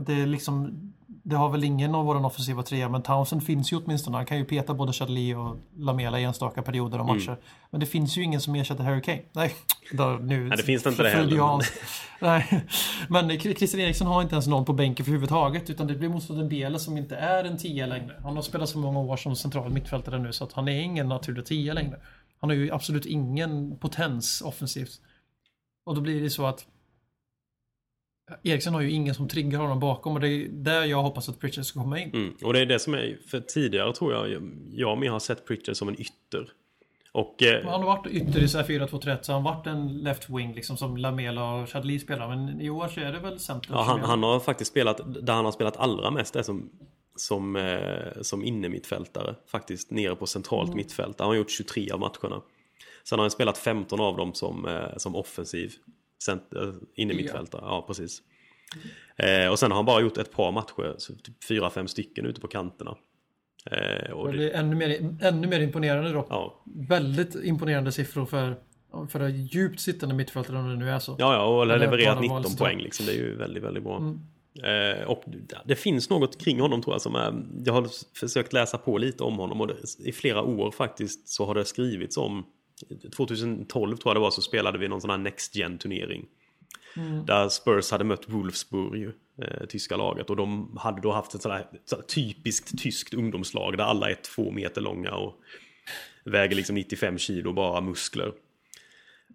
Det, 0.00 0.12
är 0.12 0.26
liksom, 0.26 0.80
det 1.06 1.36
har 1.36 1.48
väl 1.48 1.64
ingen 1.64 1.94
av 1.94 2.04
våra 2.04 2.26
offensiva 2.26 2.62
trea, 2.62 2.88
men 2.88 3.02
Townsend 3.02 3.44
finns 3.44 3.72
ju 3.72 3.76
åtminstone. 3.76 4.16
Han 4.16 4.26
kan 4.26 4.38
ju 4.38 4.44
peta 4.44 4.74
både 4.74 4.92
Chadli 4.92 5.34
och 5.34 5.56
Lamela 5.76 6.20
i 6.20 6.24
enstaka 6.24 6.62
perioder 6.62 7.00
och 7.00 7.06
matcher. 7.06 7.36
Men 7.70 7.80
det 7.80 7.86
finns 7.86 8.18
ju 8.18 8.22
ingen 8.22 8.40
som 8.40 8.54
ersätter 8.54 8.84
Harry 8.84 9.02
Kane. 9.02 9.22
Nej, 9.32 9.54
då, 9.92 10.04
nu, 10.04 10.48
Nej, 10.48 10.56
det 10.56 10.62
finns 10.62 10.82
det 10.82 10.90
inte 10.90 11.02
det 11.02 11.10
heller. 11.10 11.58
Nej, 12.20 12.64
men 13.08 13.40
Christian 13.40 13.80
Eriksen 13.80 14.06
har 14.06 14.22
inte 14.22 14.34
ens 14.34 14.46
någon 14.46 14.64
på 14.64 14.72
bänken 14.72 15.04
för 15.04 15.10
överhuvudtaget. 15.10 15.70
Utan 15.70 15.86
det 15.86 15.94
blir 15.94 16.08
motståndaren 16.08 16.48
Bele 16.48 16.78
som 16.78 16.98
inte 16.98 17.16
är 17.16 17.44
en 17.44 17.56
tia 17.56 17.86
längre. 17.86 18.20
Han 18.22 18.36
har 18.36 18.42
spelat 18.42 18.68
så 18.68 18.78
många 18.78 18.98
år 18.98 19.16
som 19.16 19.36
central 19.36 19.72
mittfältare 19.72 20.18
nu 20.18 20.32
så 20.32 20.44
att 20.44 20.52
han 20.52 20.68
är 20.68 20.80
ingen 20.80 21.08
naturlig 21.08 21.46
tia 21.46 21.72
längre. 21.72 22.00
Han 22.40 22.50
har 22.50 22.56
ju 22.56 22.70
absolut 22.70 23.06
ingen 23.06 23.76
potens 23.76 24.42
offensivt. 24.42 25.00
Och 25.84 25.94
då 25.94 26.00
blir 26.00 26.22
det 26.22 26.30
så 26.30 26.46
att 26.46 26.66
Eriksen 28.42 28.74
har 28.74 28.80
ju 28.80 28.90
ingen 28.90 29.14
som 29.14 29.28
triggar 29.28 29.58
honom 29.58 29.80
bakom 29.80 30.14
och 30.14 30.20
det 30.20 30.28
är 30.28 30.48
där 30.48 30.84
jag 30.84 31.02
hoppas 31.02 31.28
att 31.28 31.40
Pritchard 31.40 31.64
ska 31.64 31.80
komma 31.80 32.00
in. 32.00 32.10
Mm. 32.14 32.34
Och 32.42 32.52
det 32.52 32.60
är 32.60 32.66
det 32.66 32.78
som 32.78 32.94
är, 32.94 33.18
för 33.30 33.40
tidigare 33.40 33.92
tror 33.92 34.12
jag, 34.12 34.42
jag 34.72 34.98
med 34.98 35.10
har 35.10 35.18
sett 35.18 35.46
Pritchard 35.46 35.76
som 35.76 35.88
en 35.88 36.00
ytter. 36.00 36.48
Och 37.12 37.42
eh, 37.42 37.64
Han 37.64 37.80
har 37.80 37.86
varit 37.86 38.06
ytter 38.06 38.42
i 38.42 38.48
så 38.48 38.58
här 38.58 38.64
4-2-3 38.64 39.18
så 39.22 39.32
han 39.32 39.42
har 39.42 39.54
varit 39.54 39.66
en 39.66 39.98
left 39.98 40.30
wing 40.30 40.54
liksom 40.54 40.76
som 40.76 40.96
Lamela 40.96 41.54
och 41.54 41.68
Chadli 41.68 41.98
spelar. 41.98 42.28
Men 42.36 42.60
i 42.60 42.70
år 42.70 42.88
så 42.88 43.00
är 43.00 43.12
det 43.12 43.18
väl 43.18 43.40
center. 43.40 43.68
ja, 43.72 43.82
han, 43.82 44.00
han 44.00 44.22
har 44.22 44.40
faktiskt 44.40 44.70
spelat, 44.70 45.00
där 45.26 45.32
han 45.32 45.44
har 45.44 45.52
spelat 45.52 45.76
allra 45.76 46.10
mest 46.10 46.36
är 46.36 46.42
som, 46.42 46.70
som, 47.16 47.56
eh, 47.56 48.22
som 48.22 48.44
innermittfältare. 48.44 49.34
Faktiskt 49.46 49.90
nere 49.90 50.16
på 50.16 50.26
centralt 50.26 50.68
Mm. 50.68 50.76
mittfält. 50.76 51.20
Han 51.20 51.28
har 51.28 51.34
gjort 51.34 51.50
23 51.50 51.90
av 51.90 52.00
matcherna. 52.00 52.42
Sen 53.04 53.18
har 53.18 53.24
han 53.24 53.30
spelat 53.30 53.58
15 53.58 54.00
av 54.00 54.16
dem 54.16 54.34
som, 54.34 54.68
eh, 54.68 54.96
som 54.96 55.16
offensiv 55.16 55.72
center, 56.22 56.74
innermittfältare. 56.94 57.60
Ja, 57.64 57.84
precis. 57.86 58.22
Eh, 59.16 59.48
och 59.48 59.58
sen 59.58 59.70
har 59.70 59.76
han 59.76 59.84
bara 59.84 60.00
gjort 60.00 60.18
ett 60.18 60.32
par 60.32 60.52
matcher, 60.52 60.94
så 60.98 61.12
typ 61.14 61.44
fyra, 61.44 61.70
fem 61.70 61.88
stycken 61.88 62.26
ute 62.26 62.40
på 62.40 62.48
kanterna. 62.48 62.96
Eh, 63.70 64.10
och 64.12 64.32
Det 64.32 64.38
det, 64.38 64.50
ännu 64.50 64.76
mer, 64.76 65.16
ännu 65.22 65.46
mer 65.46 65.60
imponerande 65.60 66.12
då. 66.12 66.26
ja, 66.30 66.62
Väldigt 66.88 67.34
imponerande 67.44 67.92
siffror 67.92 68.26
för, 68.26 68.56
för 69.08 69.20
att 69.20 69.34
djupt 69.34 69.80
sittande 69.80 70.14
mittfältare 70.14 70.58
om 70.58 70.68
det 70.68 70.76
nu 70.76 70.90
är 70.90 70.98
så. 70.98 71.16
Ja, 71.18 71.34
ja, 71.34 71.44
och 71.44 71.54
har 71.54 71.66
levererat 71.66 72.14
bara 72.14 72.20
19 72.20 72.36
valstråk. 72.42 72.58
poäng 72.58 72.78
liksom. 72.78 73.06
Det 73.06 73.12
är 73.12 73.16
ju 73.16 73.36
väldigt, 73.36 73.62
väldigt 73.62 73.82
bra. 73.84 73.96
Mm. 73.96 74.20
Eh, 74.62 75.04
och 75.06 75.24
det 75.64 75.76
finns 75.76 76.10
något 76.10 76.40
kring 76.40 76.60
honom 76.60 76.82
tror 76.82 76.94
jag 76.94 77.02
som 77.02 77.14
är... 77.14 77.42
Jag 77.64 77.72
har 77.72 77.88
försökt 78.18 78.52
läsa 78.52 78.78
på 78.78 78.98
lite 78.98 79.24
om 79.24 79.38
honom 79.38 79.60
och 79.60 79.66
det, 79.66 79.74
i 80.04 80.12
flera 80.12 80.42
år 80.42 80.70
faktiskt 80.70 81.28
så 81.28 81.44
har 81.46 81.54
det 81.54 81.64
skrivits 81.64 82.16
om... 82.16 82.44
2012 83.16 83.96
tror 83.96 84.10
jag 84.10 84.16
det 84.16 84.20
var 84.20 84.30
så 84.30 84.42
spelade 84.42 84.78
vi 84.78 84.88
någon 84.88 85.00
sån 85.00 85.10
här 85.10 85.18
Next 85.18 85.56
Gen 85.56 85.78
turnering. 85.78 86.26
Mm. 86.96 87.26
Där 87.26 87.48
Spurs 87.48 87.90
hade 87.90 88.04
mött 88.04 88.28
Wolfsburg, 88.28 89.12
eh, 89.42 89.66
tyska 89.68 89.96
laget. 89.96 90.30
Och 90.30 90.36
de 90.36 90.76
hade 90.80 91.00
då 91.00 91.12
haft 91.12 91.34
ett 91.34 91.42
sådär, 91.42 91.66
sådär 91.84 92.02
typiskt 92.02 92.78
tyskt 92.78 93.14
ungdomslag 93.14 93.78
där 93.78 93.84
alla 93.84 94.10
är 94.10 94.14
två 94.14 94.50
meter 94.50 94.80
långa 94.80 95.10
och 95.10 95.34
väger 96.24 96.56
liksom 96.56 96.74
95 96.74 97.18
kilo 97.18 97.52
bara 97.52 97.80
muskler. 97.80 98.32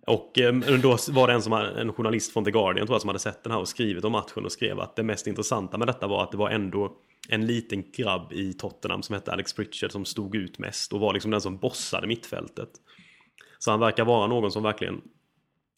Och 0.07 0.39
eh, 0.39 0.53
då 0.81 0.97
var 1.09 1.27
det 1.27 1.33
en, 1.33 1.41
som, 1.41 1.53
en 1.53 1.93
journalist 1.93 2.33
från 2.33 2.45
The 2.45 2.51
Guardian 2.51 2.87
tror 2.87 2.95
jag 2.95 3.01
som 3.01 3.09
hade 3.09 3.19
sett 3.19 3.43
den 3.43 3.51
här 3.51 3.59
och 3.59 3.67
skrivit 3.67 4.05
om 4.05 4.11
matchen 4.11 4.45
och 4.45 4.51
skrev 4.51 4.79
att 4.79 4.95
det 4.95 5.03
mest 5.03 5.27
intressanta 5.27 5.77
med 5.77 5.87
detta 5.87 6.07
var 6.07 6.23
att 6.23 6.31
det 6.31 6.37
var 6.37 6.49
ändå 6.49 6.97
en 7.29 7.45
liten 7.45 7.91
grabb 7.91 8.33
i 8.33 8.53
Tottenham 8.53 9.03
som 9.03 9.13
hette 9.13 9.31
Alex 9.31 9.53
Pritchard 9.53 9.91
som 9.91 10.05
stod 10.05 10.35
ut 10.35 10.59
mest 10.59 10.93
och 10.93 10.99
var 10.99 11.13
liksom 11.13 11.31
den 11.31 11.41
som 11.41 11.57
bossade 11.57 12.07
mittfältet. 12.07 12.69
Så 13.59 13.71
han 13.71 13.79
verkar 13.79 14.05
vara 14.05 14.27
någon 14.27 14.51
som 14.51 14.63
verkligen 14.63 15.01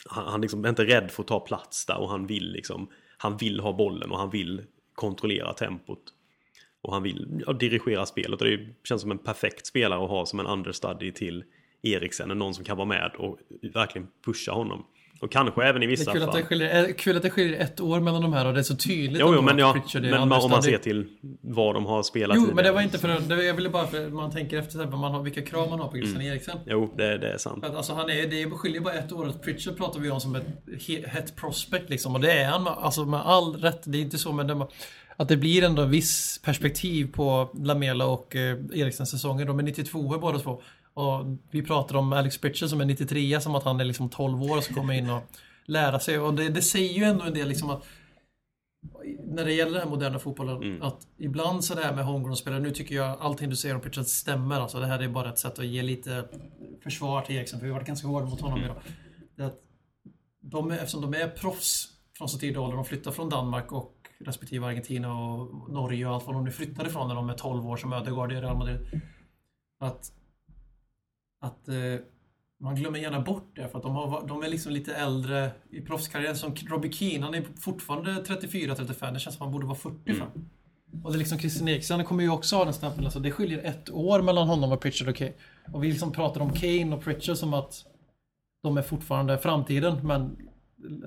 han, 0.06 0.28
han 0.28 0.42
liksom 0.42 0.66
är 0.66 0.70
inte 0.70 0.86
rädd 0.86 1.12
för 1.12 1.24
att 1.24 1.28
ta 1.28 1.40
plats 1.40 1.86
där 1.86 2.00
och 2.00 2.10
han 2.10 2.28
vill 2.28 2.52
liksom 2.52 2.90
Han 3.18 3.38
vill 3.38 3.60
ha 3.60 3.74
bollen 3.74 4.12
och 4.12 4.18
han 4.18 4.30
vill 4.30 4.62
kontrollera 4.94 5.54
tempot. 5.54 6.04
Och 6.82 6.94
han 6.94 7.04
vill 7.04 7.44
ja, 7.48 7.54
dirigera 7.54 8.06
spelet 8.06 8.42
och 8.42 8.48
det 8.48 8.68
känns 8.84 9.02
som 9.02 9.12
en 9.12 9.18
perfekt 9.18 9.66
spelare 9.66 10.04
att 10.04 10.10
ha 10.10 10.26
som 10.26 10.40
en 10.40 10.46
understudy 10.46 11.12
till 11.12 11.44
Eriksen. 11.82 12.30
Någon 12.30 12.54
som 12.54 12.66
kan 12.66 12.78
vara 12.78 12.88
med 12.88 13.12
och 13.18 13.40
verkligen 13.74 14.08
pusha 14.26 14.52
honom. 14.52 14.86
Och 15.22 15.32
kanske 15.32 15.64
även 15.64 15.84
i 15.84 15.88
vissa 15.88 16.12
kul 16.12 16.24
att, 16.24 16.32
det 16.32 16.38
fall. 16.40 16.44
skiljer, 16.48 16.88
eh, 16.88 16.94
kul 16.94 17.18
att 17.18 17.24
det 17.24 17.30
skiljer 17.30 17.60
ett 17.60 17.82
år 17.82 18.00
mellan 18.00 18.22
de 18.22 18.34
här 18.34 18.48
och 18.48 18.54
det 18.54 18.60
är 18.60 18.64
så 18.64 18.76
tydligt. 18.76 19.22
Jo, 19.22 19.34
jo 19.36 19.42
men, 19.42 19.56
att 19.56 19.94
ja, 19.94 20.00
men 20.02 20.14
om 20.14 20.30
man 20.30 20.64
ser 20.64 20.78
till 20.78 21.08
vad 21.42 21.76
de 21.76 21.86
har 21.86 22.04
spelat 22.04 22.36
Jo, 22.36 22.42
tidigare. 22.42 22.56
men 22.56 22.64
det 22.66 22.72
var 22.72 22.82
inte 22.82 22.98
för 22.98 23.08
det, 23.08 23.44
Jag 23.44 23.54
ville 23.54 23.70
bara 23.70 23.88
för 23.88 24.10
man 24.10 24.32
tänker 24.32 24.58
efter 24.60 24.80
här, 24.80 24.86
man 24.86 25.14
har, 25.14 25.24
vilka 25.24 25.42
krav 25.42 25.70
man 25.70 25.80
har 25.80 25.88
på 25.88 25.98
Christian 25.98 26.22
Eriksen. 26.22 26.58
Jo, 26.66 26.94
det, 26.98 27.18
det 27.18 27.34
är 27.34 27.38
sant. 27.38 27.66
Att, 27.66 27.76
alltså, 27.76 27.94
han 27.94 28.10
är, 28.10 28.28
det 28.28 28.50
skiljer 28.52 28.82
bara 28.82 28.94
ett 28.94 29.12
år. 29.12 29.28
Att 29.28 29.44
Pritchard 29.44 29.78
pratar 29.78 30.00
vi 30.00 30.10
om 30.10 30.22
som 30.22 30.36
ett 30.36 30.46
he- 30.68 31.08
hett 31.08 31.36
prospect 31.36 31.90
liksom. 31.90 32.16
Och 32.16 32.22
det 32.22 32.32
är 32.32 32.46
han 32.50 32.68
alltså, 32.68 33.06
med 33.06 33.20
all 33.20 33.56
rätt. 33.56 33.82
Det 33.86 33.98
är 33.98 34.02
inte 34.02 34.18
så 34.18 34.32
men 34.32 34.48
det, 34.48 34.68
att 35.16 35.28
det 35.28 35.38
blir 35.38 35.64
ändå 35.64 35.82
en 35.82 35.92
viss 35.92 36.42
perspektiv 36.44 37.12
på 37.14 37.50
Lamela 37.64 38.06
och 38.06 38.36
eh, 38.36 38.58
Eriksens 38.74 39.12
säsonger. 39.12 39.46
De 39.46 39.60
är 39.60 39.64
92 39.64 40.18
båda 40.20 40.40
två. 40.40 40.62
Och 40.94 41.26
vi 41.52 41.62
pratar 41.62 41.96
om 41.96 42.14
Alex 42.14 42.38
Pritchard 42.38 42.70
som 42.70 42.82
är 42.82 42.86
93 42.86 43.42
som 43.42 43.56
att 43.56 43.64
han 43.64 43.80
är 43.80 43.86
liksom 43.86 44.10
12 44.10 44.44
år 44.44 44.58
och 44.58 44.64
ska 44.64 44.74
komma 44.74 44.96
in 44.96 45.10
och 45.10 45.24
lära 45.66 46.00
sig. 46.00 46.20
Och 46.20 46.34
det, 46.34 46.50
det 46.50 46.62
säger 46.62 46.94
ju 46.94 47.04
ändå 47.04 47.24
en 47.24 47.34
del 47.34 47.48
liksom 47.48 47.70
att 47.70 47.86
när 49.26 49.46
det 49.46 49.54
gäller 49.54 49.72
den 49.72 49.82
här 49.82 49.90
moderna 49.90 50.20
fotbollen, 50.20 50.84
att 50.84 51.08
ibland 51.18 51.64
så 51.64 51.76
det 51.76 51.82
här 51.82 51.96
med 51.96 52.06
homegrown-spelare, 52.06 52.60
nu 52.60 52.72
tycker 52.72 52.96
jag 52.96 53.18
allting 53.20 53.50
du 53.50 53.56
säger 53.56 53.76
om 53.76 53.82
Pritchard 53.82 54.06
stämmer. 54.06 54.60
Alltså 54.60 54.80
det 54.80 54.86
här 54.86 55.00
är 55.00 55.08
bara 55.08 55.30
ett 55.30 55.40
sätt 55.40 55.60
att 55.60 55.66
ge 55.66 55.82
lite 55.82 56.26
försvar 56.84 57.22
till 57.22 57.36
Eriksen, 57.36 57.60
för 57.60 57.66
vi 57.66 57.72
har 57.72 57.80
varit 57.80 57.88
ganska 57.88 58.08
hårda 58.08 58.26
mot 58.26 58.42
honom 58.42 58.64
idag. 58.64 58.82
Det 59.36 59.46
att 59.46 59.60
de 60.42 60.72
eftersom 60.72 61.02
de 61.02 61.14
är 61.14 61.28
proffs 61.28 61.88
från 62.18 62.30
så 62.30 62.38
tidig 62.38 62.60
ålder, 62.60 62.76
de 62.76 62.86
flyttar 62.86 63.12
från 63.12 63.30
Danmark 63.30 63.72
och 63.72 63.96
respektive 64.20 64.66
Argentina 64.66 65.14
och 65.14 65.72
Norge 65.72 66.06
och 66.06 66.14
allt 66.14 66.26
vad 66.26 66.36
de 66.36 66.44
nu 66.44 66.52
flyttade 66.52 66.90
ifrån 66.90 67.08
när 67.08 67.16
de 67.16 67.30
är 67.30 67.34
12 67.34 67.68
år 67.68 67.78
som 67.78 67.94
Ödegaard 67.94 68.32
i 68.32 68.36
Real 68.36 68.58
Madrid. 68.58 69.02
Att, 69.80 70.12
att 71.42 71.68
eh, 71.68 71.76
man 72.60 72.76
glömmer 72.76 73.00
gärna 73.00 73.22
bort 73.22 73.52
det 73.56 73.68
för 73.68 73.78
att 73.78 73.84
de, 73.84 73.96
har, 73.96 74.28
de 74.28 74.44
är 74.44 74.50
liksom 74.50 74.72
lite 74.72 74.96
äldre 74.96 75.52
i 75.70 75.82
proffskarriären. 75.82 76.36
Som 76.36 76.56
Robbie 76.56 76.92
Keane, 76.92 77.26
han 77.26 77.34
är 77.34 77.44
fortfarande 77.60 78.12
34-35. 78.12 79.14
Det 79.14 79.20
känns 79.20 79.36
som 79.36 79.44
han 79.44 79.52
borde 79.52 79.66
vara 79.66 79.76
40 79.76 80.14
fram. 80.14 80.30
Och 81.04 81.12
det 81.12 81.16
är 81.16 81.20
liksom 81.20 81.40
Christian 81.40 81.68
Eriksen 81.68 82.04
kommer 82.04 82.24
ju 82.24 82.30
också 82.30 82.56
ha 82.56 82.66
den 82.66 82.74
stämpeln. 82.74 83.06
Alltså 83.06 83.20
det 83.20 83.32
skiljer 83.32 83.60
ett 83.60 83.90
år 83.90 84.22
mellan 84.22 84.48
honom 84.48 84.72
och 84.72 84.82
Pritchard 84.82 85.10
och 85.10 85.16
Kane. 85.16 85.34
Och 85.72 85.84
vi 85.84 85.88
liksom 85.88 86.12
pratar 86.12 86.42
om 86.42 86.54
Kane 86.54 86.96
och 86.96 87.04
Pritchard 87.04 87.38
som 87.38 87.54
att 87.54 87.86
de 88.64 88.78
är 88.78 88.82
fortfarande 88.82 89.38
framtiden. 89.38 90.08
Men 90.08 90.38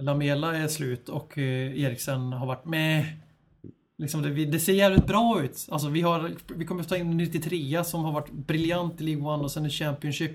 Lamela 0.01 0.57
är 0.57 0.69
slut 0.69 1.09
och 1.09 1.39
eh, 1.39 1.81
Eriksen 1.81 2.33
har 2.33 2.47
varit 2.47 2.65
med. 2.65 3.07
Liksom 3.99 4.23
det, 4.23 4.45
det 4.45 4.61
ser 4.61 4.73
jävligt 4.73 5.07
bra 5.07 5.43
ut. 5.43 5.67
Alltså 5.71 5.89
vi, 5.89 6.01
har, 6.01 6.33
vi 6.55 6.65
kommer 6.65 6.81
att 6.83 6.89
ta 6.89 6.97
in 6.97 7.11
en 7.11 7.17
93 7.17 7.85
som 7.85 8.05
har 8.05 8.13
varit 8.13 8.31
briljant 8.31 9.01
i 9.01 9.05
League 9.05 9.25
One 9.25 9.45
och 9.45 9.51
sen 9.51 9.67
i 9.67 9.71
Championship. 9.71 10.33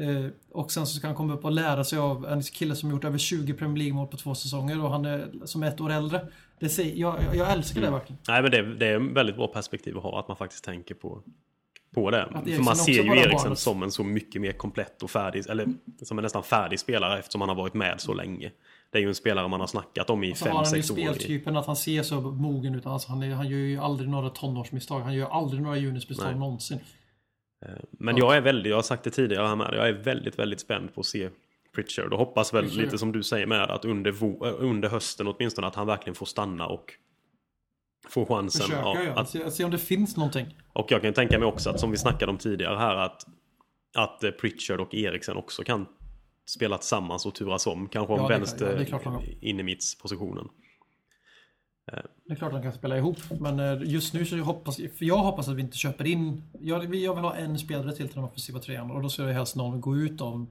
Eh, 0.00 0.30
och 0.52 0.72
sen 0.72 0.86
så 0.86 0.98
ska 0.98 1.06
han 1.06 1.16
komma 1.16 1.34
upp 1.34 1.44
och 1.44 1.52
lära 1.52 1.84
sig 1.84 1.98
av 1.98 2.26
en 2.26 2.42
kille 2.42 2.76
som 2.76 2.90
gjort 2.90 3.04
över 3.04 3.18
20 3.18 3.54
Premier 3.54 3.78
League-mål 3.78 4.06
på 4.06 4.16
två 4.16 4.34
säsonger 4.34 4.84
och 4.84 4.90
han 4.90 5.04
är 5.04 5.30
som 5.44 5.62
är 5.62 5.68
ett 5.68 5.80
år 5.80 5.90
äldre. 5.90 6.28
Det 6.60 6.68
ser, 6.68 6.92
jag, 6.94 7.16
jag, 7.22 7.36
jag 7.36 7.52
älskar 7.52 7.80
det 7.80 7.90
verkligen. 7.90 8.18
Nej 8.28 8.42
men 8.42 8.50
det, 8.50 8.74
det 8.74 8.86
är 8.86 8.94
en 8.94 9.14
väldigt 9.14 9.36
bra 9.36 9.46
perspektiv 9.46 9.96
att 9.96 10.02
ha, 10.02 10.20
att 10.20 10.28
man 10.28 10.36
faktiskt 10.36 10.64
tänker 10.64 10.94
på, 10.94 11.22
på 11.94 12.10
det. 12.10 12.28
För 12.44 12.62
man 12.62 12.76
ser 12.76 13.02
ju 13.02 13.20
Eriksen 13.20 13.56
som 13.56 13.82
en 13.82 13.90
så 13.90 14.04
mycket 14.04 14.40
mer 14.40 14.52
komplett 14.52 15.02
och 15.02 15.10
färdig, 15.10 15.46
eller 15.48 15.66
som 16.02 16.18
en 16.18 16.22
nästan 16.22 16.42
färdig 16.42 16.78
spelare 16.80 17.18
eftersom 17.18 17.40
han 17.40 17.48
har 17.48 17.56
varit 17.56 17.74
med 17.74 18.00
så 18.00 18.14
länge. 18.14 18.50
Det 18.90 18.98
är 18.98 19.02
ju 19.02 19.08
en 19.08 19.14
spelare 19.14 19.48
man 19.48 19.60
har 19.60 19.66
snackat 19.66 20.10
om 20.10 20.24
i 20.24 20.34
Så 20.34 20.48
har 20.48 20.64
han 20.64 20.74
ju 20.74 20.80
5-6 20.80 20.92
år. 20.92 21.12
speltypen 21.12 21.56
att 21.56 21.66
han 21.66 21.76
ser 21.76 22.02
så 22.02 22.20
mogen 22.20 22.74
ut. 22.74 22.86
Alltså 22.86 23.08
han, 23.08 23.22
är, 23.22 23.30
han 23.30 23.48
gör 23.48 23.58
ju 23.58 23.78
aldrig 23.78 24.08
några 24.08 24.30
tonårsmisstag. 24.30 25.00
Han 25.00 25.14
gör 25.14 25.28
aldrig 25.28 25.62
några 25.62 25.76
juniormisstag 25.76 26.36
någonsin. 26.36 26.78
Men 27.90 28.16
jag 28.16 28.36
är 28.36 28.40
väldigt, 28.40 28.70
jag 28.70 28.76
har 28.76 28.82
sagt 28.82 29.04
det 29.04 29.10
tidigare 29.10 29.46
här 29.46 29.56
med, 29.56 29.74
jag 29.74 29.88
är 29.88 29.92
väldigt, 29.92 30.38
väldigt 30.38 30.60
spänd 30.60 30.94
på 30.94 31.00
att 31.00 31.06
se 31.06 31.30
Pritchard 31.74 32.12
och 32.12 32.18
hoppas 32.18 32.54
väl 32.54 32.64
Pritchard. 32.64 32.84
lite 32.84 32.98
som 32.98 33.12
du 33.12 33.22
säger 33.22 33.46
med 33.46 33.62
att 33.62 33.84
under, 33.84 34.10
äh, 34.10 34.54
under 34.58 34.88
hösten 34.88 35.26
åtminstone 35.26 35.66
att 35.66 35.74
han 35.74 35.86
verkligen 35.86 36.14
får 36.14 36.26
stanna 36.26 36.66
och 36.66 36.92
få 38.08 38.26
chansen. 38.26 38.66
Försöka 38.66 38.82
ja, 38.82 39.02
ja, 39.02 39.12
att, 39.12 39.28
se, 39.28 39.50
se 39.50 39.64
om 39.64 39.70
det 39.70 39.78
finns 39.78 40.16
någonting. 40.16 40.46
och 40.72 40.92
jag 40.92 41.02
kan 41.02 41.12
tänka 41.12 41.38
mig 41.38 41.48
också 41.48 41.70
att 41.70 41.80
som 41.80 41.90
vi 41.90 41.96
snackade 41.96 42.32
om 42.32 42.38
tidigare 42.38 42.76
här 42.76 42.96
att, 42.96 43.26
att 43.96 44.24
eh, 44.24 44.30
Pritchard 44.30 44.80
och 44.80 44.94
Eriksen 44.94 45.36
också 45.36 45.64
kan 45.64 45.86
spela 46.48 46.78
tillsammans 46.78 47.26
och 47.26 47.34
turas 47.34 47.66
om. 47.66 47.88
Kanske 47.88 48.12
om 48.12 48.20
Ja, 48.20 48.26
vänster 48.28 48.70
ja, 48.70 48.74
det 48.76 48.80
är 48.80 48.84
klart 48.84 49.04
de 49.04 49.14
kan. 49.14 49.24
innermittspositionen. 49.40 50.48
Det 52.26 52.32
är 52.32 52.36
klart 52.36 52.52
de 52.52 52.62
kan 52.62 52.72
spela 52.72 52.98
ihop. 52.98 53.16
Men 53.40 53.60
eh, 53.60 53.90
just 53.92 54.14
nu 54.14 54.24
så 54.26 54.36
hoppas 54.36 54.76
för 54.76 55.04
jag 55.04 55.16
hoppas 55.18 55.48
att 55.48 55.56
vi 55.56 55.62
inte 55.62 55.76
köper 55.76 56.06
in. 56.06 56.42
Jag, 56.60 56.94
jag 56.94 57.14
vill 57.14 57.24
ha 57.24 57.34
en 57.34 57.58
spelare 57.58 57.92
till 57.92 58.06
till 58.06 58.14
den 58.14 58.24
offensiva 58.24 58.58
trean 58.58 58.90
och 58.90 59.02
då 59.02 59.08
ska 59.08 59.22
det 59.22 59.32
helst 59.32 59.56
någon 59.56 59.80
gå 59.80 59.96
ut 59.96 60.20
om. 60.20 60.48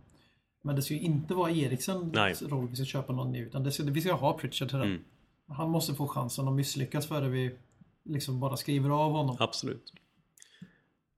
Men 0.62 0.76
det 0.76 0.82
ska 0.82 0.93
ju 0.93 1.00
inte 1.00 1.34
vara 1.34 1.52
Eriksen 1.52 2.14
roll 2.41 2.68
vi 2.70 2.76
ska 2.76 2.86
köpa 2.86 3.14
någon 3.14 3.32
ny. 3.32 3.39
Utan 3.39 3.64
det 3.64 3.72
ska, 3.72 3.84
vi 3.84 4.02
ska 4.02 4.14
ha 4.14 4.38
Pritchard 4.38 4.70
till 4.70 4.78
den. 4.78 4.88
Mm. 4.88 5.04
Han 5.48 5.70
måste 5.70 5.93
få 5.93 6.08
chansen 6.08 6.48
att 6.48 6.54
misslyckas 6.54 7.08
före 7.08 7.30
vi 7.30 7.56
liksom 8.04 8.39
bara 8.39 8.58
skriver 8.58 8.89
av 8.89 9.12
honom. 9.12 9.36
Absolut. 9.39 9.93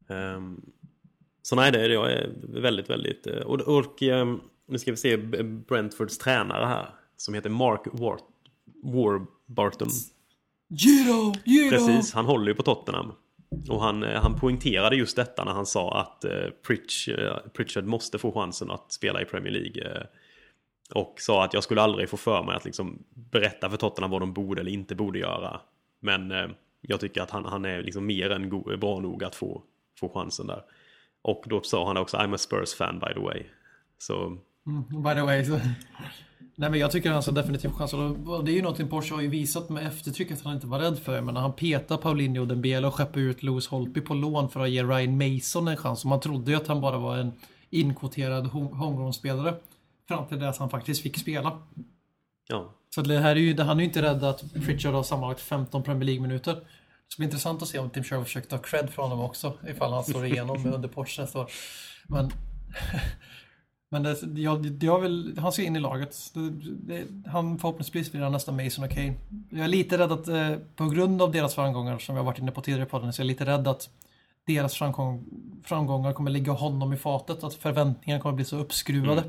Ehm, 0.10 0.62
så 1.42 1.56
nej, 1.56 1.72
det 1.72 1.82
är 1.82 1.90
jag 1.90 2.12
är 2.12 2.30
väldigt, 2.62 2.90
väldigt... 2.90 3.28
eh, 3.28 3.38
Och, 3.38 3.60
och 3.62 4.02
ehm, 4.04 4.40
nu 4.70 4.80
ska 4.80 4.92
vi 4.92 4.98
se 4.98 5.18
Brentfords 5.68 6.18
tränare 6.18 6.66
här. 6.66 6.90
Som 7.18 7.34
heter 7.34 7.50
Mark 7.50 7.82
War, 7.86 8.20
Warburton. 8.84 9.90
Giro! 10.70 11.34
Giro! 11.46 11.70
Precis, 11.70 12.14
han 12.14 12.26
håller 12.26 12.48
ju 12.48 12.56
på 12.56 12.64
Tottenham. 12.64 13.12
Och 13.70 13.82
han, 13.82 14.04
eh, 14.04 14.22
han 14.22 14.40
poängterade 14.40 14.96
just 14.96 15.16
detta 15.16 15.44
när 15.44 15.52
han 15.52 15.66
sa 15.66 16.00
att 16.00 16.26
eh, 16.26 16.50
Pritch, 16.68 17.08
eh, 17.08 17.38
Pritchard 17.54 17.86
måste 17.86 18.18
få 18.18 18.32
chansen 18.32 18.72
att 18.72 18.92
spela 18.92 19.22
i 19.22 19.26
Premier 19.26 19.54
League. 19.54 19.92
Eh, 19.92 20.04
och 20.94 21.16
sa 21.18 21.44
att 21.44 21.54
jag 21.54 21.64
skulle 21.64 21.82
aldrig 21.82 22.10
få 22.10 22.18
för 22.18 22.44
mig 22.44 22.56
att 22.56 22.66
liksom 22.66 23.04
berätta 23.14 23.70
för 23.70 23.78
Tottenham 23.78 24.12
vad 24.12 24.22
de 24.22 24.34
borde 24.34 24.62
eller 24.62 24.72
inte 24.72 24.96
borde 24.96 25.20
göra. 25.20 25.62
Men 26.00 26.32
eh, 26.32 26.48
jag 26.82 27.00
tycker 27.00 27.22
att 27.22 27.32
han, 27.32 27.46
han 27.46 27.66
är 27.66 27.82
liksom 27.82 28.06
mer 28.06 28.30
än 28.30 28.50
bra 28.80 29.00
nog 29.00 29.24
att 29.24 29.36
få, 29.36 29.64
få 30.00 30.10
chansen 30.10 30.48
där. 30.48 30.64
Och 31.22 31.44
då 31.48 31.62
sa 31.62 31.88
han 31.88 31.98
också 31.98 32.18
I'm 32.18 32.36
a 32.36 32.38
Spurs 32.38 32.74
fan 32.74 33.00
by 33.00 33.14
the 33.14 33.20
way. 33.20 33.44
Så 33.98 34.38
By 35.04 35.14
the 35.14 35.22
way. 35.22 35.46
Så. 35.46 35.60
Nej 36.56 36.70
men 36.70 36.80
jag 36.80 36.92
tycker 36.92 37.12
han 37.12 37.24
ska 37.24 37.32
definitivt 37.32 37.74
chans. 37.74 37.94
Och 37.94 38.44
det 38.46 38.52
är 38.52 38.54
ju 38.56 38.62
någonting 38.62 38.88
Porsche 38.88 39.16
har 39.16 39.22
ju 39.22 39.28
visat 39.28 39.70
med 39.70 39.88
eftertryck 39.88 40.32
att 40.32 40.42
han 40.42 40.54
inte 40.56 40.68
var 40.68 40.80
rädd 40.80 41.00
för. 41.00 41.22
Men 41.22 41.34
när 41.34 41.42
han 41.42 41.54
petar 41.54 41.98
Paulinho 41.98 42.42
och 42.42 42.48
Dembele 42.48 42.88
och 42.88 42.94
skeppar 42.96 43.20
ut 43.22 43.44
Lewis 43.44 43.68
Holtby 43.68 44.02
på 44.02 44.14
lån 44.14 44.50
för 44.50 44.60
att 44.60 44.70
ge 44.70 44.84
Ryan 44.84 45.18
Mason 45.18 45.68
en 45.68 45.78
chans. 45.78 46.04
Och 46.04 46.10
man 46.10 46.20
trodde 46.20 46.52
ju 46.52 46.58
att 46.58 46.68
han 46.68 46.82
bara 46.82 46.98
var 46.98 47.18
en 47.18 47.34
inkvoterad 47.70 48.46
home- 48.48 48.76
homegrown-spelare. 48.76 49.56
Fram 50.08 50.28
till 50.28 50.44
att 50.44 50.58
han 50.58 50.70
faktiskt 50.70 51.02
fick 51.02 51.18
spela. 51.20 51.58
ja, 52.48 52.74
Så 52.96 53.02
det 53.02 53.20
här 53.20 53.36
är 53.36 53.40
ju, 53.40 53.60
han 53.62 53.78
är 53.78 53.82
ju 53.82 53.86
inte 53.88 54.02
rädd 54.02 54.24
att 54.24 54.54
Pritchard 54.54 54.94
har 54.94 55.04
sammanlagt 55.04 55.42
15 55.42 55.84
Premier 55.84 56.04
League-minuter. 56.06 56.54
Det 56.54 56.62
ska 57.14 57.20
bli 57.20 57.26
intressant 57.26 57.62
att 57.62 57.68
se 57.68 57.80
om 57.80 57.90
Tim 57.90 58.04
Sherwood 58.04 58.26
försöker 58.28 58.50
ta 58.50 58.58
cred 58.58 58.90
från 58.90 59.10
honom 59.10 59.26
också. 59.26 59.54
Ifall 59.68 59.94
han 59.94 60.04
slår 60.04 60.26
igenom 60.26 60.66
under 60.74 60.90
Porsche 60.90 61.22
nästa 61.22 61.40
år. 61.40 61.52
Men, 62.08 62.26
men 63.92 64.04
det, 64.04 64.18
jag, 64.36 64.84
jag 64.84 65.00
vill, 65.00 65.38
han 65.40 65.52
ska 65.52 65.62
in 65.64 65.76
i 65.76 65.80
laget. 65.80 66.16
Det, 66.34 66.50
det, 66.94 67.30
han 67.30 67.60
förhoppningsvis 67.60 68.12
blir 68.12 68.22
han 68.22 68.32
nästa 68.32 68.52
Mason 68.52 68.84
och 68.86 68.92
Kane. 68.92 69.14
Jag 69.50 69.64
är 69.64 69.68
lite 69.68 69.98
rädd 69.98 70.12
att 70.12 70.28
eh, 70.28 70.52
på 70.76 70.86
grund 70.86 71.22
av 71.22 71.32
deras 71.32 71.56
framgångar 71.56 71.98
som 71.98 72.16
jag 72.16 72.24
varit 72.24 72.40
inne 72.40 72.52
på 72.52 72.62
tidigare 72.62 72.84
i 72.84 72.90
podden 72.90 73.14
så 73.14 73.22
är 73.22 73.24
jag 73.24 73.28
lite 73.28 73.46
rädd 73.46 73.68
att 73.68 73.90
deras 74.48 74.76
framgång, 74.76 75.26
framgångar 75.64 76.14
kommer 76.14 76.32
ligga 76.32 76.52
honom 76.52 76.94
i 76.94 76.98
fatet. 76.98 77.44
Att 77.44 77.54
förväntningarna 77.54 78.22
kommer 78.22 78.36
bli 78.36 78.46
så 78.46 78.58
uppskruvade. 78.58 79.24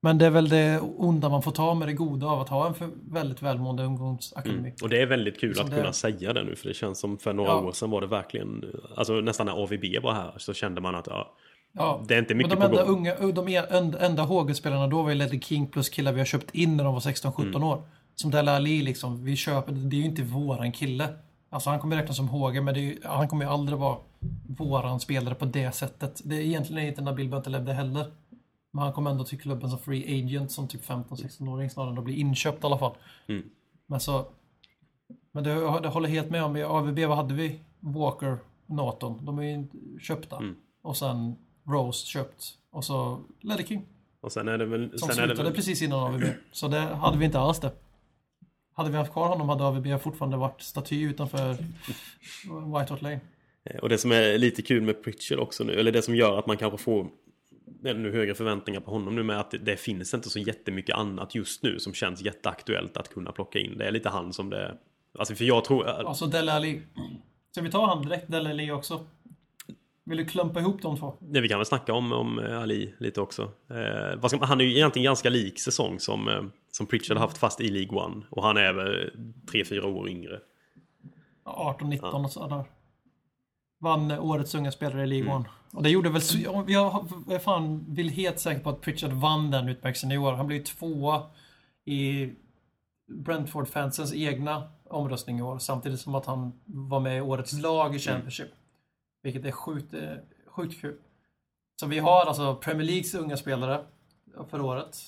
Men 0.00 0.18
det 0.18 0.26
är 0.26 0.30
väl 0.30 0.48
det 0.48 0.80
onda 0.80 1.28
man 1.28 1.42
får 1.42 1.52
ta 1.52 1.74
med 1.74 1.88
det 1.88 1.92
goda 1.92 2.26
av 2.26 2.40
att 2.40 2.48
ha 2.48 2.66
en 2.66 2.74
väldigt 3.10 3.42
välmående 3.42 3.82
ungdomsakademi. 3.82 4.72
Och 4.82 4.88
det 4.88 5.02
är 5.02 5.06
väldigt 5.06 5.40
kul 5.40 5.54
Som 5.54 5.64
att 5.64 5.70
det 5.70 5.76
kunna 5.76 5.88
är. 5.88 5.92
säga 5.92 6.32
det 6.32 6.44
nu 6.44 6.56
för 6.56 6.68
det 6.68 6.74
känns 6.74 6.98
som 7.00 7.18
för 7.18 7.32
några 7.32 7.50
Ja. 7.50 7.60
år 7.60 7.72
sedan 7.72 7.90
var 7.90 8.00
det 8.00 8.06
verkligen 8.06 8.64
Alltså 8.96 9.12
nästan 9.12 9.46
när 9.46 9.62
AVB 9.62 10.02
var 10.02 10.12
här 10.12 10.32
så 10.36 10.52
kände 10.54 10.80
man 10.80 10.94
att 10.94 11.06
ja, 11.06 11.34
Ja, 11.76 12.02
det 12.08 12.14
är 12.14 12.18
inte 12.18 12.34
mycket 12.34 12.58
men 12.58 12.70
de 12.70 12.76
på 12.76 12.82
enda, 12.82 12.92
gång. 12.92 13.08
unga, 13.20 13.32
de 13.32 13.66
enda, 13.70 14.06
enda 14.06 14.22
HG-spelarna 14.22 14.86
då 14.86 15.02
var 15.02 15.08
ju 15.10 15.14
Ledley 15.14 15.40
King 15.40 15.66
plus 15.66 15.88
killar 15.88 16.12
vi 16.12 16.20
har 16.20 16.24
köpt 16.26 16.50
in 16.54 16.76
när 16.76 16.84
de 16.84 16.92
var 16.94 17.00
16-17 17.00 17.42
Mm. 17.42 17.62
år. 17.64 17.82
Som 18.14 18.30
Dele 18.30 18.50
Ali 18.52 18.82
liksom, 18.82 19.24
vi 19.24 19.36
köper, 19.36 19.72
det 19.72 19.96
är 19.96 19.98
ju 19.98 20.04
inte 20.04 20.22
våran 20.22 20.72
kille. 20.72 21.08
Alltså 21.50 21.70
han 21.70 21.78
kommer 21.78 21.96
räknas 21.96 22.16
som 22.16 22.28
HG 22.28 22.60
men 22.62 22.74
ju, 22.74 22.98
han 23.04 23.28
kommer 23.28 23.44
ju 23.44 23.50
aldrig 23.50 23.78
vara 23.78 23.96
våran 24.48 25.00
spelare 25.00 25.34
på 25.34 25.44
det 25.44 25.72
sättet. 25.74 26.20
Det 26.24 26.36
är 26.36 26.40
egentligen 26.40 26.88
inte 26.88 27.02
Nabil 27.02 27.28
Bentaleb 27.28 27.64
det 27.66 27.72
heller. 27.72 28.06
Men 28.72 28.82
han 28.82 28.92
kommer 28.92 29.10
ändå 29.10 29.24
till 29.24 29.40
klubben 29.40 29.70
som 29.70 29.78
free 29.78 30.22
agent 30.24 30.52
som 30.52 30.68
typ 30.68 30.84
15-16-åring 30.84 31.70
snarare 31.70 31.90
än 31.92 31.98
att 31.98 32.04
bli 32.04 32.20
inköpt 32.20 32.64
i 32.64 32.66
alla 32.66 32.78
fall. 32.78 32.92
Mm. 33.28 33.42
Men 33.86 34.00
så... 34.00 34.26
Men 35.32 35.44
det, 35.44 35.80
det 35.80 35.88
håller 35.88 36.08
helt 36.08 36.30
med 36.30 36.44
om. 36.44 36.56
I 36.56 36.62
AVB, 36.64 36.98
vad 36.98 37.16
hade 37.16 37.34
vi? 37.34 37.60
Walker, 37.80 38.38
Naton. 38.66 39.24
De 39.24 39.38
är 39.38 39.42
ju 39.42 39.66
köpta. 40.00 40.36
Mm. 40.36 40.56
Och 40.82 40.96
sen 40.96 41.36
Rose 41.64 42.06
köpt. 42.06 42.58
Och 42.70 42.84
så 42.84 43.20
Ledder 43.40 43.64
King. 43.64 43.86
Och 44.20 44.32
sen 44.32 44.48
är 44.48 44.58
det 44.58 44.66
väl... 44.66 44.98
Som 44.98 45.08
sen 45.08 45.14
slutade 45.16 45.42
väl 45.42 45.52
precis 45.52 45.82
innan 45.82 45.98
AVB. 45.98 46.24
Så 46.52 46.68
det 46.68 46.80
hade 46.80 47.18
vi 47.18 47.24
inte 47.24 47.38
alls 47.38 47.60
det. 47.60 47.72
Hade 48.74 48.90
vi 48.90 48.96
haft 48.96 49.12
kvar 49.12 49.28
honom 49.28 49.48
hade 49.48 49.64
AVB 49.64 50.02
fortfarande 50.02 50.36
varit 50.36 50.62
staty 50.62 51.02
utanför 51.02 51.52
White 52.78 52.92
Hart 52.92 53.02
Lane. 53.02 53.20
och 53.82 53.88
det 53.88 53.98
som 53.98 54.12
är 54.12 54.38
lite 54.38 54.62
kul 54.62 54.82
med 54.82 55.04
Pritchard 55.04 55.38
också 55.38 55.64
nu, 55.64 55.72
eller 55.72 55.92
det 55.92 56.02
som 56.02 56.16
gör 56.16 56.38
att 56.38 56.46
man 56.46 56.56
kanske 56.56 56.78
får 56.78 57.08
ännu 57.84 58.12
högre 58.12 58.34
förväntningar 58.34 58.80
på 58.80 58.90
honom 58.90 59.16
nu 59.16 59.22
med 59.22 59.40
att 59.40 59.50
det, 59.50 59.58
det 59.58 59.76
finns 59.76 60.14
inte 60.14 60.30
så 60.30 60.38
jättemycket 60.38 60.96
annat 60.96 61.34
just 61.34 61.62
nu 61.62 61.78
som 61.78 61.94
känns 61.94 62.22
jätteaktuellt 62.22 62.96
att 62.96 63.14
kunna 63.14 63.32
plocka 63.32 63.58
in. 63.58 63.78
Det 63.78 63.86
är 63.86 63.90
lite 63.90 64.08
han 64.08 64.32
som 64.32 64.50
det... 64.50 64.74
Alltså 65.18 65.34
för 65.34 65.44
jag 65.44 65.64
tror... 65.64 65.86
Alltså 65.86 66.26
Dele 66.26 66.52
Alli. 66.52 66.82
Ska 67.50 67.62
vi 67.62 67.70
ta 67.70 67.86
han 67.86 68.02
direkt, 68.02 68.30
Dele 68.30 68.50
Alli 68.50 68.70
också? 68.70 69.06
Vill 70.06 70.18
du 70.18 70.24
klumpa 70.24 70.60
ihop 70.60 70.82
de 70.82 70.96
två? 70.96 71.14
Det 71.20 71.40
vi 71.40 71.48
kan 71.48 71.58
väl 71.58 71.66
snacka 71.66 71.92
om, 71.92 72.12
om 72.12 72.38
eh, 72.38 72.62
Ali 72.62 72.94
lite 72.98 73.20
också. 73.20 73.42
Eh, 73.70 74.28
ska, 74.28 74.44
han 74.44 74.60
är 74.60 74.64
ju 74.64 74.76
egentligen 74.76 75.04
ganska 75.04 75.30
lik 75.30 75.60
säsong 75.60 76.00
som, 76.00 76.28
eh, 76.28 76.42
som 76.70 76.86
Pritchard 76.86 77.18
haft 77.18 77.38
fast 77.38 77.60
i 77.60 77.68
League 77.68 77.98
One. 77.98 78.22
Och 78.30 78.42
han 78.42 78.56
är 78.56 78.72
väl 78.72 79.10
3-4 79.52 79.82
år 79.84 80.08
yngre. 80.08 80.40
18-19 81.44 82.24
och 82.24 82.30
sådär. 82.30 82.64
Vann 83.80 84.10
årets 84.10 84.54
unga 84.54 84.72
spelare 84.72 85.02
i 85.02 85.06
League 85.06 85.26
Mm. 85.26 85.36
One. 85.36 85.48
Och 85.72 85.82
det 85.82 85.90
gjorde 85.90 86.10
väl... 86.10 86.22
Jag, 86.44 86.70
jag 86.70 87.08
är 87.30 87.38
fan 87.38 87.84
vill 87.88 88.08
helt 88.08 88.38
säker 88.38 88.60
på 88.60 88.70
att 88.70 88.80
Pritchard 88.80 89.12
vann 89.12 89.50
den 89.50 89.68
utmärkelsen 89.68 90.12
i 90.12 90.18
år. 90.18 90.32
Han 90.32 90.46
blev 90.46 90.58
ju 90.58 90.64
tvåa 90.64 91.22
i 91.84 92.30
Brentford-fansens 93.06 94.14
egna 94.14 94.68
omröstning 94.90 95.38
i 95.38 95.42
år. 95.42 95.58
Samtidigt 95.58 96.00
som 96.00 96.14
att 96.14 96.26
han 96.26 96.52
var 96.64 97.00
med 97.00 97.18
i 97.18 97.20
årets 97.20 97.52
lag 97.52 97.96
i 97.96 97.98
Championship. 97.98 98.48
Vilket 99.24 99.44
är 99.44 99.50
sjukt, 99.50 99.94
eh, 99.94 100.12
sjukt 100.46 100.80
kul. 100.80 100.96
Så 101.80 101.86
vi 101.86 101.98
har 101.98 102.26
alltså 102.26 102.54
Premier 102.54 102.86
Leagues 102.86 103.14
unga 103.14 103.36
spelare 103.36 103.80
för 104.50 104.60
året. 104.60 104.98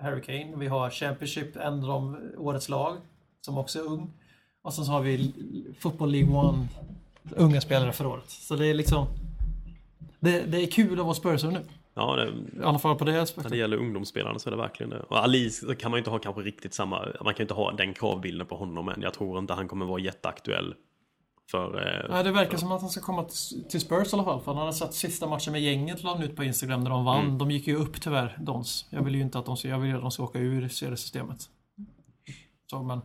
Harry 0.00 0.22
Kane. 0.22 0.56
Vi 0.56 0.66
har 0.66 0.90
Championship, 0.90 1.56
en 1.56 1.74
av 1.74 1.80
de 1.80 2.16
årets 2.36 2.68
lag. 2.68 2.96
Som 3.40 3.58
också 3.58 3.78
är 3.78 3.82
ung. 3.82 4.12
Och 4.62 4.74
sen 4.74 4.84
så 4.84 4.92
har 4.92 5.00
vi 5.00 5.32
Football 5.78 6.10
League 6.10 6.36
One 6.36 6.68
unga 7.36 7.60
spelare 7.60 7.92
för 7.92 8.06
året. 8.06 8.30
Så 8.30 8.56
det 8.56 8.66
är 8.66 8.74
liksom... 8.74 9.06
Det, 10.20 10.40
det 10.40 10.62
är 10.62 10.66
kul 10.66 11.00
att 11.00 11.04
vara 11.04 11.14
Spursare 11.14 11.50
nu. 11.50 11.60
Ja, 11.94 12.16
det, 12.16 12.26
I 12.60 12.64
alla 12.64 12.78
fall 12.78 12.96
på 12.96 13.04
det 13.04 13.12
när 13.12 13.20
aspektet. 13.20 13.52
det 13.52 13.58
gäller 13.58 13.76
ungdomsspelarna 13.76 14.38
så 14.38 14.48
är 14.48 14.50
det 14.50 14.56
verkligen 14.56 14.90
det. 14.90 15.00
Och 15.00 15.18
Ali 15.18 15.50
kan 15.78 15.90
man 15.90 15.98
ju 15.98 16.00
inte 16.00 16.10
ha 16.10 16.18
kanske 16.18 16.42
riktigt 16.42 16.74
samma... 16.74 16.98
Man 16.98 17.34
kan 17.34 17.36
ju 17.36 17.42
inte 17.44 17.54
ha 17.54 17.72
den 17.72 17.94
kravbilden 17.94 18.46
på 18.46 18.56
honom 18.56 18.88
än. 18.88 19.02
Jag 19.02 19.14
tror 19.14 19.38
inte 19.38 19.54
han 19.54 19.68
kommer 19.68 19.86
vara 19.86 20.00
jätteaktuell. 20.00 20.74
För... 21.50 21.86
Eh, 21.86 22.10
Nej, 22.10 22.24
det 22.24 22.32
verkar 22.32 22.58
som 22.58 22.72
att 22.72 22.80
han 22.80 22.90
ska 22.90 23.00
komma 23.00 23.24
till- 23.68 23.80
Spurs 23.80 24.12
i 24.12 24.16
alla 24.16 24.24
fall. 24.24 24.40
För 24.40 24.52
han 24.52 24.60
hade 24.60 24.72
satt 24.72 24.94
sista 24.94 25.26
matchen 25.26 25.52
med 25.52 25.62
gänget 25.62 26.02
la 26.02 26.14
han 26.14 26.22
ut 26.22 26.36
på 26.36 26.44
Instagram 26.44 26.84
när 26.84 26.90
de 26.90 27.04
vann. 27.04 27.24
Mm. 27.24 27.38
De 27.38 27.50
gick 27.50 27.66
ju 27.66 27.76
upp 27.76 28.00
tyvärr, 28.00 28.38
Dons. 28.40 28.86
Jag 28.90 29.02
vill 29.02 29.14
ju 29.14 29.20
inte 29.20 29.38
att 29.38 29.46
de 29.46 29.56
ska, 29.56 29.68
jag 29.68 29.78
vill 29.78 29.94
att 29.94 30.00
de 30.00 30.10
ska 30.10 30.22
åka 30.22 30.38
ur 30.38 30.68
seriesystemet. 30.68 31.48
Så, 32.70 32.82
men, 32.82 33.00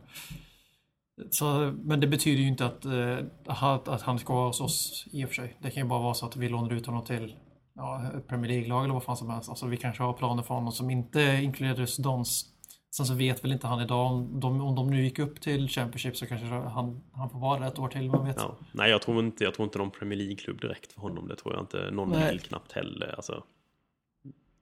så, 1.29 1.73
men 1.83 1.99
det 1.99 2.07
betyder 2.07 2.41
ju 2.41 2.47
inte 2.47 2.65
att, 2.65 2.85
eh, 2.85 3.17
att, 3.45 3.87
att 3.87 4.01
han 4.01 4.19
ska 4.19 4.33
vara 4.33 4.47
hos 4.47 4.61
oss 4.61 5.07
i 5.11 5.25
och 5.25 5.29
för 5.29 5.35
sig. 5.35 5.57
Det 5.61 5.71
kan 5.71 5.83
ju 5.83 5.89
bara 5.89 5.99
vara 5.99 6.13
så 6.13 6.25
att 6.25 6.35
vi 6.35 6.49
lånar 6.49 6.73
ut 6.73 6.85
honom 6.85 7.03
till 7.03 7.35
ja, 7.75 8.11
Premier 8.27 8.51
League-lag 8.51 8.83
eller 8.83 8.93
vad 8.93 9.03
fan 9.03 9.17
som 9.17 9.29
helst. 9.29 9.49
Alltså, 9.49 9.65
vi 9.67 9.77
kanske 9.77 10.03
har 10.03 10.13
planer 10.13 10.43
för 10.43 10.53
honom 10.53 10.71
som 10.71 10.89
inte 10.89 11.21
inkluderar 11.43 12.01
Dons. 12.03 12.45
Sen 12.91 13.05
så 13.05 13.13
vet 13.13 13.43
väl 13.43 13.51
inte 13.51 13.67
han 13.67 13.81
idag 13.81 14.05
om 14.11 14.39
de, 14.39 14.61
om 14.61 14.75
de 14.75 14.89
nu 14.89 15.03
gick 15.03 15.19
upp 15.19 15.41
till 15.41 15.67
Championship 15.69 16.17
så 16.17 16.25
kanske 16.25 16.47
han, 16.47 17.01
han 17.13 17.29
får 17.29 17.39
vara 17.39 17.59
där 17.59 17.67
ett 17.67 17.79
år 17.79 17.87
till, 17.87 18.09
man 18.09 18.25
vet. 18.25 18.35
ja. 18.39 18.55
Nej, 18.71 18.89
jag 18.89 19.01
tror 19.01 19.19
inte, 19.19 19.43
jag 19.43 19.53
tror 19.53 19.63
inte 19.63 19.77
någon 19.77 19.91
Premier 19.91 20.17
League-klubb 20.19 20.61
direkt 20.61 20.91
för 20.93 21.01
honom. 21.01 21.27
Det 21.27 21.35
tror 21.35 21.53
jag 21.53 21.63
inte. 21.63 21.91
Någon 21.91 22.09
Nej. 22.09 22.31
vill 22.31 22.39
knappt 22.39 22.71
heller. 22.71 23.13
Alltså, 23.15 23.43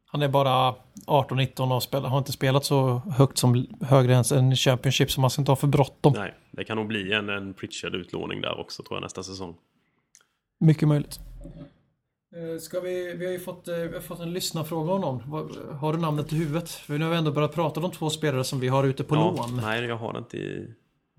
Han 0.06 0.22
är 0.22 0.28
bara 0.28 0.76
18-19 1.08 1.76
och 1.76 1.84
spelar, 1.84 2.10
har 2.10 2.18
inte 2.18 2.32
spelat 2.32 2.66
så 2.66 2.98
högt 2.98 3.38
som 3.38 3.68
högre 3.82 4.16
än 4.16 4.24
en 4.32 4.56
Championship 4.56 5.12
så 5.12 5.22
man 5.22 5.30
ska 5.30 5.42
inte 5.42 5.52
ha 5.52 5.56
för 5.56 5.68
bråttom. 5.68 6.14
nej, 6.14 6.34
det 6.52 6.64
kan 6.64 6.78
nog 6.78 6.88
bli 6.88 7.14
en, 7.14 7.30
en 7.30 7.54
Pritchard-utlåning 7.54 8.42
där 8.42 8.60
också 8.60 8.84
tror 8.84 8.96
jag 8.98 9.02
nästa 9.04 9.24
säsong. 9.24 9.56
Mycket 10.60 10.88
möjligt. 10.88 11.20
Ska 12.60 12.80
vi, 12.80 13.14
vi 13.14 13.26
har 13.26 13.32
ju 13.32 13.40
fått, 13.40 13.68
eh, 13.68 13.76
vi 13.76 13.94
har 13.94 14.02
fått 14.02 14.20
en 14.20 14.34
lyssnarfråga 14.34 14.94
om 14.94 15.02
någon. 15.02 15.22
Har 15.78 15.94
du 15.94 16.00
namnet 16.00 16.34
i 16.34 16.36
huvudet? 16.36 16.70
För 16.70 16.98
nu 16.98 17.06
har 17.06 17.12
vi 17.12 17.18
ändå 17.18 17.32
börjat 17.32 17.56
prata 17.56 17.82
om 17.82 17.92
två 17.92 18.10
spelare 18.10 18.44
som 18.44 18.60
vi 18.60 18.68
har 18.68 18.84
ute 18.84 19.04
på 19.04 19.16
ja, 19.16 19.36
lån. 19.38 19.62
Nej, 19.64 19.86
jag 19.86 19.96
har 19.96 20.14
det 20.14 20.20
inte 20.20 20.38
i, 20.38 20.74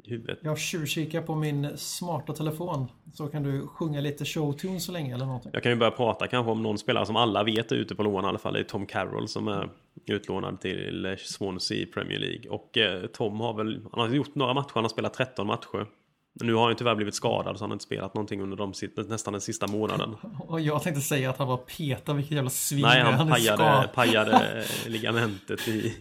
i 0.05 0.11
huvudet. 0.11 0.39
Jag 0.43 0.59
tjuvkikar 0.59 1.23
på 1.23 1.35
min 1.35 1.77
smarta 1.77 2.33
telefon. 2.33 2.89
Så 3.13 3.27
kan 3.27 3.43
du 3.43 3.67
sjunga 3.67 4.01
lite 4.01 4.25
showtune 4.25 4.81
så 4.81 4.93
länge 4.93 5.15
eller 5.15 5.27
någonting. 5.27 5.51
Jag 5.55 5.63
kan 5.63 5.73
ju 5.73 5.79
börja 5.79 5.91
prata 5.91 6.27
kanske 6.27 6.51
om 6.51 6.63
någon 6.63 6.79
spelare 6.79 7.07
som 7.07 7.17
alla 7.17 7.45
vet 7.45 7.73
är 7.73 7.77
ute 7.77 7.95
på 7.95 8.03
lån 8.03 8.25
i 8.25 8.29
alla 8.29 8.39
fall. 8.39 8.53
Det 8.53 8.61
är 8.61 8.65
Tom 8.65 8.87
Carroll 8.87 9.29
som 9.29 9.49
är 9.49 9.71
utlånad 10.07 10.61
till 10.61 11.17
Swansea 11.19 11.79
i 11.79 11.87
Premier 11.87 12.19
League. 12.19 12.51
Och 12.51 12.79
eh, 12.79 13.07
Tom 13.07 13.41
har 13.41 13.55
väl, 13.55 13.87
han 13.93 14.09
har 14.09 14.15
gjort 14.15 14.35
några 14.35 14.55
matcher, 14.55 14.73
han 14.75 14.85
har 14.85 14.89
spelat 14.89 15.15
13 15.15 15.47
matcher. 15.47 15.87
Nu 16.35 16.55
har 16.55 16.63
han 16.63 16.71
ju 16.71 16.75
tyvärr 16.75 16.95
blivit 16.95 17.15
skadad 17.15 17.59
så 17.59 17.65
han 17.65 17.71
har 17.71 17.75
inte 17.75 17.85
spelat 17.85 18.15
någonting 18.15 18.43
under 18.43 18.57
de, 18.57 18.73
nästan 19.09 19.33
den 19.33 19.41
sista 19.41 19.67
månaden. 19.67 20.17
Och 20.39 20.61
jag 20.61 20.83
tänkte 20.83 21.01
säga 21.01 21.31
att 21.31 21.39
han 21.39 21.49
var 21.49 21.57
peta, 21.57 22.13
vilket 22.13 22.33
jävla 22.33 22.51
svin 22.51 22.83
Nej, 22.83 23.01
han 23.01 23.29
är 23.29 23.33
pajade, 23.33 23.91
pajade 23.95 24.65
ligamentet 24.87 25.69
i, 25.69 25.95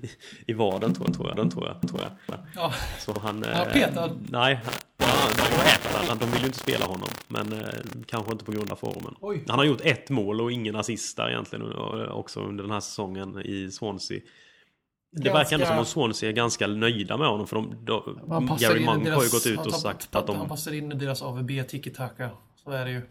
i 0.47 0.53
vaden 0.53 0.93
tror 0.93 1.07
jag, 1.07 1.15
tror 1.15 1.27
jag, 1.27 1.37
den 1.37 1.49
tror 1.49 1.67
jag, 1.67 1.89
tror 1.89 2.01
jag. 2.01 2.37
Ja. 2.55 2.73
Så 2.99 3.19
han... 3.19 3.45
Ja, 3.47 3.65
eh, 3.65 3.73
petad. 3.73 4.11
Nej, 4.29 4.59
han, 4.63 4.73
ja. 4.97 6.15
De 6.19 6.31
vill 6.31 6.39
ju 6.41 6.45
inte 6.45 6.59
spela 6.59 6.85
honom. 6.85 7.09
Men 7.27 7.53
eh, 7.53 7.69
kanske 8.05 8.31
inte 8.31 8.45
på 8.45 8.51
grund 8.51 8.71
av 8.71 8.75
formen. 8.75 9.15
Oj. 9.19 9.43
Han 9.47 9.59
har 9.59 9.65
gjort 9.65 9.81
ett 9.81 10.09
mål 10.09 10.41
och 10.41 10.51
ingen 10.51 10.75
assist 10.75 11.17
där 11.17 11.29
egentligen 11.29 11.73
också 12.09 12.39
under 12.39 12.63
den 12.63 12.71
här 12.71 12.79
säsongen 12.79 13.41
i 13.45 13.71
Swansea. 13.71 14.19
Det 15.11 15.23
Ganska- 15.23 15.37
verkar 15.37 15.55
ändå 15.55 15.65
som 15.65 15.79
att 15.79 15.87
Swansea 15.87 16.29
är 16.29 16.33
ganska 16.33 16.67
nöjda 16.67 17.17
med 17.17 17.27
honom 17.27 17.47
för 17.47 17.55
de, 17.55 17.85
de, 17.85 18.57
Gary 18.59 18.85
Monk 18.85 19.07
har 19.07 19.23
ju 19.23 19.29
deras- 19.29 19.31
gått 19.31 19.45
ut 19.45 19.65
och 19.65 19.73
sagt 19.73 20.15
att 20.15 20.27
de... 20.27 20.35
Han 20.37 20.49
passar 20.49 20.73
in 20.73 20.91
i 20.91 20.95
deras 20.95 21.21
AVB 21.21 21.49
tiki-taka. 21.67 22.29
Så 22.63 22.71
är 22.71 22.85
det 22.85 22.91
ju. 22.91 23.01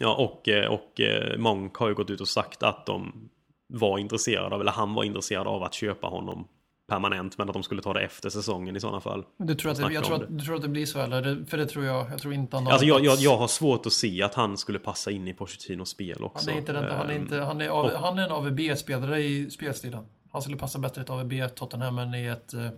Ja, 0.00 0.14
och, 0.16 0.48
eh, 0.48 0.72
och 0.72 1.00
eh, 1.00 1.38
Monk 1.38 1.76
har 1.76 1.88
ju 1.88 1.94
gått 1.94 2.10
ut 2.10 2.20
och 2.20 2.28
sagt 2.28 2.62
att 2.62 2.86
de 2.86 3.28
var 3.68 3.98
intresserade 3.98 4.54
av, 4.54 4.60
eller 4.60 4.72
han 4.72 4.94
var 4.94 5.04
intresserad 5.04 5.46
av 5.46 5.62
att 5.62 5.74
köpa 5.74 6.06
honom 6.06 6.48
permanent, 6.88 7.38
men 7.38 7.48
att 7.48 7.54
de 7.54 7.62
skulle 7.62 7.82
ta 7.82 7.92
det 7.92 8.00
efter 8.00 8.30
säsongen 8.30 8.76
i 8.76 8.80
sådana 8.80 9.00
fall. 9.00 9.24
Du 9.38 9.54
tror 9.54 9.72
att 9.72 9.78
det, 9.78 9.92
jag 9.92 10.04
tror 10.04 10.22
att, 10.22 10.38
du 10.38 10.44
tror 10.44 10.56
att 10.56 10.62
det 10.62 10.68
blir 10.68 10.86
så 10.86 11.00
eller? 11.00 11.44
För 11.48 11.56
det 11.56 11.66
tror 11.66 11.84
jag. 11.84 12.10
Jag 12.10 12.18
tror 12.18 12.34
inte 12.34 12.56
han 12.56 12.64
har 12.64 12.72
Alltså 12.72 12.86
jag, 12.86 13.04
jag, 13.04 13.18
jag 13.18 13.36
har 13.36 13.48
svårt 13.48 13.86
att 13.86 13.92
se 13.92 14.22
att 14.22 14.34
han 14.34 14.56
skulle 14.56 14.78
passa 14.78 15.10
in 15.10 15.28
i 15.28 15.34
Pochettinos 15.34 15.88
spel 15.88 16.24
också. 16.24 16.50
Han 16.50 16.54
är 16.56 16.60
inte 16.60 16.72
den, 16.72 16.96
han 16.96 17.10
är 17.10 17.14
inte, 17.14 17.36
han 17.36 17.60
är, 17.60 17.68
av, 17.68 17.94
han 17.94 18.18
är 18.18 18.24
en 18.24 18.32
AVB-spelare 18.32 19.20
i 19.20 19.50
spelstilen. 19.50 20.04
Han 20.38 20.42
skulle 20.42 20.56
passa 20.58 20.78
bättre 20.78 21.00
i 21.00 21.04
ett 21.04 21.10
AVB 21.10 21.32
Tottenham 21.54 21.98
än 21.98 22.14
i 22.14 22.24
ett 22.26 22.54
eh, 22.54 22.70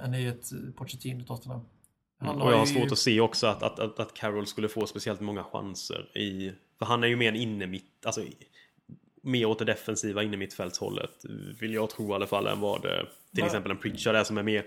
än 0.00 0.14
i 0.14 0.24
ett 0.24 0.52
eh, 0.52 0.58
Pochettino 0.76 1.24
Tottenham. 1.24 1.60
Han 2.20 2.28
Mm, 2.28 2.42
Och 2.42 2.52
jag 2.52 2.58
har 2.58 2.66
ju- 2.66 2.72
svårt 2.80 2.92
att 2.92 2.98
se 2.98 3.20
också 3.20 3.46
att, 3.46 3.62
att, 3.62 3.78
att, 3.78 4.00
att 4.00 4.14
Carroll 4.14 4.46
skulle 4.46 4.68
få 4.68 4.86
speciellt 4.86 5.20
många 5.20 5.44
chanser 5.44 6.18
i... 6.18 6.52
För 6.78 6.86
han 6.86 7.04
är 7.04 7.08
ju 7.08 7.16
mer 7.16 7.28
en 7.28 7.36
innermitt... 7.36 8.06
Alltså, 8.06 8.22
mer 9.22 9.46
åt 9.46 9.58
det 9.58 9.64
defensiva 9.64 10.22
innermittfältshållet. 10.22 11.10
Vill 11.60 11.74
jag 11.74 11.90
tro 11.90 12.10
i 12.10 12.14
alla 12.14 12.26
fall 12.26 12.46
än 12.46 12.60
vad 12.60 12.84
eh, 12.84 12.90
till 13.34 13.40
Va- 13.42 13.46
exempel 13.46 13.70
en 13.72 13.78
Pritchard 13.78 14.14
är 14.16 14.24
som 14.24 14.38
är 14.38 14.42
mer 14.42 14.64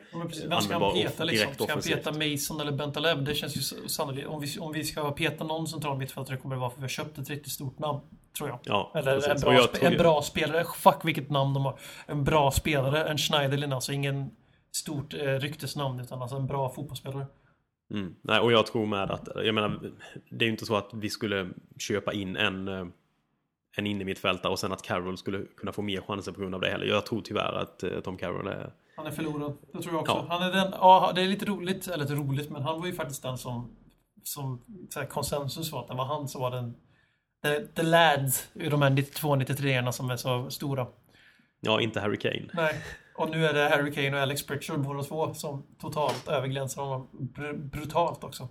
användbar 0.49 0.93
peta 0.93 1.23
och 1.23 1.27
liksom? 1.27 1.27
direkt 1.27 1.53
Ska 1.53 1.63
han 1.63 1.71
offensivt. 1.71 1.95
peta 2.03 2.11
Mason 2.11 2.61
eller 2.61 2.71
Bentaleb? 2.71 3.25
Det 3.25 3.35
känns 3.35 3.57
ju 3.57 3.87
sannolikt. 3.87 4.27
Om 4.27 4.41
vi, 4.41 4.59
om 4.59 4.71
vi 4.71 4.83
ska 4.83 5.11
peta 5.11 5.43
någon 5.43 5.67
central 5.67 5.97
mittfältare 5.97 6.37
kommer 6.37 6.55
det 6.55 6.59
vara 6.61 6.69
för 6.69 6.77
vi 6.77 6.83
har 6.83 6.89
köpt 6.89 7.17
ett 7.17 7.29
riktigt 7.29 7.51
stort 7.53 7.79
namn. 7.79 7.99
Tror 8.37 8.49
jag. 8.49 8.59
Ja, 8.63 8.91
Eller 8.95 9.15
en 9.15 9.21
precis. 9.21 9.43
Bra, 9.43 9.53
jag 9.53 9.71
tror 9.73 9.91
en 9.91 9.97
bra 9.97 10.21
spelare. 10.21 10.63
Fuck 10.77 11.05
vilket 11.05 11.29
namn 11.29 11.53
de 11.53 11.65
har. 11.65 11.79
En 12.07 12.23
bra 12.23 12.51
spelare. 12.51 13.03
En 13.05 13.17
Schneiderlin 13.17 13.73
alltså. 13.73 13.91
Ingen 13.93 14.29
stort 14.71 15.13
eh, 15.13 15.19
ryktesnamn 15.19 15.99
utan 15.99 16.21
alltså 16.21 16.35
en 16.37 16.47
bra 16.47 16.69
fotbollsspelare. 16.69 17.25
Mm. 17.93 18.15
Nej, 18.21 18.39
och 18.39 18.51
jag 18.51 18.67
tror 18.67 18.85
med 18.85 19.11
att, 19.11 19.27
jag 19.35 19.55
menar, 19.55 19.91
det 20.29 20.45
är 20.45 20.47
ju 20.47 20.51
inte 20.51 20.65
så 20.65 20.75
att 20.75 20.89
vi 20.93 21.09
skulle 21.09 21.49
köpa 21.79 22.13
in 22.13 22.35
en, 22.37 22.67
eh, 22.67 22.85
en 23.77 23.87
innermittfältare 23.87 24.51
och 24.51 24.59
sen 24.59 24.71
att 24.71 24.81
Carroll 24.81 25.17
skulle 25.17 25.45
kunna 25.57 25.71
få 25.71 25.81
mer 25.81 26.01
chanser 26.01 26.31
på 26.31 26.41
grund 26.41 26.55
av 26.55 26.61
det 26.61 26.69
heller. 26.69 26.85
Jag 26.85 27.05
tror 27.05 27.21
tyvärr 27.21 27.53
att 27.53 27.83
eh, 27.83 27.99
Tom 27.99 28.17
Carroll 28.17 28.47
är... 28.47 28.73
Han 28.95 29.07
är 29.07 29.11
förlorad. 29.11 29.57
Det 29.73 29.81
tror 29.81 29.93
jag 29.93 30.01
också. 30.01 30.13
Ja. 30.13 30.25
Han 30.29 30.43
är 30.43 30.51
den, 30.51 30.71
ja, 30.71 31.11
det 31.15 31.21
är 31.21 31.27
lite 31.27 31.45
roligt, 31.45 31.87
eller 31.87 32.03
lite 32.03 32.15
roligt, 32.15 32.49
men 32.49 32.61
han 32.61 32.79
var 32.79 32.87
ju 32.87 32.93
faktiskt 32.93 33.23
den 33.23 33.37
som, 33.37 33.75
som 34.23 34.61
här, 34.95 35.05
konsensus 35.05 35.71
var 35.71 35.81
att 35.81 35.87
det 35.87 35.93
var 35.93 36.05
han 36.05 36.27
som 36.27 36.41
var 36.41 36.51
den 36.51 36.75
the, 37.43 37.65
the 37.75 37.83
lads 37.83 38.49
ur 38.53 38.69
de 38.69 38.81
här 38.81 38.89
92-93 38.89 39.91
som 39.91 40.09
är 40.09 40.17
så 40.17 40.49
stora. 40.49 40.87
Ja, 41.59 41.81
inte 41.81 41.99
Harry 41.99 42.17
Kane. 42.17 42.47
Nej. 42.53 42.81
Och 43.15 43.29
nu 43.29 43.45
är 43.45 43.53
det 43.53 43.69
Harry 43.69 43.91
Kane 43.91 44.17
och 44.17 44.21
Alex 44.21 44.45
Pritchard 44.45 44.79
båda 44.79 45.03
två 45.03 45.33
som 45.33 45.63
totalt 45.79 46.27
överglänser 46.27 46.81
honom 46.81 47.07
br 47.11 47.53
brutalt 47.53 48.23
också. 48.23 48.47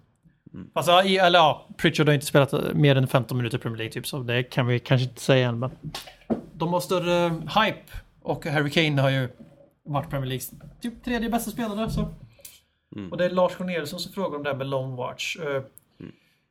Mm. 0.54 0.70
Alltså, 0.72 1.02
i, 1.02 1.16
eller 1.18 1.38
ja, 1.38 1.66
Pritchard 1.76 2.06
har 2.06 2.14
inte 2.14 2.26
spelat 2.26 2.52
eh, 2.52 2.60
mer 2.74 2.96
än 2.96 3.06
15 3.08 3.36
minuter 3.36 3.58
i 3.58 3.60
Premier 3.60 3.78
League 3.78 3.92
typ, 3.92 4.06
så 4.06 4.18
det 4.18 4.42
kan 4.42 4.66
vi 4.66 4.78
kanske 4.78 5.08
inte 5.08 5.20
säga 5.20 5.48
än, 5.48 5.58
men 5.58 5.70
de 6.52 6.72
har 6.72 6.80
större 6.80 7.28
hype 7.30 7.92
och 8.22 8.46
Harry 8.46 8.70
Kane 8.70 9.02
har 9.02 9.10
ju 9.10 9.28
varit 9.84 10.10
Premier 10.10 10.26
Leagues 10.28 10.50
typ 10.80 11.04
tredje 11.04 11.30
bästa 11.30 11.50
spelare. 11.50 11.90
Så. 11.90 12.08
Mm. 12.96 13.10
Och 13.12 13.18
det 13.18 13.24
är 13.24 13.30
Lars 13.30 13.56
Corneliusson 13.56 14.00
som 14.00 14.12
frågar 14.12 14.36
om 14.36 14.42
det 14.42 14.50
här 14.50 14.56
med 14.56 14.66
long 14.66 14.96
watch. 14.96 15.36
Eh, 15.36 15.62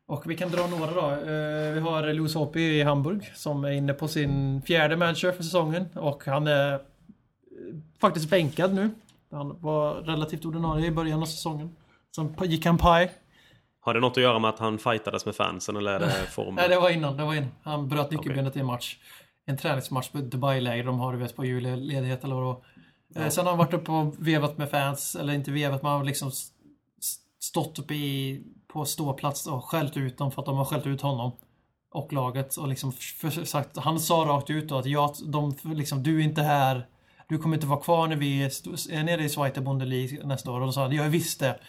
Och 0.08 0.30
vi 0.32 0.38
kan 0.38 0.52
dra 0.52 0.68
några 0.68 0.92
då. 0.92 1.12
Eh, 1.12 1.74
Vi 1.74 1.80
har 1.80 2.14
Louis 2.14 2.36
Hoppy 2.36 2.62
i 2.62 2.84
Hamburg 2.84 3.32
som 3.36 3.64
är 3.66 3.72
inne 3.72 3.94
på 3.94 4.08
sin 4.08 4.62
fjärde 4.62 4.96
manager 4.98 5.32
för 5.32 5.44
säsongen. 5.44 5.86
Och 5.96 6.26
han 6.26 6.48
är 6.48 6.74
eh, 6.74 6.80
faktiskt 8.02 8.30
bänkad 8.30 8.74
nu. 8.74 8.90
Han 9.32 9.62
var 9.62 9.94
relativt 9.94 10.46
ordinarie 10.46 10.86
i 10.86 10.92
början 10.92 11.22
av 11.22 11.26
säsongen. 11.26 11.76
Sen 12.16 12.36
gick 12.44 12.66
han 12.66 12.78
paj. 12.78 13.12
Har 13.82 13.94
det 13.94 14.00
något 14.00 14.18
att 14.18 14.24
göra 14.24 14.40
med 14.40 14.50
att 14.50 14.60
han 14.60 14.78
fightades 14.80 15.26
med 15.26 15.36
fansen 15.36 15.76
eller 15.76 15.92
är 15.92 16.00
det 16.00 16.12
formen? 16.32 16.56
Nej, 16.56 16.70
det 16.70 16.80
var 16.80 16.90
innan. 16.90 17.18
Det 17.18 17.24
var 17.24 17.34
innan. 17.36 17.52
Han 17.64 17.88
bröt 17.90 18.12
nyckelbenet 18.12 18.52
Okej. 18.52 18.60
i 18.60 18.62
en 18.62 18.68
match. 18.68 18.98
En 19.46 19.58
träningsmatch 19.58 20.10
på 20.10 20.18
Dubai-läger 20.18 20.84
de 20.84 21.00
har, 21.00 21.14
du 21.14 21.20
vet, 21.20 21.36
på 21.36 21.46
julledighet 21.46 22.24
eller 22.24 22.36
vad 22.36 22.44
var. 22.44 22.64
Eh, 23.16 23.30
Sen 23.30 23.46
har 23.46 23.52
han 23.52 23.58
varit 23.58 23.74
uppe 23.74 23.92
och 23.92 24.28
vevat 24.28 24.58
med 24.58 24.70
fans, 24.70 25.16
eller 25.16 25.34
inte 25.34 25.52
vevat, 25.52 25.82
men 25.82 25.92
han 25.92 26.00
har 26.00 26.06
liksom 26.06 26.32
stått 27.40 27.80
uppe 27.80 27.94
i, 27.94 28.44
på 28.74 28.86
ståplats 28.86 29.48
och 29.48 29.66
skällt 29.66 29.98
ut 29.98 30.18
dem 30.18 30.32
för 30.32 30.42
att 30.42 30.46
de 30.46 30.58
har 30.58 30.66
skällt 30.66 30.88
ut 30.88 31.02
honom. 31.02 31.32
Och 31.92 32.14
laget 32.14 32.56
och 32.56 32.68
liksom 32.68 32.92
sagt, 33.44 33.78
han 33.78 34.00
sa 34.00 34.16
rakt 34.16 34.50
ut 34.50 34.68
då 34.68 34.78
att 34.78 34.86
jag, 34.86 35.16
de, 35.26 35.56
liksom, 35.64 36.04
du 36.04 36.20
är 36.20 36.24
inte 36.24 36.42
här, 36.42 36.88
du 37.30 37.38
kommer 37.38 37.56
inte 37.58 37.68
vara 37.68 37.80
kvar 37.80 38.08
när 38.08 38.16
vi 38.16 38.44
är, 38.44 39.04
nere 39.04 39.24
i 39.24 39.30
Zweite 39.30 39.62
Bundesliga 39.62 40.26
nästa 40.26 40.52
år. 40.52 40.60
Och 40.60 40.66
då 40.66 40.72
sa 40.72 40.92
jag 40.92 41.10
visste. 41.10 41.60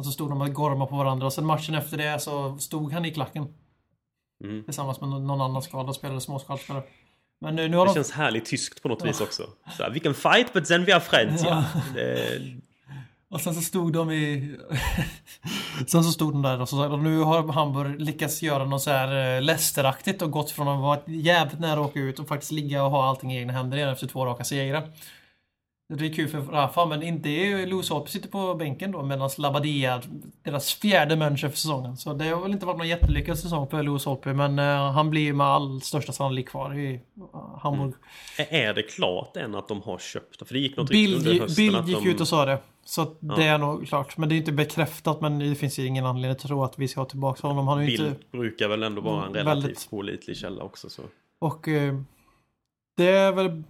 Och 0.00 0.06
så 0.06 0.12
stod 0.12 0.30
de 0.30 0.40
och 0.40 0.52
gormade 0.54 0.90
på 0.90 0.96
varandra 0.96 1.26
och 1.26 1.32
sen 1.32 1.46
matchen 1.46 1.74
efter 1.74 1.96
det 1.96 2.20
så 2.20 2.58
stod 2.58 2.92
han 2.92 3.04
i 3.04 3.10
klacken. 3.14 3.46
Mm. 4.44 4.64
Tillsammans 4.64 5.00
med 5.00 5.10
nå- 5.10 5.18
någon 5.18 5.40
annan 5.40 5.62
skadad 5.62 5.94
spelare, 5.94 6.20
småskadespelare. 6.20 6.82
Men 7.40 7.56
nu, 7.56 7.68
nu 7.68 7.76
har 7.76 7.84
Det 7.86 7.90
de... 7.90 7.94
känns 7.94 8.10
härligt 8.10 8.44
tyskt 8.46 8.82
på 8.82 8.88
något 8.88 9.04
vis 9.04 9.20
också. 9.20 9.42
Så 9.76 9.82
här, 9.82 9.90
vilken 9.90 10.14
fight, 10.14 10.52
but 10.52 10.64
then 10.66 10.84
we 10.84 10.94
are 10.94 11.00
friends. 11.00 11.42
Ja. 11.44 11.64
Det, 11.94 12.40
Och 13.30 13.40
sen 13.40 13.54
så 13.54 13.60
stod 13.60 13.92
de 13.92 14.10
i... 14.10 14.56
sen 15.86 16.04
så 16.04 16.10
stod 16.12 16.32
de 16.34 16.42
där 16.42 16.60
och 16.60 16.68
så 16.68 16.76
sa 16.76 16.88
och 16.88 16.98
nu 16.98 17.18
har 17.18 17.52
Hamburg 17.52 18.00
lyckats 18.00 18.42
göra 18.42 18.64
något 18.64 18.82
så 18.82 18.90
här 18.90 19.36
eh, 19.36 19.42
Leicesteraktigt 19.42 20.22
och 20.22 20.30
gått 20.30 20.50
från 20.50 20.68
att 20.68 20.80
vara 20.80 21.00
jävligt 21.06 21.60
nära 21.60 21.80
att 21.80 21.86
åka 21.86 22.00
ut 22.00 22.18
och 22.18 22.28
faktiskt 22.28 22.52
ligga 22.52 22.84
och 22.84 22.90
ha 22.90 23.04
allting 23.08 23.32
i 23.32 23.38
egna 23.38 23.52
händer 23.52 23.76
igen 23.76 23.88
efter 23.90 24.06
två 24.06 24.26
raka 24.26 24.44
segrar. 24.44 24.88
Det 25.98 26.06
är 26.06 26.12
kul 26.12 26.28
för 26.28 26.38
Rafa, 26.40 26.86
men 26.86 27.02
inte 27.02 27.28
är 27.28 27.66
Louis 27.66 27.90
Hoppe 27.90 28.10
sitter 28.10 28.28
på 28.28 28.54
bänken 28.54 28.90
då 28.92 29.02
medan 29.02 29.30
Labadia, 29.38 30.02
deras 30.42 30.74
fjärde 30.74 31.16
manager 31.16 31.48
för 31.48 31.56
säsongen. 31.56 31.96
Så 31.96 32.14
det 32.14 32.24
har 32.28 32.42
väl 32.42 32.52
inte 32.52 32.66
varit 32.66 32.78
någon 32.78 32.88
jättelyckad 32.88 33.38
säsong 33.38 33.68
för 33.68 33.82
Louis 33.82 34.04
Hoppe, 34.04 34.32
men 34.32 34.58
eh, 34.58 34.92
han 34.92 35.10
blir 35.10 35.32
med 35.32 35.46
all 35.46 35.80
största 35.80 36.12
sannolikhet 36.12 36.50
kvar 36.50 36.78
i 36.78 36.94
eh, 37.34 37.58
Hamburg. 37.60 37.92
är 38.36 38.74
det 38.74 38.82
klart 38.82 39.36
än 39.36 39.54
att 39.54 39.68
de 39.68 39.82
har 39.82 39.98
köpt? 39.98 40.48
För 40.48 40.54
det 40.54 40.60
gick 40.60 40.76
något 40.76 40.90
rykte 40.90 41.16
under 41.16 41.30
Bild, 41.30 41.42
hösten 41.42 41.64
Bild 41.64 41.76
att 41.76 41.88
gick 41.88 41.98
de... 42.04 42.08
ut 42.10 42.20
och 42.20 42.28
sa 42.28 42.44
det. 42.44 42.58
Så 42.84 43.02
att 43.02 43.18
det 43.20 43.44
är 43.44 43.58
nog 43.58 43.86
klart. 43.88 44.16
Men 44.16 44.28
det 44.28 44.34
är 44.34 44.36
inte 44.36 44.52
bekräftat. 44.52 45.20
Men 45.20 45.38
det 45.38 45.54
finns 45.54 45.78
ju 45.78 45.86
ingen 45.86 46.06
anledning 46.06 46.30
att 46.32 46.38
tro 46.38 46.64
att 46.64 46.78
vi 46.78 46.88
ska 46.88 47.00
ha 47.00 47.08
tillbaka 47.08 47.46
honom. 47.46 47.68
Han 47.68 47.78
är 47.78 47.82
ju 47.82 47.86
Bild 47.88 48.06
inte... 48.08 48.20
brukar 48.30 48.68
väl 48.68 48.82
ändå 48.82 49.00
vara 49.02 49.16
en 49.26 49.30
Mm, 49.30 49.34
relativt 49.34 49.64
väldigt- 49.64 49.90
pålitlig 49.90 50.36
källa 50.36 50.62
också. 50.62 50.88
Så. 50.90 51.02
Och 51.40 51.68
eh, 51.68 51.94
det 52.96 53.08
är 53.08 53.32
väl 53.32 53.62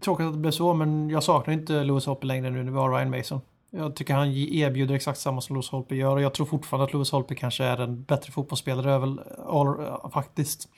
tråkigt 0.00 0.26
att 0.26 0.32
det 0.32 0.38
blev 0.38 0.50
så. 0.50 0.74
Men 0.74 1.10
jag 1.10 1.22
saknar 1.22 1.54
inte 1.54 1.84
Lewis 1.84 2.06
Holpe 2.06 2.26
längre 2.26 2.50
nu 2.50 2.64
när 2.64 2.72
vi 2.72 2.78
har 2.78 2.90
Ryan 2.90 3.10
Mason. 3.10 3.40
Jag 3.70 3.96
tycker 3.96 4.14
han 4.14 4.28
erbjuder 4.32 4.94
exakt 4.94 5.18
samma 5.18 5.40
som 5.40 5.56
Lewis 5.56 5.70
Holpe 5.70 5.96
gör. 5.96 6.16
Och 6.16 6.22
jag 6.22 6.34
tror 6.34 6.46
fortfarande 6.46 6.84
att 6.84 6.92
Lewis 6.92 7.10
Holpe 7.10 7.34
kanske 7.34 7.64
är 7.64 7.80
en 7.80 8.02
bättre 8.02 8.32
fotbollsspelare. 8.32 8.92
över, 8.92 9.16
all, 9.46 10.10
faktiskt. 10.10 10.68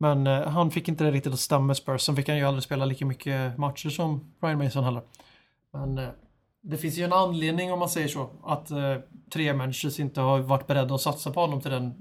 Men 0.00 0.26
eh, 0.26 0.42
han 0.42 0.70
fick 0.70 0.88
inte 0.88 1.04
det 1.04 1.10
riktigt 1.10 1.32
att 1.32 1.40
stämma 1.40 1.64
med 1.64 1.76
Spurs. 1.76 2.02
Sen 2.02 2.16
fick 2.16 2.28
han 2.28 2.38
ju 2.38 2.44
aldrig 2.44 2.62
spela 2.62 2.84
lika 2.84 3.06
mycket 3.06 3.58
matcher 3.58 3.88
som 3.88 4.32
Ryan 4.42 4.58
Mason 4.58 4.84
heller. 4.84 5.02
Men 5.72 5.98
eh, 5.98 6.08
det 6.62 6.76
finns 6.76 6.98
ju 6.98 7.04
en 7.04 7.12
anledning 7.12 7.72
om 7.72 7.78
man 7.78 7.88
säger 7.88 8.08
så. 8.08 8.30
Att 8.44 8.70
eh, 8.70 8.94
tre 9.32 9.54
människor 9.54 10.00
inte 10.00 10.20
har 10.20 10.38
varit 10.38 10.66
beredda 10.66 10.94
att 10.94 11.00
satsa 11.00 11.30
på 11.30 11.40
honom 11.40 11.60
till 11.60 11.70
den 11.70 11.94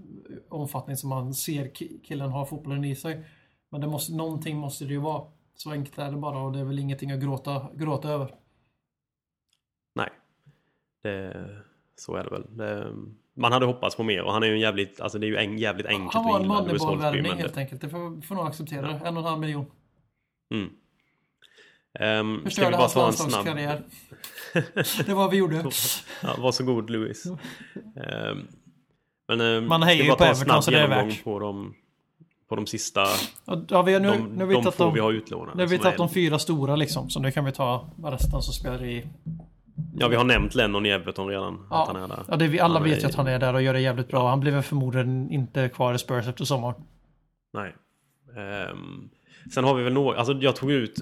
omfattning 0.50 0.98
som 0.98 1.10
man 1.10 1.34
ser 1.34 1.72
killen 2.04 2.32
har 2.32 2.46
fotbollen 2.46 2.86
i 2.86 2.96
sig. 2.96 3.26
Men 3.72 3.82
det 3.82 3.88
måste, 3.88 4.14
någonting 4.14 4.58
måste 4.58 4.86
det 4.86 4.92
ju 4.92 5.00
vara. 5.00 5.24
Så 5.58 5.72
enkelt 5.72 5.98
är 5.98 6.12
det 6.12 6.18
bara 6.18 6.40
och 6.40 6.54
det 6.54 6.60
är 6.60 6.64
väl 6.64 6.80
ingenting 6.80 7.12
att 7.12 7.20
gråta, 7.20 7.68
gråta 7.74 8.10
över. 8.10 8.36
Nej. 9.96 10.10
Det, 11.04 11.48
så 11.96 12.16
är 12.16 12.24
det 12.24 12.30
väl. 12.30 12.58
Det, 12.58 12.94
man 13.34 13.52
hade 13.52 13.66
hoppats 13.66 13.96
på 13.96 14.04
mer 14.04 14.24
och 14.24 14.34
han 14.34 14.44
är 14.44 14.48
ju 14.48 14.54
en 14.54 14.60
jävligt, 14.60 15.02
alltså 15.02 15.20
det 15.20 15.26
är 15.26 15.30
ju 15.30 15.38
en, 15.38 15.58
jävligt 15.58 15.86
enkelt 15.86 16.14
Han 16.14 16.26
var 16.26 16.40
en 16.40 16.68
Lewis 16.68 16.84
Moneyball-värvning 16.84 17.34
helt 17.34 17.58
enkelt. 17.58 17.82
Det 17.82 17.90
får, 17.90 18.22
får 18.22 18.36
nog 18.36 18.48
acceptera 18.48 18.82
det. 18.82 19.02
En 19.06 19.18
och 19.18 19.24
en 19.24 19.30
halv 19.30 19.40
miljon. 19.40 19.66
Mm. 20.54 20.70
Um, 22.00 22.38
ska 22.38 22.44
vi 22.44 22.44
Förstörde 22.44 22.78
bara 22.78 22.88
ta 22.88 23.08
en 23.08 23.14
snabb... 23.14 23.46
Det 25.06 25.14
var 25.14 25.16
vad 25.16 25.32
vi 25.32 25.38
gjorde. 25.38 25.56
Ja, 26.24 26.36
varsågod 26.40 26.90
Louis. 26.90 27.26
Ehm, 27.26 28.48
men 29.28 29.42
um, 29.42 29.68
Man 29.68 29.84
hejar 29.84 30.06
ju 30.06 30.12
på 30.12 30.24
Everton, 30.24 30.64
så 30.64 30.72
det 30.72 30.80
är 30.80 30.88
värt. 30.88 31.24
på 31.24 31.40
de, 31.40 31.76
på 32.50 32.56
de 32.56 32.68
sista, 32.68 33.06
Ja, 33.70 33.82
vi 33.82 34.00
nu, 34.00 34.08
de, 34.12 34.18
nu 34.18 34.40
har 34.40 34.46
vi 34.46 34.54
de 34.56 34.64
få 34.72 34.84
de, 34.84 34.94
vi 34.94 35.00
har 35.00 35.12
utlånade. 35.12 35.58
nu 35.58 35.64
har 35.64 35.68
vi 35.70 35.76
som 35.76 35.84
tagit 35.84 35.94
är- 36.00 36.04
de 36.04 36.10
fyra 36.10 36.40
stora 36.40 36.76
liksom. 36.76 37.10
Så 37.10 37.20
nu 37.20 37.32
kan 37.32 37.46
vi 37.46 37.52
ta 37.52 37.90
resten 38.04 38.42
som 38.42 38.54
spelar 38.54 38.84
i... 38.84 39.08
Ja, 40.00 40.08
vi 40.08 40.16
har 40.16 40.24
nämnt 40.24 40.56
Lennon 40.56 40.86
i 40.86 40.90
Everton 40.90 41.28
redan. 41.28 41.68
Att 41.70 41.88
han 41.88 41.96
är 41.96 42.00
Ja, 42.02 42.08
där. 42.08 42.24
ja 42.28 42.36
det, 42.36 42.48
vi, 42.48 42.60
alla 42.60 42.80
Han 42.80 42.84
vet 42.90 43.04
ju 43.04 43.08
att 43.08 43.16
han 43.16 43.28
är 43.28 43.40
där 43.40 43.54
och 43.54 43.62
gör 43.62 43.74
det 43.74 43.82
jävligt 43.82 44.08
bra. 44.08 44.30
Han 44.30 44.40
blir 44.40 44.52
väl 44.52 44.62
förmodligen 44.64 45.32
inte 45.32 45.70
kvar 45.70 45.94
i 45.94 45.98
Spurs 45.98 46.28
efter 46.28 46.46
sommaren. 46.46 46.76
Nej. 47.54 47.76
Ehm, 48.38 49.10
sen 49.54 49.64
har 49.64 49.76
vi 49.76 49.84
väl 49.84 49.94
några, 49.94 50.18
alltså 50.18 50.34
jag 50.34 50.56
tog 50.56 50.72
ut, 50.72 50.96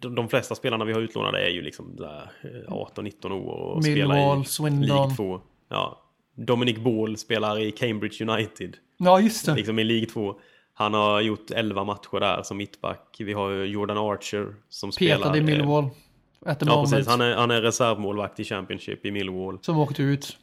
de, 0.00 0.14
de 0.14 0.28
flesta 0.28 0.54
spelarna 0.54 0.84
vi 0.84 0.92
har 0.92 1.00
utlånade 1.00 1.46
är 1.46 1.50
ju 1.50 1.62
liksom 1.62 1.96
där, 1.96 2.30
eh, 2.42 2.72
18-19 2.72 3.32
år 3.32 3.52
och 3.52 3.84
spelar 3.84 4.14
Millwall, 4.14 4.40
i 4.42 4.44
Swindon. 4.44 4.86
League 4.86 5.14
2. 5.16 5.40
Ja. 5.68 6.00
Dominic 6.36 6.78
Ball 6.78 7.16
spelar 7.16 7.58
i 7.60 7.70
Cambridge 7.72 8.24
United, 8.24 8.76
Ja, 8.98 9.20
just 9.20 9.46
det. 9.46 9.54
liksom 9.54 9.78
i 9.78 9.84
League 9.84 10.06
2. 10.06 10.34
Han 10.80 10.94
har 10.94 11.20
gjort 11.20 11.50
11 11.50 11.84
matcher 11.84 12.20
där 12.20 12.42
som 12.42 12.56
mittback. 12.56 13.16
Vi 13.18 13.32
har 13.32 13.50
Jordan 13.50 13.98
Archer 13.98 14.54
som 14.68 14.92
spelar... 14.92 15.16
Petad 15.16 15.36
i 15.36 15.38
eh, 15.38 15.44
Millwall. 15.44 15.90
At 16.46 16.60
the 16.60 16.66
Ja, 16.66 16.82
precis. 16.82 17.06
Han 17.08 17.20
är, 17.20 17.36
han 17.36 17.50
är 17.50 17.62
reservmålvakt 17.62 18.40
i 18.40 18.44
Championship 18.44 19.06
i 19.06 19.10
Millwall. 19.10 19.58
Som 19.62 19.78
åkte 19.78 20.02
ut. 20.02 20.36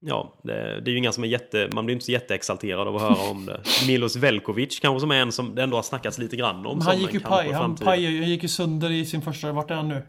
Ja, 0.00 0.34
det, 0.42 0.52
det 0.52 0.90
är 0.90 0.92
ju 0.92 0.98
inga 0.98 1.12
som 1.12 1.24
är 1.24 1.28
jätte... 1.28 1.70
Man 1.72 1.86
blir 1.86 1.92
inte 1.92 2.04
så 2.04 2.12
jätteexalterad 2.12 2.88
av 2.88 2.96
att 2.96 3.02
höra 3.02 3.30
om 3.30 3.46
det. 3.46 3.60
Milos 3.86 4.16
Velkovic 4.16 4.80
kanske 4.80 5.00
som 5.00 5.10
är 5.10 5.22
en 5.22 5.32
som 5.32 5.54
det 5.54 5.62
ändå 5.62 5.76
har 5.76 5.82
snackats 5.82 6.18
lite 6.18 6.36
grann 6.36 6.66
om. 6.66 6.78
Men 6.78 6.86
han 6.86 6.98
gick 6.98 7.14
ju 7.14 7.20
paj. 7.20 7.52
Han, 7.52 7.76
paj, 7.76 8.18
han 8.20 8.30
gick 8.30 8.42
ju 8.42 8.48
sönder 8.48 8.90
i 8.90 9.06
sin 9.06 9.22
första... 9.22 9.52
Vart 9.52 9.70
är 9.70 9.74
han 9.74 9.88
nu? 9.88 10.02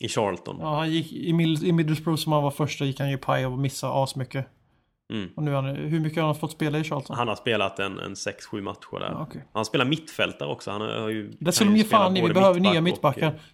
I 0.00 0.08
Charlton. 0.08 0.56
Ja, 0.60 0.76
han 0.76 0.90
gick 0.90 1.12
i, 1.12 1.28
i 1.62 1.72
Middlesbrough 1.72 2.20
som 2.22 2.32
han 2.32 2.42
var 2.42 2.50
första 2.50 2.84
gick 2.84 3.00
han 3.00 3.10
ju 3.10 3.18
paj 3.18 3.46
och 3.46 3.58
missade 3.58 4.02
asmycket. 4.02 4.46
Mm. 5.12 5.30
Och 5.36 5.42
nu 5.42 5.52
han, 5.54 5.64
hur 5.66 6.00
mycket 6.00 6.18
har 6.18 6.26
han 6.26 6.34
fått 6.34 6.52
spela 6.52 6.78
i 6.78 6.84
Charlton? 6.84 7.16
Han 7.16 7.28
har 7.28 7.36
spelat 7.36 7.78
en, 7.78 7.98
en 7.98 8.14
6-7 8.14 8.60
matcher 8.60 8.98
där. 9.00 9.06
Ja, 9.10 9.26
okej. 9.28 9.44
Han 9.52 9.64
spelar 9.64 9.84
mittfältare 9.84 10.48
också. 10.48 10.70
Han 10.70 10.80
har 10.80 11.08
ju... 11.08 11.30
Det 11.40 11.58
kan 11.58 11.66
de 11.72 11.76
ge 11.76 11.84
fan 11.84 12.16
i. 12.16 12.22
Vi 12.28 12.34
behöver 12.34 12.60
nya 12.60 12.80
mittback 12.80 13.16
och- 13.16 13.22
mittbackar. 13.22 13.40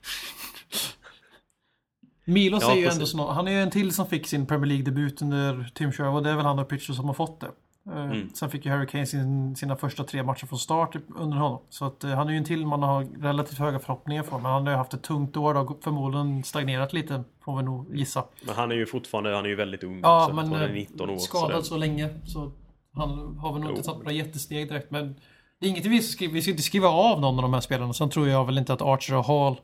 Milos 2.25 2.63
Ja, 2.63 2.73
är 2.73 2.77
ju 2.77 2.83
precis. 2.85 2.97
ändå 2.99 3.07
snart, 3.07 3.35
Han 3.35 3.49
är 3.49 3.53
ju 3.53 3.61
en 3.63 3.71
till 3.71 3.93
som 3.95 4.07
fick 4.07 4.27
sin 4.27 4.47
Premier 4.47 4.67
League-debut 4.67 5.23
under 5.23 5.71
Tim 5.75 5.93
Sherwood. 5.93 6.25
Det 6.25 6.31
är 6.31 6.37
väl 6.37 6.45
han 6.45 6.59
och 6.59 6.69
Pitcher 6.69 6.93
som 6.93 7.05
har 7.05 7.15
fått 7.15 7.41
det. 7.41 7.51
Eh, 7.87 8.05
Mm. 8.05 8.29
Sen 8.35 8.51
fick 8.51 8.65
ju 8.65 8.71
Harry 8.71 8.87
Kane 8.87 9.07
sin, 9.07 9.57
sina 9.57 9.77
första 9.77 10.05
tre 10.05 10.23
matcher 10.23 10.47
från 10.47 10.59
start 10.59 10.97
under 11.17 11.37
honom. 11.39 11.63
Så 11.69 11.85
att, 11.85 12.05
eh, 12.05 12.11
han 12.11 12.29
är 12.29 12.33
ju 12.33 12.39
en 12.39 12.45
till 12.45 12.67
man 12.67 12.83
har 12.83 13.05
relativt 13.23 13.59
höga 13.59 13.79
förhoppningar 13.79 14.23
för. 14.23 14.37
Men 14.39 14.53
han 14.53 14.63
har 14.67 14.71
ju 14.73 14.77
haft 14.77 14.95
ett 14.95 15.03
tungt 15.03 15.37
år 15.37 15.55
och 15.57 15.79
förmodligen 15.85 16.45
stagnerat 16.45 16.93
lite. 16.93 17.25
Får 17.45 17.57
vi 17.57 17.63
nog 17.63 17.97
gissa. 17.97 18.25
Men 18.47 18.55
han 18.55 18.71
är 18.73 18.77
ju 18.77 18.87
fortfarande... 18.87 19.35
Han 19.35 19.45
är 19.45 19.49
ju 19.49 19.55
väldigt 19.57 19.85
ung 19.85 20.01
Ja, 20.03 20.23
också. 20.25 20.35
men 20.37 20.53
Han 20.53 20.61
är 20.63 20.69
eh, 20.69 20.73
19 20.75 21.11
år. 21.11 21.17
skadad 21.19 21.57
så 21.57 21.63
så 21.65 21.77
länge. 21.77 22.09
Så 22.27 22.53
han 22.95 23.39
har 23.39 23.53
väl 23.53 23.63
nog 23.63 23.71
inte 23.71 23.83
tagit 23.83 23.99
några 23.99 24.13
jättesteg 24.13 24.69
direkt. 24.69 24.91
Men 24.91 25.15
det 25.61 25.67
är 25.67 25.71
inget 25.71 25.87
vi 25.87 26.03
ska, 26.03 26.29
vi 26.29 26.43
ska 26.43 26.51
inte 26.51 26.63
skriva 26.63 26.89
av 26.89 27.21
någon 27.21 27.37
av 27.37 27.43
de 27.43 27.55
här 27.55 27.61
spelarna. 27.61 27.93
Sen 27.93 28.11
tror 28.11 28.29
jag 28.29 28.45
väl 28.47 28.59
inte 28.59 28.73
att 28.73 28.83
Archer 28.83 29.17
och 29.17 29.25
Hall, 29.25 29.61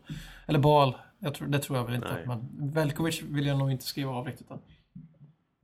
eller 0.47 0.59
Ball, 0.59 0.97
jag 1.19 1.35
tror, 1.35 1.49
det 1.49 1.59
tror 1.59 1.79
jag 1.79 1.85
väl 1.85 1.95
inte. 1.95 2.13
Nej. 2.13 2.27
Men 2.27 2.73
Velkovic 2.73 3.23
vill 3.23 3.47
jag 3.47 3.59
nog 3.59 3.71
inte 3.73 3.85
skriva 3.85 4.11
av 4.13 4.27
riktigt 4.27 4.51
än. 4.51 4.59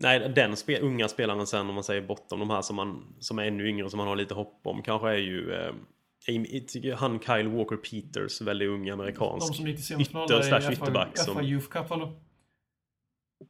Nej, 0.02 0.28
den 0.36 0.56
spe, 0.56 0.80
unga 0.80 1.08
spelaren 1.08 1.46
sen 1.46 1.68
om 1.68 1.74
man 1.74 1.84
säger 1.84 2.02
bortom 2.02 2.40
de 2.40 2.50
här 2.50 2.62
som, 2.62 2.76
man, 2.76 3.14
som 3.18 3.38
är 3.38 3.44
ännu 3.44 3.68
yngre 3.68 3.90
som 3.90 3.98
man 3.98 4.06
har 4.08 4.16
lite 4.16 4.34
hopp 4.34 4.60
om 4.64 4.82
kanske 4.82 5.08
är 5.08 5.16
ju 5.16 5.52
eh, 5.54 6.94
han 6.96 7.20
Kyle 7.20 7.48
Walker 7.48 7.76
Peters, 7.76 8.40
väldigt 8.40 8.68
ung 8.68 8.88
amerikansk. 8.90 9.48
De 9.48 9.54
som 9.54 9.66
gick 9.66 9.76
till 9.76 9.86
semifinal 9.86 10.24
Ytter 10.24 10.36
där 10.36 10.42
slash 10.42 10.58
i 10.72 10.76
FA, 10.76 10.82
ytterback 10.84 11.18
som- 11.18 11.34
FA 11.34 11.42
Youth 11.42 11.66
Cup 11.68 11.90
eller? 11.90 12.12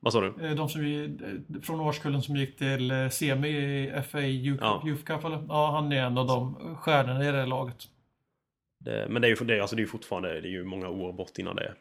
Vad 0.01 0.13
sa 0.13 0.21
du? 0.21 0.47
Eh, 0.47 0.55
De 0.55 0.69
som 0.69 0.85
eh, 0.85 1.61
från 1.63 1.81
årskullen 1.81 2.23
som 2.23 2.37
gick 2.37 2.59
till 2.59 2.91
eh, 2.91 3.09
semi 3.09 3.49
i 3.49 4.03
FA 4.11 4.21
Youth, 4.23 4.63
Ja. 4.65 4.83
Youth 4.87 5.05
Cup 5.05 5.25
eller? 5.25 5.45
Ja, 5.49 5.71
han 5.71 5.93
är 5.93 6.03
en 6.03 6.19
av 6.19 6.27
de 6.27 6.55
stjärnorna 6.77 7.29
i 7.29 7.33
det 7.33 7.47
laget. 7.47 7.77
Det, 8.81 9.07
men 9.11 9.23
det 9.23 9.29
är 9.29 9.41
ju 9.41 9.47
det, 9.47 9.61
alltså 9.61 9.77
det 9.77 9.83
är 9.83 9.87
fortfarande 9.87 10.41
det 10.41 10.49
är 10.49 10.51
ju 10.51 10.65
många 10.65 10.89
år 10.89 11.13
bort 11.13 11.39
innan 11.39 11.57
det 11.57 11.75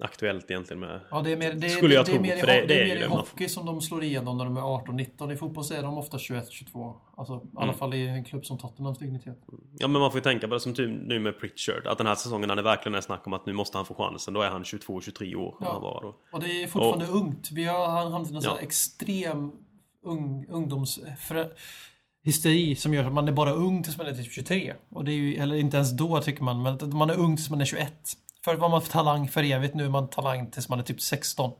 aktuellt 0.00 0.50
egentligen 0.50 0.80
med... 0.80 1.00
Ja, 1.10 1.22
det 1.22 1.32
är 1.32 1.36
mer, 1.36 1.52
det, 1.52 1.68
Skulle 1.68 1.94
jag 1.94 2.06
det, 2.06 2.10
det 2.12 2.14
är 2.14 2.18
tro, 2.18 2.22
mer, 2.22 2.36
för 2.36 2.46
det- 2.46 2.52
det 2.60 2.66
det 2.66 2.74
är 2.74 2.82
är 2.82 2.86
mer 2.88 2.96
i 2.96 3.00
det 3.00 3.08
man- 3.08 3.18
hockey 3.18 3.48
som 3.48 3.66
de 3.66 3.80
slår 3.80 4.04
igenom 4.04 4.38
när 4.38 4.44
de 4.44 4.56
är 4.56 4.60
18-19. 4.60 5.32
I 5.32 5.36
fotboll 5.36 5.64
så 5.64 5.74
är 5.74 5.82
de 5.82 5.98
ofta 5.98 6.16
21-22. 6.18 6.94
Alltså 7.16 7.34
i 7.34 7.38
alla 7.56 7.62
Mm. 7.64 7.76
fall 7.76 7.94
i 7.94 8.06
en 8.08 8.24
klubb 8.24 8.46
som 8.46 8.58
Tottenhams 8.58 8.98
dignitet. 8.98 9.38
Ja 9.78 9.88
men 9.88 10.00
man 10.00 10.10
får 10.10 10.18
ju 10.18 10.22
tänka 10.22 10.48
på 10.48 10.54
det 10.54 10.60
som 10.60 10.74
typ 10.74 10.90
nu 11.06 11.18
med 11.18 11.40
Pritchard. 11.40 11.86
Att 11.86 11.98
den 11.98 12.06
här 12.06 12.14
säsongen 12.14 12.48
när 12.48 12.56
det 12.56 12.62
verkligen 12.62 12.94
är 12.96 13.00
snack 13.00 13.26
om 13.26 13.32
att 13.32 13.46
nu 13.46 13.52
måste 13.52 13.78
han 13.78 13.84
få 13.86 13.94
chansen. 13.94 14.34
Då 14.34 14.42
är 14.42 14.50
han 14.50 14.62
22-23 14.64 15.34
år. 15.34 15.54
Ja. 15.60 15.72
Han 15.72 15.82
vara 15.82 16.00
då. 16.00 16.16
Och 16.32 16.40
det 16.40 16.62
är 16.62 16.66
fortfarande 16.66 17.06
ungt. 17.06 17.50
Vi 17.52 17.64
har 17.64 17.86
hamnat 18.10 18.30
i 18.30 18.34
en 18.34 18.40
Ja. 18.44 18.58
extrem 18.60 19.52
ung, 20.04 20.46
ungdoms... 20.48 21.00
För, 21.18 21.52
hysteri 22.24 22.76
som 22.76 22.94
gör 22.94 23.04
att 23.04 23.12
man 23.12 23.28
är 23.28 23.32
bara 23.32 23.52
ung 23.52 23.82
tills 23.82 23.98
man 23.98 24.06
är 24.06 24.12
typ 24.12 24.32
23. 24.32 24.74
Och 24.90 25.04
det 25.04 25.12
är 25.12 25.16
ju, 25.16 25.34
eller 25.34 25.56
inte 25.56 25.76
ens 25.76 25.90
då 25.96 26.20
tycker 26.20 26.42
man, 26.42 26.62
men 26.62 26.74
att 26.74 26.82
man 26.92 27.10
är 27.10 27.18
ung 27.18 27.36
tills 27.36 27.50
man 27.50 27.60
är 27.60 27.64
21. 27.64 27.92
Förut 28.46 28.60
var 28.60 28.68
man 28.68 28.80
talang 28.80 29.28
för 29.28 29.42
evigt, 29.42 29.74
nu 29.74 29.84
är 29.84 29.88
man 29.88 30.08
talang 30.08 30.50
tills 30.50 30.68
man 30.68 30.78
är 30.78 30.82
typ 30.82 31.00
16. 31.00 31.52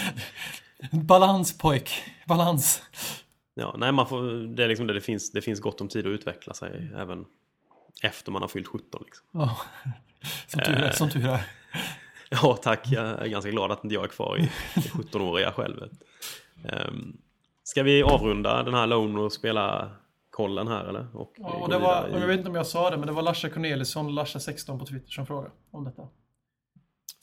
Balans 0.90 1.58
pojk, 1.58 1.90
balans. 2.26 2.82
Ja, 3.54 3.74
nej, 3.78 3.92
man 3.92 4.08
får, 4.08 4.22
det 4.56 4.64
är 4.64 4.68
liksom 4.68 4.86
det, 4.86 4.94
det 4.94 5.00
finns, 5.00 5.32
det 5.32 5.42
finns 5.42 5.60
gott 5.60 5.80
om 5.80 5.88
tid 5.88 6.06
att 6.06 6.10
utveckla 6.10 6.54
sig 6.54 6.90
även 6.96 7.24
efter 8.02 8.32
man 8.32 8.42
har 8.42 8.48
fyllt 8.48 8.66
17. 8.66 9.02
Liksom. 9.04 9.26
Ja. 9.32 9.56
Som 10.46 10.60
tur 10.60 10.74
är. 10.74 10.90
Som 10.90 11.10
tur 11.10 11.26
är. 11.26 11.46
Ja, 12.30 12.58
tack. 12.62 12.80
Jag 12.84 13.06
är 13.06 13.26
ganska 13.26 13.50
glad 13.50 13.72
att 13.72 13.84
inte 13.84 13.94
jag 13.94 14.04
är 14.04 14.08
kvar 14.08 14.38
i 14.38 14.50
det 14.74 14.80
17-åriga 14.80 15.52
självet. 15.52 15.90
Um, 16.88 17.16
ska 17.64 17.82
vi 17.82 18.02
avrunda 18.02 18.62
den 18.62 18.74
här 18.74 18.86
Lone 18.86 19.20
och 19.20 19.32
spela 19.32 19.90
kollen 20.36 20.68
här 20.68 20.84
eller? 20.84 21.06
Och 21.16 21.32
Ja, 21.36 21.48
och 21.48 21.68
det 21.70 21.78
var, 21.78 22.08
i- 22.08 22.12
jag 22.20 22.26
vet 22.26 22.38
inte 22.38 22.48
om 22.50 22.54
jag 22.54 22.66
sa 22.66 22.90
det, 22.90 22.96
men 22.96 23.06
det 23.06 23.12
var 23.12 23.22
Larsa 23.22 23.48
Cornelisson, 23.48 24.18
Larsa16 24.18 24.78
på 24.78 24.86
Twitter 24.86 25.10
som 25.10 25.26
frågade 25.26 25.50
om 25.70 25.84
detta. 25.84 26.02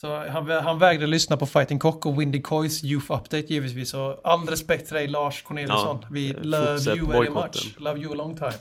Så 0.00 0.16
han, 0.28 0.50
han 0.50 0.78
vägrade 0.78 1.06
lyssna 1.06 1.36
på 1.36 1.46
Fighting 1.46 1.78
Cock 1.78 2.06
och 2.06 2.20
Windy 2.20 2.42
Coys 2.42 2.84
Youth 2.84 3.12
Update 3.12 3.40
givetvis. 3.54 3.94
Och 3.94 4.20
all 4.24 4.46
respekt 4.46 4.86
till 4.86 4.94
dig 4.94 5.08
Lars 5.08 5.42
Cornelisson. 5.42 5.98
Ja, 6.02 6.08
Vi 6.10 6.30
eh, 6.30 6.42
love 6.42 6.96
you 6.96 7.06
very 7.06 7.30
much. 7.30 7.74
Love 7.78 8.00
you 8.00 8.12
a 8.12 8.14
long 8.14 8.36
time. 8.36 8.52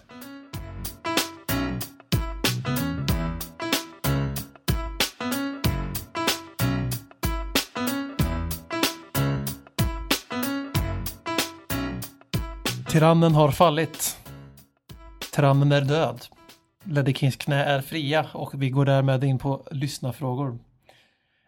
Tyrannen 12.90 13.36
har 13.36 13.52
fallit. 13.52 14.18
Trammen 15.34 15.72
är 15.72 15.82
död. 15.82 16.26
Ledder 16.84 17.14
Kings 17.14 17.36
knä 17.36 17.64
är 17.64 17.82
fria 17.82 18.26
och 18.34 18.62
vi 18.62 18.70
går 18.70 18.86
därmed 18.86 19.24
in 19.24 19.40
på 19.40 19.68
lyssnafrågor. 19.72 20.60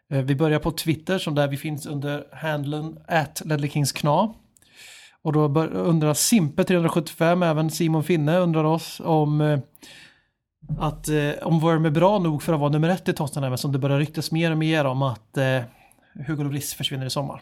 Eh, 0.10 0.22
vi 0.22 0.36
börjar 0.36 0.60
på 0.60 0.72
Twitter 0.72 1.18
som 1.18 1.36
där 1.36 1.48
vi 1.48 1.58
finns 1.58 1.86
under 1.86 2.28
handlen 2.36 3.00
at 3.08 3.42
Ledley 3.46 3.70
Kings 3.70 3.92
kna. 3.92 4.34
Och 5.22 5.34
då 5.34 5.62
undrar 5.64 6.14
Simpe375, 6.14 7.46
även 7.46 7.72
Simon 7.72 8.04
Finne 8.04 8.38
undrar 8.38 8.64
oss 8.64 9.02
om 9.04 9.42
eh, 9.42 9.60
att 10.80 11.10
eh, 11.10 11.32
om 11.42 11.60
Worm 11.60 11.86
är 11.86 11.90
bra 11.90 12.20
nog 12.20 12.44
för 12.44 12.54
att 12.54 12.60
vara 12.60 12.72
nummer 12.72 12.90
ett 12.90 13.10
i 13.10 13.14
Tottenham 13.14 13.58
som 13.58 13.72
det 13.72 13.80
börjar 13.80 14.00
ryktas 14.00 14.32
mer 14.32 14.52
och 14.52 14.58
mer 14.58 14.86
om 14.86 15.02
att 15.02 15.38
eh, 15.38 15.62
Hugo 16.28 16.44
Lloris 16.44 16.74
försvinner 16.74 17.06
i 17.06 17.10
sommar. 17.10 17.42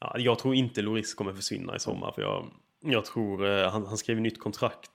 Ja, 0.00 0.14
jag 0.18 0.38
tror 0.38 0.54
inte 0.54 0.82
Lloris 0.82 1.14
kommer 1.14 1.32
försvinna 1.32 1.76
i 1.76 1.78
sommar. 1.78 2.12
För 2.14 2.22
jag, 2.22 2.44
jag 2.82 3.04
tror 3.04 3.46
eh, 3.46 3.70
han, 3.70 3.86
han 3.86 3.96
skrev 3.98 4.20
nytt 4.20 4.40
kontrakt 4.40 4.90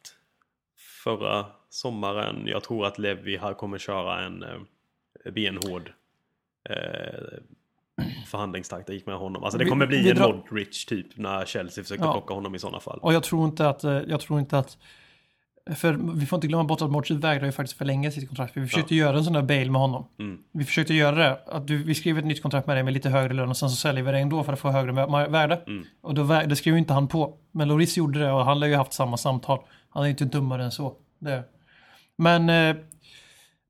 förra 1.04 1.46
sommaren. 1.70 2.48
Jag 2.48 2.64
tror 2.64 2.86
att 2.86 2.98
Levi 2.98 3.38
här 3.38 3.54
kommer 3.54 3.78
köra 3.78 4.26
en 4.26 4.44
eh, 4.44 5.32
benhård 5.32 5.94
eh, 6.70 7.40
förhandlingstakt. 8.28 8.88
Det 8.88 8.94
gick 8.94 9.06
med 9.06 9.16
honom. 9.18 9.44
Alltså 9.44 9.58
det 9.58 9.64
Vi- 9.64 9.70
kommer 9.70 9.88
bli 9.88 10.10
en 10.10 10.16
drar- 10.18 10.34
Modric 10.34 10.86
typ 10.86 11.18
när 11.18 11.46
Chelsea 11.46 11.84
försökte 11.84 12.06
Ja. 12.06 12.12
plocka 12.14 12.34
honom 12.34 12.56
i 12.56 12.60
sådana 12.60 12.80
fall. 12.80 13.00
Och 13.02 13.14
jag 13.14 13.24
tror 13.24 13.46
inte 13.46 13.70
att, 13.70 13.84
eh, 13.84 13.92
jag 14.08 14.20
tror 14.22 14.40
inte 14.40 14.58
att 14.58 14.78
för 15.76 15.94
vi 16.20 16.26
får 16.26 16.38
inte 16.38 16.48
glömma 16.48 16.64
bort 16.64 16.82
att 16.82 16.92
Modric 16.92 17.24
vägrar 17.24 17.46
ju 17.46 17.52
faktiskt 17.52 17.78
förlänga 17.78 18.12
sitt 18.12 18.28
kontrakt. 18.28 18.58
Vi 18.58 18.68
försökte 18.68 18.96
göra 18.96 19.18
en 19.18 19.24
sån 19.24 19.34
där 19.34 19.42
bail 19.42 19.72
med 19.72 19.82
honom. 19.82 20.08
Mm. 20.20 20.38
Vi 20.54 20.64
försökte 20.66 20.94
göra 20.94 21.16
det. 21.16 21.40
Att 21.48 21.68
du, 21.68 21.84
vi 21.84 21.96
skriver 21.96 22.20
ett 22.20 22.26
nytt 22.28 22.42
kontrakt 22.42 22.68
med 22.68 22.76
dig 22.76 22.84
med 22.84 22.94
lite 22.94 23.10
högre 23.10 23.34
lön 23.34 23.50
och 23.50 23.58
sen 23.58 23.70
så 23.70 23.76
säljer 23.76 24.04
vi 24.04 24.12
det 24.12 24.20
ändå 24.20 24.44
för 24.44 24.54
att 24.54 24.60
få 24.60 24.70
högre 24.70 24.92
vä- 24.92 25.30
värde. 25.30 25.62
Mm. 25.68 25.84
Och 26.02 26.14
då, 26.14 26.24
det 26.24 26.56
skrev 26.56 26.78
inte 26.78 26.94
han 26.94 27.08
på. 27.08 27.34
Men 27.52 27.68
Loris 27.68 27.98
gjorde 27.98 28.20
det 28.20 28.32
och 28.32 28.46
han 28.46 28.62
har 28.62 28.68
ju 28.70 28.76
haft 28.76 28.94
samma 28.94 29.18
samtal. 29.18 29.60
Han 29.90 30.04
är 30.04 30.08
ju 30.08 30.12
inte 30.12 30.26
dummare 30.26 30.64
än 30.64 30.72
så. 30.72 30.94
Det. 31.20 31.44
Men 32.18 32.50
eh, 32.50 32.76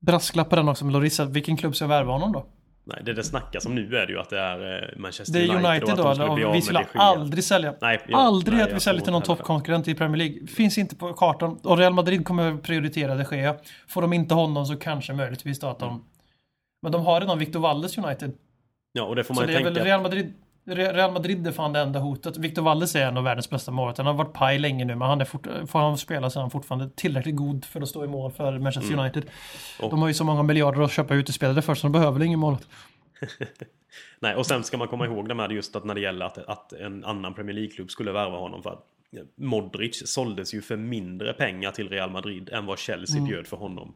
den 0.00 0.68
också 0.68 0.84
med 0.84 0.92
Loris. 0.92 1.20
Vilken 1.20 1.56
klubb 1.56 1.76
ska 1.76 1.86
värva 1.86 2.12
honom 2.12 2.32
då? 2.32 2.46
Nej, 2.88 3.02
det 3.04 3.12
det 3.12 3.24
snackas 3.24 3.66
om 3.66 3.74
nu 3.74 3.96
är 3.96 4.06
det 4.06 4.12
ju 4.12 4.18
att 4.18 4.30
det 4.30 4.38
är 4.40 4.82
eh, 4.82 4.98
Manchester 4.98 5.32
Det 5.38 5.44
är 5.46 5.50
United, 5.54 5.66
United 5.70 5.90
och 5.90 5.96
då. 5.96 6.10
eller? 6.10 6.46
av 6.46 6.52
Vi 6.52 6.62
skulle 6.62 6.86
aldrig 6.94 7.44
sälja. 7.44 7.74
Nej, 7.80 8.00
jag- 8.08 8.20
aldrig 8.20 8.54
nej, 8.58 8.62
att 8.64 8.72
vi 8.76 8.80
säljer 8.80 9.02
till 9.02 9.12
någon 9.12 9.20
det. 9.20 9.26
toppkonkurrent 9.26 9.88
i 9.88 9.94
Premier 9.94 10.16
League. 10.16 10.46
Finns 10.46 10.78
inte 10.78 10.96
på 10.96 11.12
kartan. 11.12 11.58
Och 11.62 11.78
Real 11.78 11.92
Madrid 11.92 12.24
kommer 12.24 12.56
prioritera 12.56 13.14
de 13.14 13.36
Gea. 13.36 13.54
Får 13.88 14.02
de 14.02 14.12
inte 14.12 14.34
honom 14.34 14.66
så 14.66 14.76
kanske 14.76 15.12
möjligtvis 15.12 15.60
då 15.60 15.66
att 15.66 15.78
de... 15.78 16.04
Men 16.82 16.92
de 16.92 17.06
har 17.06 17.20
redan 17.20 17.38
Victor 17.38 17.60
Valles 17.60 17.98
United. 17.98 18.32
Ja, 18.92 19.02
och 19.04 19.16
det 19.16 19.24
får 19.24 19.34
Så 19.34 19.40
man 19.40 19.46
det 19.46 19.52
ju 19.52 19.58
är 19.58 19.64
väl 19.64 19.74
tänka. 19.74 19.88
Real 19.88 20.02
Madrid. 20.02 20.32
Re- 20.68 20.92
Real 20.94 21.12
Madrid 21.12 21.46
är 21.46 21.52
fan 21.52 21.72
det 21.72 21.80
enda 21.80 21.98
hotet. 21.98 22.36
Victor 22.36 22.62
Valles 22.62 22.96
är 22.96 23.06
en 23.06 23.16
av 23.16 23.24
världens 23.24 23.50
bästa 23.50 23.70
målvakter. 23.72 24.02
Han 24.04 24.16
har 24.16 24.24
varit 24.24 24.34
paj 24.34 24.58
länge 24.58 24.84
nu, 24.84 24.94
men 24.94 25.08
han 25.08 25.20
är 25.20 25.24
fort, 25.24 25.46
får 25.66 25.78
han 25.78 25.98
spela 25.98 26.30
så 26.30 26.38
är 26.38 26.40
han 26.40 26.50
fortfarande 26.50 26.90
tillräckligt 26.96 27.36
god 27.36 27.64
för 27.64 27.80
att 27.80 27.88
stå 27.88 28.04
i 28.04 28.08
mål 28.08 28.32
för 28.32 28.58
Manchester 28.58 28.92
Mm. 28.92 29.00
United. 29.04 29.30
De 29.80 30.00
har 30.00 30.08
ju 30.08 30.14
så 30.14 30.24
många 30.24 30.42
miljarder 30.42 30.80
att 30.82 30.92
köpa 30.92 31.14
utespelare 31.14 31.62
för, 31.62 31.74
så 31.74 31.86
de 31.86 31.92
behöver 31.92 32.22
ingen 32.22 32.38
målvakt. 32.38 32.68
Nej, 34.20 34.34
och 34.34 34.46
sen 34.46 34.64
ska 34.64 34.76
man 34.76 34.88
komma 34.88 35.04
ihåg 35.06 35.28
det 35.28 35.34
med 35.34 35.52
just 35.52 35.76
att 35.76 35.84
när 35.84 35.94
det 35.94 36.00
gäller 36.00 36.26
att, 36.26 36.38
att 36.38 36.72
en 36.72 37.04
annan 37.04 37.34
Premier 37.34 37.54
League-klubb 37.54 37.90
skulle 37.90 38.12
värva 38.12 38.38
honom 38.38 38.62
för 38.62 38.70
att 38.70 38.84
Modric 39.36 40.02
såldes 40.10 40.54
ju 40.54 40.62
för 40.62 40.76
mindre 40.76 41.32
pengar 41.32 41.70
till 41.70 41.88
Real 41.88 42.10
Madrid 42.10 42.48
än 42.52 42.66
vad 42.66 42.78
Chelsea 42.78 43.16
Mm. 43.16 43.28
bjöd 43.28 43.46
för 43.46 43.56
honom. 43.56 43.94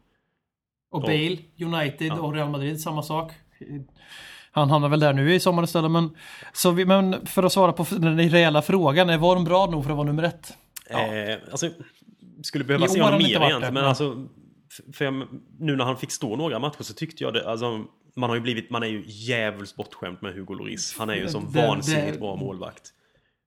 Och. 0.91 1.01
Bale, 1.03 1.37
United 1.61 2.07
Ja. 2.13 2.21
och 2.21 2.35
Real 2.35 2.51
Madrid, 2.51 2.81
samma 2.81 3.03
sak. 3.03 3.33
Han 4.55 4.71
hamnar 4.71 4.89
väl 4.89 5.01
där 5.01 5.13
nu 5.13 5.35
i 5.35 5.41
sommar 5.41 5.63
istället, 5.63 5.91
men, 5.91 6.17
så 6.53 6.71
vi, 6.71 6.85
men 6.85 7.27
för 7.27 7.43
att 7.43 7.53
svara 7.53 7.73
på 7.73 7.87
den 7.91 8.31
reella 8.31 8.63
frågan, 8.63 9.11
är 9.11 9.19
Worm 9.19 9.45
bra 9.45 9.67
nog 9.67 9.85
för 9.85 9.91
att 9.91 9.97
vara 9.97 10.07
nummer 10.07 10.23
ett? 10.23 10.57
Eh, 10.91 11.39
alltså, 11.51 11.69
skulle 12.43 12.65
behöva 12.65 12.85
I 12.87 12.89
se 12.89 13.03
honom 13.03 13.19
mer 13.19 13.29
egentligen. 13.29 13.75
Men 13.75 13.85
alltså, 13.85 14.27
för 14.93 15.05
jag, 15.05 15.15
nu 15.59 15.77
när 15.77 15.85
han 15.85 15.97
fick 15.97 16.11
stå 16.11 16.37
några 16.37 16.59
matcher 16.59 16.83
så 16.83 16.95
tyckte 16.95 17.25
jag 17.25 17.35
det, 17.35 17.51
alltså, 17.51 17.85
man 18.17 18.31
har 18.31 18.37
ju 18.37 18.43
blivit, 18.43 18.71
man 18.71 18.83
är 18.83 18.87
ju 18.87 19.03
jävligt 19.07 19.77
bortskämd 19.77 20.17
med 20.21 20.35
Hugo 20.35 20.55
Lloris. 20.55 20.95
Han 20.99 21.11
är 21.11 21.15
ju 21.15 21.29
som 21.29 21.53
Det- 21.53 21.67
vansinnigt 21.67 22.13
det- 22.13 22.19
bra 22.21 22.37
målvakt. 22.37 22.83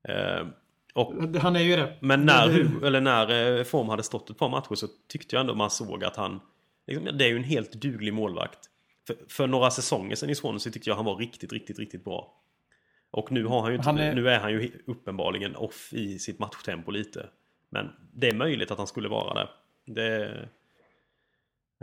Eh, 0.09 0.47
och 0.93 1.13
Han 1.41 1.55
är 1.55 1.59
ju 1.59 1.75
det. 1.75 1.93
Men 1.99 2.25
när, 2.25 2.47
Hugo- 2.49 2.85
eller 2.85 3.01
när 3.01 3.57
eh, 3.57 3.63
Form 3.63 3.89
hade 3.89 4.03
stått 4.03 4.29
ett 4.29 4.37
par 4.37 4.49
matcher 4.49 4.75
så 4.75 4.87
tyckte 5.09 5.35
jag 5.35 5.41
ändå 5.41 5.55
man 5.55 5.69
såg 5.69 6.03
att 6.03 6.15
han... 6.15 6.39
Liksom, 6.87 7.17
det 7.17 7.25
är 7.25 7.29
ju 7.29 7.37
en 7.37 7.43
helt 7.43 7.71
duglig 7.71 8.13
målvakt. 8.13 8.59
För, 9.07 9.15
för 9.29 9.47
några 9.47 9.71
säsonger 9.71 10.15
sedan 10.15 10.29
i 10.29 10.35
Swansea 10.35 10.73
tyckte 10.73 10.89
jag 10.89 10.95
han 10.95 11.05
var 11.05 11.15
riktigt, 11.15 11.53
riktigt, 11.53 11.79
riktigt 11.79 12.03
bra. 12.03 12.41
Och 13.11 13.31
nu 13.31 13.45
har 13.45 13.61
han 13.61 13.71
ju 13.71 13.75
inte, 13.77 13.89
Han 13.89 13.97
är- 13.99 14.15
nu 14.15 14.29
är 14.29 14.39
han 14.39 14.51
ju 14.51 14.71
uppenbarligen 14.85 15.55
off 15.55 15.93
i 15.93 16.19
sitt 16.19 16.39
matchtempo 16.39 16.91
lite. 16.91 17.29
Men 17.69 17.91
det 18.13 18.27
är 18.29 18.35
möjligt 18.35 18.71
att 18.71 18.77
han 18.77 18.87
skulle 18.87 19.09
vara 19.09 19.33
det. 19.33 19.49
det 19.85 20.49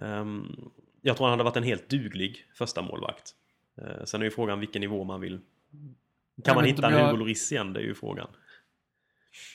ehm, 0.02 0.70
jag 1.02 1.16
tror 1.16 1.26
han 1.26 1.32
hade 1.38 1.44
varit 1.44 1.56
en 1.56 1.62
helt 1.62 1.88
duglig 1.88 2.46
första 2.54 2.82
målvakt. 2.82 3.34
Uh, 3.82 4.04
sen 4.04 4.20
är 4.20 4.24
ju 4.24 4.30
frågan 4.30 4.60
vilken 4.60 4.80
nivå 4.80 5.04
man 5.04 5.20
vill. 5.20 5.40
Jag 6.34 6.44
Kan 6.44 6.54
man 6.54 6.64
vet 6.64 6.72
hitta 6.72 6.86
en 6.86 6.92
jag- 6.98 7.06
Hugo 7.06 7.16
Lloris 7.18 7.52
igen? 7.52 7.72
Det 7.72 7.80
är 7.80 7.84
ju 7.84 7.94
frågan. 7.94 8.28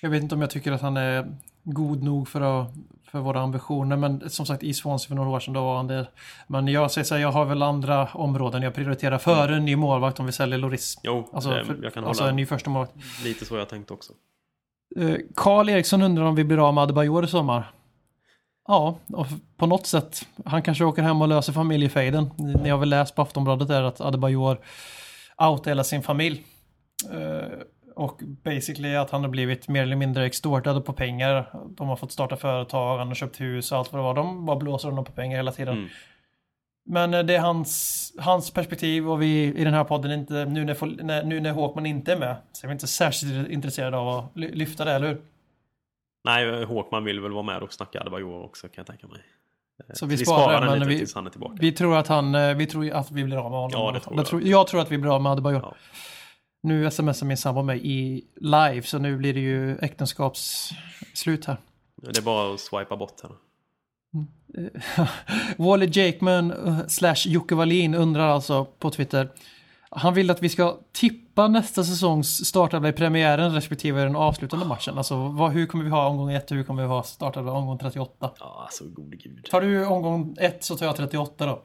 Jag 0.01 0.09
vet 0.09 0.23
inte 0.23 0.35
om 0.35 0.41
jag 0.41 0.49
tycker 0.49 0.71
att 0.71 0.81
han 0.81 0.97
är 0.97 1.37
god 1.73 2.03
nog 2.03 2.27
för, 2.27 2.41
att, 2.41 2.73
för 3.11 3.19
våra 3.19 3.41
ambitioner, 3.41 3.97
men 3.97 4.29
som 4.29 4.45
sagt 4.45 4.63
i 4.63 4.73
Swansea 4.73 5.07
för 5.07 5.15
några 5.15 5.29
år 5.29 5.39
sedan 5.39 5.53
då 5.53 5.61
var 5.61 5.77
han 5.77 5.87
det. 5.87 6.07
Men 6.47 6.67
jag 6.67 6.91
säger 6.91 7.05
så 7.05 7.15
här, 7.15 7.21
jag 7.21 7.31
har 7.31 7.45
väl 7.45 7.61
andra 7.63 8.07
områden 8.13 8.61
jag 8.63 8.73
prioriterar 8.73 9.17
före 9.17 9.55
en 9.55 9.65
ny 9.65 9.75
målvakt 9.75 10.19
om 10.19 10.25
vi 10.25 10.31
säljer 10.31 10.57
Loris. 10.57 10.99
Jo, 11.03 11.29
Alltså, 11.33 11.57
eh, 11.57 11.65
för, 11.65 11.79
jag 11.83 11.93
kan 11.93 12.03
alltså 12.03 12.23
hålla 12.23 12.29
en 12.29 12.35
ny 12.35 12.45
första 12.45 12.69
målvakt. 12.69 12.93
lite 13.23 13.45
så 13.45 13.55
jag 13.57 13.69
tänkt 13.69 13.91
också. 13.91 14.13
Eh, 14.95 15.15
Karl 15.35 15.69
Eriksson 15.69 16.01
undrar 16.01 16.23
om 16.23 16.35
vi 16.35 16.43
blir 16.43 16.67
av 16.67 16.73
med 16.73 16.81
Adebayor 16.81 17.23
i 17.23 17.27
sommar. 17.27 17.71
Ja, 18.67 18.99
och 19.13 19.27
på 19.57 19.65
något 19.65 19.87
sätt. 19.87 20.27
Han 20.45 20.61
kanske 20.61 20.83
åker 20.83 21.01
hem 21.01 21.21
och 21.21 21.27
löser 21.27 21.53
familjefejden. 21.53 22.29
Ni 22.37 22.69
har 22.69 22.77
väl 22.77 22.89
läst 22.89 23.15
på 23.15 23.21
Aftonbladet 23.21 23.67
där 23.67 23.83
att 23.83 24.01
Adebayor 24.01 24.59
outar 25.37 25.71
hela 25.71 25.83
sin 25.83 26.03
familj. 26.03 26.43
Och 27.97 28.19
basically 28.43 28.95
att 28.95 29.09
han 29.11 29.21
har 29.21 29.29
blivit 29.29 29.67
mer 29.67 29.83
eller 29.83 29.95
mindre 29.95 30.25
extortad 30.25 30.85
på 30.85 30.93
pengar. 30.93 31.49
De 31.77 31.87
har 31.87 31.95
fått 31.95 32.11
starta 32.11 32.35
företag, 32.35 32.97
han 32.97 33.07
har 33.07 33.15
köpt 33.15 33.41
hus 33.41 33.71
och 33.71 33.77
allt 33.77 33.93
vad 33.93 33.99
det 33.99 34.03
var. 34.03 34.13
De 34.13 34.45
bara 34.45 34.57
blåser 34.57 34.89
honom 34.89 35.05
på 35.05 35.11
pengar 35.11 35.37
hela 35.37 35.51
tiden. 35.51 35.77
Mm. 35.77 35.89
Men 36.89 37.13
eh, 37.13 37.23
det 37.23 37.35
är 37.35 37.39
hans, 37.39 38.13
hans 38.19 38.51
perspektiv 38.51 39.09
och 39.09 39.21
vi 39.21 39.43
i 39.43 39.63
den 39.63 39.73
här 39.73 39.83
podden 39.83 40.11
inte, 40.11 40.45
nu 40.45 40.65
när, 40.65 41.23
nu 41.23 41.39
när 41.39 41.51
Håkman 41.51 41.85
inte 41.85 42.13
är 42.13 42.19
med, 42.19 42.35
så 42.51 42.65
är 42.65 42.67
vi 42.67 42.73
inte 42.73 42.87
särskilt 42.87 43.49
intresserade 43.49 43.97
av 43.97 44.07
att 44.09 44.31
ly- 44.37 44.51
lyfta 44.55 44.85
det, 44.85 44.91
eller 44.91 45.07
hur? 45.07 45.21
Nej, 46.25 46.63
Håkman 46.65 47.03
vill 47.03 47.19
väl 47.19 47.31
vara 47.31 47.43
med 47.43 47.61
och 47.63 47.73
snacka 47.73 48.01
Adebayor 48.01 48.43
också 48.45 48.67
kan 48.67 48.73
jag 48.75 48.87
tänka 48.87 49.07
mig. 49.07 49.19
Eh, 49.89 49.93
Så 49.93 50.05
vi 50.05 50.17
sparar, 50.17 50.41
sparar 50.41 50.65
den 50.65 50.79
lite 50.79 50.89
vi- 50.89 50.97
tills 50.97 51.15
han 51.15 51.25
är 51.27 51.31
tillbaka. 51.31 51.55
Vi 51.59 51.71
tror 51.71 51.97
att 51.97 52.07
han, 52.07 52.35
eh, 52.35 52.53
vi 52.55 52.65
tror 52.65 52.91
att 52.91 53.11
vi 53.11 53.23
blir 53.23 53.37
av 53.37 53.51
med 53.51 53.59
honom. 53.59 53.71
Ja, 53.73 53.91
det 53.91 53.99
tror 53.99 54.41
jag. 54.41 54.49
Jag 54.51 54.67
tror 54.67 54.81
att 54.81 54.91
vi 54.91 54.97
blir 54.97 55.15
av 55.15 55.21
med 55.21 55.31
Adebayor. 55.31 55.61
Ja. 55.61 55.73
Nu 56.67 56.91
smsar 56.91 57.25
min 57.25 57.37
sambo 57.37 57.61
mig 57.61 57.81
i 57.83 58.23
live, 58.35 58.81
så 58.81 58.99
nu 58.99 59.17
blir 59.17 59.33
det 59.33 59.39
ju 59.39 59.77
äktenskapsslut 59.77 61.45
här. 61.45 61.57
Det 62.01 62.17
är 62.17 62.21
bara 62.21 62.53
att 62.53 62.59
swipa 62.59 62.97
bort 62.97 63.21
henne. 63.21 63.35
Wally 65.57 65.89
Jakeman 65.91 66.51
eh, 66.51 66.87
slash 66.87 67.25
Jocke 67.25 67.55
Wallin 67.55 67.95
undrar 67.95 68.27
alltså 68.27 68.65
på 68.65 68.89
Twitter. 68.89 69.29
Han 69.89 70.13
vill 70.13 70.31
att 70.31 70.43
vi 70.43 70.49
ska 70.49 70.77
tippa 70.91 71.47
nästa 71.47 71.83
säsongs 71.83 72.45
startelva 72.45 72.89
i 72.89 72.93
premiären 72.93 73.53
respektive 73.53 74.01
den 74.03 74.15
avslutande 74.15 74.65
matchen. 74.65 74.97
Alltså 74.97 75.15
vad, 75.15 75.51
hur 75.51 75.65
kommer 75.65 75.83
vi 75.83 75.89
ha 75.89 76.07
omgång 76.07 76.31
1 76.31 76.51
och 76.51 76.57
hur 76.57 76.63
kommer 76.63 76.81
vi 76.81 76.87
ha 76.87 77.03
startelva 77.03 77.51
omgång 77.51 77.77
38? 77.77 78.31
Ja, 78.39 78.61
alltså 78.65 78.83
gode 78.87 79.17
gud. 79.17 79.45
Tar 79.51 79.61
du 79.61 79.85
omgång 79.85 80.35
1 80.39 80.63
så 80.63 80.75
tar 80.75 80.85
jag 80.85 80.95
38 80.95 81.45
då. 81.45 81.63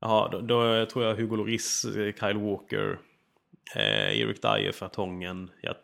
Ja, 0.00 0.28
då, 0.32 0.40
då 0.40 0.86
tror 0.86 1.04
jag 1.04 1.16
Hugo 1.16 1.36
Lloris, 1.36 1.84
eh, 1.84 2.12
Kyle 2.20 2.38
Walker, 2.38 2.98
eh, 3.74 4.20
Erik 4.20 4.42
Dyer, 4.42 4.72
Fertongen, 4.72 5.50
ja, 5.60 5.74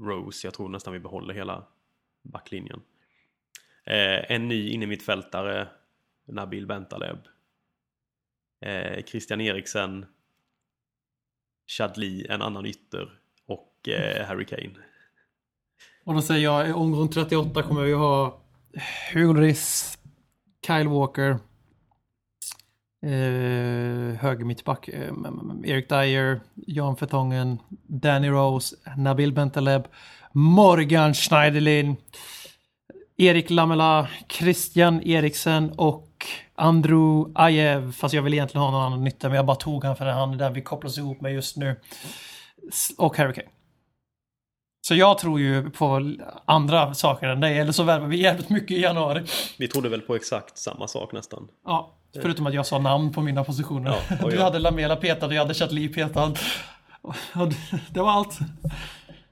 Rose. 0.00 0.46
Jag 0.46 0.54
tror 0.54 0.68
nästan 0.68 0.92
vi 0.92 0.98
behåller 0.98 1.34
hela 1.34 1.66
backlinjen. 2.22 2.82
Eh, 3.84 4.32
en 4.32 4.48
ny 4.48 4.70
innermittfältare, 4.70 5.68
Nabil 6.26 6.66
Bentaleb. 6.66 7.18
Eh, 8.60 9.04
Christian 9.04 9.40
Eriksen, 9.40 10.06
Chadli, 11.66 12.26
en 12.28 12.42
annan 12.42 12.66
ytter 12.66 13.20
och 13.46 13.88
eh, 13.88 14.26
Harry 14.26 14.46
Kane. 14.46 14.74
Och 16.04 16.14
då 16.14 16.22
säger 16.22 16.44
jag 16.44 16.68
i 16.68 16.72
omgång 16.72 17.08
38 17.08 17.62
kommer 17.62 17.82
vi 17.82 17.92
ha 17.92 18.42
Hugo 19.12 19.32
Lloris, 19.32 19.98
Kyle 20.66 20.88
Walker, 20.88 21.38
eh, 23.02 24.20
höger 24.20 24.44
mittback, 24.44 24.88
eh, 24.88 25.12
Erik 25.64 25.88
Dyer, 25.88 26.40
Jan 26.54 26.96
Fertongen, 26.96 27.58
Danny 27.86 28.28
Rose, 28.28 28.76
Nabil 28.96 29.32
Bentaleb, 29.32 29.88
Morgan 30.32 31.14
Schneiderlin, 31.14 31.96
Erik 33.16 33.50
Lamela, 33.50 34.08
Christian 34.28 35.02
Eriksen 35.02 35.72
och 35.76 36.26
Andrew 36.54 37.32
Ajev. 37.34 37.92
Fast 37.92 38.14
jag 38.14 38.22
vill 38.22 38.34
egentligen 38.34 38.62
ha 38.62 38.70
någon 38.70 38.82
annan 38.82 39.04
nytta, 39.04 39.28
men 39.28 39.36
jag 39.36 39.46
bara 39.46 39.56
tog 39.56 39.84
han 39.84 39.96
för 39.96 40.06
han 40.06 40.32
är 40.32 40.36
den 40.36 40.52
vi 40.52 40.62
kopplas 40.62 40.98
ihop 40.98 41.20
med 41.20 41.34
just 41.34 41.56
nu. 41.56 41.80
Och 42.98 43.16
Harry 43.16 43.34
Kane. 43.34 43.48
Så 44.82 44.94
jag 44.94 45.18
tror 45.18 45.40
ju 45.40 45.70
på 45.70 46.14
andra 46.44 46.94
saker 46.94 47.28
än 47.28 47.40
dig, 47.40 47.58
eller 47.58 47.72
så 47.72 47.82
värvar 47.82 48.06
vi 48.06 48.22
jävligt 48.22 48.50
mycket 48.50 48.76
i 48.76 48.80
januari. 48.80 49.22
Vi 49.58 49.68
trodde 49.68 49.88
väl 49.88 50.00
på 50.00 50.14
exakt 50.14 50.58
samma 50.58 50.88
sak 50.88 51.12
nästan. 51.12 51.48
Ja, 51.64 51.99
förutom 52.22 52.46
att 52.46 52.54
jag 52.54 52.66
sa 52.66 52.78
namn 52.78 53.12
på 53.12 53.20
mina 53.20 53.44
positioner. 53.44 53.94
Ja, 54.20 54.28
du 54.30 54.38
hade 54.40 54.58
Lamela 54.58 54.96
petad 54.96 55.26
och 55.26 55.34
jag 55.34 55.40
hade 55.40 55.54
Chatli 55.54 55.88
petad. 55.88 56.34
Det- 57.90 58.00
var 58.00 58.10
allt. 58.10 58.38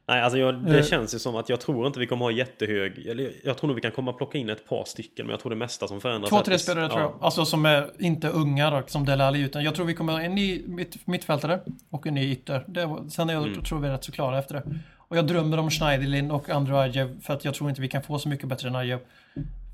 Nej, 0.09 0.23
alltså 0.23 0.39
jag, 0.39 0.55
det 0.67 0.79
Eh. 0.79 0.85
känns 0.85 1.15
ju 1.15 1.19
som 1.19 1.37
att 1.37 1.49
jag 1.49 1.61
tror 1.61 1.87
inte 1.87 1.99
vi 2.01 2.07
kommer 2.07 2.25
ha 2.25 2.33
jättehög... 2.33 3.07
Eller 3.07 3.33
jag 3.45 3.57
tror 3.59 3.69
nog 3.69 3.75
vi 3.75 3.81
kan 3.81 3.91
komma 3.93 4.13
plocka 4.13 4.39
in 4.39 4.49
ett 4.51 4.69
par 4.69 4.85
stycken, 4.85 5.27
men 5.27 5.31
jag 5.31 5.41
tror 5.41 5.51
det 5.51 5.57
mesta 5.57 5.89
som 5.89 6.01
förändras... 6.01 6.31
Två, 6.31 6.41
tre 6.41 6.59
spelare 6.59 6.89
tror 6.89 7.01
ja. 7.01 7.13
jag. 7.15 7.25
Alltså 7.25 7.45
som 7.45 7.67
är 7.67 7.91
inte 7.99 8.29
unga 8.29 8.71
då, 8.71 8.83
som 8.87 9.05
Dele 9.05 9.25
Alli, 9.25 9.41
utan 9.41 9.65
jag 9.65 9.75
tror 9.75 9.87
vi 9.87 9.95
kommer 9.95 10.13
ha 10.13 10.21
en 10.23 10.35
ny 10.35 10.63
mitt, 10.67 11.07
mittfältare 11.07 11.61
och 11.91 12.07
en 12.07 12.15
ny 12.15 12.33
ytter. 12.33 12.65
Det, 12.69 13.11
sen 13.11 13.29
är 13.31 13.35
jag, 13.35 13.47
Mm. 13.47 13.63
tror 13.63 13.81
vi 13.81 13.89
är 13.89 13.93
rätt 13.93 14.05
så 14.05 14.13
klara 14.13 14.39
efter 14.39 14.55
det. 14.55 14.63
Och 14.97 15.17
jag 15.17 15.27
drömmer 15.27 15.59
om 15.59 15.71
Schneiderlin 15.71 16.31
och 16.31 16.51
Andrew 16.51 16.83
Ajev 16.85 17.21
för 17.21 17.35
att 17.35 17.45
jag 17.45 17.55
tror 17.55 17.71
inte 17.71 17.81
vi 17.83 17.89
kan 17.89 18.03
få 18.03 18.19
så 18.19 18.29
mycket 18.29 18.49
bättre 18.49 18.69
än 18.69 18.77
Ajev. 18.77 18.99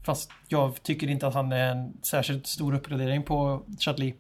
Fast 0.04 0.30
jag 0.48 0.82
tycker 0.82 1.10
inte 1.10 1.26
att 1.26 1.34
han 1.34 1.52
är 1.52 1.70
en 1.70 1.92
särskilt 2.02 2.46
stor 2.46 2.74
uppgradering 2.74 3.22
på 3.22 3.62
Chatli. 3.78 4.14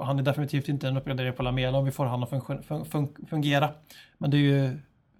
Han 0.00 0.18
är 0.18 0.22
definitivt 0.22 0.68
inte 0.68 0.88
en 0.88 0.96
uppgradering 0.96 1.32
på 1.32 1.42
Lamela 1.42 1.78
om 1.78 1.84
vi 1.84 1.90
får 1.90 2.06
han 2.06 2.22
att 2.22 2.30
fun- 2.30 2.62
fun- 2.68 2.84
fun- 2.84 3.28
fungera. 3.28 3.70
Men 4.18 4.30
det 4.30 4.36
är 4.36 4.38
ju 4.38 4.78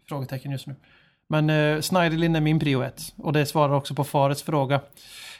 frågetecken 0.09 0.53
just 0.53 0.67
nu. 0.67 0.75
Men 1.27 1.51
eh, 1.51 1.81
Snyderlin 1.81 2.37
är 2.37 2.41
min 2.41 2.61
prio 2.61 2.83
ett. 2.83 3.03
Och 3.17 3.33
det 3.33 3.47
svarar 3.47 3.75
också 3.75 3.95
på 3.95 4.05
Farets 4.05 4.43
fråga. 4.43 4.81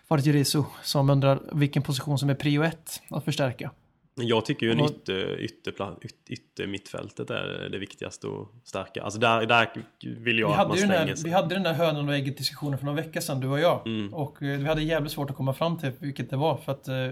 Faret 0.09 0.27
Jurisu 0.27 0.63
som 0.83 1.11
undrar 1.11 1.41
vilken 1.53 1.83
position 1.83 2.19
som 2.19 2.31
är 2.31 2.35
prio 2.35 2.63
ett 2.63 3.03
att 3.11 3.25
förstärka. 3.25 3.71
Jag 4.15 4.45
tycker 4.45 4.67
ju 4.67 4.73
en 4.73 4.81
Och- 4.81 4.91
ytter, 4.91 5.41
ytter, 5.41 5.97
ytter, 6.29 6.67
mittfältet 6.67 7.31
är 7.31 7.69
det 7.73 7.79
viktigaste 7.79 8.27
att 8.27 8.69
stärka. 8.69 9.03
Alltså 9.03 9.19
där, 9.21 9.47
där 9.47 9.71
vill 10.19 10.39
jag 10.39 10.49
Vi 10.49 10.55
att 10.55 10.69
man 10.69 10.77
slänger 10.77 10.95
här, 11.07 11.15
sig. 11.15 11.25
vi 11.31 11.31
hade 11.37 11.55
den 11.55 11.63
där 11.63 11.73
hönan 11.75 12.09
och 12.09 12.15
ägget 12.15 12.39
diskussionen 12.39 12.79
för 12.79 12.87
några 12.87 13.03
veckor 13.03 13.21
sedan, 13.21 13.41
du 13.41 13.49
och 13.49 13.61
jag. 13.61 13.87
Mm. 13.87 14.15
Och 14.15 14.43
eh, 14.43 14.59
vi 14.59 14.65
hade 14.65 14.83
jävligt 14.83 15.13
svårt 15.13 15.31
att 15.31 15.37
komma 15.37 15.55
fram 15.55 15.79
till 15.79 15.93
vilket 15.99 16.31
det 16.31 16.37
var. 16.37 16.57
För 16.57 16.73
att 16.73 16.89
eh, 16.89 17.09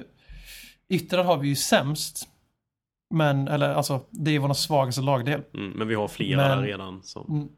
yttrar 0.89 1.24
har 1.24 1.36
vi 1.39 1.48
ju 1.48 1.56
sämst. 1.56 2.28
Men, 3.14 3.48
eller 3.48 3.74
alltså, 3.74 4.01
det 4.10 4.31
är 4.31 4.39
vår 4.39 4.55
svagaste 4.55 5.01
lagdel. 5.02 5.43
Mm, 5.55 5.70
men 5.70 5.89
vi 5.89 5.94
har 5.94 6.09
flera 6.09 6.48
Men- 6.48 6.59
där 6.59 6.66
redan 6.66 7.02
som 7.02 7.35
Mm. 7.35 7.48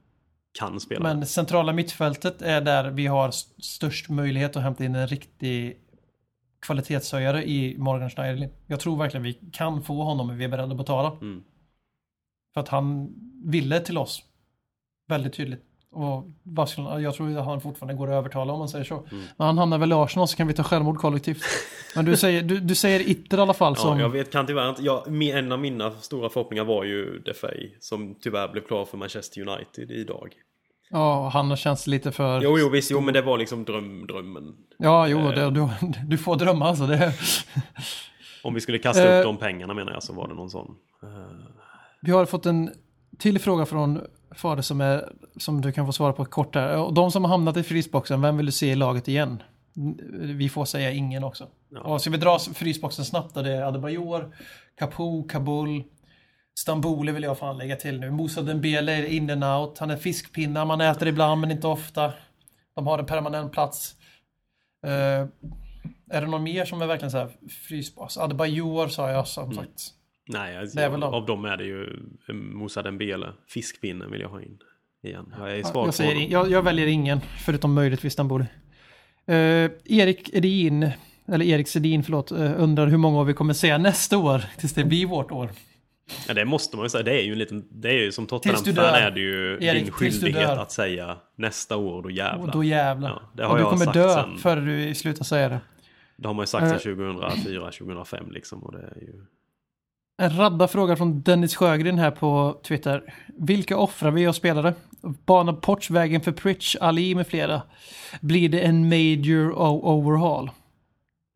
kan 0.59 0.81
spela. 0.81 1.03
Men 1.03 1.27
centrala 1.27 1.73
mittfältet 1.73 2.43
är 2.43 2.61
där 2.61 2.91
vi 2.91 3.07
har 3.07 3.29
st- 3.29 3.63
störst 3.63 4.09
möjlighet 4.09 4.57
att 4.57 4.63
hämta 4.63 4.85
in 4.85 4.95
en 4.95 5.07
riktig 5.07 5.79
kvalitetshöjare 6.63 7.49
i 7.49 7.77
Morgan 7.79 8.11
Schneiderlin. 8.11 8.51
Jag 8.67 8.81
tror 8.81 8.97
verkligen 8.97 9.25
vi 9.25 9.39
kan 9.53 9.83
få 9.83 10.03
honom 10.03 10.31
om 10.31 10.39
vi 10.39 10.45
är 10.45 10.49
beredda 10.49 10.71
att 10.71 10.77
betala. 10.77 11.09
Mm. 11.21 11.43
För 12.55 12.61
att 12.61 12.69
han 12.69 13.15
ville 13.45 13.81
till 13.81 13.99
oss. 13.99 14.23
Väldigt 15.09 15.33
tydligt. 15.33 15.63
Och 15.91 16.25
Barcelona, 16.43 17.01
jag 17.01 17.15
tror 17.15 17.39
att 17.39 17.45
han 17.45 17.61
fortfarande 17.61 17.95
går 17.95 18.11
att 18.11 18.15
övertala 18.15 18.53
om 18.53 18.59
man 18.59 18.69
säger 18.69 18.85
så. 18.85 18.95
Mm. 18.95 19.25
Men 19.37 19.47
han 19.47 19.59
hamnar 19.59 19.79
väl 19.79 19.93
i 19.93 19.95
Arsenal 19.95 20.29
så 20.29 20.37
kan 20.37 20.47
vi 20.47 20.55
ta 20.55 20.63
självmord 20.63 20.99
kollektivt. 20.99 21.43
Men 21.97 22.05
du 22.05 22.17
säger, 22.17 22.43
du, 22.43 22.61
du 22.61 22.75
säger 22.75 23.01
Itter 23.01 23.39
i 23.39 23.41
alla 23.41 23.55
fall 23.55 23.77
som... 23.77 23.99
Ja, 23.99 24.05
jag 24.05 24.11
vet, 24.11 24.33
kan 24.33 24.47
tyvärr 24.47 24.69
inte. 24.69 24.83
Mi- 25.11 25.39
en 25.39 25.53
av 25.53 25.59
mina 25.59 25.91
stora 25.91 26.29
förhoppningar 26.29 26.65
var 26.65 26.85
ju 26.85 27.19
Defay 27.19 27.71
som 27.81 28.15
tyvärr 28.15 28.49
blev 28.49 28.63
klar 28.63 28.85
för 28.85 28.97
Manchester 28.97 29.49
United 29.49 29.91
idag. 29.91 30.35
Ja, 30.93 31.29
han 31.29 31.57
känns 31.57 31.87
lite 31.87 32.13
för... 32.13 32.41
Jo, 32.43 32.59
jo, 32.59 32.69
visst, 32.69 32.91
jo, 32.91 33.01
men 33.01 33.15
det 33.15 33.23
var 33.23 33.39
liksom 33.39 33.65
dröm, 33.65 34.07
drömmen. 34.07 34.55
Ja, 34.79 35.07
jo, 35.09 35.19
Eh. 35.19 35.29
det, 35.35 35.51
du, 35.51 35.69
du 36.07 36.19
får 36.19 36.37
drömma 36.37 36.69
alltså. 36.69 36.87
Det, 36.87 37.13
Om 38.45 38.55
vi 38.55 38.61
skulle 38.61 38.79
kasta 38.79 39.09
Eh. 39.15 39.19
upp 39.19 39.25
de 39.25 39.37
pengarna 39.37 39.75
menar 39.75 39.93
jag 39.93 40.03
så 40.03 40.13
var 40.13 40.29
det 40.29 40.35
någon 40.35 40.51
sån. 40.51 40.75
Eh, 41.03 41.09
vi 42.03 42.13
har 42.13 42.27
fått 42.27 42.47
en 42.47 42.71
till 43.19 43.39
fråga 43.39 43.67
från 43.67 44.01
Fader 44.35 44.63
som, 44.63 44.81
är, 44.81 45.09
som 45.37 45.61
du 45.61 45.73
kan 45.73 45.87
få 45.87 45.93
svara 45.93 46.13
på 46.13 46.25
kort 46.25 46.55
här. 46.55 46.93
De 46.95 47.11
som 47.11 47.25
har 47.25 47.31
hamnat 47.31 47.57
i 47.57 47.63
frysboxen, 47.63 48.21
vem 48.23 48.37
vill 48.37 48.47
du 48.47 48.53
se 48.53 48.67
i 48.71 48.75
laget 48.75 49.09
igen? 49.09 49.43
Vi 50.21 50.49
får 50.49 50.65
säga 50.65 50.91
ingen 50.93 51.25
också. 51.25 51.47
Ja. 51.71 51.81
Och 51.81 52.01
ska 52.01 52.11
vi 52.11 52.17
dra 52.17 52.39
frysboxen 52.39 53.05
snabbt 53.05 53.35
då? 53.35 53.43
Det 53.43 53.53
är 53.53 53.63
Adebayor, 53.63 54.35
Capo, 54.79 55.23
Kabul, 55.29 55.83
Stamboli 56.63 57.13
vill 57.13 57.23
jag 57.23 57.39
fan 57.39 57.59
lägga 57.59 57.77
till 57.77 58.01
nu. 58.01 58.11
Moussa 58.11 58.43
Dembele 58.43 58.93
är 58.93 59.05
in 59.05 59.31
and 59.31 59.45
out. 59.45 59.79
Han 59.79 59.91
är 59.91 59.97
fiskpinnar, 59.97 60.65
man 60.65 60.81
äter 60.81 61.09
ibland 61.09 61.41
men 61.41 61.51
inte 61.51 61.67
ofta. 61.67 62.13
De 62.75 62.87
har 62.87 62.99
en 62.99 63.07
permanent 63.07 63.53
plats. 63.53 63.95
Eh, 64.87 65.27
är 66.11 66.21
det 66.21 66.27
någon 66.27 66.43
mer 66.43 66.65
som 66.65 66.83
är 66.83 66.87
verkligen 66.87 67.11
så 67.11 67.19
här 67.19 67.31
frysbox? 67.69 68.19
Adebayor 68.19 68.89
sa 68.89 69.11
jag 69.11 69.27
som 69.29 69.53
sagt. 69.55 69.71
nej, 70.29 70.57
alltså, 70.59 70.77
Det 70.79 70.85
är 70.85 70.91
väl 70.91 71.01
de. 71.01 71.15
av 71.15 71.27
dem 71.27 71.45
är 71.45 71.57
det 71.57 71.65
ju 71.65 72.03
Moussa 72.33 72.83
Dembele. 72.83 73.33
Fiskpinnen 73.49 74.11
vill 74.11 74.21
jag 74.21 74.29
ha 74.29 74.43
in 74.43 74.59
igen. 75.03 75.35
Jag 75.39 75.59
är 75.59 75.63
svag 75.63 75.93
Jag, 75.99 76.07
honom. 76.07 76.27
jag, 76.31 76.51
jag 76.51 76.63
väljer 76.63 76.87
ingen, 76.87 77.21
förutom 77.45 77.75
möjligtvis 77.75 78.13
Stamboli. 78.13 78.45
Uh, 79.29 79.71
Erik 79.85 80.31
Edin, 80.35 80.91
eller 81.27 81.45
Erik 81.45 81.69
Sedin, 81.69 82.03
förlåt, 82.05 82.31
eh, 82.31 82.53
undrar 82.63 82.87
hur 82.87 82.97
många 82.97 83.21
år 83.21 83.25
vi 83.25 83.35
kommer 83.35 83.55
se 83.55 83.79
nästa 83.79 84.19
år, 84.19 84.45
tills 84.59 84.73
det 84.75 84.85
blir 84.85 85.07
vårt 85.07 85.31
år. 85.31 85.51
Ja, 86.29 86.35
det 86.35 86.45
måste 86.45 86.77
man 86.77 86.85
ju 86.85 86.89
säga. 86.91 87.03
Det 87.03 87.21
är 87.21 87.23
ju 87.23 87.33
en 87.33 87.39
liten... 87.39 87.65
Det 87.71 87.89
är 87.89 87.93
ju 87.99 88.13
som 88.13 88.27
Tottenham-fan 88.27 88.95
är 88.95 89.11
det 89.11 89.21
ju 89.21 89.59
Erik, 89.61 89.85
din 89.85 89.93
skyldighet 89.93 90.49
att 90.51 90.73
säga 90.73 91.17
nästa 91.37 91.77
år, 91.77 92.03
då 92.03 92.11
jävlar. 92.11 92.47
Och 92.47 92.51
då 92.51 92.65
jävlar. 92.65 93.09
Ja, 93.11 93.23
det 93.35 93.45
har 93.45 93.51
och 93.51 93.59
du 93.59 93.65
kommer 93.65 93.93
dö 93.93 94.15
sen- 94.15 94.39
före 94.39 94.61
du 94.61 94.95
slutar 94.95 95.25
säga 95.25 95.49
det. 95.49 95.61
Det 96.17 96.29
har 96.29 96.35
man 96.35 96.43
ju 96.43 96.47
sagt 96.47 96.69
sedan 96.69 96.97
2004, 96.97 97.71
2005 97.71 98.31
liksom. 98.31 98.63
Och 98.65 98.73
det 98.73 98.79
är 98.79 99.01
ju... 99.01 99.25
En 100.23 100.37
radda 100.39 100.69
fråga 100.69 100.97
från 100.97 101.23
Dennis 101.23 101.57
Sjögren 101.57 101.99
här 101.99 102.11
på 102.11 102.61
Twitter. 102.65 103.15
Vilka 103.39 103.77
offrar 103.77 104.11
vi 104.11 104.27
av 104.27 104.33
spelare? 104.33 104.75
Bana 105.01 105.53
Ports, 105.53 105.91
vägen 105.91 106.21
för 106.21 106.33
Pritch, 106.33 106.77
Ali 106.81 107.15
med 107.15 107.27
flera. 107.27 107.63
Blir 108.21 108.49
det 108.49 108.61
en 108.61 108.89
major 108.89 109.53
overhaul? 109.87 110.51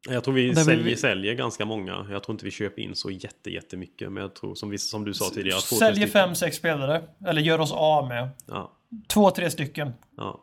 Jag 0.08 0.24
tror 0.24 0.34
vi 0.34 0.54
säljer, 0.54 0.84
vi- 0.84 0.96
säljer 0.96 1.34
ganska 1.34 1.64
många. 1.64 2.06
Jag 2.10 2.22
tror 2.22 2.34
inte 2.34 2.44
vi 2.44 2.50
köper 2.50 2.82
in 2.82 2.94
så 2.94 3.10
jätte, 3.10 3.50
jättemycket. 3.50 4.12
Men 4.12 4.20
jag 4.22 4.34
tror 4.34 4.54
som, 4.54 4.70
vi, 4.70 4.78
som 4.78 5.04
du 5.04 5.14
sa 5.14 5.30
tidigare. 5.34 5.60
Säljer 5.60 6.06
fem, 6.06 6.34
sex 6.34 6.56
spelare. 6.56 7.02
Eller 7.26 7.42
gör 7.42 7.60
oss 7.60 7.72
av 7.72 8.08
med. 8.08 8.28
Ja, 8.46 8.72
Två, 9.06 9.30
tre 9.30 9.50
stycken. 9.50 9.92
ja. 10.16 10.40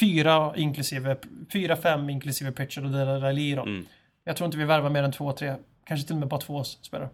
Fyra 0.00 0.52
inklusive, 0.56 1.16
fyra, 1.52 1.76
fem 1.76 2.10
inklusive 2.10 2.52
Pritchard 2.52 2.84
och 2.84 2.90
Dele 2.90 3.28
Alli 3.28 3.54
då. 3.54 3.62
Mm. 3.62 3.86
Jag 4.24 4.36
tror 4.36 4.44
inte 4.46 4.58
vi 4.58 4.64
värvar 4.64 4.90
mer 4.90 5.02
än 5.02 5.12
två, 5.12 5.32
tre. 5.32 5.54
Kanske 5.86 6.06
till 6.06 6.14
och 6.14 6.20
med 6.20 6.28
bara 6.28 6.40
två 6.40 6.64
spelare. 6.64 7.08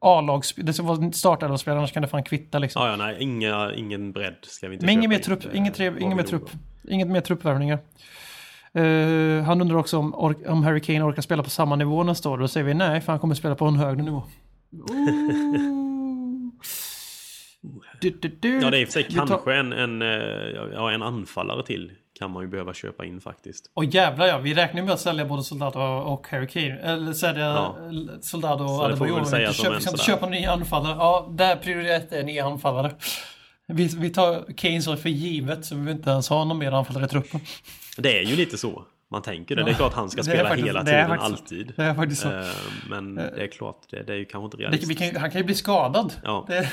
A-lags, 0.00 0.54
det 0.56 0.72
ska 0.72 0.82
vara 0.82 1.12
startelva-spelare, 1.12 1.78
annars 1.78 1.92
kan 1.92 2.02
det 2.02 2.08
fan 2.08 2.22
kvitta 2.24 2.58
liksom. 2.58 2.82
Ja, 2.82 2.90
ja, 2.90 2.96
nej, 2.96 3.16
inga, 3.20 3.74
ingen 3.74 4.12
bredd 4.12 4.36
ska 4.42 4.68
vi 4.68 4.74
inte 4.74 4.86
Men 4.86 4.94
ingen 4.94 5.10
mer 5.10 5.18
trupp, 5.18 5.40
tre, 5.40 5.90
vi 5.90 6.14
mer 6.16 6.22
trupp. 6.22 6.50
Inget 6.88 7.08
mer 7.08 7.20
truppvärvningar. 7.20 7.78
Eh, 8.82 9.42
han 9.44 9.60
undrar 9.60 9.76
också 9.76 9.98
om, 9.98 10.14
om 10.46 10.62
Harry 10.64 10.80
Kane 10.80 11.02
orkar 11.02 11.22
spela 11.22 11.42
på 11.42 11.50
samma 11.50 11.76
nivå 11.76 12.02
nästa 12.04 12.28
år. 12.30 12.38
Då 12.38 12.48
säger 12.48 12.66
vi 12.66 12.74
nej, 12.74 13.00
för 13.00 13.12
han 13.12 13.20
kommer 13.20 13.34
spela 13.34 13.54
på 13.54 13.64
en 13.64 13.76
högre 13.76 14.02
nivå. 14.02 14.22
Du, 18.00 18.10
du, 18.10 18.28
du. 18.40 18.60
Ja, 18.62 18.70
det 18.70 18.78
är 18.78 18.80
i 18.80 18.84
och 18.84 18.88
för 18.88 18.92
sig 18.92 19.06
Vi 19.08 19.14
tar- 19.14 19.26
kanske 19.26 19.54
en, 19.54 19.72
en, 19.72 20.02
eh, 20.02 20.08
ja, 20.74 20.90
en 20.92 21.02
anfallare 21.02 21.62
till 21.62 21.92
kan 22.18 22.30
man 22.30 22.42
ju 22.42 22.48
behöva 22.48 22.74
köpa 22.74 23.04
in 23.04 23.20
faktiskt. 23.20 23.70
Och 23.74 23.84
jävlar 23.84 24.26
ja, 24.26 24.38
vi 24.38 24.54
räknar 24.54 24.82
med 24.82 24.92
att 24.94 25.00
sälja 25.00 25.24
både 25.24 25.42
Soldado 25.42 25.78
och 25.80 26.26
Harry 26.30 26.46
Kane. 26.48 26.78
Eller 26.78 27.12
sälja 27.12 27.44
Ja. 27.44 27.76
Soldado 28.20 28.64
och 28.64 28.84
Adebayor. 28.84 29.20
Vi 29.20 29.26
säga 29.26 29.42
inte 29.48 29.54
som 29.54 29.64
köpa- 29.64 29.76
en 29.76 29.82
ska 29.82 29.96
köpa 29.96 30.26
nya 30.28 30.52
anfallare. 30.52 30.96
Ja, 30.98 31.28
där 31.30 31.56
prioritet 31.56 32.12
är 32.12 32.22
nya 32.24 32.46
anfallare. 32.46 32.92
Vi, 33.66 33.86
vi 33.98 34.10
tar 34.10 34.56
Kane 34.56 34.82
så 34.82 34.96
för 34.96 35.08
givet 35.08 35.64
så 35.66 35.74
vi 35.74 35.80
vill 35.80 35.96
inte 35.96 36.10
ens 36.10 36.28
ha 36.28 36.44
någon 36.44 36.58
mer 36.58 36.72
anfallare 36.72 37.04
i 37.04 37.08
truppen. 37.08 37.40
Det 37.98 38.18
är 38.18 38.22
ju 38.22 38.36
lite 38.36 38.58
så. 38.58 38.84
Man 39.10 39.22
tänker 39.22 39.56
det. 39.56 39.64
Det 39.64 39.70
är 39.70 39.74
klart 39.74 39.92
han 39.94 40.10
ska 40.10 40.22
spela 40.22 40.48
faktiskt- 40.48 40.68
hela 40.68 40.84
tiden, 40.84 41.08
faktiskt- 41.08 41.24
alltid. 41.40 41.72
Det 41.76 41.82
är 41.84 41.94
faktiskt 41.94 42.22
så. 42.22 42.28
Eh, 42.28 42.44
Men 42.90 43.14
det 43.14 43.42
är 43.42 43.46
klart, 43.46 43.80
det, 43.90 44.02
det 44.02 44.12
är 44.12 44.16
ju 44.16 44.24
kanske 44.24 44.44
inte 44.44 44.56
realistiskt. 44.56 44.98
kan, 45.12 45.20
han 45.20 45.30
kan 45.30 45.40
ju 45.40 45.44
bli 45.44 45.54
skadad. 45.54 46.12
Ja. 46.24 46.44
Det, 46.48 46.68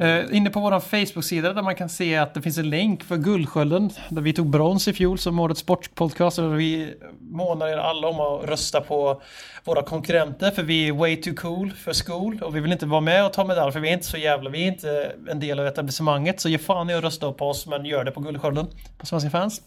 Eh, 0.00 0.36
inne 0.36 0.50
på 0.50 0.60
vår 0.60 0.80
Facebook-sida 0.80 1.52
där 1.52 1.62
man 1.62 1.74
kan 1.74 1.88
se 1.88 2.16
att 2.16 2.34
det 2.34 2.42
finns 2.42 2.58
en 2.58 2.70
länk 2.70 3.04
för 3.04 3.16
Guldskölden. 3.16 3.90
Där 4.08 4.22
vi 4.22 4.32
tog 4.32 4.46
brons 4.50 4.88
i 4.88 4.92
fjol 4.92 5.18
som 5.18 5.38
årets 5.38 5.60
sportpodcast. 5.60 6.38
Och 6.38 6.60
vi 6.60 6.94
månar 7.20 7.66
er 7.68 7.76
alla 7.76 8.08
om 8.08 8.20
att 8.20 8.48
rösta 8.48 8.80
på 8.80 9.22
våra 9.64 9.82
konkurrenter. 9.82 10.50
För 10.50 10.62
vi 10.62 10.88
är 10.88 10.92
way 10.92 11.16
too 11.16 11.34
cool 11.34 11.70
för 11.72 11.92
school. 12.06 12.38
Och 12.42 12.56
vi 12.56 12.60
vill 12.60 12.72
inte 12.72 12.86
vara 12.86 13.00
med 13.00 13.26
och 13.26 13.32
ta 13.32 13.44
medalj 13.44 13.72
för 13.72 13.80
vi 13.80 13.88
är 13.88 13.92
inte 13.92 14.06
så 14.06 14.16
jävla, 14.16 14.50
vi 14.50 14.62
är 14.62 14.66
inte 14.68 15.12
en 15.30 15.40
del 15.40 15.58
av 15.60 15.66
etablissemanget. 15.66 16.40
Så 16.40 16.48
ge 16.48 16.58
fan 16.58 16.90
i 16.90 16.94
att 16.94 17.04
rösta 17.04 17.32
på 17.32 17.48
oss 17.48 17.66
men 17.66 17.84
gör 17.84 18.04
det 18.04 18.10
på 18.10 18.20
Guldskölden. 18.20 18.66
På 18.98 19.06
Svenska 19.06 19.30
fans. 19.30 19.62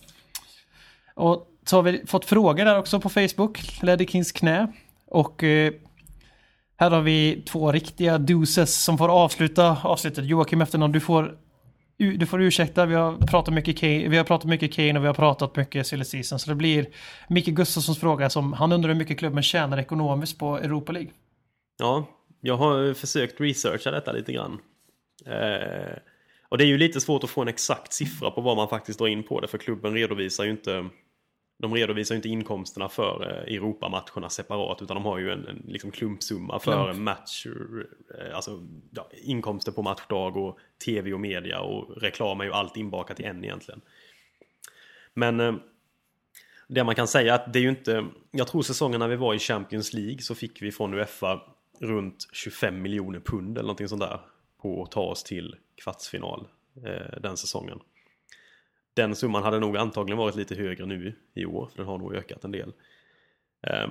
Och 1.13 1.47
så 1.65 1.75
har 1.75 1.83
vi 1.83 2.05
fått 2.07 2.25
frågor 2.25 2.65
där 2.65 2.79
också 2.79 2.99
på 2.99 3.09
Facebook. 3.09 3.83
Leddy 3.83 4.07
Kings 4.07 4.31
knä. 4.31 4.67
Och 5.07 5.43
eh, 5.43 5.73
här 6.77 6.91
har 6.91 7.01
vi 7.01 7.43
två 7.47 7.71
riktiga 7.71 8.17
doses 8.17 8.83
som 8.83 8.97
får 8.97 9.09
avsluta 9.09 9.77
avsnittet. 9.83 10.25
Joakim 10.25 10.61
Efternån, 10.61 10.91
du 10.91 10.99
får, 10.99 11.37
du 11.97 12.25
får 12.25 12.41
ursäkta. 12.41 12.85
Vi 12.85 12.95
har 12.95 13.17
pratat 13.17 13.53
mycket 13.53 13.77
Kane, 13.77 14.07
vi 14.07 14.17
har 14.17 14.23
pratat 14.23 14.49
mycket 14.49 14.73
Kane 14.73 14.99
och 14.99 15.03
vi 15.03 15.07
har 15.07 15.13
pratat 15.13 15.55
mycket 15.55 15.87
silly 15.87 16.05
season. 16.05 16.39
Så 16.39 16.49
det 16.49 16.55
blir 16.55 16.87
Micke 17.29 17.47
Gustafssons 17.47 17.99
fråga 17.99 18.29
som 18.29 18.53
han 18.53 18.71
undrar 18.71 18.89
hur 18.89 18.97
mycket 18.97 19.19
klubben 19.19 19.43
tjänar 19.43 19.77
ekonomiskt 19.77 20.39
på 20.39 20.57
Europa 20.57 20.91
League. 20.91 21.11
Ja, 21.79 22.05
jag 22.41 22.57
har 22.57 22.93
försökt 22.93 23.41
researcha 23.41 23.91
detta 23.91 24.11
lite 24.11 24.33
grann. 24.33 24.59
Eh, 25.25 25.97
och 26.49 26.57
det 26.57 26.63
är 26.63 26.67
ju 26.67 26.77
lite 26.77 27.01
svårt 27.01 27.23
att 27.23 27.29
få 27.29 27.41
en 27.41 27.47
exakt 27.47 27.93
siffra 27.93 28.31
på 28.31 28.41
vad 28.41 28.57
man 28.57 28.67
faktiskt 28.67 28.99
drar 28.99 29.07
in 29.07 29.23
på 29.23 29.39
det, 29.39 29.47
för 29.47 29.57
klubben 29.57 29.93
redovisar 29.93 30.43
ju 30.43 30.51
inte 30.51 30.89
de 31.63 31.75
redovisar 31.75 32.15
ju 32.15 32.17
inte 32.17 32.29
inkomsterna 32.29 32.89
för 32.89 33.27
eh, 33.27 33.55
Europamatcherna 33.55 34.29
separat 34.29 34.81
utan 34.81 34.95
de 34.95 35.05
har 35.05 35.17
ju 35.17 35.31
en, 35.31 35.47
en 35.47 35.63
liksom 35.67 35.91
klumpsumma 35.91 36.59
för 36.59 36.83
Klump. 36.83 36.99
match, 36.99 37.45
eh, 37.45 38.35
alltså 38.35 38.67
ja, 38.91 39.09
inkomster 39.23 39.71
på 39.71 39.81
matchdag 39.81 40.37
och 40.37 40.59
tv 40.85 41.13
och 41.13 41.19
media 41.19 41.61
och 41.61 42.01
reklam 42.01 42.41
är 42.41 42.45
ju 42.45 42.51
allt 42.51 42.77
inbakat 42.77 43.19
i 43.19 43.23
en 43.23 43.43
egentligen. 43.43 43.81
Men 45.13 45.39
eh, 45.39 45.55
det 46.67 46.83
man 46.83 46.95
kan 46.95 47.07
säga 47.07 47.33
att 47.35 47.53
det 47.53 47.59
är 47.59 47.63
ju 47.63 47.69
inte, 47.69 48.05
jag 48.31 48.47
tror 48.47 48.61
säsongen 48.61 48.99
när 48.99 49.07
vi 49.07 49.15
var 49.15 49.33
i 49.33 49.39
Champions 49.39 49.93
League 49.93 50.21
så 50.21 50.35
fick 50.35 50.61
vi 50.61 50.71
från 50.71 50.93
Uefa 50.93 51.41
runt 51.79 52.27
25 52.33 52.81
miljoner 52.81 53.19
pund 53.19 53.57
eller 53.57 53.67
någonting 53.67 53.87
sånt 53.87 54.01
där 54.01 54.19
på 54.61 54.83
att 54.83 54.91
ta 54.91 55.01
oss 55.01 55.23
till 55.23 55.55
kvartsfinal 55.75 56.47
eh, 56.85 57.19
den 57.21 57.37
säsongen. 57.37 57.79
Den 58.93 59.15
summan 59.15 59.43
hade 59.43 59.59
nog 59.59 59.77
antagligen 59.77 60.17
varit 60.17 60.35
lite 60.35 60.55
högre 60.55 60.85
nu 60.85 61.15
i 61.33 61.45
år, 61.45 61.69
för 61.71 61.77
den 61.77 61.87
har 61.87 61.97
nog 61.97 62.15
ökat 62.15 62.43
en 62.43 62.51
del. 62.51 62.73
Eh, 63.67 63.87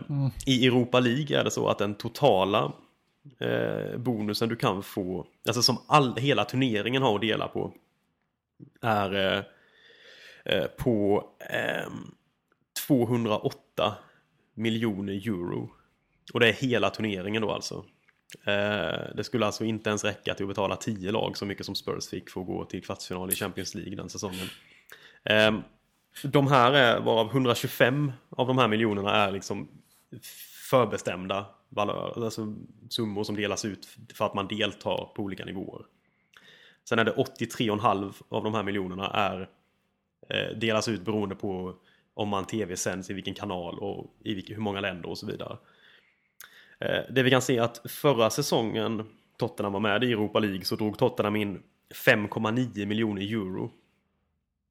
I 0.47 0.67
Europa 0.67 1.01
League 1.01 1.39
är 1.39 1.45
det 1.45 1.51
så 1.51 1.69
att 1.69 1.79
den 1.79 1.95
totala 1.95 2.73
eh, 3.39 3.99
bonusen 3.99 4.49
du 4.49 4.57
kan 4.57 4.83
få, 4.83 5.27
alltså 5.47 5.63
som 5.63 5.79
all, 5.87 6.17
hela 6.17 6.45
turneringen 6.45 7.03
har 7.03 7.15
att 7.15 7.21
dela 7.21 7.49
på, 7.49 7.75
är 8.81 9.15
eh, 9.15 9.45
eh, 10.45 10.67
på 10.67 11.29
ehm, 11.51 12.15
208 12.87 13.95
miljoner 14.55 15.13
euro. 15.13 15.71
Och 16.33 16.41
det 16.41 16.49
är 16.49 16.53
hela 16.53 16.91
turneringen 16.91 17.43
då 17.43 17.51
alltså. 17.51 17.85
Det 19.15 19.25
skulle 19.25 19.47
alltså 19.47 19.65
inte 19.65 19.89
ens 19.89 20.05
räcka 20.05 20.35
till 20.35 20.45
att 20.45 20.49
betala 20.49 20.77
10 20.77 21.13
lag 21.13 21.37
så 21.37 21.47
mycket 21.47 21.67
som 21.67 21.75
Spurs 21.75 22.09
fick 22.09 22.31
för 22.31 22.41
att 22.41 22.47
gå 22.47 22.65
till 22.65 22.85
kvartsfinal 22.85 23.31
i 23.33 23.35
Champions 23.35 23.75
League 23.75 23.97
den 23.97 24.09
säsongen. 24.09 24.47
Ehm, 25.25 25.63
de 26.25 26.47
här 26.47 26.73
är, 26.73 27.01
varav 27.01 27.27
125 27.27 28.13
av 28.31 28.47
de 28.47 28.59
här 28.59 28.69
miljonerna 28.69 29.17
är 29.17 29.33
liksom 29.33 29.69
förbestämda 30.71 31.47
valörer, 31.69 32.25
alltså 32.25 32.55
summor 32.89 33.25
som 33.25 33.37
delas 33.37 33.65
ut 33.65 33.89
för 34.15 34.27
att 34.27 34.35
man 34.35 34.49
deltar 34.49 35.13
på 35.15 35.23
olika 35.23 35.45
nivåer. 35.45 35.83
Sen 36.85 36.99
är 36.99 37.05
det 37.05 37.13
83,5 37.13 38.13
av 38.29 38.45
de 38.45 38.55
här 38.55 38.63
miljonerna 38.63 39.07
är 39.11 39.49
eh, 40.29 40.59
delas 40.59 40.89
ut 40.89 41.05
beroende 41.05 41.35
på 41.35 41.75
om 42.15 42.29
man 42.29 42.45
tv-sänds 42.45 43.11
i 43.11 43.13
vilken 43.13 43.35
kanal 43.35 43.79
och 43.79 44.15
i 44.25 44.35
vilka, 44.35 44.55
hur 44.55 44.61
många 44.61 44.81
länder 44.81 45.09
och 45.09 45.19
så 45.19 45.27
vidare. 45.27 45.59
Eh, 46.79 47.01
det 47.11 47.23
vi 47.23 47.31
kan 47.31 47.43
se 47.43 47.59
att 47.59 47.81
förra 47.91 48.31
säsongen 48.31 49.07
Tottenham 49.37 49.73
var 49.73 49.81
med 49.81 50.05
i 50.05 50.13
Europa 50.13 50.39
League 50.39 50.65
så 50.65 50.77
drog 50.77 50.99
Tottenham 50.99 51.37
in 51.37 51.63
5,9 52.07 52.87
miljoner 52.87 53.23
euro. 53.23 53.71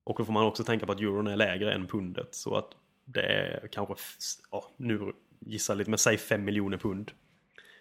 Och 0.04 0.16
då 0.18 0.26
får 0.26 0.34
man 0.34 0.46
också 0.46 0.64
tänka 0.64 0.86
på 0.86 0.92
att 0.92 1.00
euron 1.00 1.28
är 1.28 1.36
lägre 1.36 1.74
än 1.74 1.88
pundet 1.88 2.28
så 2.32 2.56
att 2.56 2.70
det 3.06 3.22
är 3.22 3.68
kanske, 3.72 3.96
ja, 4.52 4.72
nu 4.78 5.14
gissar 5.40 5.74
jag 5.74 5.78
lite, 5.78 5.90
men 5.90 5.98
säg 5.98 6.18
5 6.18 6.44
miljoner 6.46 6.78
pund. 6.78 7.12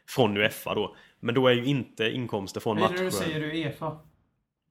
Från 0.09 0.37
Uefa 0.37 0.75
då. 0.75 0.97
Men 1.21 1.35
då 1.35 1.49
är 1.49 1.53
ju 1.53 1.65
inte 1.65 2.11
inkomster 2.11 2.61
från 2.61 2.79
är 2.79 2.89
det 2.89 2.97
du 2.99 3.05
matcher. 3.05 3.11
säger 3.17 3.41
Uefa? 3.41 3.99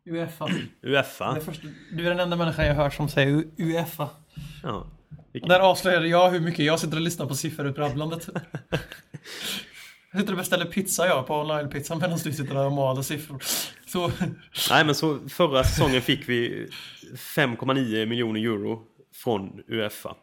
Uefa. 0.05 0.47
Uefa? 0.81 1.33
Det 1.33 1.39
är 1.39 1.43
först, 1.43 1.61
du 1.91 2.05
är 2.05 2.09
den 2.09 2.19
enda 2.19 2.35
människan 2.37 2.65
jag 2.65 2.75
hört 2.75 2.93
som 2.93 3.09
säger 3.09 3.43
Uefa. 3.57 4.09
Ja. 4.63 4.87
Vilken- 5.31 5.49
Där 5.49 5.59
avslöjade 5.59 6.07
jag 6.07 6.29
hur 6.31 6.39
mycket 6.39 6.65
jag 6.65 6.79
sitter 6.79 6.95
och 6.97 7.01
lyssnar 7.01 7.25
på 7.25 7.35
sifferutbrabblandet. 7.35 8.29
Jag 10.11 10.21
sitter 10.21 10.33
och 10.33 10.37
beställer 10.37 10.65
pizza 10.65 11.07
jag 11.07 11.27
på 11.27 11.33
online-pizza 11.33 11.95
medan 11.95 12.17
du 12.23 12.33
sitter 12.33 12.53
där 12.53 12.65
och 12.65 12.71
maler 12.71 13.01
siffror. 13.01 13.43
Så, 13.85 14.11
Nej 14.69 14.85
men 14.85 14.95
så 14.95 15.29
förra 15.29 15.63
säsongen 15.63 16.01
fick 16.01 16.29
vi 16.29 16.69
5,9 17.15 18.05
miljoner 18.05 18.39
euro 18.39 18.83
från 19.13 19.63
Uefa. 19.67 20.15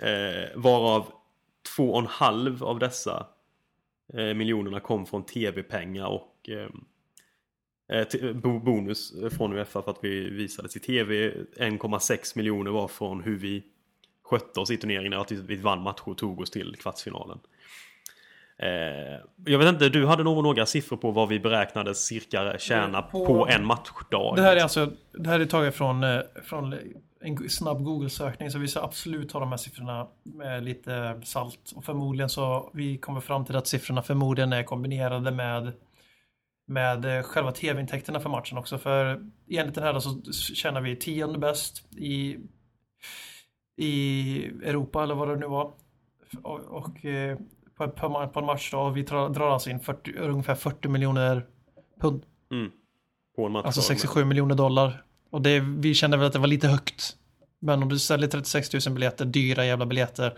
Eh, 0.00 0.60
varav 0.60 1.12
2,5 1.76 2.62
av 2.62 2.78
dessa 2.78 3.26
eh, 4.14 4.34
miljonerna 4.34 4.80
kom 4.80 5.06
från 5.06 5.24
tv-pengar 5.24 6.06
och 6.06 6.48
eh, 6.48 6.68
eh 7.98 8.32
bonus 8.64 9.12
från 9.36 9.52
Uefa 9.52 9.82
för 9.82 9.90
att 9.90 10.04
vi 10.04 10.30
visades 10.30 10.76
i 10.76 10.80
tv. 10.80 11.30
1,6 11.56 12.36
miljoner 12.36 12.70
var 12.70 12.88
från 12.88 13.22
hur 13.22 13.38
vi 13.38 13.62
skötte 14.22 14.60
oss 14.60 14.70
i 14.70 14.76
turneringen, 14.76 15.12
att 15.12 15.28
typ, 15.28 15.38
vi 15.38 15.56
vann 15.56 15.82
matcher 15.82 16.08
och 16.08 16.18
tog 16.18 16.40
oss 16.40 16.50
till 16.50 16.76
kvartsfinalen. 16.76 17.38
Eh, 18.62 19.20
jag 19.44 19.58
vet 19.58 19.68
inte, 19.68 19.88
du 19.88 20.06
hade 20.06 20.22
nog 20.22 20.42
några 20.42 20.66
siffror 20.66 20.96
på 20.96 21.10
vad 21.10 21.28
vi 21.28 21.40
beräknade 21.40 21.94
cirka 21.94 22.58
tjäna 22.58 23.02
På- 23.02 23.26
på, 23.26 23.48
en 23.48 23.66
matchdag. 23.66 24.36
det 24.36 24.42
här 24.42 24.56
är 24.56 24.62
alltså 24.62 24.90
det 25.12 25.28
här 25.28 25.40
är 25.40 25.44
taget 25.46 25.74
från, 25.74 26.04
eh, 26.04 26.20
från 26.44 26.74
en 27.20 27.48
snabb 27.50 27.84
Google-sökning 27.84 28.50
så 28.50 28.58
vi 28.58 28.68
ska 28.68 28.82
absolut 28.82 29.32
ha 29.32 29.40
de 29.40 29.48
här 29.50 29.56
siffrorna 29.56 30.06
med 30.22 30.64
lite 30.64 31.20
salt. 31.24 31.72
Och 31.74 31.84
förmodligen 31.84 32.28
så 32.28 32.70
vi 32.74 32.98
kommer 32.98 33.20
fram 33.20 33.44
till 33.44 33.56
att 33.56 33.66
siffrorna 33.66 34.02
förmodligen 34.02 34.52
är 34.52 34.62
kombinerade 34.62 35.30
med 35.30 35.72
med 36.66 37.04
eh, 37.04 37.22
själva 37.22 37.52
tv-intäkterna 37.52 38.20
för 38.20 38.30
matchen 38.30 38.58
också. 38.58 38.78
För 38.78 39.24
enligt 39.50 39.74
den 39.74 39.84
här 39.84 40.00
så 40.00 40.32
tjänar 40.54 40.80
vi 40.80 40.96
tionde 40.96 41.38
bäst 41.38 41.96
i, 41.98 42.38
i 43.76 44.36
Europa 44.44 45.02
eller 45.02 45.14
vad 45.14 45.28
det 45.28 45.36
nu 45.36 45.46
var. 45.46 45.72
Och, 46.42 46.60
och 46.60 47.04
på, 47.88 48.08
på, 48.08 48.28
på 48.32 48.40
en 48.40 48.46
matchdag. 48.46 48.86
Och 48.86 48.96
vi 48.96 49.02
drar, 49.02 49.28
drar 49.28 49.50
alltså 49.50 49.70
in 49.70 49.80
40, 49.80 50.12
ungefär 50.18 50.54
40 50.54 50.88
miljoner 50.88 51.46
pund. 52.00 52.22
Mm. 52.52 52.70
På 53.36 53.46
en 53.46 53.52
matchdag. 53.52 53.66
Alltså 53.66 53.80
67 53.82 54.24
miljoner 54.24 54.54
dollar. 54.54 55.02
Och 55.30 55.42
det, 55.42 55.60
vi 55.60 55.94
kände 55.94 56.16
väl 56.16 56.26
att 56.26 56.32
det 56.32 56.38
var 56.38 56.46
lite 56.46 56.68
högt. 56.68 57.16
Men 57.60 57.82
om 57.82 57.88
du 57.88 57.98
säljer 57.98 58.28
36 58.28 58.72
000 58.86 58.94
biljetter, 58.94 59.24
dyra 59.24 59.66
jävla 59.66 59.86
biljetter. 59.86 60.34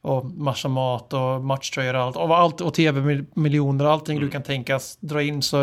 Och 0.00 0.24
massa 0.24 0.68
mat 0.68 1.12
och 1.12 1.44
matchtröjor 1.44 1.94
och 1.94 2.00
allt. 2.02 2.16
Och, 2.16 2.36
allt, 2.38 2.60
och 2.60 2.74
tv-miljoner 2.74 3.84
och 3.84 3.90
allting 3.92 4.16
Mm. 4.16 4.26
du 4.26 4.32
kan 4.32 4.42
tänkas 4.42 4.96
dra 5.00 5.22
in 5.22 5.42
så 5.42 5.58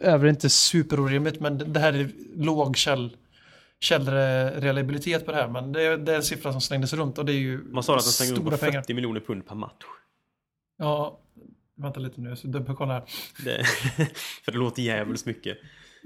är 0.00 0.18
det 0.18 0.28
inte 0.30 0.48
superorimligt. 0.50 1.40
Men 1.40 1.72
det- 1.72 1.80
här 1.80 1.92
är 1.92 2.10
låg 2.36 2.76
käll, 2.76 3.16
källreliabilitet 3.80 5.26
på 5.26 5.32
det 5.32 5.36
här. 5.38 5.48
Men 5.48 5.72
det, 5.72 5.82
är- 5.82 5.96
det 5.96 6.12
är 6.12 6.16
en 6.16 6.22
siffra 6.22 6.52
som 6.52 6.60
slängdes 6.60 6.92
runt 6.92 7.18
och 7.18 7.24
det 7.24 7.32
är 7.32 7.36
ju 7.36 7.64
Man 7.70 7.82
sa 7.82 7.96
att 7.96 7.98
den 8.04 8.12
slänger 8.12 8.32
upp 8.32 8.38
stora 8.38 8.50
på 8.56 8.64
pengar. 8.64 8.80
40 8.82 8.94
miljoner 8.94 9.20
pund 9.20 9.46
per 9.46 9.54
match. 9.54 9.72
Ja, 10.80 11.18
vänta 11.76 12.00
lite 12.00 12.20
nu, 12.20 12.36
så 12.36 12.46
dubbelkolla 12.46 12.92
här. 12.94 13.02
Det, 13.44 13.64
för 14.44 14.52
det 14.52 14.58
låter 14.58 14.82
jävligt 14.82 15.26
mycket. 15.26 15.58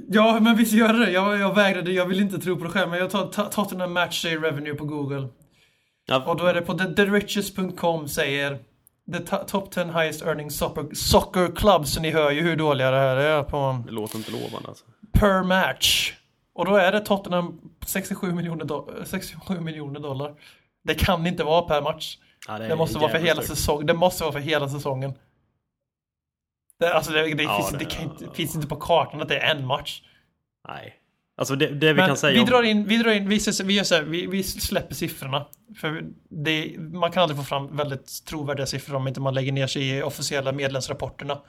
Ja, 0.09 0.39
men 0.41 0.57
visst 0.57 0.73
gör 0.73 0.93
det 0.93 1.11
jag, 1.11 1.39
jag 1.39 1.55
vägrade, 1.55 1.93
jag 1.93 2.07
vill 2.07 2.21
inte 2.21 2.39
tro 2.39 2.57
på 2.57 2.65
det 2.65 2.71
själv. 2.71 2.91
Men 2.91 2.99
jag 2.99 3.11
tar 3.11 3.27
ta- 3.27 3.45
Tottenham 3.51 3.93
Matchday 3.93 4.37
Revenue 4.37 4.75
på 4.75 4.85
Google. 4.85 5.29
Ja, 6.07 6.25
Och 6.27 6.37
då 6.37 6.47
är 6.47 6.55
det 6.55 6.63
på 6.63 6.79
the- 6.79 6.95
theriches.com 6.95 8.09
säger 8.09 8.59
The 9.13 9.19
to- 9.19 9.45
top 9.47 9.71
10 9.71 9.85
highest 9.85 10.23
earning 10.23 10.51
soccer, 10.51 10.95
soccer 10.95 11.57
clubs. 11.57 11.91
Så 11.95 12.01
ni 12.01 12.11
hör 12.11 12.31
ju 12.31 12.41
hur 12.43 12.57
dåliga 12.57 12.91
det 12.91 12.97
här 12.99 13.17
är 13.17 13.43
på 13.43 13.83
det 13.87 13.93
låter 13.93 14.17
inte 14.19 14.31
lovande 14.33 14.69
alltså. 14.69 14.85
per 15.13 15.43
match. 15.43 16.15
Och 16.55 16.65
då 16.65 16.77
är 16.77 16.93
det 16.93 17.01
Tottenham 17.01 17.61
67 17.87 18.33
miljoner, 18.33 18.65
do- 18.65 19.05
67 19.05 19.61
miljoner 19.61 20.01
dollar. 20.01 20.35
Det 20.85 20.95
kan 20.95 21.27
inte 21.27 21.45
vara 21.45 21.63
per 21.63 21.83
match. 21.83 22.19
Ja, 22.49 22.59
Det 22.59 22.77
måste 22.77 22.99
vara 22.99 23.11
för 23.11 23.19
hela 23.19 23.35
högt. 23.41 23.49
säsongen. 23.49 23.87
Det 23.87 23.95
måste 23.95 24.23
vara 24.23 24.33
för 24.33 24.41
hela 24.41 24.69
säsongen. 24.69 25.15
Det, 26.79 26.95
alltså 26.95 27.13
det, 27.13 27.35
det, 27.35 27.43
Ja, 27.43 27.57
finns, 27.57 27.71
det- 27.71 27.79
det, 27.79 28.03
inte, 28.03 28.35
finns 28.37 28.55
inte 28.55 28.67
på 28.67 28.77
kartan 28.77 29.23
att 29.23 29.29
det 29.29 29.39
är 29.39 29.55
en 29.57 29.67
match. 29.67 30.03
Nej. 30.69 30.95
Alltså 31.37 31.57
det, 31.57 31.67
det 31.67 31.87
vi 31.93 31.95
Men 31.95 32.07
kan 32.09 32.17
säga 32.17 32.33
vi 32.35 32.41
om- 32.41 32.47
drar 32.47 32.63
in, 32.63 32.85
vi 32.85 32.97
drar 32.97 33.11
in, 33.13 33.29
vi, 33.29 33.39
vi, 33.65 33.73
gör 33.75 33.85
så 33.85 33.95
här, 33.95 34.03
vi, 34.03 34.27
vi 34.27 34.43
släpper 34.43 34.95
siffrorna. 34.95 35.47
För 35.77 36.05
det, 36.29 36.77
man 36.79 37.13
kan 37.13 37.23
aldrig 37.23 37.39
få 37.39 37.45
fram 37.45 37.77
väldigt 37.77 38.25
trovärdiga 38.25 38.67
siffror 38.67 38.97
om 38.97 39.09
inte 39.09 39.21
man 39.21 39.35
lägger 39.35 39.53
ner 39.53 39.67
sig 39.67 39.91
i 39.99 40.03
officiella 40.03 40.53
medlemsrapporterna. 40.53 41.41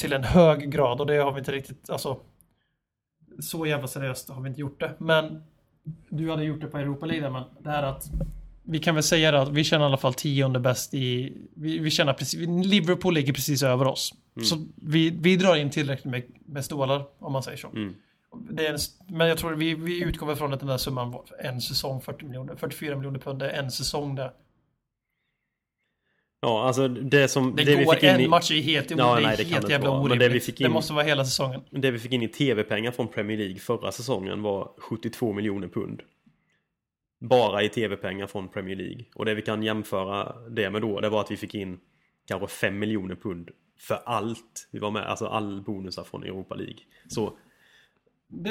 Till 0.00 0.12
en 0.12 0.24
hög 0.24 0.70
grad 0.72 1.00
och 1.00 1.06
det 1.06 1.16
har 1.16 1.32
vi 1.32 1.38
inte 1.38 1.52
riktigt, 1.52 1.90
alltså. 1.90 2.20
Så 3.40 3.66
jävla 3.66 3.86
seriöst 3.88 4.28
har 4.28 4.40
vi 4.42 4.48
inte 4.48 4.60
gjort 4.60 4.80
det. 4.80 4.94
Men 4.98 5.42
du 6.08 6.30
hade 6.30 6.44
gjort 6.44 6.60
det 6.60 6.66
på 6.66 6.78
Europa 6.78 7.06
League 7.06 7.30
men 7.30 7.42
det 7.60 7.70
här 7.70 7.82
att 7.82 8.04
vi 8.66 8.78
kan 8.78 8.94
väl 8.94 9.04
säga 9.04 9.30
det 9.30 9.40
att 9.42 9.48
vi 9.52 9.64
känner 9.64 9.84
i 9.84 9.86
alla 9.86 9.96
fall 9.96 10.14
tionde 10.14 10.60
bäst 10.60 10.94
i... 10.94 11.32
Vi, 11.56 11.78
vi 11.78 11.90
känner 11.90 12.12
precis... 12.12 12.48
Liverpool 12.64 13.14
ligger 13.14 13.32
precis 13.32 13.62
över 13.62 13.86
oss. 13.86 14.14
Så 14.42 14.66
vi, 14.76 15.10
vi 15.10 15.36
drar 15.36 15.56
in 15.56 15.70
tillräckligt 15.70 16.10
med, 16.12 16.22
med 16.46 16.64
stålar, 16.64 17.04
om 17.18 17.32
man 17.32 17.42
säger 17.42 17.58
så. 17.58 17.68
Mm. 17.68 17.94
Det 18.50 18.66
en, 18.66 18.78
men 19.08 19.28
jag 19.28 19.38
tror 19.38 19.52
vi, 19.54 19.74
vi 19.74 20.02
utgår 20.04 20.34
från 20.34 20.52
att 20.52 20.60
den 20.60 20.68
där 20.68 20.78
summan 20.78 21.10
var 21.10 21.24
en 21.38 21.60
säsong, 21.60 22.00
40 22.00 22.24
miljoner, 22.24 22.56
44 22.56 22.96
miljoner 22.96 23.18
pund, 23.18 23.38
det 23.38 23.50
är 23.50 23.62
en 23.62 23.70
säsong 23.70 24.14
där. 24.14 24.30
Ja, 26.40 26.64
alltså 26.66 26.88
det 26.88 27.28
som... 27.28 27.56
Det, 27.56 27.64
vi 27.64 27.84
går 27.84 27.92
fick 27.94 28.02
in 28.02 28.08
en 28.08 28.20
i, 28.20 28.28
match 28.28 28.50
är 28.50 28.60
helt, 28.62 28.90
Ja, 28.90 28.96
det 28.96 29.02
är 29.02 29.26
nej, 29.26 29.36
det 29.36 29.44
helt 29.44 29.66
det 29.66 29.72
jävla 29.72 29.90
orimligt. 29.90 30.20
det 30.20 30.28
vi 30.28 30.40
fick 30.40 30.60
in- 30.60 30.64
det 30.64 30.72
måste 30.72 30.92
vara 30.92 31.04
hela 31.04 31.24
säsongen. 31.24 31.60
Det 31.70 31.90
vi 31.90 31.98
fick 31.98 32.12
in 32.12 32.22
i 32.22 32.28
tv-pengar 32.28 32.90
från 32.90 33.08
Premier 33.08 33.38
League 33.38 33.58
förra 33.58 33.92
säsongen 33.92 34.42
var 34.42 34.70
72 34.78 35.32
miljoner 35.32 35.68
pund. 35.68 36.02
Bara 37.28 37.62
i 37.62 37.68
tv-pengar 37.68 38.26
från 38.26 38.48
Premier 38.48 38.76
League. 38.76 39.04
Och 39.14 39.24
det 39.24 39.34
vi 39.34 39.42
kan 39.42 39.62
jämföra 39.62 40.32
det 40.50 40.70
med 40.70 40.82
då, 40.82 41.00
det 41.00 41.08
var 41.08 41.20
att 41.20 41.30
vi 41.30 41.36
fick 41.36 41.54
in 41.54 41.78
kanske 42.28 42.46
5 42.48 42.78
miljoner 42.78 43.14
pund 43.14 43.50
för 43.80 43.98
allt 44.04 44.68
vi 44.70 44.78
var 44.78 44.90
med, 44.90 45.02
alltså 45.06 45.26
all 45.26 45.62
bonusar 45.62 46.04
från 46.04 46.24
Europa 46.24 46.54
League. 46.54 46.78
Så 47.08 47.32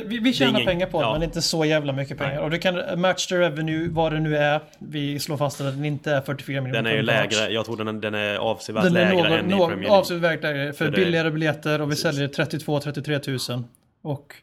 vi, 0.05 0.19
vi 0.19 0.33
tjänar 0.33 0.51
ingen- 0.59 0.65
pengar 0.65 0.87
på 0.87 1.01
det, 1.01 1.07
ja. 1.07 1.13
men 1.13 1.23
inte 1.23 1.41
så 1.41 1.65
jävla 1.65 1.93
mycket 1.93 2.17
pengar. 2.17 2.33
Nej. 2.35 2.43
Och 2.43 2.49
det 2.49 2.59
kan, 2.59 3.01
match 3.01 3.27
to 3.27 3.35
revenue, 3.35 3.87
vad 3.89 4.11
det 4.13 4.19
nu 4.19 4.37
är, 4.37 4.61
vi 4.79 5.19
slår 5.19 5.37
fast 5.37 5.61
att 5.61 5.75
den 5.75 5.85
inte 5.85 6.11
är 6.11 6.21
44 6.21 6.61
miljoner 6.61 6.83
den 6.83 6.91
är 6.91 6.95
ju 6.95 7.01
lägre, 7.01 7.53
jag 7.53 7.65
tror 7.65 7.77
den, 7.77 8.01
den 8.01 8.13
är 8.13 8.35
avsevärt 8.35 8.83
Den 8.83 8.95
är 8.95 9.05
lägre 9.05 9.15
någon, 9.29 9.39
än 9.39 9.45
i 9.51 9.55
någon, 9.55 9.69
Premier 9.69 9.83
League. 9.89 9.99
avsevärt 9.99 10.43
lägre 10.43 10.73
för 10.73 10.85
För 10.85 10.91
billigare 10.95 11.31
biljetter 11.31 11.81
och 11.81 11.87
vi 11.87 11.91
Precis. 11.91 12.03
säljer 12.03 12.27
32-33 12.27 13.51
000. 13.51 13.63
Och, 14.01 14.33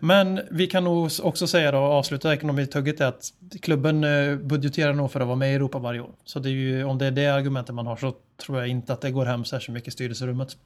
men 0.00 0.40
vi 0.50 0.66
kan 0.66 0.84
nog 0.84 1.10
också 1.22 1.46
säga 1.46 1.72
då, 1.72 1.78
och 1.78 1.92
avsluta 1.92 2.34
ekonomitugget, 2.34 3.00
är 3.00 3.06
att 3.06 3.32
klubben 3.62 4.04
eh, 4.04 4.36
budgeterar 4.36 4.92
nog 4.92 5.12
för 5.12 5.20
att 5.20 5.26
vara 5.26 5.36
med 5.36 5.52
i 5.52 5.54
Europa 5.54 5.78
varje 5.78 6.00
år. 6.00 6.10
Så 6.24 6.38
det 6.38 6.48
är 6.48 6.52
ju, 6.52 6.84
om 6.84 6.98
det 6.98 7.06
är 7.06 7.10
det 7.10 7.26
argumentet 7.26 7.74
man 7.74 7.86
har 7.86 7.96
så 7.96 8.14
tror 8.46 8.58
jag 8.58 8.68
inte 8.68 8.92
att 8.92 9.00
det 9.00 9.10
går 9.10 9.24
hem 9.24 9.44
särskilt 9.44 9.74
mycket 9.74 9.88
i 9.88 9.90
styrelserummet. 9.90 10.56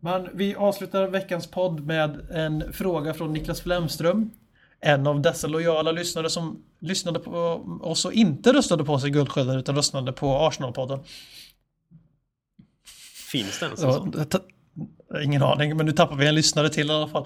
Men 0.00 0.28
vi 0.34 0.54
avslutar 0.54 1.08
veckans 1.08 1.46
podd 1.46 1.86
med 1.86 2.30
en 2.30 2.72
fråga 2.72 3.14
från 3.14 3.32
Niklas 3.32 3.60
Flemström. 3.60 4.30
En 4.80 5.06
av 5.06 5.22
dessa 5.22 5.46
lojala 5.46 5.92
lyssnare 5.92 6.30
som 6.30 6.62
lyssnade 6.78 7.18
på 7.18 7.30
oss 7.82 8.04
och 8.04 8.12
inte 8.12 8.52
röstade 8.52 8.84
på 8.84 8.92
oss 8.92 9.04
i 9.04 9.10
Guldskölden 9.10 9.58
utan 9.58 9.76
röstade 9.76 10.12
på 10.12 10.26
Arsenal-podden. 10.26 11.04
Finns 13.30 13.58
det 13.60 13.66
ens 13.66 13.82
en 13.82 13.92
sån? 13.92 14.26
ingen 15.22 15.42
aning, 15.42 15.76
men 15.76 15.86
nu 15.86 15.92
tappar 15.92 16.16
vi 16.16 16.26
en 16.26 16.34
lyssnare 16.34 16.68
till 16.68 16.90
i 16.90 16.92
alla 16.92 17.08
fall. 17.08 17.24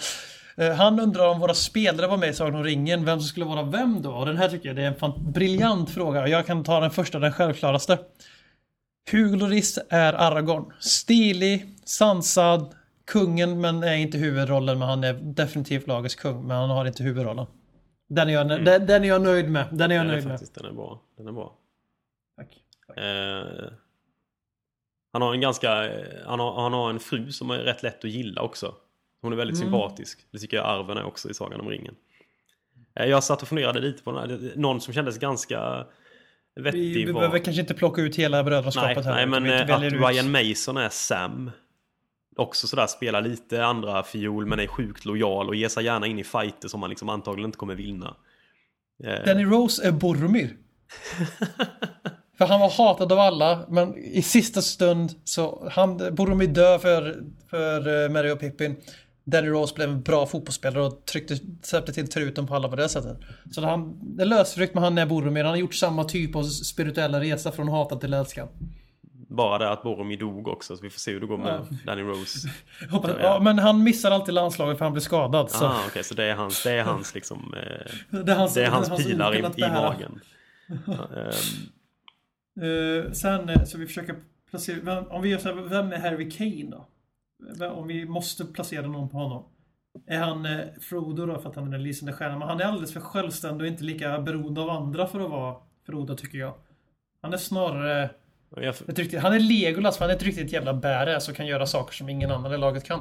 Eh, 0.56 0.72
Han 0.74 1.00
undrar 1.00 1.28
om 1.28 1.40
våra 1.40 1.54
spelare 1.54 2.06
var 2.06 2.16
med 2.16 2.28
i 2.28 2.32
Sagan 2.34 2.54
om 2.54 2.64
ringen, 2.64 3.04
vem 3.04 3.20
som 3.20 3.28
skulle 3.28 3.46
vara 3.46 3.62
vem 3.62 4.02
då? 4.02 4.12
Och 4.12 4.26
den 4.26 4.36
här 4.36 4.48
tycker 4.48 4.68
jag 4.68 4.76
det 4.76 4.82
är 4.82 4.86
en 4.86 4.94
fan, 4.94 5.32
briljant 5.32 5.90
fråga. 5.90 6.28
Jag 6.28 6.46
kan 6.46 6.64
ta 6.64 6.80
den 6.80 6.90
första, 6.90 7.18
den 7.18 7.32
självklaraste. 7.32 7.98
Hugo 9.10 9.36
Lloris 9.36 9.78
är 9.88 10.12
Aragorn. 10.12 10.72
Stilig, 10.80 11.66
sansad, 11.84 12.74
kungen 13.06 13.60
men 13.60 13.82
är 13.82 13.94
inte 13.94 14.18
huvudrollen, 14.18 14.78
men 14.78 14.88
han 14.88 15.04
är 15.04 15.12
definitivt 15.14 15.86
lagets 15.86 16.14
kung, 16.14 16.46
men 16.46 16.56
han 16.56 16.70
har 16.70 16.84
inte 16.86 17.02
huvudrollen. 17.02 17.46
Den 18.08 18.28
är 18.28 18.32
jag, 18.32 18.48
den, 18.48 18.64
den 18.86 19.04
är 19.04 19.08
jag 19.08 19.22
nöjd 19.22 19.50
med. 19.50 19.66
Den 19.72 19.90
är 19.90 19.94
jag 19.94 20.04
Den 20.04 20.10
är 20.10 20.14
nöjd 20.14 20.24
med. 20.26 20.32
faktiskt, 20.32 20.54
den 20.54 20.64
är 20.64 20.72
bra. 20.72 21.00
Den 21.16 21.28
är 21.28 21.32
bra. 21.32 21.58
Tack. 22.36 22.56
Eh, 22.96 23.72
han 25.12 25.22
har 25.22 25.34
en 25.34 25.40
ganska, 25.40 25.70
han 26.26 26.40
har, 26.40 26.62
han 26.62 26.72
har 26.72 26.90
en 26.90 27.00
fru 27.00 27.32
som 27.32 27.50
är 27.50 27.58
rätt 27.58 27.82
lätt 27.82 28.04
att 28.04 28.10
gilla 28.10 28.42
också. 28.42 28.74
Hon 29.22 29.32
är 29.32 29.36
väldigt 29.36 29.56
Mm. 29.56 29.66
sympatisk. 29.72 30.18
Det 30.30 30.38
tycker 30.38 30.56
jag 30.56 30.66
arven 30.66 30.96
är 30.96 31.04
också 31.04 31.30
i 31.30 31.34
Sagan 31.34 31.60
om 31.60 31.68
ringen. 31.68 31.94
Eh, 32.94 33.06
jag 33.06 33.24
satt 33.24 33.42
och 33.42 33.48
funderade 33.48 33.80
lite 33.80 34.02
på 34.02 34.12
den 34.12 34.30
här. 34.30 34.52
Någon 34.56 34.80
som 34.80 34.94
kändes 34.94 35.18
ganska 35.18 35.86
vettig 36.60 36.78
Vi, 36.80 37.04
vi 37.04 37.12
var... 37.12 37.20
behöver 37.20 37.38
kanske 37.38 37.60
inte 37.60 37.74
plocka 37.74 38.02
ut 38.02 38.16
hela 38.16 38.36
Nej, 38.36 38.44
brödraskapet 38.44 39.04
här. 39.04 39.14
nej 39.14 39.26
men 39.40 39.46
eh, 39.68 39.76
att 39.76 39.82
ut- 39.82 39.92
Ryan 39.92 40.30
Mason 40.30 40.76
är 40.76 40.88
Sam. 40.88 41.50
Också 42.36 42.66
sådär 42.66 42.86
spelar 42.86 43.20
lite 43.22 43.64
andra 43.64 44.02
fiol 44.02 44.46
men 44.46 44.58
är 44.60 44.66
sjukt 44.66 45.04
lojal 45.04 45.48
och 45.48 45.54
ger 45.54 45.68
sig 45.68 45.84
gärna 45.84 46.06
in 46.06 46.18
i 46.18 46.24
fighter 46.24 46.68
som 46.68 46.80
man 46.80 46.90
liksom 46.90 47.08
antagligen 47.08 47.46
inte 47.48 47.58
kommer 47.58 47.74
vinna. 47.74 48.16
Eh, 49.04 49.24
Danny 49.26 49.44
Rose 49.44 49.88
är 49.88 49.92
Boromir. 49.92 50.56
för 52.38 52.44
han 52.46 52.60
var 52.60 52.70
hatad 52.70 53.12
av 53.12 53.18
alla, 53.18 53.66
men 53.68 53.96
i 53.98 54.22
sista 54.22 54.62
stund 54.62 55.10
så 55.24 55.68
han, 55.72 56.14
Boromir 56.14 56.46
dör 56.46 56.78
för, 56.78 57.22
för 57.50 58.08
Mary 58.08 58.30
och 58.30 58.40
Pippin. 58.40 58.76
Danny 59.24 59.48
Rose 59.48 59.74
blev 59.74 59.88
en 59.90 60.02
bra 60.02 60.26
fotbollsspelare 60.26 60.84
och 60.84 61.04
tryckte, 61.06 61.36
släppte 61.62 61.92
till 61.92 62.08
truten 62.08 62.46
på 62.46 62.54
alla 62.54 62.68
på 62.68 62.76
det 62.76 62.88
sättet. 62.88 63.18
Så 63.50 63.60
han, 63.66 63.98
det 64.16 64.22
är 64.22 64.26
lösryckt 64.26 64.74
men 64.74 64.82
han 64.82 64.98
är 64.98 65.06
Boromir. 65.06 65.44
Han 65.44 65.50
har 65.50 65.56
gjort 65.56 65.74
samma 65.74 66.04
typ 66.04 66.36
av 66.36 66.42
spirituella 66.44 67.20
resa 67.20 67.52
från 67.52 67.68
hatad 67.68 68.00
till 68.00 68.14
älskad. 68.14 68.48
Bara 69.28 69.58
det 69.58 69.70
att 69.70 69.82
Boromir 69.82 70.18
dog 70.18 70.48
också 70.48 70.76
så 70.76 70.82
vi 70.82 70.90
får 70.90 70.98
se 70.98 71.12
hur 71.12 71.20
det 71.20 71.26
går 71.26 71.38
med 71.38 71.66
Danny 71.86 72.02
Rose. 72.02 72.48
Hoppas, 72.90 73.10
ja, 73.20 73.40
men 73.42 73.58
han 73.58 73.82
missar 73.82 74.10
alltid 74.10 74.34
landslaget 74.34 74.78
för 74.78 74.84
han 74.84 74.92
blir 74.92 75.02
skadad. 75.02 75.50
Så. 75.50 75.64
Ah, 75.64 75.80
okej, 75.88 76.04
så 76.04 76.14
det 76.14 76.24
är 76.24 76.34
hans, 76.34 76.62
det 76.62 76.72
är 76.72 76.82
hans 76.84 77.14
liksom... 77.14 77.54
Eh, 77.56 78.20
det 78.24 78.32
är 78.32 78.36
hans, 78.36 78.54
det 78.54 78.64
är 78.64 78.70
hans 78.70 79.04
pilar 79.04 79.34
i, 79.34 79.36
okunnat 79.36 79.58
i 79.58 79.60
bära. 79.60 79.72
magen. 79.72 80.20
Ja, 80.86 80.92
ehm, 80.92 81.32
Eh, 82.60 83.12
sen 83.12 83.48
eh, 83.48 83.64
så 83.64 83.78
vi 83.78 83.86
försöker 83.86 84.16
placera, 84.50 84.76
vem, 84.82 85.04
om 85.04 85.22
vi 85.22 85.28
gör 85.28 85.38
så 85.38 85.48
här, 85.48 85.62
vem 85.62 85.92
är 85.92 85.98
Harry 85.98 86.30
Kane 86.30 86.70
då? 86.70 86.86
Om 87.72 87.86
vi 87.86 88.06
måste 88.06 88.44
placera 88.44 88.86
någon 88.86 89.08
på 89.08 89.16
honom. 89.16 89.44
Är 90.06 90.18
han 90.18 90.46
eh, 90.46 90.66
Frodo 90.80 91.26
då 91.26 91.38
för 91.38 91.50
att 91.50 91.56
han 91.56 91.66
är 91.66 91.70
den 91.70 91.82
lysande 91.82 92.12
stjärnan? 92.12 92.38
Men 92.38 92.48
han 92.48 92.60
är 92.60 92.64
alldeles 92.64 92.92
för 92.92 93.00
självständig 93.00 93.64
och 93.64 93.68
inte 93.68 93.84
lika 93.84 94.18
beroende 94.18 94.60
av 94.60 94.70
andra 94.70 95.06
för 95.06 95.20
att 95.20 95.30
vara 95.30 95.56
Frodo 95.86 96.16
tycker 96.16 96.38
jag. 96.38 96.54
Han 97.22 97.32
är 97.32 97.36
snarare 97.36 98.10
jag, 98.56 98.74
riktigt, 98.86 99.20
han 99.20 99.32
är 99.32 99.40
Legolas 99.40 99.98
för 99.98 100.04
han 100.04 100.10
är 100.10 100.16
ett 100.16 100.22
riktigt 100.22 100.52
jävla 100.52 100.74
badass 100.74 101.28
och 101.28 101.36
kan 101.36 101.46
göra 101.46 101.66
saker 101.66 101.94
som 101.94 102.08
ingen 102.08 102.30
annan 102.30 102.52
i 102.52 102.58
laget 102.58 102.84
kan. 102.84 103.00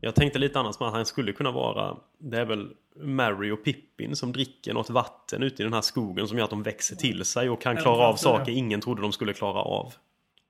jag 0.00 0.14
tänkte 0.14 0.38
lite 0.38 0.58
annars 0.58 0.80
med 0.80 0.88
att 0.88 0.94
han 0.94 1.06
skulle 1.06 1.32
kunna 1.32 1.50
vara... 1.50 1.96
Det 2.18 2.38
är 2.38 2.44
väl 2.44 2.70
Mary 2.96 3.50
och 3.50 3.64
Pippin 3.64 4.16
som 4.16 4.32
dricker 4.32 4.74
något 4.74 4.90
vatten 4.90 5.42
ute 5.42 5.62
i 5.62 5.64
den 5.64 5.72
här 5.72 5.80
skogen 5.80 6.28
som 6.28 6.38
gör 6.38 6.44
att 6.44 6.50
de 6.50 6.62
växer 6.62 6.96
till 6.96 7.24
sig 7.24 7.50
och 7.50 7.60
kan 7.60 7.76
klara 7.76 8.06
av 8.06 8.16
saker 8.16 8.52
ingen 8.52 8.80
trodde 8.80 9.02
de 9.02 9.12
skulle 9.12 9.32
klara 9.32 9.62
av. 9.62 9.94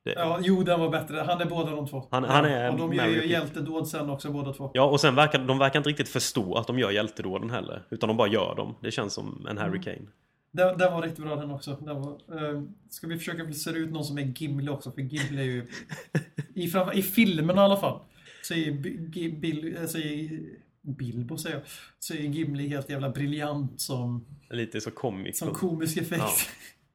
Det, 0.04 0.12
Ja, 0.16 0.38
jo 0.42 0.62
den 0.62 0.80
var 0.80 0.88
bättre. 0.90 1.20
Han 1.20 1.40
är 1.40 1.44
båda 1.44 1.70
de 1.70 1.88
två. 1.88 2.08
Han- 2.10 2.24
han 2.24 2.44
är 2.44 2.70
och 2.72 2.78
de 2.78 2.92
gör 2.92 3.06
ju 3.08 3.26
hjältedåd 3.26 3.88
sen 3.88 4.10
också 4.10 4.30
båda 4.32 4.52
två. 4.52 4.70
Ja, 4.74 4.82
och 4.84 5.00
sen 5.00 5.14
verkar 5.14 5.38
de 5.38 5.58
verkar 5.58 5.78
inte 5.80 5.88
riktigt 5.90 6.08
förstå 6.08 6.54
att 6.54 6.66
de 6.66 6.78
gör 6.78 6.90
hjältedåden 6.90 7.50
heller. 7.50 7.82
Utan 7.90 8.08
de 8.08 8.16
bara 8.16 8.28
gör 8.28 8.54
dem. 8.54 8.74
Det 8.80 8.90
känns 8.90 9.12
som 9.14 9.46
en 9.50 9.58
Mm. 9.58 9.62
Harry 9.70 9.80
Kane. 9.82 10.06
Den, 10.50 10.78
den 10.78 10.92
var 10.92 11.02
riktigt 11.02 11.24
bra 11.24 11.36
den 11.36 11.50
också. 11.50 11.76
Den 11.80 12.02
var, 12.02 12.10
eh, 12.12 12.62
ska 12.90 13.06
vi 13.06 13.18
försöka 13.18 13.44
placera 13.44 13.76
ut 13.76 13.90
någon 13.92 14.04
som 14.04 14.18
är 14.18 14.22
Gimli 14.36 14.68
också? 14.70 14.92
För 14.92 15.00
Gimli 15.00 15.40
är 15.40 15.44
ju... 15.46 15.66
I, 16.54 16.68
framför, 16.68 16.98
i 16.98 17.02
filmerna 17.02 17.62
i 17.62 17.64
alla 17.64 17.76
fall. 17.76 17.98
Så 18.42 18.54
är, 18.54 18.58
Gi- 18.58 19.40
Bill, 19.40 19.76
eh, 19.80 19.86
så 19.86 19.98
är 19.98 20.40
Bilbo 20.82 21.38
säger 21.38 21.56
jag. 21.56 21.64
Så 21.98 22.14
är 22.14 22.18
Gimli 22.18 22.68
helt 22.68 22.90
jävla 22.90 23.08
briljant 23.10 23.80
som, 23.80 24.24
Lite 24.50 24.80
så 24.80 24.90
comic. 24.90 25.38
som 25.38 25.54
komisk 25.54 25.96
effekt. 25.96 26.22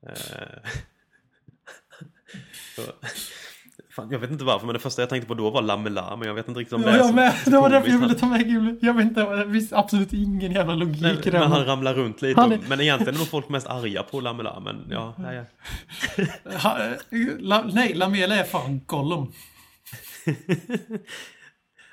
Ja. 0.02 0.12
Så- 2.86 2.92
Fan, 3.96 4.08
jag 4.12 4.20
vet 4.20 4.32
inte 4.32 4.44
varför 4.44 4.66
men 4.66 4.74
det 4.74 4.80
första 4.80 5.02
jag 5.02 5.10
tänkte 5.10 5.28
på 5.28 5.34
då 5.34 5.50
var 5.50 5.62
Lamela 5.62 6.16
men 6.16 6.28
jag 6.28 6.36
vet 6.36 6.48
inte 6.48 6.60
riktigt 6.60 6.74
om 6.74 6.82
Ja, 6.82 6.88
det 6.88 6.94
är 6.94 6.98
jag 6.98 7.08
så- 7.08 7.14
med. 7.14 7.34
så 7.44 7.50
Det 7.50 7.58
var 7.60 7.70
därför 7.70 7.90
jag 7.90 7.98
ville 8.00 8.14
ta 8.16 8.26
med 8.26 8.48
Gimli. 8.48 8.78
Jag 8.82 8.94
vet 8.94 9.04
inte, 9.06 9.22
det 9.36 9.52
finns 9.54 9.74
absolut 9.74 10.14
ingen 10.14 10.52
jävla 10.52 10.74
logik 10.76 11.02
Nej, 11.02 11.18
i 11.26 11.30
det. 11.30 11.40
men 11.40 11.52
han 11.52 11.66
ramlar 11.66 11.94
runt 11.94 12.22
lite. 12.22 12.42
Är- 12.42 12.60
Men 12.68 12.82
egentligen 12.82 13.16
är 13.16 13.20
nog 13.20 13.28
folk 13.28 13.50
mest 13.50 13.68
arga 13.68 14.04
på 14.04 14.20
Lamela. 14.20 14.60
Men 14.60 14.88
ja, 14.90 15.16
ja, 15.18 15.34
ja. 15.34 15.44
Ha, 16.60 16.80
eh, 16.86 17.66
nej, 17.74 17.94
Lamela 17.94 18.36
är 18.36 18.44
fan 18.44 18.82
Gollum. 18.86 19.32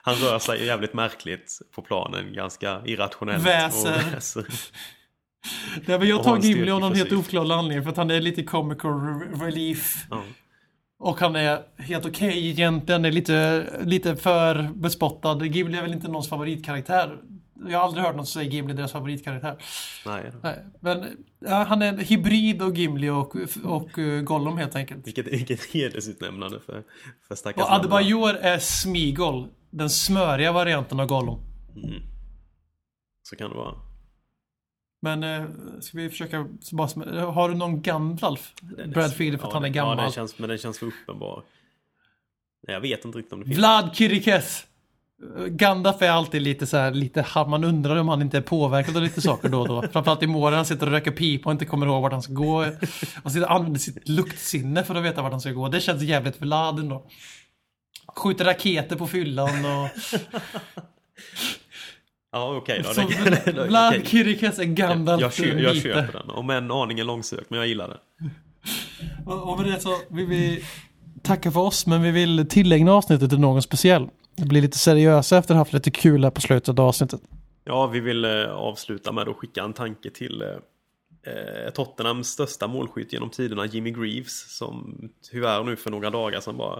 Han 0.02 0.14
rör 0.14 0.38
sig 0.38 0.64
jävligt 0.66 0.94
märkligt 0.94 1.58
på 1.74 1.82
planen. 1.82 2.32
Ganska 2.32 2.80
irrationellt. 2.84 3.46
Väser. 3.46 4.10
Väser. 4.14 4.46
Nej, 5.86 5.98
men 5.98 6.08
jag 6.08 6.22
tar 6.22 6.38
Gimli 6.38 6.70
av 6.70 6.80
någon 6.80 6.94
helt 6.94 7.12
oförklarlig 7.12 7.54
anledning 7.54 7.82
för 7.84 7.90
att 7.90 7.96
han 7.96 8.10
är 8.10 8.20
lite 8.20 8.42
comical 8.42 8.90
re- 8.90 9.44
relief. 9.44 10.06
Ja. 10.10 10.22
Och 10.98 11.20
han 11.20 11.36
är 11.36 11.62
helt 11.82 12.06
okej 12.06 12.48
egentligen, 12.48 13.05
är 13.05 13.12
lite, 13.12 13.66
lite 13.85 14.16
för 14.16 14.70
bespottad. 14.74 15.35
Ghibli 15.35 15.78
är 15.78 15.82
väl 15.82 15.93
inte 15.93 16.09
någons 16.09 16.28
favoritkaraktär. 16.28 17.18
Jag 17.68 17.78
har 17.78 17.85
aldrig 17.85 18.05
hört 18.05 18.16
någon 18.16 18.27
säga 18.27 18.51
Gimli 18.51 18.74
deras 18.74 18.93
favoritkaraktär. 18.93 19.56
Nej. 20.06 20.32
Nej, 20.43 20.64
men 20.81 21.05
ja, 21.39 21.64
han 21.68 21.82
är 21.82 21.89
en 21.89 21.98
hybrid 21.98 22.62
av 22.62 22.77
Gimli 22.77 23.09
och, 23.09 23.36
och 23.64 23.98
uh, 23.98 24.23
Gollum 24.23 24.56
helt 24.59 24.77
enkelt. 24.77 25.06
Vilket, 25.06 25.27
vilket 25.27 25.64
hedersutnämnande 25.64 26.60
för, 26.60 26.82
för 27.28 27.35
stackars 27.35 27.64
Och 27.64 27.73
Adebayor 27.73 28.35
är 28.35 28.59
Smigol. 28.59 29.48
Den 29.70 29.90
smöriga 29.90 30.52
varianten 30.52 31.01
av 31.01 31.06
Gollum. 31.06 31.39
Så 33.23 33.36
kan 33.36 33.51
det 33.51 33.56
vara. 33.56 33.74
Men 35.02 35.23
eh, 35.24 35.44
ska 35.81 35.98
vi 35.98 36.10
försöka... 36.10 36.47
Bara, 36.73 37.20
har 37.31 37.48
du 37.48 37.55
någon 37.55 37.82
Gandalf? 37.82 38.52
Brad 38.86 39.12
Field 39.14 39.40
för 39.40 39.48
att 39.48 39.55
han 39.55 39.64
är 39.64 39.68
Ja, 39.68 39.73
gammal. 39.74 39.97
den 39.97 40.10
känns, 40.12 40.39
men 40.39 40.48
den 40.48 40.59
känns 40.59 40.78
för 40.78 40.86
uppenbar. 40.86 41.43
Nej, 42.66 42.74
Jag 42.74 42.81
vet 42.81 43.05
inte 43.05 43.18
riktigt 43.18 43.32
om 43.32 43.40
det 43.40 43.47
finns. 43.47 43.59
Vlad 43.59 43.90
Kirikes. 43.94 44.66
Gandalf 45.48 46.02
är 46.02 46.10
alltid 46.10 46.43
lite 46.43 46.66
så 46.66 46.77
här, 46.77 46.90
lite, 46.90 47.27
man 47.35 47.64
undrar 47.64 47.97
om 47.97 48.09
han 48.09 48.23
inte 48.23 48.36
är 48.36 48.40
påverkad 48.43 48.97
av 48.97 49.02
lite 49.02 49.20
saker 49.20 49.48
då 49.48 49.60
och 49.60 49.68
då. 49.68 49.82
Framförallt 49.93 50.23
i 50.23 50.27
Moria, 50.27 50.56
han 50.56 50.64
sitter 50.66 50.86
och 50.86 50.93
röker 50.93 51.10
pipa 51.10 51.48
och 51.48 51.52
inte 51.52 51.64
kommer 51.64 51.86
ihåg 51.86 52.02
vart 52.02 52.12
han 52.12 52.23
ska 52.23 52.32
gå. 52.32 52.66
Och 53.23 53.32
sitter 53.32 53.47
och 53.47 53.52
använder 53.52 53.81
sitt 53.81 54.09
luktsinne 54.09 54.85
för 54.85 54.94
att 54.94 55.05
veta 55.05 55.23
vart 55.23 55.32
han 55.32 55.40
ska 55.40 55.51
gå. 55.51 55.68
Det 55.68 55.81
känns 55.81 56.02
jävligt 56.02 56.40
Vlad 56.43 56.78
ändå. 56.78 57.06
Skjuter 58.16 58.44
raketer 58.44 58.97
på 58.97 59.06
fyllan 59.06 59.64
och... 59.64 59.89
Ja, 62.32 62.57
okej 62.57 62.82
då. 62.85 62.94
Så 62.94 63.01
Det- 63.01 63.53
det- 63.53 63.89
okej. 63.89 64.07
Kirikes 64.07 64.59
är 64.59 64.65
Gandalf 64.65 65.39
jag, 65.39 65.48
jag 65.61 65.73
vite. 65.74 65.81
köper 65.81 66.12
den. 66.12 66.31
Om 66.31 66.51
än 66.51 66.70
aningen 66.70 67.07
långsökt, 67.07 67.51
men 67.51 67.59
jag 67.59 67.69
gillar 67.69 67.89
den. 67.89 68.31
Och 69.27 69.53
och 69.53 69.59
med 69.61 69.66
det 69.73 69.81
så 69.81 69.97
vill 70.11 70.27
vi 70.27 70.65
tacka 71.23 71.51
för 71.51 71.61
oss, 71.61 71.86
men 71.86 72.03
vi 72.03 72.11
vill 72.11 72.47
tillägna 72.48 72.93
avsnittet 72.93 73.31
till 73.31 73.40
någon 73.40 73.62
speciell. 73.62 74.09
Det 74.36 74.44
blir 74.47 74.62
lite 74.62 74.78
seriösa 74.78 75.39
efter 75.39 75.55
att 75.55 75.57
ha 75.57 75.61
haft 75.61 75.73
lite 75.73 75.90
kul 75.90 76.24
här 76.24 76.31
på 76.31 76.40
slutet 76.40 76.78
av 76.78 76.81
avsnittet. 76.86 77.20
Ja, 77.65 77.86
vi 77.86 78.01
vill 78.01 78.24
eh, 78.24 78.51
avsluta 78.51 79.12
med 79.12 79.28
att 79.28 79.36
skicka 79.36 79.62
en 79.62 79.73
tanke 79.73 80.11
till 80.11 80.43
eh, 80.43 80.48
eh, 81.32 81.70
Tottenhams 81.70 82.28
största 82.28 82.66
målskytt 82.66 83.12
genom 83.12 83.31
tiderna, 83.31 83.66
Jimmy 83.66 83.90
Greaves, 83.90 84.57
som 84.59 84.98
tyvärr 85.31 85.65
nu 85.65 85.77
för 85.77 85.90
några 85.90 86.11
dagar 86.11 86.40
sedan 86.40 86.57
bara 86.57 86.78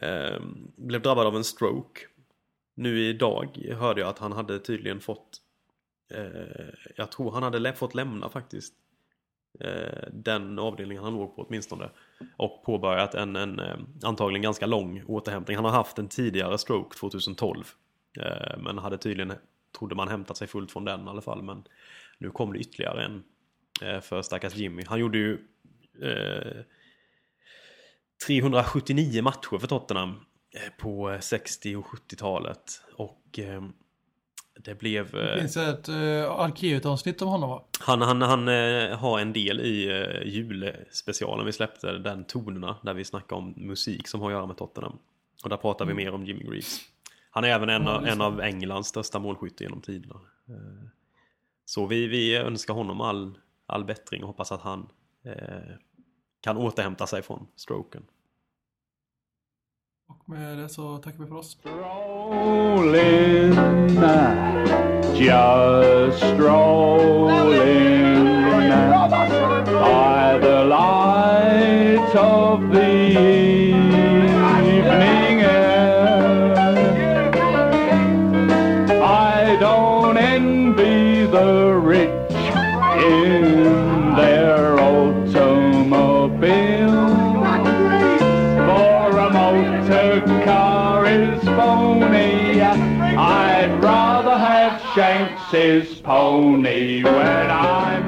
eh, 0.00 0.40
blev 0.76 1.02
drabbad 1.02 1.26
av 1.26 1.36
en 1.36 1.44
stroke. 1.44 2.00
Nu 2.80 2.98
idag 2.98 3.58
hörde 3.78 4.00
jag 4.00 4.10
att 4.10 4.18
han 4.18 4.32
hade 4.32 4.58
tydligen 4.58 5.00
fått, 5.00 5.38
eh, 6.14 6.68
jag 6.96 7.12
tror 7.12 7.30
han 7.32 7.42
hade 7.42 7.58
lä- 7.58 7.72
fått 7.72 7.94
lämna 7.94 8.28
faktiskt 8.28 8.74
eh, 9.60 10.08
den 10.12 10.58
avdelningen 10.58 11.04
han 11.04 11.12
låg 11.12 11.36
på 11.36 11.42
åtminstone. 11.42 11.90
Och 12.36 12.62
påbörjat 12.64 13.14
en, 13.14 13.36
en 13.36 13.58
eh, 13.58 13.76
antagligen 14.02 14.42
ganska 14.42 14.66
lång 14.66 15.02
återhämtning. 15.06 15.56
Han 15.56 15.64
har 15.64 15.72
haft 15.72 15.98
en 15.98 16.08
tidigare 16.08 16.58
stroke 16.58 16.98
2012. 16.98 17.64
Eh, 18.18 18.58
men 18.58 18.78
hade 18.78 18.98
tydligen, 18.98 19.32
trodde 19.78 19.94
man 19.94 20.08
hämtat 20.08 20.36
sig 20.36 20.48
fullt 20.48 20.72
från 20.72 20.84
den 20.84 21.06
i 21.06 21.08
alla 21.08 21.22
fall. 21.22 21.42
Men 21.42 21.64
nu 22.18 22.30
kom 22.30 22.52
det 22.52 22.58
ytterligare 22.58 23.04
en 23.04 23.22
eh, 23.82 24.00
för 24.00 24.22
stackars 24.22 24.54
Jimmy. 24.54 24.84
Han 24.86 25.00
gjorde 25.00 25.18
ju 25.18 25.38
eh, 26.02 26.62
379 28.26 29.22
matcher 29.22 29.58
för 29.58 29.66
Tottenham 29.66 30.14
på 30.78 31.18
60 31.20 31.76
och 31.76 31.86
70-talet. 31.86 32.82
Och 32.96 33.38
eh, 33.38 33.62
det 34.64 34.74
blev... 34.74 35.12
Det 35.12 35.32
eh, 35.32 35.40
finns 35.40 35.56
ett 35.56 35.88
uh, 35.88 36.30
Arkeut-avsnitt 36.30 37.22
om 37.22 37.28
honom 37.28 37.50
va? 37.50 37.64
han, 37.80 38.02
han, 38.02 38.22
han 38.22 38.48
eh, 38.48 38.98
har 38.98 39.18
en 39.18 39.32
del 39.32 39.60
i 39.60 39.88
eh, 39.88 40.28
julspecialen 40.28 41.46
vi 41.46 41.52
släppte, 41.52 41.92
den 41.92 42.24
tonerna, 42.24 42.76
där 42.82 42.94
vi 42.94 43.04
snackar 43.04 43.36
om 43.36 43.54
musik 43.56 44.08
som 44.08 44.20
har 44.20 44.28
att 44.28 44.32
göra 44.32 44.46
med 44.46 44.56
Tottenham. 44.56 44.98
Och 45.44 45.48
där 45.50 45.56
pratar 45.56 45.84
vi 45.84 45.94
mer 45.94 46.14
om 46.14 46.26
Jimmy 46.26 46.44
Greaves. 46.44 46.80
Han 47.30 47.44
är 47.44 47.48
även 47.48 47.68
en, 47.68 47.88
av, 47.88 48.06
en 48.06 48.20
av 48.20 48.40
Englands 48.40 48.88
största 48.88 49.18
målskyttar 49.18 49.64
genom 49.64 49.80
tiderna. 49.80 50.20
Eh, 50.48 50.88
Så 51.64 51.86
vi, 51.86 52.06
vi 52.06 52.36
önskar 52.36 52.74
honom 52.74 53.00
all, 53.00 53.38
all 53.66 53.84
bättring 53.84 54.22
och 54.22 54.28
hoppas 54.28 54.52
att 54.52 54.60
han 54.60 54.88
eh, 55.24 55.74
kan 56.40 56.56
återhämta 56.56 57.06
sig 57.06 57.22
från 57.22 57.46
stroken. 57.56 58.02
Och 60.10 60.28
med 60.28 60.58
det 60.58 60.68
så 60.68 60.98
tackar 60.98 61.18
vi 61.18 61.26
för 61.26 61.36
oss. 61.36 61.50
Strolling, 61.50 61.84
just 65.14 66.18
strolling 66.18 67.99
His 95.50 96.00
pony 96.02 97.02
when 97.02 97.50
I 97.50 97.99